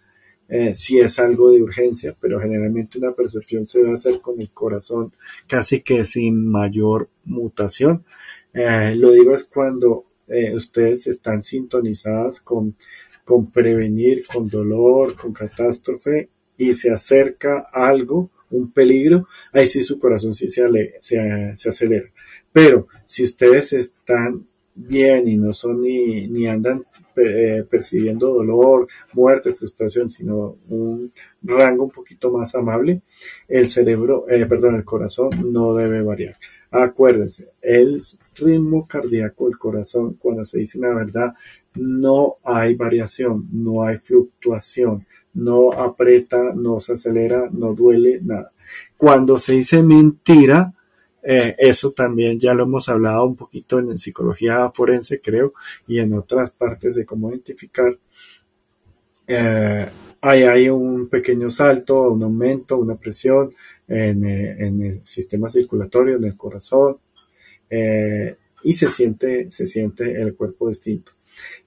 eh, 0.49 0.73
si 0.73 0.97
es 0.99 1.19
algo 1.19 1.51
de 1.51 1.61
urgencia, 1.61 2.15
pero 2.19 2.39
generalmente 2.39 2.97
una 2.97 3.13
percepción 3.13 3.67
se 3.67 3.79
debe 3.79 3.93
hacer 3.93 4.19
con 4.19 4.41
el 4.41 4.49
corazón 4.49 5.13
casi 5.47 5.81
que 5.81 6.05
sin 6.05 6.47
mayor 6.47 7.07
mutación. 7.23 8.03
Eh, 8.51 8.95
lo 8.95 9.11
digo 9.11 9.35
es 9.35 9.45
cuando 9.45 10.05
eh, 10.27 10.55
ustedes 10.55 11.05
están 11.05 11.43
sintonizadas 11.43 12.39
con, 12.39 12.75
con 13.23 13.51
prevenir, 13.51 14.23
con 14.25 14.49
dolor, 14.49 15.15
con 15.15 15.33
catástrofe 15.33 16.29
y 16.57 16.73
se 16.73 16.91
acerca 16.91 17.67
algo, 17.71 18.31
un 18.49 18.71
peligro, 18.71 19.27
ahí 19.53 19.67
sí 19.67 19.83
su 19.83 19.99
corazón 19.99 20.33
sí 20.33 20.49
se, 20.49 20.63
se, 20.99 21.51
se 21.55 21.69
acelera. 21.69 22.09
Pero 22.51 22.87
si 23.05 23.23
ustedes 23.23 23.73
están 23.73 24.47
bien 24.73 25.27
y 25.27 25.37
no 25.37 25.53
son 25.53 25.81
ni, 25.83 26.27
ni 26.27 26.47
andan 26.47 26.85
eh, 27.25 27.63
percibiendo 27.63 28.33
dolor, 28.33 28.87
muerte, 29.13 29.53
frustración, 29.53 30.09
sino 30.09 30.57
un 30.69 31.11
rango 31.43 31.85
un 31.85 31.91
poquito 31.91 32.31
más 32.31 32.55
amable, 32.55 33.01
el 33.47 33.67
cerebro, 33.67 34.25
eh, 34.29 34.45
perdón, 34.45 34.75
el 34.75 34.85
corazón 34.85 35.29
no 35.45 35.73
debe 35.73 36.01
variar. 36.01 36.37
Acuérdense, 36.71 37.49
el 37.61 37.99
ritmo 38.35 38.87
cardíaco 38.87 39.45
del 39.45 39.57
corazón, 39.57 40.15
cuando 40.19 40.45
se 40.45 40.59
dice 40.59 40.79
la 40.79 40.93
verdad, 40.93 41.33
no 41.75 42.37
hay 42.43 42.75
variación, 42.75 43.47
no 43.51 43.83
hay 43.83 43.97
fluctuación, 43.97 45.05
no 45.33 45.71
aprieta, 45.71 46.53
no 46.53 46.79
se 46.79 46.93
acelera, 46.93 47.49
no 47.51 47.73
duele, 47.73 48.19
nada. 48.21 48.51
Cuando 48.97 49.37
se 49.37 49.53
dice 49.53 49.81
mentira, 49.81 50.73
eh, 51.21 51.55
eso 51.57 51.91
también 51.91 52.39
ya 52.39 52.53
lo 52.53 52.63
hemos 52.63 52.87
hablado 52.89 53.25
un 53.25 53.35
poquito 53.35 53.79
en 53.79 53.97
psicología 53.97 54.69
forense, 54.73 55.19
creo, 55.21 55.53
y 55.87 55.99
en 55.99 56.13
otras 56.13 56.51
partes 56.51 56.95
de 56.95 57.05
cómo 57.05 57.29
identificar. 57.29 57.97
Eh, 59.27 59.85
hay 60.21 60.69
un 60.69 61.07
pequeño 61.07 61.49
salto, 61.49 62.11
un 62.11 62.23
aumento, 62.23 62.77
una 62.77 62.95
presión 62.95 63.53
en, 63.87 64.25
eh, 64.25 64.67
el 64.67 64.99
sistema 65.03 65.49
circulatorio, 65.49 66.17
en 66.17 66.25
el 66.25 66.35
corazón, 66.37 66.97
y 68.63 68.73
se 68.73 68.89
siente, 68.89 69.51
se 69.51 69.65
siente 69.65 70.19
el 70.21 70.35
cuerpo 70.35 70.69
distinto. 70.69 71.11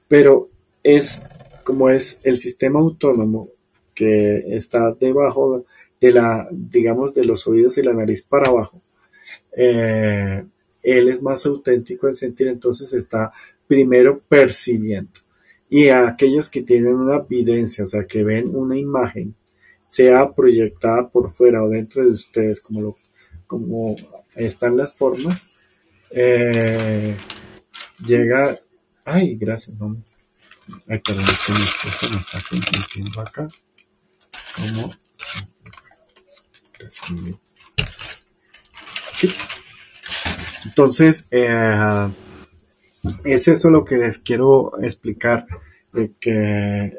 Pero 0.09 0.51
es 0.83 1.23
como 1.65 1.91
es 1.91 2.21
el 2.25 2.39
sistema 2.39 2.81
autónomo 2.81 3.51
que 3.95 4.57
está 4.57 4.93
debajo 4.93 5.65
de 6.01 6.11
la, 6.11 6.49
digamos, 6.51 7.15
de 7.15 7.25
los 7.25 7.47
oídos 7.47 7.79
y 7.79 7.83
la 7.83 7.93
nariz 7.93 8.23
para 8.23 8.49
abajo 8.49 8.83
eh, 9.57 10.45
él 10.83 11.09
es 11.09 11.23
más 11.23 11.47
auténtico 11.47 12.09
en 12.09 12.15
sentir, 12.15 12.49
entonces 12.49 12.93
está 12.93 13.33
primero 13.67 14.21
percibiendo. 14.21 15.21
Y 15.69 15.89
a 15.89 16.09
aquellos 16.09 16.51
que 16.51 16.63
tienen 16.63 16.95
una 16.95 17.17
evidencia, 17.17 17.85
o 17.85 17.87
sea, 17.87 18.07
que 18.07 18.23
ven 18.23 18.55
una 18.55 18.77
imagen, 18.77 19.35
sea 19.87 20.31
proyectada 20.33 21.09
por 21.09 21.31
fuera 21.31 21.63
o 21.63 21.69
dentro 21.69 22.05
de 22.05 22.11
ustedes, 22.11 22.61
como, 22.61 22.81
lo, 22.83 22.97
como 23.47 23.97
están 24.35 24.77
las 24.77 24.93
formas, 24.93 25.47
eh, 26.11 27.15
llega, 28.05 28.59
ay, 29.05 29.37
gracias, 29.37 29.79
no, 29.79 30.03
ay, 30.89 31.01
que 31.01 31.13
mi 31.13 31.19
me 31.21 31.25
está 32.21 33.23
acá, 33.23 33.49
como, 34.57 34.93
gracias, 36.79 37.11
entonces, 40.65 41.27
eh, 41.31 42.09
es 43.25 43.49
eso 43.49 43.71
lo 43.71 43.85
que 43.85 43.97
les 43.97 44.19
quiero 44.19 44.73
explicar, 44.83 45.47
de 45.93 46.13
que 46.21 46.99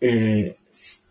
eh, 0.00 0.56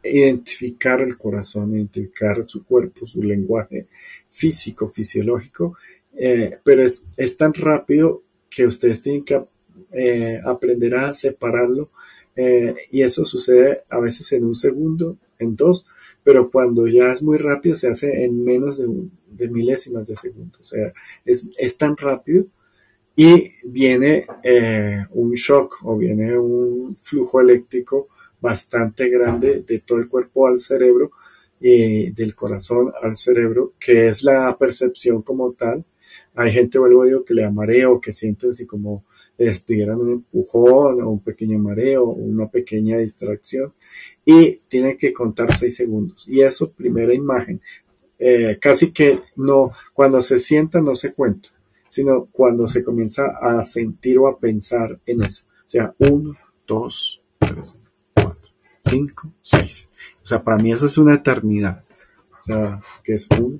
identificar 0.04 1.02
el 1.02 1.18
corazón, 1.18 1.76
identificar 1.76 2.44
su 2.44 2.66
cuerpo, 2.66 3.08
su 3.08 3.24
lenguaje 3.24 3.88
físico, 4.30 4.90
fisiológico, 4.90 5.78
eh, 6.18 6.58
pero 6.64 6.84
es, 6.84 7.38
tan 7.38 7.54
rápido 7.54 8.24
que 8.50 8.66
ustedes 8.66 9.02
tienen 9.02 9.24
que 9.24 9.42
aprender 10.44 10.96
a 10.96 11.14
separarlo 11.14 11.90
y 12.36 13.02
eso 13.02 13.24
sucede 13.26 13.84
a 13.90 14.00
veces 14.00 14.32
en 14.32 14.46
un 14.46 14.56
segundo, 14.56 15.18
en 15.38 15.56
dos, 15.56 15.86
pero 16.24 16.50
cuando 16.52 16.88
ya 16.88 17.12
es 17.12 17.22
muy 17.24 17.38
rápido 17.38 17.76
se 17.76 17.90
hace 17.90 18.24
en 18.24 18.44
menos 18.44 18.78
de, 18.78 19.48
milésimas 19.50 20.06
de 20.08 20.16
segundo. 20.16 20.60
O 20.62 20.66
sea, 20.66 20.94
es, 21.26 21.78
tan 21.78 21.98
rápido 21.98 22.46
y 23.16 23.52
viene 23.64 24.28
eh, 24.44 25.06
un 25.12 25.34
shock 25.34 25.80
o 25.84 25.98
viene 25.98 26.38
un 26.38 26.96
flujo 26.96 27.42
eléctrico 27.42 28.08
bastante 28.40 29.10
grande 29.10 29.64
de 29.68 29.80
todo 29.80 30.00
el 30.00 30.08
cuerpo 30.08 30.48
al 30.48 30.60
cerebro 30.60 31.12
y 31.60 32.12
del 32.12 32.36
corazón 32.36 32.92
al 33.02 33.16
cerebro, 33.16 33.74
que 33.80 34.08
es 34.08 34.24
la 34.24 34.58
percepción 34.58 35.22
como 35.22 35.54
tal. 35.54 35.86
Hay 36.36 36.52
gente, 36.52 36.80
vuelvo 36.80 37.04
a 37.04 37.06
digo, 37.06 37.26
que 37.26 37.34
le 37.34 37.44
da 37.44 37.52
mareo, 37.52 38.02
que 38.02 38.14
siente 38.14 38.50
así 38.50 38.66
como 38.66 39.06
estuvieran 39.50 40.00
un 40.00 40.12
empujón 40.12 41.02
o 41.02 41.10
un 41.10 41.20
pequeño 41.20 41.58
mareo 41.60 42.06
una 42.06 42.48
pequeña 42.48 42.98
distracción 42.98 43.74
y 44.24 44.62
tiene 44.68 44.98
que 44.98 45.14
contar 45.14 45.54
seis 45.54 45.76
segundos. 45.76 46.28
Y 46.28 46.42
eso, 46.42 46.72
primera 46.72 47.14
imagen, 47.14 47.62
eh, 48.20 48.58
casi 48.62 48.92
que 48.92 49.22
no, 49.36 49.72
cuando 49.94 50.22
se 50.22 50.40
sienta 50.40 50.80
no 50.80 50.94
se 50.94 51.14
cuenta, 51.14 51.50
sino 51.90 52.26
cuando 52.32 52.68
se 52.68 52.84
comienza 52.84 53.38
a 53.42 53.64
sentir 53.66 54.20
o 54.20 54.28
a 54.28 54.38
pensar 54.38 55.00
en 55.06 55.24
eso. 55.24 55.46
O 55.66 55.70
sea, 55.70 55.96
uno, 55.98 56.36
dos, 56.68 57.22
tres, 57.40 57.80
cuatro, 58.14 58.52
cinco, 58.84 59.32
seis. 59.42 59.90
O 60.24 60.28
sea, 60.28 60.44
para 60.44 60.58
mí 60.58 60.72
eso 60.72 60.86
es 60.86 60.98
una 60.98 61.16
eternidad. 61.16 61.84
O 62.40 62.44
sea, 62.44 62.80
que 63.04 63.14
es 63.14 63.28
uno, 63.40 63.60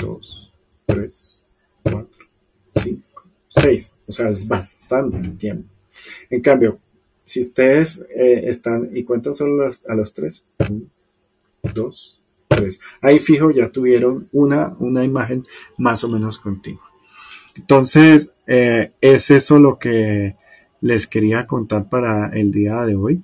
dos, 0.00 0.52
tres, 0.86 1.44
cuatro, 1.82 2.26
cinco, 2.74 3.07
seis. 3.48 3.92
O 4.06 4.12
sea, 4.12 4.28
es 4.28 4.46
bastante 4.46 5.28
tiempo. 5.30 5.68
En 6.30 6.40
cambio, 6.40 6.78
si 7.24 7.42
ustedes 7.42 8.04
eh, 8.14 8.42
están 8.44 8.90
y 8.94 9.04
cuentan 9.04 9.34
solo 9.34 9.64
a 9.64 9.94
los 9.94 10.14
tres, 10.14 10.44
dos, 11.74 12.20
tres, 12.48 12.80
ahí 13.02 13.18
fijo 13.18 13.50
ya 13.50 13.68
tuvieron 13.68 14.28
una, 14.32 14.74
una 14.78 15.04
imagen 15.04 15.44
más 15.76 16.04
o 16.04 16.08
menos 16.08 16.38
continua. 16.38 16.90
Entonces, 17.56 18.32
eh, 18.46 18.92
es 19.00 19.30
eso 19.30 19.58
lo 19.58 19.78
que 19.78 20.36
les 20.80 21.06
quería 21.06 21.46
contar 21.46 21.88
para 21.88 22.30
el 22.30 22.52
día 22.52 22.82
de 22.84 22.94
hoy, 22.94 23.22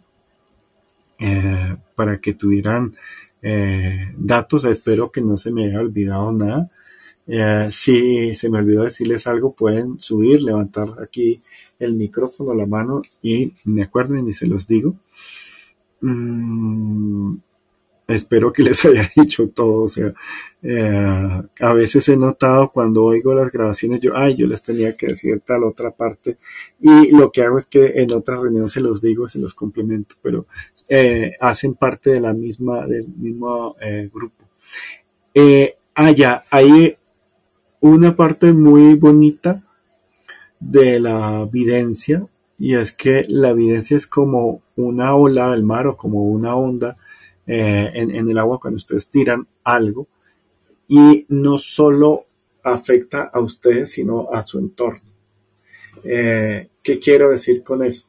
eh, 1.19 1.77
para 1.95 2.19
que 2.21 2.35
tuvieran 2.35 2.95
datos. 4.17 4.65
Espero 4.65 5.13
que 5.13 5.21
no 5.21 5.37
se 5.37 5.53
me 5.53 5.67
haya 5.67 5.81
olvidado 5.81 6.33
nada. 6.33 6.71
Si 7.71 8.35
se 8.35 8.51
me 8.51 8.59
olvidó 8.59 8.85
decirles 8.85 9.27
algo, 9.27 9.55
pueden 9.55 10.01
subir, 10.01 10.43
levantar 10.43 10.89
aquí 11.03 11.43
el 11.79 11.95
micrófono 11.95 12.55
la 12.55 12.67
mano 12.67 13.03
y 13.23 13.55
me 13.65 13.83
acuerden 13.83 14.29
y 14.29 14.33
se 14.33 14.47
los 14.47 14.67
digo. 14.67 14.95
Mm, 16.01 17.37
espero 18.07 18.53
que 18.53 18.63
les 18.63 18.85
haya 18.85 19.11
dicho 19.17 19.49
todo. 19.51 19.83
O 19.83 19.89
sea, 19.89 20.13
eh, 20.63 21.43
a 21.61 21.73
veces 21.73 22.09
he 22.09 22.17
notado 22.17 22.71
cuando 22.73 23.05
oigo 23.05 23.35
las 23.35 23.51
grabaciones, 23.51 24.01
yo, 24.01 24.17
ay, 24.17 24.37
yo 24.37 24.47
les 24.47 24.63
tenía 24.63 24.97
que 24.97 25.09
decir 25.09 25.41
tal 25.41 25.65
otra 25.65 25.91
parte. 25.91 26.39
Y 26.81 27.17
lo 27.17 27.31
que 27.33 27.43
hago 27.43 27.59
es 27.59 27.67
que 27.67 27.87
en 27.97 28.13
otra 28.13 28.37
reunión 28.37 28.69
se 28.69 28.81
los 28.81 29.01
digo, 29.03 29.29
se 29.29 29.39
los 29.39 29.55
complemento, 29.55 30.17
pero 30.23 30.47
eh, 30.89 31.33
hacen 31.41 31.75
parte 31.75 32.11
de 32.11 32.21
la 32.21 32.33
misma, 32.33 32.87
del 32.87 33.09
mismo 33.09 33.77
eh, 33.81 34.11
grupo. 34.13 34.45
ah, 35.95 36.11
ya, 36.11 36.45
hay 36.51 36.97
una 37.93 38.17
parte 38.17 38.51
muy 38.55 38.95
bonita 38.95 39.63
de 40.59 40.99
la 40.99 41.45
videncia 41.45 42.27
y 42.59 42.77
es 42.77 42.93
que 42.93 43.27
la 43.29 43.53
videncia 43.53 43.95
es 43.95 44.07
como 44.07 44.63
una 44.75 45.15
ola 45.15 45.51
del 45.51 45.65
mar 45.65 45.87
o 45.87 45.95
como 45.95 46.23
una 46.23 46.57
onda 46.57 46.97
eh, 47.47 47.91
en, 47.93 48.31
el 48.31 48.39
agua 48.39 48.59
cuando 48.59 48.79
ustedes 48.79 49.11
tiran 49.11 49.47
algo 49.65 50.07
y 50.89 51.27
no 51.29 51.59
solo 51.59 52.25
afecta 52.63 53.25
a 53.25 53.41
ustedes 53.41 53.91
sino 53.91 54.33
a 54.33 54.47
su 54.47 54.61
entorno. 54.61 55.13
Eh, 56.05 56.69
¿Qué 56.83 56.99
quiero 56.99 57.33
decir 57.33 57.63
con 57.63 57.85
eso? 57.85 58.07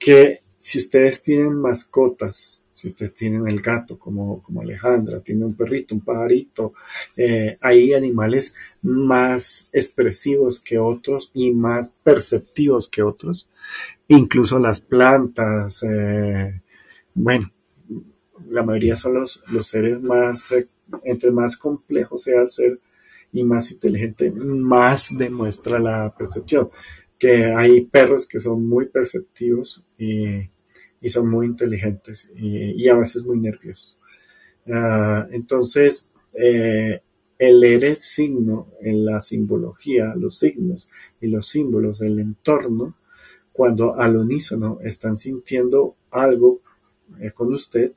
Que 0.00 0.40
si 0.58 0.78
ustedes 0.78 1.22
tienen 1.22 1.54
mascotas 1.54 2.60
si 2.82 2.88
ustedes 2.88 3.14
tienen 3.14 3.46
el 3.46 3.60
gato 3.60 3.96
como, 3.96 4.42
como 4.42 4.60
Alejandra, 4.60 5.20
tiene 5.20 5.44
un 5.44 5.54
perrito, 5.54 5.94
un 5.94 6.00
pajarito, 6.00 6.74
eh, 7.16 7.56
hay 7.60 7.94
animales 7.94 8.56
más 8.82 9.68
expresivos 9.72 10.58
que 10.58 10.80
otros 10.80 11.30
y 11.32 11.52
más 11.52 11.94
perceptivos 12.02 12.88
que 12.88 13.04
otros, 13.04 13.48
incluso 14.08 14.58
las 14.58 14.80
plantas, 14.80 15.84
eh, 15.84 16.60
bueno, 17.14 17.52
la 18.50 18.64
mayoría 18.64 18.96
son 18.96 19.14
los, 19.14 19.44
los 19.46 19.68
seres 19.68 20.02
más, 20.02 20.50
eh, 20.50 20.66
entre 21.04 21.30
más 21.30 21.56
complejo 21.56 22.18
sea 22.18 22.42
el 22.42 22.48
ser 22.48 22.80
y 23.32 23.44
más 23.44 23.70
inteligente, 23.70 24.28
más 24.32 25.16
demuestra 25.16 25.78
la 25.78 26.12
percepción. 26.18 26.68
Que 27.16 27.44
hay 27.54 27.82
perros 27.82 28.26
que 28.26 28.40
son 28.40 28.68
muy 28.68 28.86
perceptivos 28.86 29.84
y 29.96 30.50
y 31.02 31.10
son 31.10 31.28
muy 31.28 31.46
inteligentes 31.46 32.30
y, 32.36 32.88
a 32.88 32.94
veces 32.94 33.24
muy 33.24 33.38
nerviosos. 33.38 33.98
Ah, 34.68 35.26
entonces, 35.32 36.08
eh, 36.32 37.00
el 37.38 37.60
leer 37.60 37.96
signo 37.96 38.68
en 38.80 39.04
la 39.04 39.20
simbología, 39.20 40.14
los 40.14 40.38
signos 40.38 40.88
y 41.20 41.26
los 41.26 41.48
símbolos 41.48 41.98
del 41.98 42.20
entorno, 42.20 42.94
cuando 43.52 43.98
al 43.98 44.16
unísono 44.16 44.78
están 44.82 45.16
sintiendo 45.16 45.96
algo 46.12 46.60
eh, 47.20 47.32
con 47.32 47.52
usted, 47.52 47.92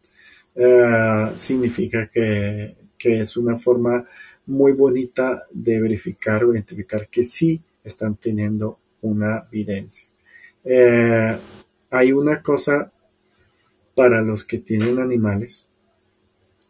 ah, 0.58 1.32
significa 1.36 2.10
que, 2.10 2.76
es 2.98 3.38
una 3.38 3.56
forma 3.60 4.04
muy 4.48 4.72
bonita 4.72 5.44
de 5.52 5.80
verificar 5.80 6.44
o 6.44 6.54
identificar 6.56 7.08
que 7.08 7.24
sí 7.24 7.62
están 7.84 8.16
teniendo 8.16 8.80
una 9.02 9.48
evidencia. 9.52 10.08
Eh, 10.64 11.38
hay 11.92 12.12
una 12.12 12.42
cosa 12.42 12.92
para 13.96 14.22
los 14.22 14.44
que 14.44 14.60
tienen 14.60 15.00
animales, 15.00 15.66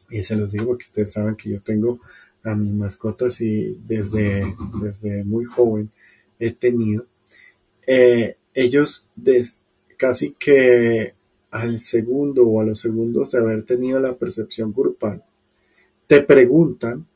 y 0.09 0.23
se 0.23 0.35
los 0.35 0.51
digo 0.51 0.67
porque 0.67 0.85
ustedes 0.85 1.13
saben 1.13 1.35
que 1.35 1.49
yo 1.49 1.61
tengo 1.61 1.99
a 2.43 2.53
mis 2.53 2.71
mascotas 2.71 3.41
y 3.41 3.77
desde, 3.87 4.55
desde 4.81 5.23
muy 5.23 5.45
joven 5.45 5.89
he 6.39 6.51
tenido, 6.51 7.07
eh, 7.87 8.37
ellos 8.53 9.07
casi 9.97 10.31
que 10.33 11.13
al 11.49 11.79
segundo 11.79 12.45
o 12.45 12.61
a 12.61 12.65
los 12.65 12.79
segundos 12.79 13.31
de 13.31 13.39
haber 13.39 13.63
tenido 13.63 13.99
la 13.99 14.15
percepción 14.15 14.71
grupal, 14.71 15.23
te 16.07 16.21
preguntan 16.21 17.07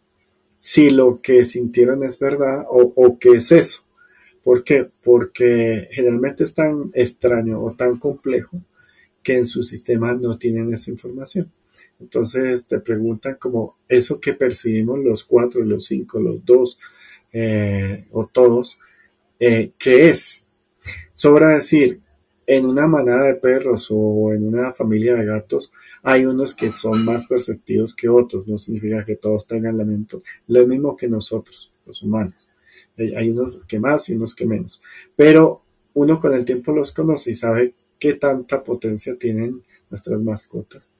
si 0.58 0.90
lo 0.90 1.18
que 1.18 1.46
sintieron 1.46 2.04
es 2.04 2.18
verdad 2.18 2.66
o, 2.70 2.92
o 2.96 3.20
qué 3.20 3.34
es 3.34 3.52
eso. 3.52 3.84
¿Por 4.44 4.64
qué? 4.64 4.90
Porque 5.04 5.90
generalmente 5.92 6.44
es 6.44 6.54
tan 6.54 6.90
extraño 6.94 7.62
o 7.62 7.74
tan 7.74 8.00
complejo 8.00 8.58
que 9.30 9.38
en 9.38 9.46
su 9.46 9.62
sistema 9.62 10.12
no 10.14 10.40
tienen 10.40 10.74
esa 10.74 10.90
información. 10.90 11.52
Entonces 12.00 12.66
te 12.66 12.80
preguntan 12.80 13.36
como 13.40 13.78
eso 13.88 14.20
que 14.20 14.34
percibimos 14.34 14.98
los 14.98 15.24
cuatro, 15.24 15.64
los 15.64 15.86
cinco, 15.86 16.20
los 16.20 16.44
dos 16.44 16.80
eh, 17.32 18.08
o 18.10 18.26
todos, 18.26 18.80
eh, 19.40 19.74
¿qué 19.78 20.10
es? 20.10 20.48
Sobra 21.14 21.50
decir, 21.50 22.00
en 22.48 22.66
una 22.66 22.88
manada 22.88 23.26
de 23.26 23.36
perros 23.36 23.90
o 23.92 24.34
en 24.34 24.48
una 24.48 24.74
familia 24.74 25.14
de 25.14 25.26
gatos 25.26 25.72
hay 26.02 26.26
unos 26.26 26.56
que 26.56 26.76
son 26.76 27.06
más 27.06 27.28
perceptivos 27.28 27.94
que 27.94 28.10
otros, 28.10 28.48
no 28.48 28.58
significa 28.58 29.06
que 29.06 29.18
todos 29.18 29.46
tengan 29.46 29.78
lamentos, 29.78 30.24
lo 30.48 30.66
mismo 30.66 30.98
que 30.98 31.08
nosotros, 31.08 31.72
los 31.86 32.02
humanos. 32.02 32.50
Hay 32.98 33.30
unos 33.30 33.60
que 33.68 33.80
más 33.80 34.10
y 34.10 34.16
unos 34.16 34.34
que 34.34 34.48
menos, 34.48 34.82
pero 35.16 35.62
uno 35.94 36.20
con 36.20 36.34
el 36.34 36.46
tiempo 36.46 36.72
los 36.72 36.92
conoce 36.92 37.30
y 37.30 37.36
sabe 37.36 37.76
qué 38.00 38.14
tanta 38.14 38.64
potencia 38.64 39.16
tienen 39.18 39.62
nuestras 39.90 40.20
mascotas. 40.22 40.92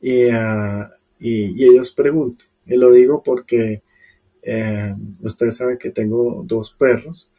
Y, 0.00 0.28
ah, 0.28 0.90
ellos 1.20 1.92
preguntan, 1.92 2.46
y 2.66 2.76
lo 2.76 2.92
digo 2.92 3.22
porque 3.22 3.82
eh, 4.42 4.94
ustedes 5.22 5.56
saben 5.56 5.78
que 5.78 5.90
tengo 5.90 6.42
dos 6.46 6.72
perros, 6.72 7.32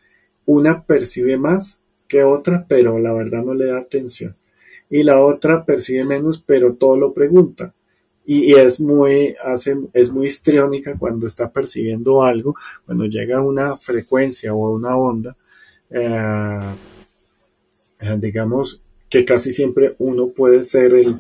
una 0.46 0.84
percibe 0.84 1.38
más 1.38 1.82
que 2.08 2.24
otra, 2.24 2.66
pero 2.68 3.00
la 3.00 3.14
verdad 3.14 3.44
no 3.44 3.54
le 3.54 3.68
da 3.68 3.80
atención. 3.80 4.36
Y 4.90 5.04
la 5.04 5.22
otra 5.22 5.66
percibe 5.66 6.04
menos, 6.04 6.44
pero 6.46 6.74
todo 6.74 6.98
lo 6.98 7.14
pregunta. 7.14 7.74
Y, 8.26 8.54
es 8.54 8.80
muy, 8.80 9.36
hace, 9.44 9.76
es 9.94 10.12
muy 10.12 10.28
histriónica 10.28 10.96
cuando 10.98 11.26
está 11.26 11.52
percibiendo 11.52 12.24
algo, 12.24 12.56
cuando 12.86 13.06
llega 13.06 13.42
una 13.42 13.76
frecuencia 13.78 14.54
o 14.54 14.68
a 14.68 14.74
una 14.74 14.96
onda, 14.98 15.36
eh, 15.90 16.60
eh, 18.02 18.18
digamos, 18.20 18.82
que 19.10 19.26
casi 19.26 19.52
siempre 19.52 19.96
uno 20.00 20.30
puede 20.30 20.64
ser 20.64 20.94
el, 20.94 21.20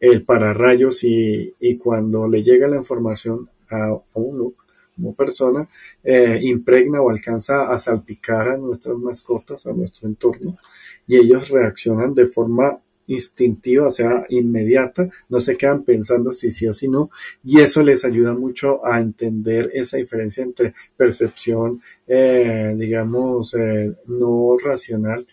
el 0.00 0.22
pararrayos 0.24 1.04
y, 1.04 1.54
y 1.60 1.76
cuando 1.76 2.26
le 2.26 2.42
llega 2.42 2.68
la 2.68 2.76
información 2.76 3.48
a, 3.70 3.96
uno 4.14 4.52
como 4.94 5.14
persona, 5.14 5.68
eh, 6.04 6.38
impregna 6.42 7.00
o 7.00 7.10
alcanza 7.10 7.72
a 7.72 7.78
salpicar 7.78 8.48
a 8.48 8.56
nuestras 8.56 8.96
mascotas, 8.98 9.66
a 9.66 9.72
nuestro 9.72 10.08
entorno, 10.08 10.58
y 11.06 11.16
ellos 11.16 11.48
reaccionan 11.48 12.14
de 12.14 12.26
forma 12.26 12.78
instintiva, 13.06 13.86
o 13.86 13.90
sea, 13.90 14.26
inmediata, 14.28 15.08
no 15.28 15.40
se 15.40 15.56
quedan 15.56 15.84
pensando 15.84 16.32
si 16.32 16.50
sí 16.50 16.66
o 16.68 16.74
si 16.74 16.88
no, 16.88 17.10
y 17.42 17.60
eso 17.60 17.82
les 17.82 18.04
ayuda 18.04 18.34
mucho 18.34 18.84
a 18.86 19.00
entender 19.00 19.70
esa 19.74 19.96
diferencia 19.96 20.44
entre 20.44 20.74
percepción, 20.96 21.82
eh, 22.06 22.74
digamos, 22.76 23.54
eh, 23.54 23.94
no 24.06 24.56
racional 24.62 25.26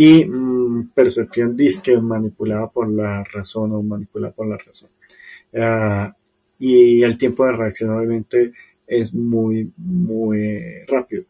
y 0.00 0.24
mm, 0.24 0.90
percepción 0.94 1.56
disque 1.56 2.00
manipulada 2.00 2.70
por 2.70 2.88
la 2.88 3.24
razón 3.24 3.72
o 3.72 3.82
manipulada 3.82 4.32
por 4.32 4.46
la 4.46 4.56
razón. 4.56 4.90
Ah, 5.54 6.16
y 6.58 7.02
el 7.02 7.18
tiempo 7.18 7.44
de 7.44 7.52
reacción 7.52 7.90
obviamente 7.90 8.52
es 8.86 9.12
muy, 9.12 9.72
muy 9.76 10.84
rápido. 10.86 11.24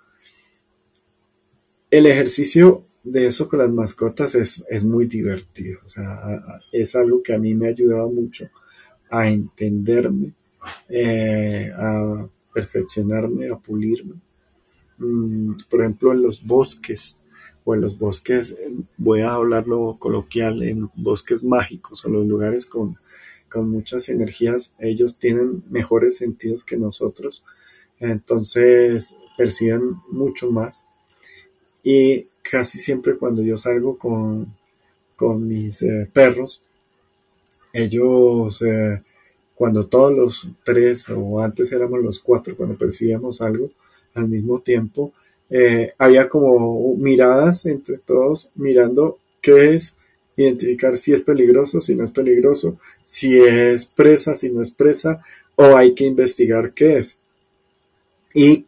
El 1.90 2.07
ejercicio 2.07 2.85
de 3.03 3.27
eso 3.27 3.49
con 3.49 3.61
las 3.61 3.70
mascotas 3.70 4.35
es, 4.35 4.62
es 4.69 4.85
muy 4.85 5.07
divertido. 5.07 5.81
O 5.86 5.89
sea, 5.89 6.61
es 6.70 6.95
algo 6.95 7.23
que 7.23 7.35
a 7.35 7.39
mí 7.39 7.55
me 7.55 7.69
ha 7.69 7.70
ayudado 7.70 8.11
mucho 8.11 8.51
a 9.11 9.31
entenderme, 9.31 10.35
eh, 10.90 11.73
a 11.74 12.28
perfeccionarme, 12.53 13.49
a 13.49 13.57
pulirme. 13.57 14.16
Mm, 14.99 15.53
por 15.70 15.81
ejemplo, 15.81 16.12
en 16.12 16.23
los 16.23 16.45
bosques 16.45 17.16
o 17.69 17.74
en 17.74 17.82
los 17.82 17.99
bosques, 17.99 18.57
voy 18.97 19.20
a 19.20 19.32
hablarlo 19.32 19.97
coloquial, 19.99 20.62
en 20.62 20.89
bosques 20.95 21.45
mágicos 21.45 22.03
o 22.03 22.09
los 22.09 22.27
lugares 22.27 22.65
con, 22.65 22.97
con 23.51 23.69
muchas 23.69 24.09
energías, 24.09 24.74
ellos 24.78 25.19
tienen 25.19 25.62
mejores 25.69 26.16
sentidos 26.16 26.65
que 26.65 26.78
nosotros, 26.78 27.45
entonces 28.01 29.15
perciben 29.36 29.97
mucho 30.11 30.51
más. 30.51 30.86
Y 31.82 32.28
casi 32.40 32.78
siempre 32.78 33.16
cuando 33.16 33.43
yo 33.43 33.59
salgo 33.59 33.99
con, 33.99 34.57
con 35.15 35.47
mis 35.47 35.82
eh, 35.82 36.09
perros. 36.11 36.62
Ellos, 37.70 38.62
eh, 38.62 39.03
cuando 39.55 39.86
todos 39.89 40.16
los 40.16 40.49
tres, 40.65 41.07
o 41.11 41.40
antes 41.40 41.70
éramos 41.73 42.03
los 42.03 42.19
cuatro, 42.19 42.57
cuando 42.57 42.78
percibíamos 42.78 43.43
algo 43.43 43.70
al 44.15 44.28
mismo 44.28 44.61
tiempo, 44.61 45.12
eh, 45.51 45.93
había 45.99 46.29
como 46.29 46.95
miradas 46.97 47.66
entre 47.66 47.99
todos 47.99 48.51
mirando 48.55 49.19
qué 49.41 49.75
es, 49.75 49.97
identificar 50.37 50.99
si 50.99 51.12
es 51.12 51.23
peligroso, 51.23 51.81
si 51.81 51.95
no 51.95 52.05
es 52.05 52.11
peligroso, 52.11 52.79
si 53.05 53.41
es 53.41 53.87
presa, 53.87 54.35
si 54.37 54.51
no 54.51 54.62
es 54.62 54.70
presa, 54.70 55.23
o 55.57 55.77
hay 55.77 55.95
que 55.95 56.05
investigar 56.05 56.73
qué 56.73 56.99
es. 56.99 57.20
Y 58.35 58.66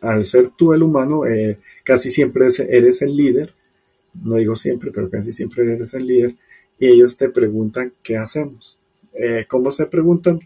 al 0.00 0.24
ser 0.24 0.48
tú 0.50 0.72
el 0.72 0.82
humano, 0.82 1.26
eh, 1.26 1.58
casi 1.84 2.10
siempre 2.10 2.48
eres 2.68 3.02
el 3.02 3.16
líder, 3.16 3.52
no 4.24 4.36
digo 4.36 4.56
siempre, 4.56 4.90
pero 4.92 5.10
casi 5.10 5.32
siempre 5.32 5.70
eres 5.70 5.92
el 5.94 6.06
líder, 6.06 6.34
y 6.78 6.86
ellos 6.86 7.16
te 7.16 7.28
preguntan 7.28 7.92
qué 8.02 8.16
hacemos. 8.16 8.78
Eh, 9.12 9.44
¿Cómo 9.46 9.72
se 9.72 9.86
preguntan? 9.86 10.40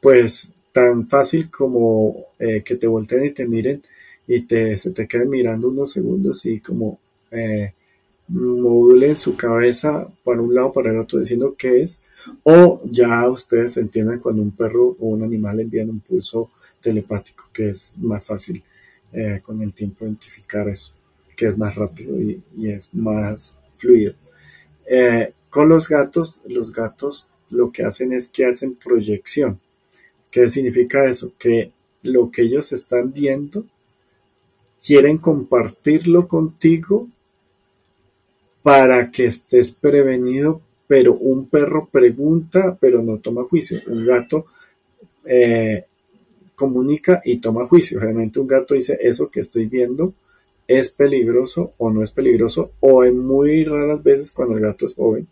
Pues 0.00 0.50
tan 0.72 1.08
fácil 1.08 1.50
como 1.50 2.26
eh, 2.38 2.62
que 2.62 2.76
te 2.76 2.86
volteen 2.86 3.24
y 3.24 3.30
te 3.30 3.46
miren 3.46 3.82
y 4.28 4.42
te, 4.42 4.76
se 4.76 4.90
te 4.90 5.08
queden 5.08 5.30
mirando 5.30 5.70
unos 5.70 5.90
segundos 5.90 6.44
y 6.44 6.60
como 6.60 7.00
eh, 7.30 7.72
modulen 8.28 9.16
su 9.16 9.36
cabeza 9.36 10.06
para 10.22 10.42
un 10.42 10.54
lado 10.54 10.72
para 10.72 10.90
el 10.90 10.98
otro 10.98 11.18
diciendo 11.18 11.56
qué 11.56 11.82
es, 11.82 12.02
o 12.42 12.82
ya 12.84 13.28
ustedes 13.28 13.78
entienden 13.78 14.20
cuando 14.20 14.42
un 14.42 14.50
perro 14.50 14.96
o 15.00 15.06
un 15.06 15.22
animal 15.22 15.60
envían 15.60 15.88
un 15.88 16.00
pulso 16.00 16.50
telepático, 16.80 17.44
que 17.52 17.70
es 17.70 17.90
más 17.96 18.26
fácil 18.26 18.62
eh, 19.14 19.40
con 19.42 19.62
el 19.62 19.72
tiempo 19.72 20.04
identificar 20.04 20.68
eso, 20.68 20.92
que 21.34 21.46
es 21.46 21.56
más 21.56 21.74
rápido 21.74 22.20
y, 22.20 22.42
es 22.68 22.92
más 22.92 23.54
fluido. 23.78 24.12
Eh, 24.86 25.32
con 25.48 25.70
los 25.70 25.88
gatos, 25.88 26.42
los 26.46 26.70
gatos 26.70 27.28
lo 27.48 27.72
que 27.72 27.82
hacen 27.82 28.12
es 28.12 28.28
que 28.28 28.44
hacen 28.44 28.74
proyección. 28.74 29.58
¿Qué 30.30 30.50
significa 30.50 31.06
eso? 31.06 31.32
Que 31.38 31.72
lo 32.02 32.30
que 32.30 32.42
ellos 32.42 32.72
están 32.72 33.10
viendo 33.10 33.64
quieren 34.84 35.18
compartirlo 35.18 36.28
contigo 36.28 37.08
para 38.62 39.10
que 39.10 39.26
estés 39.26 39.70
prevenido, 39.72 40.60
pero 40.86 41.14
un 41.14 41.48
perro 41.48 41.88
pregunta, 41.90 42.76
pero 42.80 43.02
no 43.02 43.18
toma 43.18 43.44
juicio. 43.44 43.80
Un 43.86 44.06
gato 44.06 44.46
eh, 45.24 45.84
comunica 46.54 47.20
y 47.24 47.38
toma 47.38 47.66
juicio. 47.66 48.00
Realmente 48.00 48.40
un 48.40 48.46
gato 48.46 48.74
dice, 48.74 48.98
eso 49.00 49.30
que 49.30 49.40
estoy 49.40 49.66
viendo 49.66 50.14
es 50.66 50.90
peligroso 50.90 51.72
o 51.78 51.90
no 51.90 52.02
es 52.02 52.10
peligroso, 52.10 52.72
o 52.80 53.04
en 53.04 53.18
muy 53.18 53.64
raras 53.64 54.02
veces 54.02 54.30
cuando 54.30 54.56
el 54.56 54.62
gato 54.62 54.86
es 54.86 54.94
joven, 54.94 55.26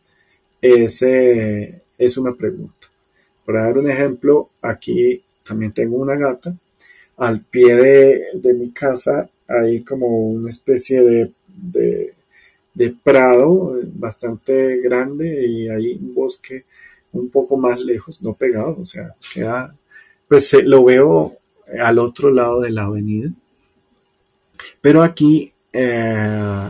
es, 0.63 1.03
es 1.03 2.17
una 2.17 2.35
pregunta. 2.35 2.89
Para 3.45 3.63
dar 3.65 3.79
un 3.79 3.91
ejemplo, 3.91 4.49
aquí 4.63 5.23
también 5.47 5.73
tengo 5.73 5.97
una 5.97 6.17
gata. 6.17 6.57
Al 7.19 7.43
pie 7.43 7.77
de 8.35 8.55
mi 8.55 8.71
casa 8.71 9.29
hay 9.49 9.83
como 9.83 10.31
una 10.31 10.51
especie 10.51 11.01
de, 11.03 11.33
de, 12.75 12.97
prado 13.03 13.79
bastante 13.95 14.81
grande 14.81 15.47
y 15.47 15.69
hay 15.69 15.95
un 15.95 16.15
bosque 16.15 16.65
un 17.13 17.31
poco 17.31 17.57
más 17.57 17.81
lejos, 17.81 18.21
no 18.21 18.35
pegado, 18.35 18.77
o 18.81 18.85
sea, 18.85 19.15
queda, 19.33 19.75
pues 20.29 20.53
lo 20.65 20.85
veo 20.85 21.37
al 21.81 21.99
otro 21.99 22.31
lado 22.31 22.61
de 22.61 22.71
la 22.71 22.85
avenida. 22.85 23.31
Pero 24.81 25.03
aquí, 25.03 25.53
eh, 25.73 26.69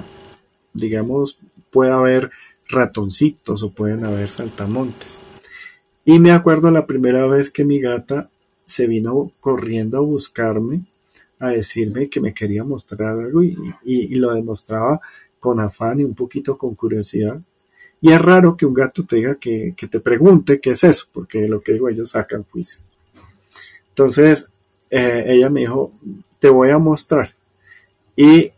digamos, 0.73 1.39
puede 1.71 1.91
haber 1.91 2.31
ratoncitos 2.69 3.63
o 3.63 3.71
pueden 3.71 4.05
haber 4.05 4.29
saltamontes. 4.29 5.21
Y 6.05 6.19
me 6.19 6.33
acuerdo 6.33 6.71
la 6.71 6.87
primera 6.87 7.27
vez 7.27 7.51
que 7.51 7.65
mi 7.65 7.81
gata 7.81 8.31
se 8.65 8.87
vino 8.87 9.33
corriendo 9.41 9.99
a 9.99 10.01
buscarme 10.01 10.83
a 11.39 11.49
decirme 11.49 12.09
que 12.09 12.21
me 12.21 12.33
quería 12.33 12.65
mostrar 12.65 13.19
algo 13.19 13.43
y, 13.43 14.15
lo 14.17 14.33
demostraba 14.33 15.01
con 15.39 15.61
afán 15.61 16.01
y 16.01 16.05
un 16.05 16.15
poquito 16.15 16.57
con 16.57 16.75
curiosidad. 16.75 17.41
Y 18.01 18.13
es 18.13 18.21
raro 18.21 18.57
que 18.57 18.67
un 18.67 18.75
gato 18.75 19.05
te 19.05 19.17
diga 19.17 19.37
que, 19.37 19.75
te 19.77 20.01
pregunte 20.01 20.61
qué 20.61 20.73
es 20.73 20.85
eso, 20.85 21.07
porque 21.13 21.47
lo 21.49 21.61
que 21.61 21.73
digo 21.73 21.89
ellos 21.89 22.11
sacan 22.11 22.45
juicio. 22.45 22.81
Entonces, 23.91 24.49
eh, 24.91 25.25
ella 25.27 25.51
me 25.51 25.61
dijo, 25.61 25.93
te 26.39 26.49
voy 26.49 26.71
a 26.71 26.79
mostrar. 26.79 27.35
Y 28.15 28.53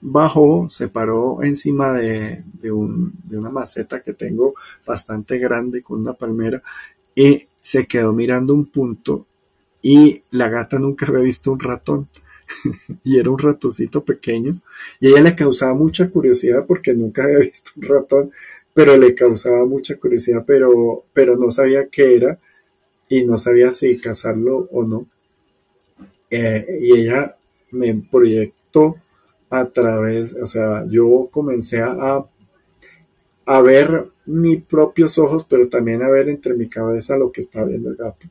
bajó, 0.00 0.68
se 0.68 0.88
paró 0.88 1.42
encima 1.42 1.92
de, 1.92 2.44
de, 2.60 2.70
de 3.24 3.38
una 3.38 3.50
maceta 3.50 4.00
que 4.00 4.12
tengo 4.12 4.54
bastante 4.86 5.38
grande 5.38 5.82
con 5.82 6.00
una 6.00 6.12
palmera 6.12 6.62
y 7.14 7.46
se 7.60 7.86
quedó 7.86 8.12
mirando 8.12 8.54
un 8.54 8.66
punto 8.66 9.26
y 9.82 10.22
la 10.30 10.48
gata 10.48 10.78
nunca 10.78 11.06
había 11.06 11.20
visto 11.20 11.52
un 11.52 11.60
ratón 11.60 12.08
y 13.04 13.18
era 13.18 13.30
un 13.30 13.38
ratoncito 13.38 14.04
pequeño 14.04 14.60
y 15.00 15.08
ella 15.08 15.20
le 15.20 15.34
causaba 15.34 15.74
mucha 15.74 16.10
curiosidad 16.10 16.64
porque 16.66 16.94
nunca 16.94 17.24
había 17.24 17.38
visto 17.40 17.72
un 17.76 17.82
ratón, 17.82 18.32
pero 18.74 18.96
le 18.96 19.14
causaba 19.14 19.64
mucha 19.64 19.96
curiosidad, 19.96 20.44
pero, 20.46 21.04
pero 21.12 21.36
no 21.36 21.50
sabía 21.50 21.88
qué 21.88 22.16
era 22.16 22.38
y 23.08 23.24
no 23.24 23.38
sabía 23.38 23.72
si 23.72 23.98
cazarlo 23.98 24.68
o 24.70 24.84
no. 24.84 25.06
Eh, 26.30 26.78
y 26.80 26.92
ella 26.92 27.36
me 27.70 27.94
proyectó 27.94 28.96
a 29.48 29.66
través, 29.66 30.34
o 30.34 30.46
sea, 30.46 30.84
yo 30.88 31.28
comencé 31.30 31.80
a, 31.80 32.24
a 33.46 33.60
ver 33.62 34.08
mis 34.26 34.62
propios 34.62 35.18
ojos, 35.18 35.46
pero 35.48 35.68
también 35.68 36.02
a 36.02 36.08
ver 36.08 36.28
entre 36.28 36.54
mi 36.54 36.68
cabeza 36.68 37.16
lo 37.16 37.30
que 37.30 37.40
estaba 37.40 37.66
viendo 37.66 37.90
el 37.90 37.96
gato. 37.96 38.26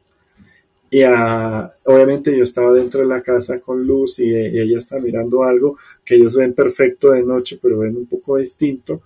Y 0.96 1.04
obviamente 1.04 2.38
yo 2.38 2.44
estaba 2.44 2.72
dentro 2.72 3.02
de 3.02 3.08
la 3.08 3.22
casa 3.22 3.60
con 3.60 3.86
luz 3.86 4.18
y, 4.20 4.34
ella 4.34 4.78
está 4.78 4.98
mirando 4.98 5.44
algo 5.44 5.78
que 6.06 6.16
ellos 6.16 6.38
ven 6.38 6.54
perfecto 6.54 7.12
de 7.12 7.22
noche, 7.22 7.60
pero 7.62 7.80
ven 7.80 7.98
un 7.98 8.06
poco 8.06 8.38
distinto, 8.38 9.02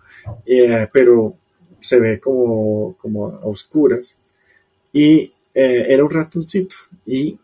eh, 0.45 0.87
pero 0.93 1.33
se 1.81 1.99
ve 1.99 2.19
como, 2.19 2.95
como 3.01 3.29
a 3.29 3.39
oscuras. 3.47 4.19
Y 4.93 5.33
eh, 5.55 5.85
era 5.89 6.03
un 6.03 6.11
ratoncito. 6.11 6.75
Y 7.07 7.39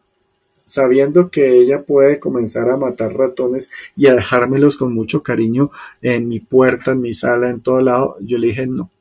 sabiendo 0.63 1.31
que 1.31 1.57
ella 1.57 1.81
puede 1.81 2.19
comenzar 2.19 2.69
a 2.69 2.77
matar 2.77 3.17
ratones 3.17 3.71
y 3.97 4.05
a 4.05 4.13
dejármelos 4.13 4.77
con 4.77 4.93
mucho 4.93 5.23
cariño 5.23 5.71
en 6.03 6.27
mi 6.27 6.39
puerta, 6.39 6.91
en 6.91 7.01
mi 7.01 7.15
sala, 7.15 7.49
en 7.49 7.61
todo 7.61 7.81
lado, 7.81 8.17
yo 8.21 8.37
le 8.37 8.49
dije 8.49 8.67
no 8.67 8.91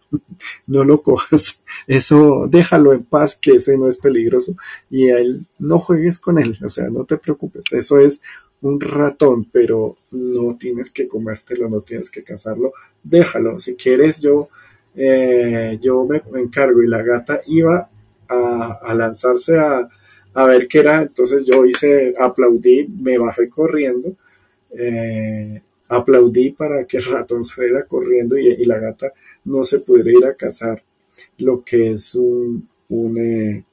no 0.66 0.84
lo 0.84 1.02
cojas, 1.02 1.60
eso 1.86 2.46
déjalo 2.48 2.92
en 2.92 3.04
paz, 3.04 3.36
que 3.36 3.52
ese 3.52 3.76
no 3.76 3.88
es 3.88 3.98
peligroso. 3.98 4.56
Y 4.90 5.10
a 5.10 5.18
él 5.18 5.46
no 5.58 5.78
juegues 5.78 6.18
con 6.18 6.38
él, 6.38 6.58
o 6.64 6.68
sea, 6.68 6.88
no 6.90 7.04
te 7.04 7.16
preocupes, 7.16 7.72
eso 7.72 7.98
es 7.98 8.20
un 8.62 8.80
ratón, 8.80 9.46
pero 9.52 9.96
no 10.10 10.56
tienes 10.56 10.90
que 10.90 11.06
comértelo, 11.06 11.68
no 11.68 11.82
tienes 11.82 12.10
que 12.10 12.22
cazarlo, 12.22 12.72
déjalo, 13.02 13.58
si 13.58 13.74
quieres 13.74 14.20
yo, 14.22 14.48
eh, 14.96 15.78
yo 15.82 16.04
me, 16.04 16.22
encargo. 16.40 16.82
Y 16.82 16.86
la 16.86 17.02
gata 17.02 17.40
iba 17.46 17.88
a, 18.28 18.94
lanzarse 18.94 19.58
a, 19.58 20.46
ver 20.46 20.66
qué 20.66 20.78
era, 20.80 21.02
entonces 21.02 21.44
yo 21.44 21.64
hice, 21.66 22.14
aplaudí, 22.18 22.88
me 22.88 23.18
bajé 23.18 23.48
corriendo, 23.48 24.14
eh, 24.70 25.60
aplaudí 25.96 26.50
para 26.50 26.86
que 26.86 26.98
el 26.98 27.04
ratón 27.04 27.44
saliera 27.44 27.84
corriendo 27.86 28.36
y 28.36 28.64
la 28.64 28.78
gata 28.78 29.12
no 29.44 29.64
se 29.64 29.80
pudiera 29.80 30.10
ir 30.10 30.26
a 30.26 30.34
cazar 30.34 30.82
lo 31.38 31.64
que 31.64 31.92
es 31.92 32.14
un, 32.14 32.68
un, 32.88 33.18
eh, 33.18 33.64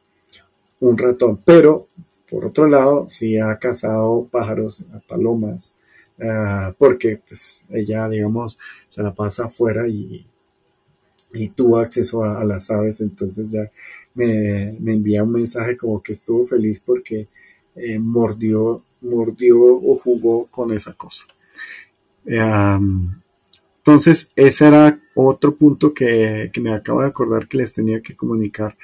ratón. 0.80 1.42
Pero, 1.46 1.88
por 2.30 2.46
otro 2.46 2.68
lado, 2.68 3.06
sí 3.10 3.38
ha 3.38 3.58
cazado 3.58 4.28
pájaros, 4.32 4.84
palomas, 5.08 5.74
ah, 6.22 6.74
porque 6.78 7.20
pues 7.28 7.62
ella, 7.70 8.08
digamos, 8.10 8.58
se 8.90 9.04
la 9.04 9.14
pasa 9.14 9.46
afuera 9.46 9.88
y, 9.88 10.26
y 11.34 11.50
tuvo 11.50 11.78
acceso 11.80 12.24
a, 12.24 12.44
las 12.44 12.72
aves, 12.72 13.02
entonces 13.02 13.52
ya 13.52 13.70
me, 14.14 14.76
me, 14.80 14.94
envía 14.94 15.24
un 15.24 15.32
mensaje 15.32 15.78
como 15.78 16.02
que 16.02 16.14
estuvo 16.14 16.46
feliz 16.46 16.80
porque 16.80 17.28
eh, 17.76 18.00
mordió, 18.00 18.84
mordió 19.02 19.58
o 19.64 19.96
jugó 19.98 20.48
con 20.48 20.74
esa 20.74 20.94
cosa. 20.94 21.26
Entonces, 22.26 24.30
ese 24.36 24.68
era 24.68 25.00
otro 25.16 25.56
punto 25.56 25.94
que, 25.94 26.52
me 26.62 26.74
acabo 26.74 27.02
de 27.02 27.08
acordar 27.08 27.48
que 27.48 27.58
les 27.58 27.74
tenía 27.74 28.02
que 28.02 28.16
comunicar 28.16 28.78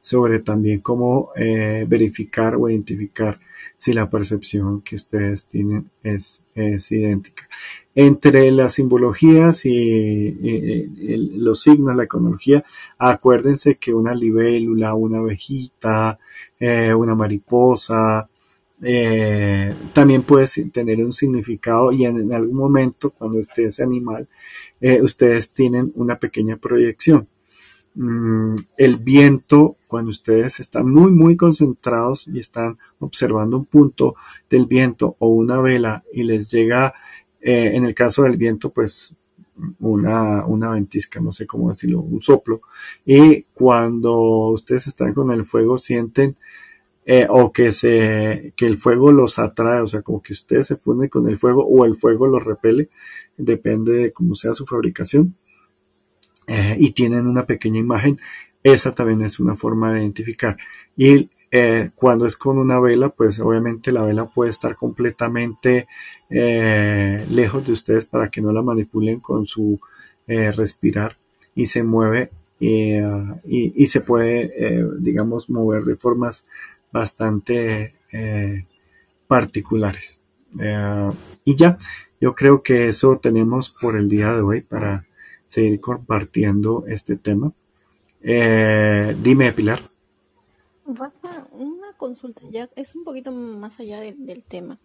sobre 0.00 0.40
también 0.40 0.80
cómo 0.80 1.30
eh, 1.34 1.86
verificar 1.88 2.56
o 2.56 2.68
identificar 2.68 3.40
si 3.76 3.92
la 3.92 4.08
percepción 4.08 4.82
que 4.82 4.96
ustedes 4.96 5.46
tienen 5.46 5.90
es, 6.02 6.42
es 6.54 6.92
idéntica. 6.92 7.48
Entre 7.96 8.50
las 8.50 8.74
simbologías 8.74 9.64
y, 9.66 10.88
los 11.36 11.62
signos, 11.62 11.96
la 11.96 12.04
iconología, 12.04 12.64
acuérdense 12.98 13.76
que 13.76 13.94
una 13.94 14.14
libélula, 14.14 14.94
una 14.94 15.18
abejita, 15.18 16.18
eh, 16.58 16.92
una 16.94 17.14
mariposa, 17.14 18.28
eh, 18.84 19.74
también 19.92 20.22
puede 20.22 20.46
tener 20.72 21.04
un 21.04 21.12
significado 21.12 21.90
y 21.92 22.04
en, 22.04 22.32
algún 22.32 22.56
momento 22.56 23.10
cuando 23.10 23.38
esté 23.38 23.66
ese 23.66 23.82
animal, 23.82 24.28
eh, 24.80 25.00
ustedes 25.00 25.50
tienen 25.50 25.92
una 25.94 26.18
pequeña 26.18 26.56
proyección. 26.56 27.28
Mm, 27.94 28.56
el 28.76 28.96
viento, 28.98 29.76
cuando 29.86 30.10
ustedes 30.10 30.60
están 30.60 30.90
muy, 30.90 31.12
muy 31.12 31.36
concentrados 31.36 32.26
y 32.28 32.40
están 32.40 32.78
observando 32.98 33.56
un 33.56 33.66
punto 33.66 34.16
del 34.50 34.66
viento 34.66 35.16
o 35.18 35.28
una 35.28 35.60
vela 35.60 36.04
y 36.12 36.24
les 36.24 36.50
llega, 36.50 36.92
eh, 37.40 37.72
en 37.74 37.84
el 37.84 37.94
caso 37.94 38.24
del 38.24 38.36
viento, 38.36 38.70
pues 38.70 39.14
una, 39.78 40.44
una 40.46 40.70
ventisca, 40.70 41.20
no 41.20 41.32
sé 41.32 41.46
cómo 41.46 41.70
decirlo, 41.70 42.00
un 42.00 42.20
soplo. 42.22 42.62
Y 43.06 43.42
cuando 43.54 44.48
ustedes 44.48 44.88
están 44.88 45.14
con 45.14 45.30
el 45.30 45.44
fuego, 45.44 45.78
sienten 45.78 46.36
eh, 47.06 47.26
o 47.28 47.52
que, 47.52 47.72
se, 47.72 48.54
que 48.56 48.66
el 48.66 48.78
fuego 48.78 49.12
los 49.12 49.38
atrae, 49.38 49.82
o 49.82 49.86
sea, 49.86 50.00
como 50.00 50.22
que 50.22 50.32
ustedes 50.32 50.68
se 50.68 50.76
funden 50.76 51.10
con 51.10 51.28
el 51.28 51.36
fuego 51.36 51.62
o 51.66 51.84
el 51.84 51.96
fuego 51.96 52.26
los 52.26 52.42
repele, 52.42 52.88
depende 53.36 53.92
de 53.92 54.12
cómo 54.12 54.34
sea 54.34 54.54
su 54.54 54.64
fabricación. 54.64 55.36
Eh, 56.46 56.76
y 56.78 56.92
tienen 56.92 57.26
una 57.26 57.46
pequeña 57.46 57.78
imagen, 57.78 58.18
esa 58.62 58.94
también 58.94 59.22
es 59.22 59.38
una 59.38 59.54
forma 59.56 59.92
de 59.92 60.00
identificar. 60.00 60.56
Y 60.96 61.28
eh, 61.50 61.90
cuando 61.94 62.24
es 62.26 62.36
con 62.36 62.58
una 62.58 62.80
vela, 62.80 63.10
pues 63.10 63.38
obviamente 63.38 63.92
la 63.92 64.02
vela 64.02 64.26
puede 64.26 64.50
estar 64.50 64.74
completamente 64.76 65.86
lejos 66.30 67.64
de 67.64 67.72
ustedes 67.72 68.06
para 68.06 68.28
que 68.28 68.40
no 68.40 68.50
la 68.50 68.62
manipulen 68.62 69.20
con 69.20 69.46
su 69.46 69.78
respirar 70.26 71.16
y 71.54 71.66
se 71.66 71.84
mueve 71.84 72.30
y, 72.58 72.96
y, 73.44 73.86
se 73.86 74.00
puede, 74.00 74.52
digamos, 74.98 75.48
mover 75.48 75.84
de 75.84 75.94
formas 75.94 76.44
bastante 76.94 77.94
particulares. 79.26 80.22
y 81.44 81.56
ya, 81.56 81.76
yo 82.20 82.34
creo 82.34 82.62
que 82.62 82.88
eso 82.88 83.18
tenemos 83.18 83.68
por 83.68 83.96
el 83.96 84.08
día 84.08 84.32
de 84.32 84.40
hoy 84.40 84.60
para 84.62 85.06
seguir 85.46 85.80
compartiendo 85.80 86.84
este 86.86 87.16
tema. 87.16 87.52
Eh, 88.22 89.14
dime, 89.20 89.52
Pilar. 89.52 89.80
Una 91.52 91.92
consulta, 91.96 92.42
ya 92.50 92.70
es 92.76 92.94
un 92.94 93.04
poquito 93.04 93.32
más 93.32 93.78
allá 93.80 94.00
del 94.00 94.42
tema. 94.42 94.78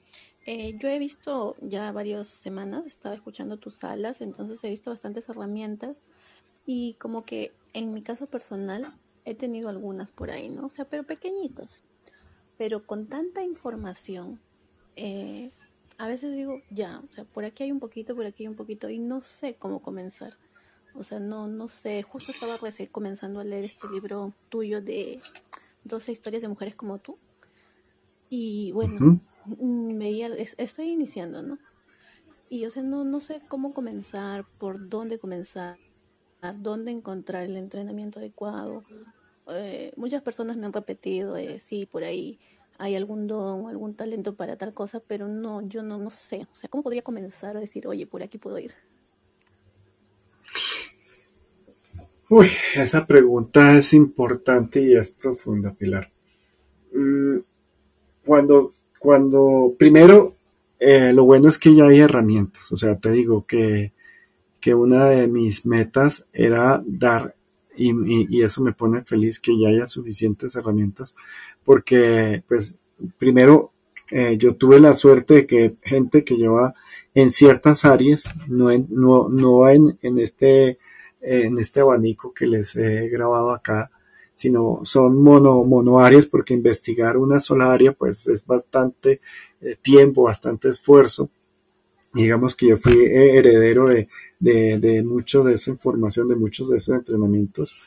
Eh, 0.46 0.76
yo 0.80 0.90
he 0.90 0.98
visto 1.00 1.56
ya 1.62 1.92
varias 1.92 2.28
semanas, 2.28 2.86
estaba 2.86 3.16
escuchando 3.16 3.58
tus 3.58 3.76
salas, 3.76 4.22
entonces 4.22 4.64
he 4.64 4.70
visto 4.70 4.90
bastantes 4.90 5.30
herramientas 5.30 5.96
y 6.66 6.96
como 6.96 7.24
que 7.24 7.52
en 7.74 7.94
mi 7.94 8.02
caso 8.02 8.26
personal 8.26 8.94
he 9.26 9.36
tenido 9.36 9.70
algunas 9.70 10.12
por 10.12 10.32
ahí, 10.32 10.50
¿no? 10.50 10.66
O 10.66 10.70
sea, 10.70 10.86
pero 10.86 11.04
pequeñitos. 11.04 11.82
Pero 12.60 12.86
con 12.86 13.08
tanta 13.08 13.42
información, 13.42 14.38
eh, 14.98 15.50
a 15.98 16.10
veces 16.10 16.36
digo, 16.36 16.62
ya, 16.70 17.00
o 17.00 17.14
sea, 17.14 17.24
por 17.24 17.46
aquí 17.46 17.64
hay 17.64 17.72
un 17.72 17.80
poquito, 17.80 18.18
por 18.18 18.26
aquí 18.26 18.44
hay 18.44 18.50
un 18.50 18.56
poquito 18.56 18.90
y 18.90 19.00
no 19.00 19.22
sé 19.22 19.56
cómo 19.56 19.82
comenzar. 19.82 20.34
O 20.94 21.04
sea, 21.04 21.22
no, 21.22 21.48
no 21.48 21.70
sé, 21.70 22.04
justo 22.04 22.34
estaba 22.34 22.58
recién 22.58 22.90
comenzando 22.90 23.40
a 23.40 23.46
leer 23.46 23.64
este 23.64 23.88
libro 23.88 24.34
tuyo 24.50 24.82
de 24.82 25.22
12 25.86 26.12
historias 26.12 26.42
de 26.42 26.50
mujeres 26.50 26.76
como 26.76 26.98
tú. 26.98 27.18
Y 28.30 28.74
bueno, 28.74 29.22
veía, 29.46 30.28
estoy 30.28 30.90
iniciando, 30.90 31.42
¿no? 31.42 31.58
Y 32.50 32.66
o 32.66 32.70
sea, 32.70 32.84
no, 32.84 33.06
no 33.06 33.22
sé 33.22 33.42
cómo 33.48 33.74
comenzar, 33.74 34.46
por 34.58 34.90
dónde 34.90 35.18
comenzar, 35.18 35.78
dónde 36.58 36.92
encontrar 36.92 37.44
el 37.44 37.56
entrenamiento 37.56 38.20
adecuado. 38.20 38.84
Eh, 39.52 39.92
muchas 39.96 40.22
personas 40.22 40.58
me 40.58 40.66
han 40.66 40.74
repetido, 40.74 41.38
eh, 41.38 41.60
sí, 41.60 41.86
por 41.86 42.04
ahí 42.04 42.40
hay 42.78 42.96
algún 42.96 43.28
don, 43.28 43.68
algún 43.68 43.94
talento 43.94 44.36
para 44.36 44.58
tal 44.58 44.74
cosa, 44.74 45.02
pero 45.06 45.28
no, 45.28 45.62
yo 45.68 45.84
no, 45.84 45.98
no 45.98 46.10
sé. 46.10 46.48
O 46.52 46.56
sea, 46.56 46.70
¿cómo 46.70 46.84
podría 46.84 47.02
comenzar 47.02 47.58
a 47.58 47.60
decir, 47.60 47.88
oye, 47.88 48.08
por 48.08 48.24
aquí 48.24 48.38
puedo 48.38 48.58
ir? 48.58 48.74
Uy, 52.30 52.48
esa 52.76 53.08
pregunta 53.08 53.76
es 53.76 53.94
importante 53.94 54.82
y 54.82 54.96
es 54.96 55.10
profunda, 55.10 55.74
Pilar. 55.74 56.12
Mm, 56.94 57.40
cuando, 58.26 58.74
cuando, 59.00 59.74
primero, 59.78 60.36
eh, 60.80 61.12
lo 61.12 61.26
bueno 61.26 61.50
es 61.50 61.58
que 61.58 61.76
ya 61.76 61.86
hay 61.86 62.00
herramientas. 62.00 62.72
O 62.72 62.78
sea, 62.78 62.98
te 62.98 63.12
digo 63.12 63.46
que, 63.46 63.94
que 64.60 64.74
una 64.76 65.10
de 65.10 65.28
mis 65.28 65.66
metas 65.66 66.28
era 66.32 66.82
dar, 66.86 67.36
y, 67.80 68.42
eso 68.44 68.62
me 68.62 68.74
pone 68.74 69.04
feliz 69.04 69.40
que 69.40 69.58
ya 69.58 69.70
haya 69.70 69.88
suficientes 69.88 70.56
herramientas, 70.56 71.16
porque, 71.64 72.44
pues, 72.48 72.76
primero, 73.18 73.72
eh, 74.12 74.38
yo 74.38 74.56
tuve 74.56 74.80
la 74.80 74.96
suerte 74.96 75.36
de 75.36 75.46
que 75.46 75.76
gente 75.84 76.24
que 76.24 76.36
lleva 76.36 76.74
en 77.14 77.32
ciertas 77.32 77.86
áreas, 77.86 78.34
no 78.48 78.72
en, 78.72 78.88
no, 78.90 79.30
no 79.30 79.70
en, 79.70 79.98
en 80.02 80.20
este 80.20 80.80
en 81.22 81.60
este 81.60 81.82
abanico 81.82 82.34
que 82.34 82.48
les 82.48 82.76
he 82.76 83.10
grabado 83.10 83.52
acá, 83.52 83.92
sino 84.36 84.82
son 84.84 85.22
mono, 85.22 85.64
mono 85.64 86.00
áreas 86.00 86.26
porque 86.26 86.54
investigar 86.54 87.18
una 87.18 87.40
sola 87.40 87.72
área 87.72 87.92
pues 87.92 88.26
es 88.28 88.46
bastante 88.46 89.22
eh, 89.62 89.76
tiempo, 89.82 90.24
bastante 90.24 90.70
esfuerzo. 90.70 91.30
Digamos 92.14 92.56
que 92.56 92.68
yo 92.68 92.78
fui 92.78 93.06
heredero 93.06 93.88
de, 93.88 94.08
de, 94.40 94.80
de 94.80 95.04
mucho 95.04 95.44
de 95.44 95.56
esa 95.56 95.72
información, 95.72 96.28
de 96.28 96.36
muchos 96.36 96.70
de 96.70 96.78
esos 96.78 96.96
entrenamientos. 96.96 97.84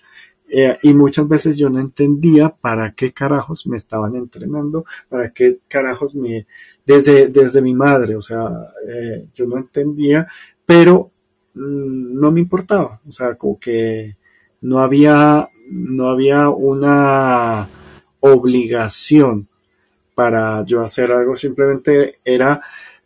Eh, 0.49 0.77
y 0.82 0.93
muchas 0.93 1.27
veces 1.27 1.57
yo 1.57 1.70
no 1.70 1.81
entendía 1.81 2.51
para 2.51 2.93
qué 2.93 3.12
carajos 3.12 3.66
me 3.66 3.78
estaban 3.78 4.15
entrenando, 4.16 4.85
para 5.09 5.31
qué 5.32 5.59
carajos 5.66 6.15
me, 6.15 6.47
desde, 6.85 7.28
desde 7.28 7.62
mi 7.62 7.73
madre, 7.73 8.16
o 8.16 8.23
sea, 8.23 8.51
eh, 8.86 9.27
yo 9.35 9.47
no 9.47 9.57
entendía, 9.57 10.28
pero 10.66 11.12
Mm, 11.55 12.19
no 12.20 12.32
me 12.32 12.40
importaba, 12.40 13.01
o 13.07 13.12
sea, 13.12 13.35
como 13.35 13.59
que 13.59 14.16
no 14.62 14.78
había, 14.78 15.49
no 15.70 16.09
había 16.09 16.49
una 16.49 17.69
obligación 18.20 19.49
para 20.15 20.65
yo 20.65 20.82
hacer 20.82 21.12
algo, 21.12 21.36
simplemente 21.36 22.20
era 22.24 22.62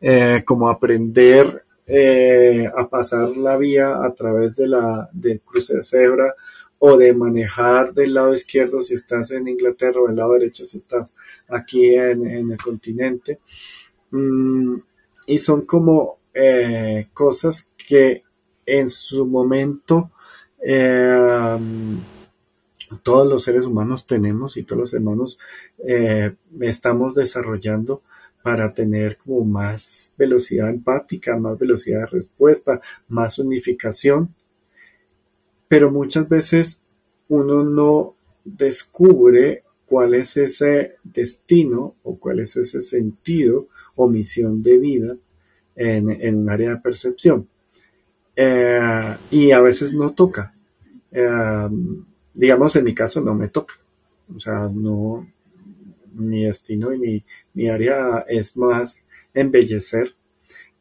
eh, 0.09 0.45
como 0.45 0.69
aprender 0.69 1.65
eh, 1.85 2.65
a 2.77 2.89
pasar 2.89 3.37
la 3.37 3.57
vía 3.57 4.05
a 4.05 4.15
través 4.15 4.55
de 4.55 4.69
la 4.69 5.11
del 5.13 5.41
cruce 5.41 5.75
de 5.75 5.83
cebra 5.83 6.33
o 6.79 6.97
de 6.97 7.13
manejar 7.13 7.93
del 7.93 8.15
lado 8.15 8.33
izquierdo 8.33 8.81
si 8.83 8.95
estás 8.95 9.33
en 9.33 9.49
Inglaterra 9.49 10.01
o 10.01 10.07
del 10.07 10.15
lado 10.15 10.35
derecho 10.35 10.65
si 10.65 10.77
estás 10.77 11.17
aquí 11.49 11.97
en, 11.97 12.25
el 12.25 12.57
continente. 12.57 13.41
Mm, 14.13 14.77
y 15.27 15.41
son 15.41 15.63
como 15.63 16.21
eh, 16.33 17.09
cosas 17.13 17.69
que 17.77 18.23
en 18.65 18.89
su 18.89 19.27
momento 19.27 20.13
todos 23.03 23.27
los 23.27 23.43
seres 23.43 23.67
humanos 23.67 24.07
tenemos 24.07 24.57
y 24.57 24.63
todos 24.63 24.83
los 24.83 24.95
hermanos 24.95 25.39
estamos 26.61 27.17
desarrollando 27.17 28.03
para 28.47 28.73
tener 28.73 29.17
como 29.17 29.45
más 29.45 30.13
velocidad 30.17 30.71
empática, 30.71 31.37
más 31.37 31.59
velocidad 31.59 32.03
de 32.03 32.07
respuesta, 32.07 32.81
más 33.09 33.41
unificación. 33.41 34.33
Pero 35.67 35.91
muchas 35.91 36.29
veces 36.29 36.81
uno 37.27 37.65
no 37.65 38.15
descubre 38.45 39.65
cuál 39.85 40.15
es 40.15 40.37
ese 40.37 40.95
destino 41.03 41.97
o 42.05 42.21
cuál 42.21 42.39
es 42.39 42.57
ese 42.57 42.83
sentido 42.83 43.67
o 43.97 44.07
misión 44.07 44.63
de 44.63 44.79
vida 44.79 45.17
en, 45.75 46.09
en 46.09 46.37
un 46.37 46.49
área 46.49 46.71
de 46.71 46.77
percepción. 46.77 47.49
Eh, 48.37 49.17
y 49.33 49.51
a 49.51 49.61
veces 49.61 49.93
no 49.93 50.13
toca. 50.13 50.55
Eh, 51.11 51.69
digamos, 52.33 52.77
en 52.77 52.85
mi 52.85 52.95
caso 52.95 53.21
no 53.21 53.35
me 53.35 53.49
toca. 53.49 53.75
O 54.33 54.39
sea, 54.39 54.71
no, 54.73 55.27
mi 56.17 56.45
destino 56.45 56.93
y 56.93 56.99
mi, 56.99 57.25
área 57.65 58.25
es 58.29 58.57
más 58.57 58.99
embellecer, 59.33 60.15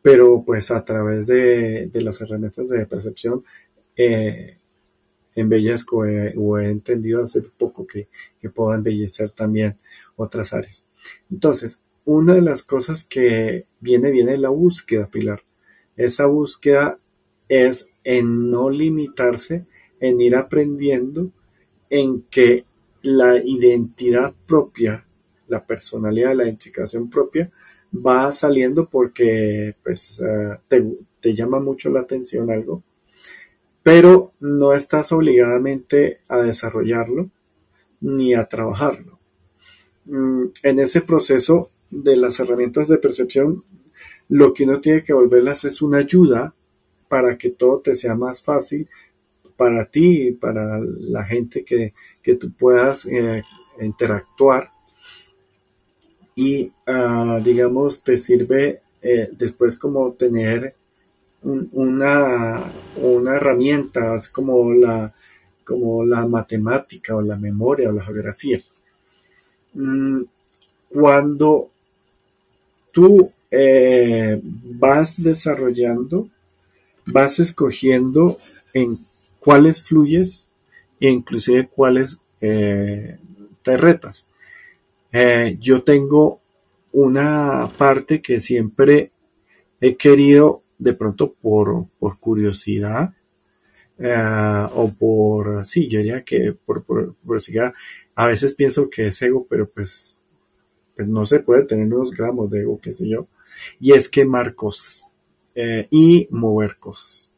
pero 0.01 0.43
pues 0.45 0.71
a 0.71 0.83
través 0.83 1.27
de, 1.27 1.89
las 1.93 2.21
herramientas 2.21 2.69
de 2.69 2.85
percepción 2.85 3.43
eh, 3.95 4.57
embellezco 5.35 6.03
o 6.37 6.57
he 6.57 6.69
entendido 6.69 7.23
hace 7.23 7.41
poco 7.41 7.87
que, 7.87 8.07
que 8.39 8.49
puedo 8.49 8.73
embellecer 8.73 9.31
también 9.31 9.77
otras 10.15 10.53
áreas. 10.53 10.87
Entonces, 11.31 11.81
una 12.05 12.35
de 12.35 12.41
las 12.41 12.63
cosas 12.63 13.03
que 13.03 13.65
viene, 13.79 14.11
viene 14.11 14.37
la 14.37 14.49
búsqueda, 14.49 15.09
Pilar. 15.09 15.43
Esa 15.97 16.27
búsqueda 16.27 16.99
es 17.49 17.89
en 18.03 18.51
no 18.51 18.69
limitarse, 18.69 19.65
en 19.99 20.21
ir 20.21 20.35
aprendiendo, 20.35 21.31
en 21.89 22.21
que 22.23 22.65
la 23.01 23.37
identidad 23.37 24.33
propia, 24.45 25.04
la 25.47 25.65
personalidad, 25.65 26.35
la 26.35 26.45
identificación 26.45 27.09
propia 27.09 27.51
va 27.95 28.31
saliendo 28.31 28.89
porque 28.89 29.75
pues 29.83 30.21
eh, 30.21 30.57
te, 30.67 31.33
llama 31.33 31.59
mucho 31.59 31.89
la 31.89 32.01
atención 32.01 32.51
algo, 32.51 32.83
pero 33.83 34.33
no 34.39 34.73
estás 34.73 35.11
obligadamente 35.11 36.19
a 36.27 36.37
desarrollarlo 36.37 37.29
ni 38.01 38.33
a 38.33 38.45
trabajarlo. 38.45 39.19
Mm, 40.05 40.45
en 40.63 40.79
ese 40.79 41.01
proceso 41.01 41.71
de 41.89 42.15
las 42.15 42.39
herramientas 42.39 42.87
de 42.89 42.97
percepción, 42.97 43.63
lo 44.29 44.53
que 44.53 44.63
uno 44.63 44.81
tiene 44.81 45.03
que 45.03 45.13
volverlas 45.13 45.65
es 45.65 45.81
una 45.81 45.99
ayuda 45.99 46.53
para 47.07 47.37
que 47.37 47.51
todo 47.51 47.79
te 47.79 47.95
sea 47.95 48.15
más 48.15 48.43
fácil 48.43 48.87
para 49.55 49.85
ti 49.85 50.27
y 50.27 50.31
para 50.31 50.79
la 50.79 51.23
gente 51.23 51.63
que, 51.63 51.93
tú 52.35 52.51
puedas 52.51 53.05
eh, 53.05 53.43
interactuar 53.79 54.71
y 56.35 56.71
ah, 56.85 57.39
digamos 57.41 58.01
te 58.01 58.17
sirve 58.17 58.81
eh, 59.01 59.29
después 59.31 59.77
como 59.77 60.11
tener 60.13 60.75
una, 61.43 62.59
una 62.97 63.35
herramienta 63.35 64.17
como 64.31 64.73
la, 64.73 65.13
como 65.63 66.03
la 66.03 66.25
matemática 66.25 67.15
o 67.15 67.21
la 67.21 67.37
memoria 67.37 67.89
o 67.89 67.93
la 67.93 68.03
geografía. 68.03 68.61
Mm, 69.73 70.23
cuando 70.89 71.69
tú 72.91 73.31
eh, 73.51 74.41
vas 74.43 75.21
desarrollando, 75.21 76.29
vas 77.05 77.39
escogiendo 77.39 78.39
en 78.73 78.97
cuáles 79.39 79.81
fluyes 79.81 80.47
e 80.99 81.09
inclusive 81.09 81.67
cuáles 81.67 82.19
eh, 82.41 83.17
te 83.61 83.77
retas. 83.77 84.25
Eh, 85.17 85.55
yo 85.61 85.81
tengo 85.81 86.41
una 86.91 87.69
parte 87.77 88.21
que 88.21 88.41
siempre 88.41 89.11
he 89.79 89.95
querido, 89.95 90.63
de 90.77 90.93
pronto 90.93 91.33
por, 91.33 91.87
curiosidad, 92.19 93.13
o 94.73 94.93
por, 94.99 95.65
sí, 95.65 95.87
yo 95.87 95.99
diría 95.99 96.25
que 96.25 96.53
por, 96.65 96.83
por, 96.83 97.15
curiosidad, 97.25 97.73
a 98.13 98.27
veces 98.27 98.53
pienso 98.55 98.89
que 98.89 99.07
es 99.07 99.21
ego, 99.21 99.47
pero 99.49 99.69
pues 99.69 100.17
pues 100.97 101.07
no 101.07 101.25
se 101.25 101.39
puede 101.39 101.63
tener 101.63 101.85
unos 101.93 102.13
gramos 102.13 102.49
de 102.51 102.63
ego, 102.63 102.77
qué 102.81 102.91
sé 102.91 103.07
yo, 103.07 103.27
y 103.79 103.93
es 103.93 104.09
quemar 104.09 104.53
cosas 104.53 105.09
eh, 105.55 105.87
y 105.91 106.27
mover 106.31 106.75
cosas. 106.77 107.31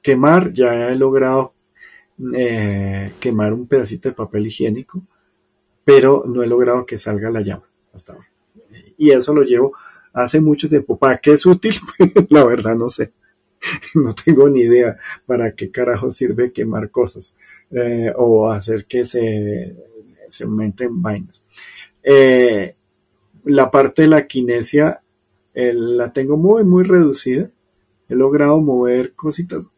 Quemar, 0.00 0.52
ya 0.52 0.90
he 0.90 0.94
logrado 0.94 1.54
eh, 2.36 3.10
quemar 3.18 3.52
un 3.52 3.66
pedacito 3.66 4.08
de 4.08 4.14
papel 4.14 4.46
higiénico, 4.46 5.02
pero 5.84 6.24
no 6.26 6.42
he 6.42 6.46
logrado 6.46 6.86
que 6.86 6.98
salga 6.98 7.30
la 7.30 7.40
llama 7.40 7.68
hasta 7.92 8.12
ahora. 8.12 8.28
Y 8.96 9.10
eso 9.10 9.34
lo 9.34 9.42
llevo 9.42 9.72
hace 10.12 10.40
mucho 10.40 10.68
tiempo. 10.68 10.98
¿Para 10.98 11.18
qué 11.18 11.32
es 11.32 11.46
útil? 11.46 11.74
la 12.28 12.44
verdad 12.44 12.74
no 12.74 12.90
sé. 12.90 13.12
No 13.94 14.14
tengo 14.14 14.48
ni 14.48 14.60
idea 14.60 14.96
para 15.26 15.54
qué 15.54 15.70
carajo 15.70 16.10
sirve 16.10 16.50
quemar 16.50 16.90
cosas 16.90 17.34
eh, 17.70 18.10
o 18.16 18.50
hacer 18.50 18.86
que 18.86 19.04
se 19.04 19.76
se 20.30 20.44
aumenten 20.44 21.02
vainas. 21.02 21.46
Eh, 22.02 22.74
la 23.44 23.70
parte 23.70 24.02
de 24.02 24.08
la 24.08 24.26
kinesia 24.26 25.02
eh, 25.54 25.72
la 25.74 26.12
tengo 26.12 26.36
muy, 26.36 26.64
muy 26.64 26.84
reducida. 26.84 27.50
He 28.08 28.14
logrado 28.14 28.60
mover 28.60 29.12
cositas 29.14 29.68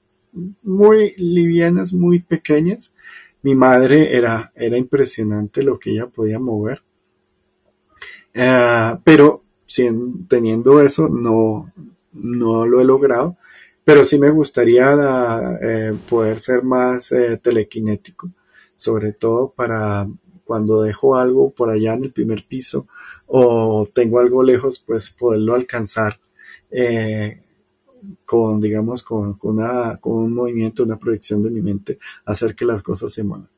muy 0.63 1.15
livianas, 1.17 1.93
muy 1.93 2.21
pequeñas. 2.21 2.95
Mi 3.43 3.55
madre 3.55 4.17
era, 4.17 4.53
era 4.55 4.77
impresionante 4.77 5.63
lo 5.63 5.79
que 5.79 5.91
ella 5.91 6.07
podía 6.07 6.39
mover. 6.39 6.83
Eh, 8.35 8.97
pero 9.05 9.43
sin, 9.67 10.27
teniendo 10.29 10.81
eso 10.81 11.09
no, 11.09 11.73
no 12.13 12.67
lo 12.67 12.81
he 12.81 12.85
logrado. 12.85 13.37
Pero 13.85 14.05
sí 14.05 14.17
me 14.19 14.31
gustaría 14.31 15.59
poder 16.09 16.39
ser 16.39 16.63
más 16.63 17.13
telequinético, 17.43 18.31
sobre 18.77 19.13
todo 19.13 19.51
para 19.51 20.07
cuando 20.45 20.83
dejo 20.83 21.17
algo 21.17 21.51
por 21.51 21.71
allá 21.71 21.95
en 21.95 22.05
el 22.05 22.13
primer 22.13 22.47
piso 22.47 22.87
o 23.27 23.89
tengo 23.93 24.21
algo 24.21 24.43
lejos, 24.43 24.79
pues 24.87 25.11
poderlo 25.11 25.55
alcanzar 25.55 26.21
eh, 26.71 27.41
con, 28.25 28.61
digamos, 28.61 29.03
con, 29.03 29.39
una, 29.43 29.99
con 30.01 30.15
un 30.15 30.35
movimiento, 30.35 30.83
una 30.83 30.99
proyección 30.99 31.43
de 31.43 31.51
mi 31.51 31.61
mente, 31.61 31.99
hacer 32.25 32.55
que 32.55 32.65
las 32.65 32.83
cosas 32.83 33.13
se 33.13 33.23
muevan. 33.23 33.49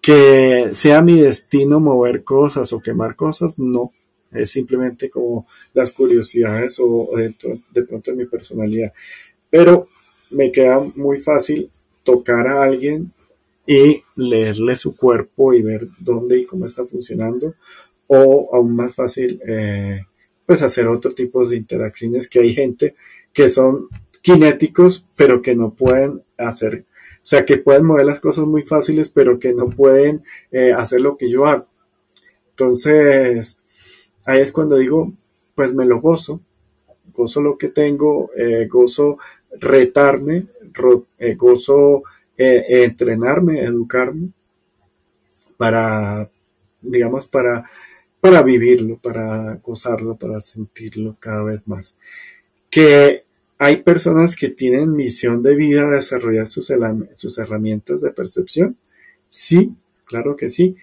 Que 0.00 0.70
sea 0.72 1.02
mi 1.02 1.20
destino 1.20 1.80
mover 1.80 2.24
cosas 2.24 2.72
o 2.72 2.80
quemar 2.80 3.16
cosas, 3.16 3.58
no. 3.58 3.92
Es 4.30 4.50
simplemente 4.50 5.08
como 5.08 5.46
las 5.72 5.92
curiosidades 5.92 6.78
o 6.80 7.10
dentro 7.16 7.58
de 7.72 7.82
pronto 7.82 8.14
mi 8.14 8.26
personalidad. 8.26 8.92
Pero 9.48 9.88
me 10.30 10.50
queda 10.50 10.80
muy 10.96 11.20
fácil 11.20 11.70
tocar 12.02 12.48
a 12.48 12.64
alguien 12.64 13.12
y 13.66 14.02
leerle 14.16 14.76
su 14.76 14.94
cuerpo 14.96 15.54
y 15.54 15.62
ver 15.62 15.88
dónde 15.98 16.38
y 16.38 16.44
cómo 16.44 16.66
está 16.66 16.84
funcionando 16.84 17.54
o 18.06 18.50
aún 18.54 18.76
más 18.76 18.94
fácil 18.94 19.40
eh, 19.46 20.02
pues 20.44 20.62
hacer 20.62 20.86
otro 20.86 21.14
tipo 21.14 21.46
de 21.46 21.56
interacciones 21.56 22.28
que 22.28 22.40
hay 22.40 22.54
gente 22.54 22.94
que 23.34 23.50
son 23.50 23.88
kinéticos 24.22 25.04
pero 25.14 25.42
que 25.42 25.54
no 25.54 25.74
pueden 25.74 26.22
hacer 26.38 26.86
o 27.22 27.26
sea 27.26 27.44
que 27.44 27.58
pueden 27.58 27.84
mover 27.84 28.06
las 28.06 28.20
cosas 28.20 28.46
muy 28.46 28.62
fáciles 28.62 29.10
pero 29.10 29.38
que 29.38 29.52
no 29.52 29.68
pueden 29.68 30.22
eh, 30.50 30.72
hacer 30.72 31.02
lo 31.02 31.18
que 31.18 31.28
yo 31.28 31.44
hago 31.44 31.66
entonces 32.50 33.58
ahí 34.24 34.40
es 34.40 34.52
cuando 34.52 34.76
digo 34.76 35.12
pues 35.54 35.74
me 35.74 35.84
lo 35.84 36.00
gozo 36.00 36.40
gozo 37.12 37.42
lo 37.42 37.58
que 37.58 37.68
tengo 37.68 38.30
eh, 38.36 38.66
gozo 38.66 39.18
retarme 39.60 40.46
gozo 41.36 42.04
eh, 42.36 42.84
entrenarme, 42.84 43.60
educarme 43.62 44.30
para, 45.56 46.28
digamos, 46.80 47.26
para, 47.26 47.70
para 48.20 48.42
vivirlo, 48.42 48.98
para 48.98 49.54
gozarlo, 49.62 50.16
para 50.16 50.40
sentirlo 50.40 51.16
cada 51.20 51.44
vez 51.44 51.68
más. 51.68 51.96
Que 52.70 53.23
hay 53.58 53.76
personas 53.82 54.36
que 54.36 54.48
tienen 54.48 54.92
misión 54.92 55.42
de 55.42 55.54
vida 55.54 55.88
de 55.88 55.96
desarrollar 55.96 56.46
sus, 56.46 56.72
sus 57.14 57.38
herramientas 57.38 58.00
de 58.00 58.10
percepción. 58.10 58.76
Sí, 59.28 59.74
claro 60.04 60.36
que 60.36 60.50
sí. 60.50 60.76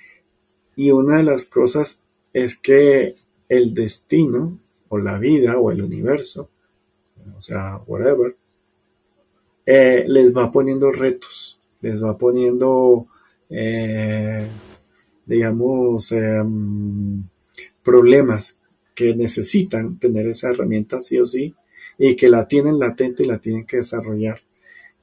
Y 0.75 0.91
una 0.91 1.17
de 1.17 1.23
las 1.23 1.45
cosas 1.45 1.99
es 2.33 2.55
que 2.55 3.15
el 3.49 3.73
destino 3.73 4.57
o 4.89 4.97
la 4.97 5.17
vida 5.17 5.57
o 5.57 5.71
el 5.71 5.81
universo, 5.81 6.49
o 7.37 7.41
sea, 7.41 7.77
whatever, 7.85 8.35
eh, 9.65 10.05
les 10.07 10.35
va 10.35 10.51
poniendo 10.51 10.91
retos, 10.91 11.59
les 11.81 12.03
va 12.03 12.17
poniendo, 12.17 13.07
eh, 13.49 14.47
digamos, 15.25 16.11
em, 16.13 17.23
problemas 17.83 18.59
que 18.95 19.15
necesitan 19.15 19.99
tener 19.99 20.27
esa 20.27 20.49
herramienta 20.49 21.01
sí 21.01 21.19
o 21.19 21.25
sí 21.25 21.53
y 22.03 22.15
que 22.15 22.29
la 22.29 22.47
tienen 22.47 22.79
latente 22.79 23.21
y 23.21 23.27
la 23.27 23.37
tienen 23.37 23.63
que 23.63 23.77
desarrollar. 23.77 24.41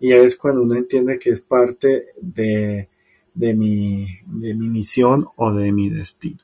Y 0.01 0.13
es 0.13 0.35
cuando 0.35 0.63
uno 0.63 0.75
entiende 0.75 1.17
que 1.17 1.31
es 1.31 1.41
parte 1.41 2.07
de, 2.21 2.89
de, 3.35 3.55
mi, 3.55 4.05
de 4.27 4.53
mi 4.55 4.69
misión 4.69 5.29
o 5.37 5.53
de 5.53 5.71
mi 5.71 5.91
destino. 5.91 6.41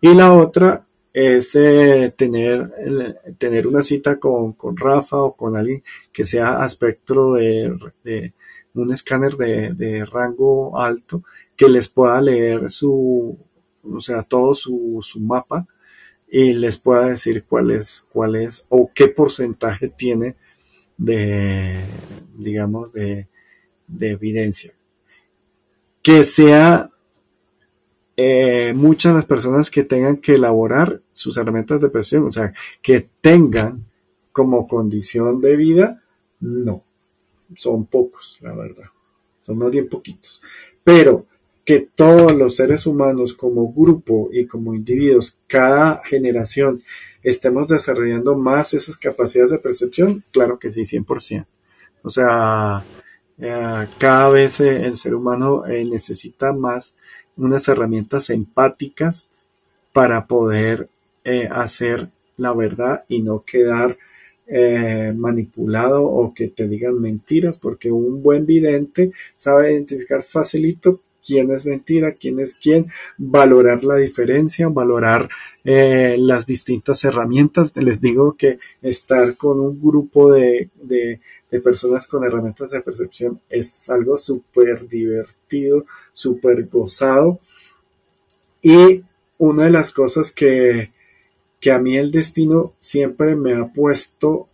Y 0.00 0.14
la 0.14 0.32
otra 0.32 0.86
es 1.12 1.56
eh, 1.56 2.14
tener, 2.16 2.72
tener 3.36 3.66
una 3.66 3.82
cita 3.82 4.20
con, 4.20 4.54
Rafa 4.76 5.16
o 5.16 5.34
con 5.34 5.56
alguien 5.56 5.82
que 6.12 6.24
sea 6.24 6.62
aspecto 6.62 7.34
de, 7.34 7.76
un 8.74 8.92
escáner 8.92 9.34
de, 9.36 10.04
rango 10.04 10.78
alto 10.78 11.24
que 11.56 11.68
les 11.68 11.88
pueda 11.88 12.20
leer 12.20 12.70
su, 12.70 13.36
o 13.82 14.00
sea, 14.00 14.22
todo 14.22 14.54
su, 14.54 15.02
mapa 15.18 15.66
y 16.28 16.52
les 16.54 16.78
pueda 16.78 17.06
decir 17.10 17.44
cuál 17.44 17.70
es, 17.70 18.06
cuál 18.12 18.36
es 18.36 18.64
o 18.68 18.90
qué 18.94 19.08
porcentaje 19.08 19.88
tiene 19.88 20.36
de, 20.96 21.80
digamos, 22.36 22.92
de, 22.92 23.28
de 23.86 24.10
evidencia. 24.10 24.72
Que 26.02 26.24
sea 26.24 26.90
eh, 28.16 28.72
muchas 28.74 29.14
las 29.14 29.26
personas 29.26 29.70
que 29.70 29.84
tengan 29.84 30.16
que 30.16 30.36
elaborar 30.36 31.02
sus 31.12 31.36
herramientas 31.36 31.80
de 31.80 31.90
presión, 31.90 32.26
o 32.26 32.32
sea, 32.32 32.54
que 32.80 33.08
tengan 33.20 33.84
como 34.32 34.66
condición 34.66 35.40
de 35.40 35.56
vida, 35.56 36.02
no, 36.40 36.82
son 37.54 37.86
pocos, 37.86 38.38
la 38.40 38.54
verdad, 38.54 38.86
son 39.40 39.58
más 39.58 39.70
bien 39.70 39.88
poquitos, 39.88 40.40
pero 40.82 41.26
que 41.66 41.80
todos 41.80 42.32
los 42.32 42.56
seres 42.56 42.86
humanos 42.86 43.34
como 43.34 43.70
grupo 43.72 44.30
y 44.32 44.46
como 44.46 44.74
individuos, 44.74 45.38
cada 45.46 46.00
generación, 46.04 46.82
estemos 47.22 47.68
desarrollando 47.68 48.36
más 48.36 48.72
esas 48.72 48.96
capacidades 48.96 49.50
de 49.50 49.58
percepción, 49.58 50.24
claro 50.30 50.58
que 50.58 50.70
sí, 50.70 50.82
100%. 50.82 51.44
O 52.02 52.10
sea, 52.10 52.84
eh, 53.38 53.86
cada 53.98 54.30
vez 54.30 54.60
eh, 54.60 54.86
el 54.86 54.96
ser 54.96 55.14
humano 55.14 55.64
necesita 55.66 56.52
más 56.52 56.96
unas 57.36 57.68
herramientas 57.68 58.30
empáticas 58.30 59.28
para 59.92 60.26
poder 60.26 60.88
eh, 61.24 61.48
hacer 61.50 62.08
la 62.36 62.52
verdad 62.52 63.04
y 63.08 63.22
no 63.22 63.42
quedar 63.44 63.98
eh, 64.46 65.12
manipulado 65.16 66.04
o 66.04 66.32
que 66.32 66.48
te 66.48 66.68
digan 66.68 67.00
mentiras, 67.00 67.58
porque 67.58 67.90
un 67.90 68.22
buen 68.22 68.46
vidente 68.46 69.10
sabe 69.36 69.72
identificar 69.72 70.22
facilito 70.22 71.00
quién 71.26 71.50
es 71.50 71.66
mentira, 71.66 72.12
quién 72.12 72.38
es 72.38 72.54
quién, 72.54 72.86
valorar 73.18 73.82
la 73.84 73.96
diferencia, 73.96 74.68
valorar 74.68 75.28
eh, 75.64 76.16
las 76.18 76.46
distintas 76.46 77.02
herramientas. 77.04 77.76
Les 77.76 78.00
digo 78.00 78.36
que 78.36 78.58
estar 78.80 79.36
con 79.36 79.58
un 79.60 79.80
grupo 79.82 80.32
de, 80.32 80.70
de, 80.80 81.20
personas 81.64 82.06
con 82.06 82.22
herramientas 82.22 82.70
de 82.70 82.82
percepción 82.82 83.40
es 83.48 83.88
algo 83.88 84.18
súper 84.18 84.86
divertido, 84.86 85.86
súper 86.12 86.66
gozado. 86.66 87.40
Y 88.60 89.02
una 89.38 89.64
de 89.64 89.70
las 89.70 89.90
cosas 89.90 90.30
que, 90.30 90.90
que 91.58 91.72
a 91.72 91.78
mí 91.78 91.96
el 91.96 92.10
destino 92.10 92.74
siempre 92.78 93.34
me 93.36 93.54
ha 93.54 93.64
puesto, 93.72 94.48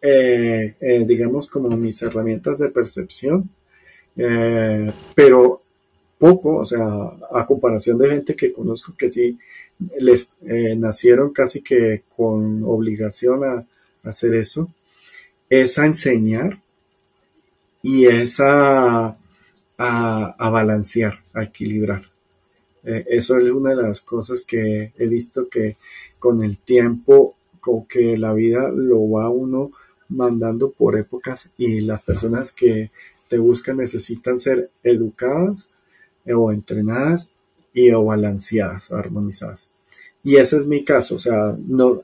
eh, 0.00 0.76
eh, 0.80 1.04
digamos, 1.04 1.48
como 1.48 1.76
mis 1.76 2.00
herramientas 2.02 2.60
de 2.60 2.68
percepción, 2.68 3.50
pero 5.14 5.60
poco, 6.18 6.56
o 6.56 6.66
sea, 6.66 6.86
a 7.32 7.46
comparación 7.46 7.98
de 7.98 8.10
gente 8.10 8.36
que 8.36 8.52
conozco 8.52 8.94
que 8.96 9.10
sí 9.10 9.38
les 9.98 10.30
nacieron 10.76 11.32
casi 11.32 11.60
que 11.60 12.02
con 12.16 12.62
obligación 12.64 13.44
a, 13.44 13.66
hacer 14.04 14.36
eso, 14.36 14.72
es 15.50 15.78
a 15.78 15.86
enseñar 15.86 16.60
y 17.82 18.06
es 18.06 18.38
a, 18.40 19.16
a 19.76 20.50
balancear, 20.50 21.24
a 21.34 21.42
equilibrar. 21.42 22.02
eso 22.84 23.36
es 23.36 23.50
una 23.50 23.70
de 23.70 23.82
las 23.82 24.00
cosas 24.00 24.42
que 24.42 24.92
he 24.96 25.06
visto 25.08 25.48
que 25.48 25.76
con 26.18 26.42
el 26.42 26.58
tiempo, 26.58 27.34
como 27.60 27.86
que 27.86 28.16
la 28.16 28.32
vida 28.32 28.68
lo 28.68 29.10
va 29.10 29.28
uno 29.28 29.72
mandando 30.08 30.70
por 30.70 30.96
épocas 30.96 31.50
y 31.58 31.80
las 31.80 32.02
personas 32.02 32.52
que 32.52 32.90
te 33.28 33.38
buscan 33.38 33.78
necesitan 33.78 34.38
ser 34.38 34.70
educadas 34.82 35.68
eh, 35.68 35.75
o 36.34 36.52
entrenadas 36.52 37.30
y 37.72 37.90
o 37.90 38.04
balanceadas, 38.04 38.90
armonizadas. 38.92 39.70
Y 40.24 40.36
ese 40.36 40.56
es 40.56 40.66
mi 40.66 40.82
caso, 40.82 41.16
o 41.16 41.18
sea, 41.18 41.54
no, 41.56 42.02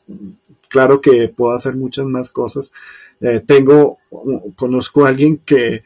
claro 0.69 1.01
que 1.01 1.29
puedo 1.29 1.55
hacer 1.55 1.75
muchas 1.75 2.07
más 2.07 2.31
cosas. 2.31 2.73
Eh, 3.21 3.43
tengo, 3.47 3.99
conozco 4.57 5.05
a 5.05 5.09
alguien 5.09 5.39
que, 5.45 5.83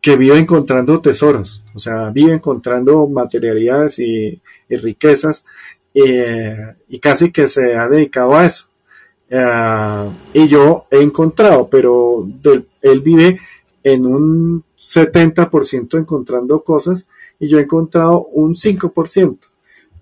que 0.00 0.16
vive 0.16 0.38
encontrando 0.38 1.00
tesoros, 1.00 1.62
o 1.74 1.78
sea, 1.78 2.10
vive 2.10 2.32
encontrando 2.32 3.06
materialidades 3.06 3.98
y, 3.98 4.40
riquezas 4.68 5.44
eh, 5.92 6.74
y 6.88 7.00
casi 7.00 7.32
que 7.32 7.48
se 7.48 7.74
ha 7.74 7.88
dedicado 7.88 8.36
a 8.36 8.46
eso. 8.46 8.68
Eh, 9.28 10.10
y 10.34 10.48
yo 10.48 10.86
he 10.90 11.00
encontrado, 11.00 11.68
pero 11.68 12.26
él 12.82 13.00
vive 13.00 13.40
en 13.82 14.06
un 14.06 14.64
70% 14.78 15.98
encontrando 15.98 16.62
cosas 16.62 17.08
y 17.40 17.48
yo 17.48 17.58
he 17.58 17.62
encontrado 17.62 18.26
un 18.26 18.54
5%. 18.54 19.38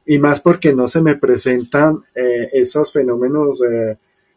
Y 0.04 0.18
más 0.18 0.40
porque 0.40 0.74
no 0.74 0.88
se 0.88 1.00
me 1.00 1.16
presentan 1.16 2.04
eh, 2.14 2.48
esos 2.52 2.92
fenómenos, 2.92 3.62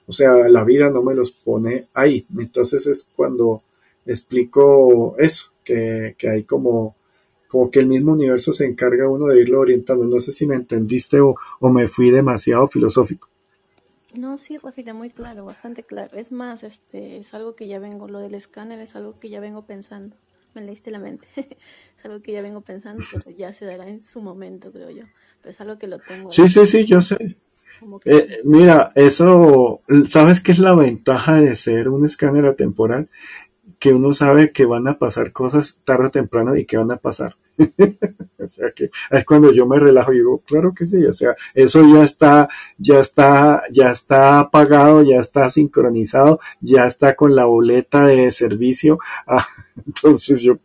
o 0.07 0.11
sea, 0.11 0.47
la 0.47 0.63
vida 0.63 0.89
no 0.89 1.01
me 1.01 1.15
los 1.15 1.31
pone 1.31 1.87
ahí. 1.93 2.25
Entonces 2.37 2.87
es 2.87 3.07
cuando 3.15 3.63
explico 4.05 5.15
eso, 5.17 5.51
que, 5.63 6.15
que 6.17 6.29
hay 6.29 6.43
como 6.43 6.95
como 7.51 7.69
que 7.69 7.79
el 7.79 7.87
mismo 7.87 8.13
universo 8.13 8.53
se 8.53 8.65
encarga 8.65 9.09
uno 9.09 9.25
de 9.25 9.41
irlo 9.41 9.59
orientando. 9.59 10.05
No 10.05 10.21
sé 10.21 10.31
si 10.31 10.47
me 10.47 10.55
entendiste 10.55 11.19
o, 11.19 11.35
me 11.59 11.89
fui 11.89 12.09
demasiado 12.09 12.65
filosófico. 12.69 13.27
No, 14.17 14.37
sí, 14.37 14.57
Rafita, 14.57 14.93
muy 14.93 15.09
claro, 15.09 15.43
bastante 15.43 15.83
claro. 15.83 16.17
Es 16.17 16.31
más, 16.31 16.63
este, 16.63 17.17
es 17.17 17.33
algo 17.33 17.55
que 17.55 17.67
ya 17.67 17.79
vengo, 17.79 18.07
lo 18.07 18.19
del 18.19 18.35
escáner 18.35 18.79
es 18.79 18.95
algo 18.95 19.19
que 19.19 19.29
ya 19.29 19.41
vengo 19.41 19.63
pensando. 19.63 20.15
Me 20.53 20.61
leíste 20.61 20.91
la 20.91 20.99
mente. 20.99 21.27
es 21.35 22.05
algo 22.05 22.21
que 22.21 22.33
ya 22.33 22.41
vengo 22.41 22.61
pensando, 22.61 23.03
pero 23.11 23.35
ya 23.35 23.53
se 23.53 23.65
dará 23.65 23.87
en 23.87 24.01
su 24.01 24.21
momento, 24.21 24.71
creo 24.71 24.89
yo. 24.89 25.03
Pero 25.41 25.51
es 25.51 25.61
algo 25.61 25.77
que 25.77 25.87
lo 25.87 25.99
tengo. 25.99 26.31
Sí, 26.31 26.49
sí, 26.49 26.67
sí, 26.67 26.85
yo 26.85 27.01
sé. 27.01 27.37
Eh, 28.05 28.41
mira, 28.43 28.91
eso, 28.93 29.81
¿sabes 30.09 30.41
qué 30.41 30.51
es 30.51 30.59
la 30.59 30.75
ventaja 30.75 31.41
de 31.41 31.55
ser 31.55 31.89
un 31.89 32.05
escáner 32.05 32.45
atemporal? 32.45 33.09
Que 33.81 33.91
uno 33.91 34.13
sabe 34.13 34.51
que 34.51 34.65
van 34.65 34.87
a 34.87 34.99
pasar 34.99 35.31
cosas 35.31 35.79
tarde 35.83 36.05
o 36.05 36.11
temprano 36.11 36.55
y 36.55 36.65
que 36.65 36.77
van 36.77 36.91
a 36.91 36.97
pasar. 36.97 37.35
o 37.57 38.47
sea 38.47 38.71
que 38.75 38.91
es 39.09 39.25
cuando 39.25 39.51
yo 39.51 39.65
me 39.65 39.79
relajo 39.79 40.13
y 40.13 40.17
digo, 40.17 40.37
claro 40.45 40.71
que 40.71 40.85
sí, 40.85 41.03
o 41.03 41.13
sea, 41.13 41.35
eso 41.55 41.81
ya 41.91 42.03
está, 42.03 42.47
ya 42.77 42.99
está, 42.99 43.63
ya 43.71 43.89
está 43.89 44.51
pagado, 44.51 45.01
ya 45.01 45.19
está 45.19 45.49
sincronizado, 45.49 46.39
ya 46.59 46.85
está 46.85 47.15
con 47.15 47.35
la 47.35 47.45
boleta 47.45 48.05
de 48.05 48.31
servicio. 48.31 48.99
Ah, 49.27 49.47
entonces 49.87 50.41
yo 50.41 50.57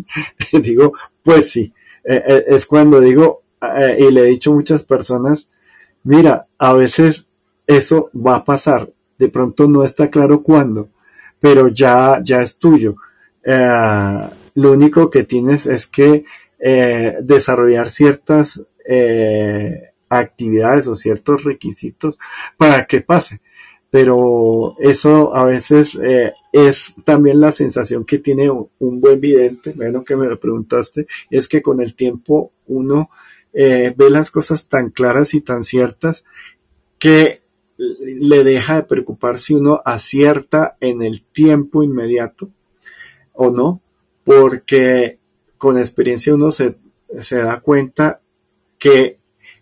digo, 0.62 0.92
pues 1.22 1.50
sí, 1.50 1.72
eh, 2.04 2.22
eh, 2.26 2.44
es 2.48 2.66
cuando 2.66 3.00
digo, 3.00 3.42
eh, 3.62 3.96
y 3.98 4.10
le 4.10 4.22
he 4.22 4.26
dicho 4.26 4.50
a 4.50 4.54
muchas 4.54 4.84
personas, 4.84 5.48
mira, 6.02 6.46
a 6.58 6.74
veces 6.74 7.28
eso 7.66 8.10
va 8.14 8.36
a 8.36 8.44
pasar, 8.44 8.90
de 9.18 9.28
pronto 9.28 9.68
no 9.68 9.84
está 9.84 10.10
claro 10.10 10.42
cuándo, 10.42 10.90
pero 11.40 11.68
ya, 11.68 12.20
ya 12.22 12.42
es 12.42 12.58
tuyo. 12.58 12.96
Eh, 13.44 14.20
lo 14.54 14.72
único 14.72 15.10
que 15.10 15.24
tienes 15.24 15.66
es 15.66 15.86
que 15.86 16.24
eh, 16.58 17.16
desarrollar 17.22 17.90
ciertas 17.90 18.62
eh, 18.86 19.90
actividades 20.08 20.88
o 20.88 20.96
ciertos 20.96 21.44
requisitos 21.44 22.18
para 22.56 22.86
que 22.86 23.00
pase. 23.00 23.40
Pero 23.90 24.76
eso 24.80 25.34
a 25.34 25.46
veces 25.46 25.98
es 26.52 26.94
también 27.04 27.40
la 27.40 27.52
sensación 27.52 28.04
que 28.04 28.18
tiene 28.18 28.50
un, 28.50 29.00
buen 29.00 29.18
vidente, 29.18 29.72
bueno 29.74 30.04
que 30.04 30.14
me 30.14 30.26
lo 30.26 30.38
preguntaste, 30.38 31.06
es 31.30 31.48
que 31.48 31.62
con 31.62 31.80
el 31.80 31.94
tiempo 31.94 32.52
uno 32.66 33.08
ve 33.54 34.10
las 34.10 34.30
cosas 34.30 34.68
tan 34.68 34.90
claras 34.90 35.32
y 35.32 35.40
tan 35.40 35.64
ciertas 35.64 36.26
que 36.98 37.40
le 37.78 38.42
deja 38.42 38.76
de 38.76 38.82
preocupar 38.82 39.38
si 39.38 39.54
uno 39.54 39.80
acierta 39.84 40.76
en 40.80 41.02
el 41.02 41.22
tiempo 41.22 41.84
inmediato 41.84 42.50
o 43.32 43.50
no, 43.50 43.80
porque 44.24 45.18
con 45.56 45.78
experiencia 45.78 46.34
uno 46.34 46.50
se, 46.50 46.76
da 47.30 47.60
cuenta 47.60 48.20
que 48.78 49.18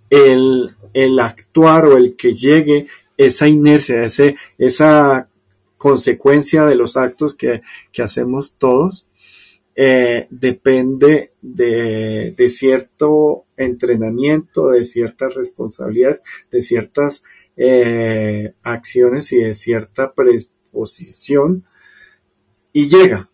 el, 0.09 0.75
actuar 1.21 1.85
o 1.85 1.97
el 1.99 2.17
que 2.17 2.35
llegue 2.35 2.89
esa 3.19 3.49
inercia, 3.49 4.05
ese, 4.05 4.37
esa 4.57 5.29
consecuencia 5.77 6.65
de 6.65 6.75
los 6.75 6.97
actos 6.97 7.35
que, 7.35 7.63
hacemos 8.03 8.55
todos, 8.57 9.09
eh, 9.75 10.27
depende 10.31 11.33
de, 11.43 12.35
de, 12.35 12.49
cierto 12.49 13.45
entrenamiento, 13.59 14.71
de 14.71 14.87
ciertas 14.87 15.35
responsabilidades, 15.35 16.23
de 16.51 16.63
ciertas 16.63 17.25
eh, 17.57 18.53
acciones 18.63 19.33
y 19.33 19.37
de 19.39 19.55
cierta 19.55 20.13
predisposición 20.13 21.65
y 22.73 22.89
llega. 22.89 23.31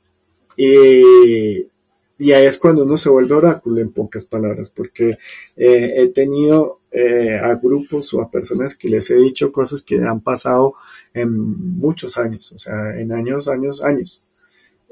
Y, 0.57 1.69
ahí 2.33 2.47
es 2.47 2.59
cuando 2.59 2.85
uno 2.85 2.97
se 2.97 3.09
vuelve 3.09 3.35
oráculo, 3.35 3.81
en 3.81 3.93
pocas 3.93 4.25
palabras, 4.27 4.71
porque 4.71 5.19
eh, 5.57 5.95
he 5.97 6.07
tenido 6.09 6.81
eh, 6.93 7.37
a 7.37 7.57
grupos 7.57 8.15
o 8.15 8.23
a 8.23 8.31
personas 8.31 8.77
que 8.77 8.89
les 8.89 9.11
he 9.11 9.17
dicho 9.17 9.51
cosas 9.51 9.83
que 9.83 9.97
han 9.97 10.21
pasado 10.21 10.75
en 11.13 11.31
muchos 11.79 12.17
años, 12.17 12.53
o 12.53 12.59
sea, 12.59 12.99
en 13.01 13.13
años, 13.13 13.49
años, 13.49 13.83
años. 13.83 14.23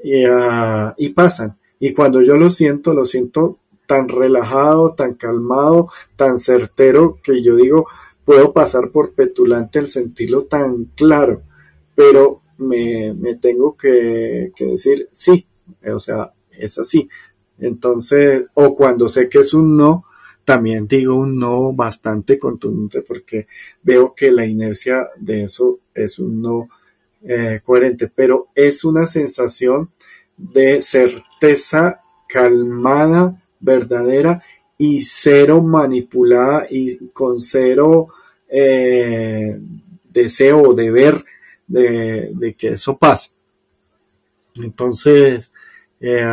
Y, 0.03 0.25
ah, 0.25 0.93
y 0.97 1.09
pasan. 1.09 1.57
Y 1.79 1.93
cuando 1.93 2.21
yo 2.21 2.35
lo 2.35 2.49
siento, 2.49 2.93
lo 2.93 3.05
siento 3.05 3.59
tan 3.87 4.09
relajado, 4.09 4.93
tan 4.93 5.15
calmado, 5.15 5.89
tan 6.15 6.37
certero, 6.37 7.19
que 7.23 7.41
yo 7.41 7.55
digo, 7.55 7.87
puedo 8.25 8.53
pasar 8.53 8.91
por 8.91 9.13
petulante 9.13 9.79
el 9.79 9.87
sentirlo 9.87 10.45
tan 10.45 10.85
claro, 10.95 11.41
pero 11.95 12.41
me, 12.57 13.13
tengo 13.41 13.75
que, 13.75 14.51
decir 14.57 15.09
sí, 15.11 15.45
o 15.85 15.99
sea, 15.99 16.31
es 16.51 16.77
así. 16.77 17.09
Entonces, 17.59 18.45
o 18.53 18.75
cuando 18.75 19.09
sé 19.09 19.29
que 19.29 19.39
es 19.39 19.53
un 19.53 19.77
no, 19.77 20.05
también 20.45 20.87
digo 20.87 21.15
un 21.15 21.37
no 21.37 21.73
bastante 21.73 22.39
contundente 22.39 23.01
porque 23.01 23.47
veo 23.83 24.13
que 24.15 24.31
la 24.31 24.45
inercia 24.45 25.09
de 25.17 25.43
eso 25.43 25.79
es 25.93 26.17
un 26.17 26.41
no 26.41 26.69
eh, 27.23 27.61
coherente, 27.63 28.11
pero 28.13 28.47
es 28.55 28.83
una 28.83 29.05
sensación 29.05 29.91
de 30.37 30.81
certeza 30.81 32.01
calmada, 32.27 33.43
verdadera 33.59 34.41
y 34.81 35.03
cero 35.03 35.61
manipulada 35.61 36.65
y 36.67 36.97
con 37.13 37.39
cero 37.39 38.07
eh, 38.49 39.55
deseo 40.09 40.69
o 40.69 40.73
deber 40.73 41.23
de, 41.67 42.31
de, 42.33 42.55
que 42.55 42.69
eso 42.69 42.97
pase. 42.97 43.29
Entonces, 44.55 45.53
eh, 45.99 46.25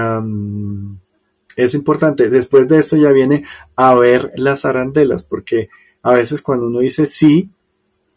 es 1.56 1.74
importante. 1.74 2.30
Después 2.30 2.66
de 2.68 2.78
eso 2.78 2.96
ya 2.96 3.10
viene 3.10 3.44
a 3.76 3.94
ver 3.94 4.32
las 4.36 4.64
arandelas, 4.64 5.22
porque 5.22 5.68
a 6.02 6.14
veces 6.14 6.40
cuando 6.40 6.68
uno 6.68 6.78
dice 6.78 7.06
sí, 7.06 7.50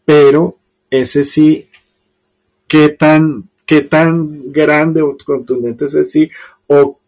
pero 0.06 0.56
ese 0.88 1.24
sí, 1.24 1.68
qué 2.66 2.88
tan, 2.88 3.50
qué 3.66 3.82
tan 3.82 4.50
grande 4.50 5.02
o 5.02 5.14
contundente 5.26 5.84
es 5.84 5.94
el 5.94 6.06
sí, 6.06 6.30
o 6.68 6.98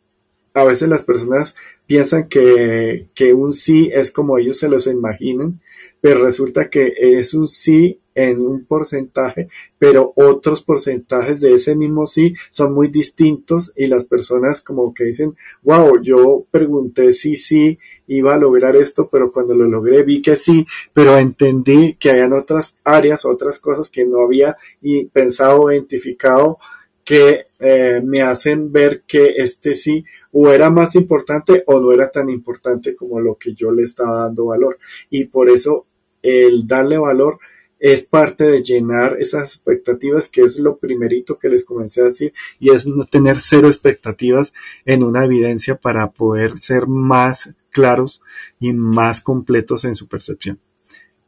a 0.53 0.65
veces 0.65 0.91
las 0.91 1.03
personas 1.03 1.57
piensan 1.86 2.28
que, 2.28 3.09
que 3.15 3.32
un 3.35 3.52
sí 3.52 3.90
es 3.93 4.11
como 4.11 4.39
ellos 4.39 4.59
se 4.59 4.69
los 4.69 4.86
imaginan, 4.86 5.61
pero 6.01 6.24
resulta 6.24 6.69
que 6.69 6.93
es 6.98 7.35
un 7.35 7.48
sí 7.48 8.01
en 8.15 8.40
un 8.40 8.65
porcentaje, 8.65 9.48
pero 9.78 10.12
otros 10.16 10.62
porcentajes 10.62 11.40
de 11.40 11.55
ese 11.55 11.74
mismo 11.74 12.06
sí 12.06 12.35
son 12.51 12.73
muy 12.73 12.89
distintos 12.89 13.73
y 13.77 13.86
las 13.86 14.05
personas 14.05 14.61
como 14.61 14.94
que 14.94 15.05
dicen, 15.05 15.35
wow, 15.62 16.01
yo 16.01 16.47
pregunté 16.51 17.12
si 17.12 17.36
sí 17.36 17.78
iba 18.06 18.35
a 18.35 18.39
lograr 18.39 18.77
esto, 18.77 19.09
pero 19.11 19.32
cuando 19.32 19.55
lo 19.55 19.65
logré 19.65 20.02
vi 20.02 20.23
que 20.23 20.36
sí, 20.36 20.66
pero 20.93 21.19
entendí 21.19 21.94
que 21.94 22.11
habían 22.11 22.32
otras 22.32 22.78
áreas, 22.85 23.24
otras 23.24 23.59
cosas 23.59 23.89
que 23.89 24.05
no 24.05 24.20
había 24.20 24.56
y 24.81 25.06
pensado, 25.06 25.73
identificado, 25.73 26.59
que 27.05 27.47
eh, 27.60 28.01
me 28.02 28.22
hacen 28.22 28.72
ver 28.72 29.02
que 29.06 29.35
este 29.36 29.74
sí 29.74 30.05
o 30.32 30.51
era 30.51 30.70
más 30.70 30.97
importante 30.97 31.62
o 31.66 31.78
no 31.78 31.93
era 31.93 32.10
tan 32.10 32.28
importante 32.28 32.97
como 32.97 33.20
lo 33.20 33.36
que 33.36 33.55
yo 33.55 33.70
le 33.70 33.85
estaba 33.85 34.22
dando 34.22 34.47
valor. 34.47 34.78
Y 35.10 35.26
por 35.26 35.48
eso 35.48 35.86
el 36.22 36.66
darle 36.66 36.98
valor 36.98 37.39
es 37.78 38.02
parte 38.02 38.44
de 38.44 38.62
llenar 38.62 39.16
esas 39.20 39.55
expectativas, 39.55 40.28
que 40.28 40.40
es 40.40 40.59
lo 40.59 40.78
primerito 40.78 41.39
que 41.39 41.51
les 41.51 41.64
comencé 41.64 42.01
a 42.01 42.05
decir, 42.05 42.32
y 42.59 42.70
es 42.70 42.86
no 42.86 43.05
tener 43.05 43.40
cero 43.40 43.68
expectativas 43.68 44.55
en 44.86 45.02
una 45.02 45.24
evidencia 45.24 45.76
para 45.76 46.10
poder 46.10 46.59
ser 46.59 46.86
más 46.86 47.52
claros 47.70 48.22
y 48.59 48.72
más 48.72 49.20
completos 49.20 49.85
en 49.85 49.94
su 49.94 50.09
percepción. 50.09 50.59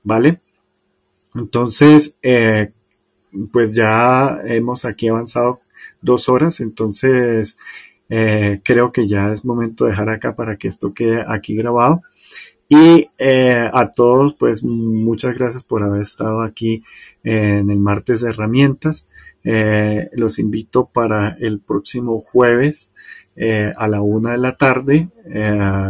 ¿Vale? 0.02 0.40
Entonces, 1.34 2.16
eh, 2.22 2.72
pues 3.52 3.72
ya 3.72 4.40
hemos 4.46 4.84
aquí 4.84 5.08
avanzado 5.08 5.60
dos 6.00 6.28
horas, 6.28 6.60
entonces 6.60 7.58
eh, 8.08 8.60
creo 8.62 8.92
que 8.92 9.08
ya 9.08 9.32
es 9.32 9.44
momento 9.44 9.84
de 9.84 9.90
dejar 9.90 10.10
acá 10.10 10.36
para 10.36 10.56
que 10.56 10.68
esto 10.68 10.94
quede 10.94 11.24
aquí 11.26 11.56
grabado. 11.56 12.02
Y 12.68 13.10
eh, 13.18 13.70
a 13.72 13.90
todos, 13.90 14.34
pues 14.34 14.64
muchas 14.64 15.38
gracias 15.38 15.62
por 15.62 15.82
haber 15.82 16.02
estado 16.02 16.42
aquí 16.42 16.82
en 17.22 17.70
el 17.70 17.78
martes 17.78 18.22
de 18.22 18.30
herramientas. 18.30 19.06
Eh, 19.44 20.08
los 20.14 20.38
invito 20.40 20.86
para 20.86 21.36
el 21.38 21.60
próximo 21.60 22.18
jueves 22.18 22.92
eh, 23.36 23.70
a 23.76 23.86
la 23.86 24.00
una 24.00 24.32
de 24.32 24.38
la 24.38 24.56
tarde, 24.56 25.08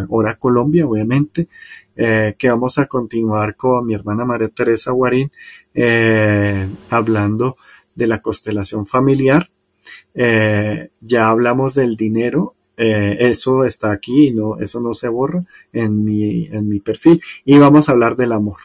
hora 0.08 0.36
Colombia, 0.38 0.86
obviamente, 0.86 1.48
que 1.94 2.50
vamos 2.50 2.78
a 2.78 2.86
continuar 2.86 3.56
con 3.56 3.86
mi 3.86 3.94
hermana 3.94 4.26
María 4.26 4.48
Teresa 4.48 4.92
Guarín 4.92 5.30
hablando 6.90 7.56
de 7.94 8.06
la 8.06 8.20
constelación 8.20 8.86
familiar. 8.86 9.48
Ya 10.14 11.28
hablamos 11.28 11.74
del 11.74 11.96
dinero 11.96 12.56
eh, 12.76 13.16
eso 13.20 13.64
está 13.64 13.90
aquí, 13.90 14.32
no, 14.32 14.58
eso 14.58 14.80
no 14.80 14.92
se 14.94 15.08
borra 15.08 15.44
en 15.72 16.04
mi, 16.04 16.46
en 16.46 16.68
mi 16.68 16.80
perfil. 16.80 17.22
Y 17.44 17.58
vamos 17.58 17.88
a 17.88 17.92
hablar 17.92 18.16
del 18.16 18.32
amor, 18.32 18.56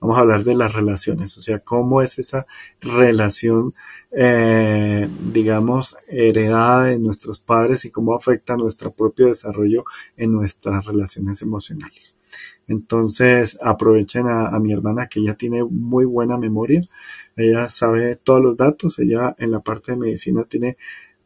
vamos 0.00 0.18
a 0.18 0.20
hablar 0.20 0.44
de 0.44 0.54
las 0.54 0.74
relaciones, 0.74 1.36
o 1.38 1.42
sea, 1.42 1.60
cómo 1.60 2.02
es 2.02 2.18
esa 2.18 2.46
relación, 2.80 3.74
eh, 4.12 5.08
digamos, 5.32 5.96
heredada 6.08 6.84
de 6.84 6.98
nuestros 6.98 7.40
padres 7.40 7.84
y 7.84 7.90
cómo 7.90 8.14
afecta 8.14 8.56
nuestro 8.56 8.92
propio 8.92 9.28
desarrollo 9.28 9.84
en 10.16 10.32
nuestras 10.32 10.84
relaciones 10.84 11.40
emocionales. 11.42 12.16
Entonces, 12.68 13.58
aprovechen 13.62 14.26
a, 14.28 14.58
mi 14.58 14.72
hermana 14.72 15.08
que 15.08 15.20
ella 15.20 15.34
tiene 15.36 15.62
muy 15.64 16.04
buena 16.04 16.36
memoria, 16.38 16.82
ella 17.36 17.68
sabe 17.68 18.16
todos 18.16 18.42
los 18.42 18.56
datos, 18.56 18.98
ella 18.98 19.34
en 19.38 19.50
la 19.50 19.60
parte 19.60 19.92
de 19.92 19.98
medicina 19.98 20.44
tiene 20.44 20.76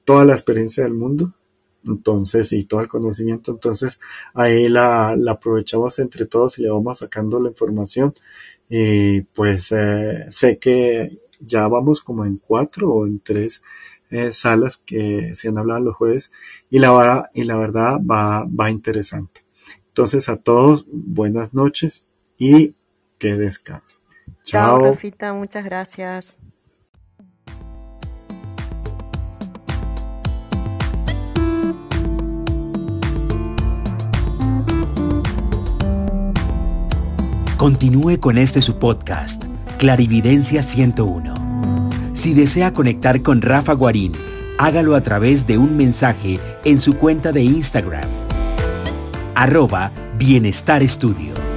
toda 0.04 0.24
la 0.24 0.32
experiencia 0.32 0.84
del 0.84 0.94
mundo. 0.94 1.34
Entonces, 1.84 2.52
y 2.52 2.64
todo 2.64 2.80
el 2.80 2.88
conocimiento, 2.88 3.52
entonces 3.52 4.00
ahí 4.34 4.68
la, 4.68 5.16
aprovechamos 5.30 5.98
entre 6.00 6.26
todos 6.26 6.58
y 6.58 6.62
le 6.62 6.70
vamos 6.70 6.98
sacando 7.00 7.40
la 7.40 7.50
información. 7.50 8.14
Y 8.68 9.22
pues 9.22 9.72
eh, 9.72 10.26
sé 10.30 10.58
que 10.58 11.18
ya 11.40 11.68
vamos 11.68 12.02
como 12.02 12.24
en 12.24 12.38
cuatro 12.38 12.90
o 12.90 13.06
en 13.06 13.20
tres 13.20 13.62
eh, 14.10 14.32
salas 14.32 14.78
que 14.78 15.30
se 15.34 15.48
han 15.48 15.58
hablado 15.58 15.80
los 15.80 15.96
jueves. 15.96 16.32
Y 16.70 16.78
la, 16.78 17.30
y 17.34 17.44
la 17.44 17.56
verdad 17.56 17.98
va, 17.98 18.44
va 18.44 18.70
interesante. 18.70 19.47
Entonces 19.98 20.28
a 20.28 20.36
todos, 20.36 20.86
buenas 20.92 21.52
noches 21.52 22.06
y 22.38 22.76
que 23.18 23.34
descansen. 23.34 23.98
Chao, 24.44 24.78
Rafita, 24.78 25.32
muchas 25.32 25.64
gracias. 25.64 26.38
Continúe 37.56 38.20
con 38.20 38.38
este 38.38 38.60
su 38.60 38.78
podcast, 38.78 39.42
Clarividencia 39.78 40.62
101. 40.62 41.34
Si 42.14 42.34
desea 42.34 42.72
conectar 42.72 43.20
con 43.22 43.42
Rafa 43.42 43.72
Guarín, 43.72 44.12
hágalo 44.58 44.94
a 44.94 45.00
través 45.00 45.48
de 45.48 45.58
un 45.58 45.76
mensaje 45.76 46.38
en 46.64 46.80
su 46.80 46.96
cuenta 46.96 47.32
de 47.32 47.42
Instagram, 47.42 48.08
arroba 49.38 49.92
Bienestar 50.18 50.82
Estudio. 50.82 51.47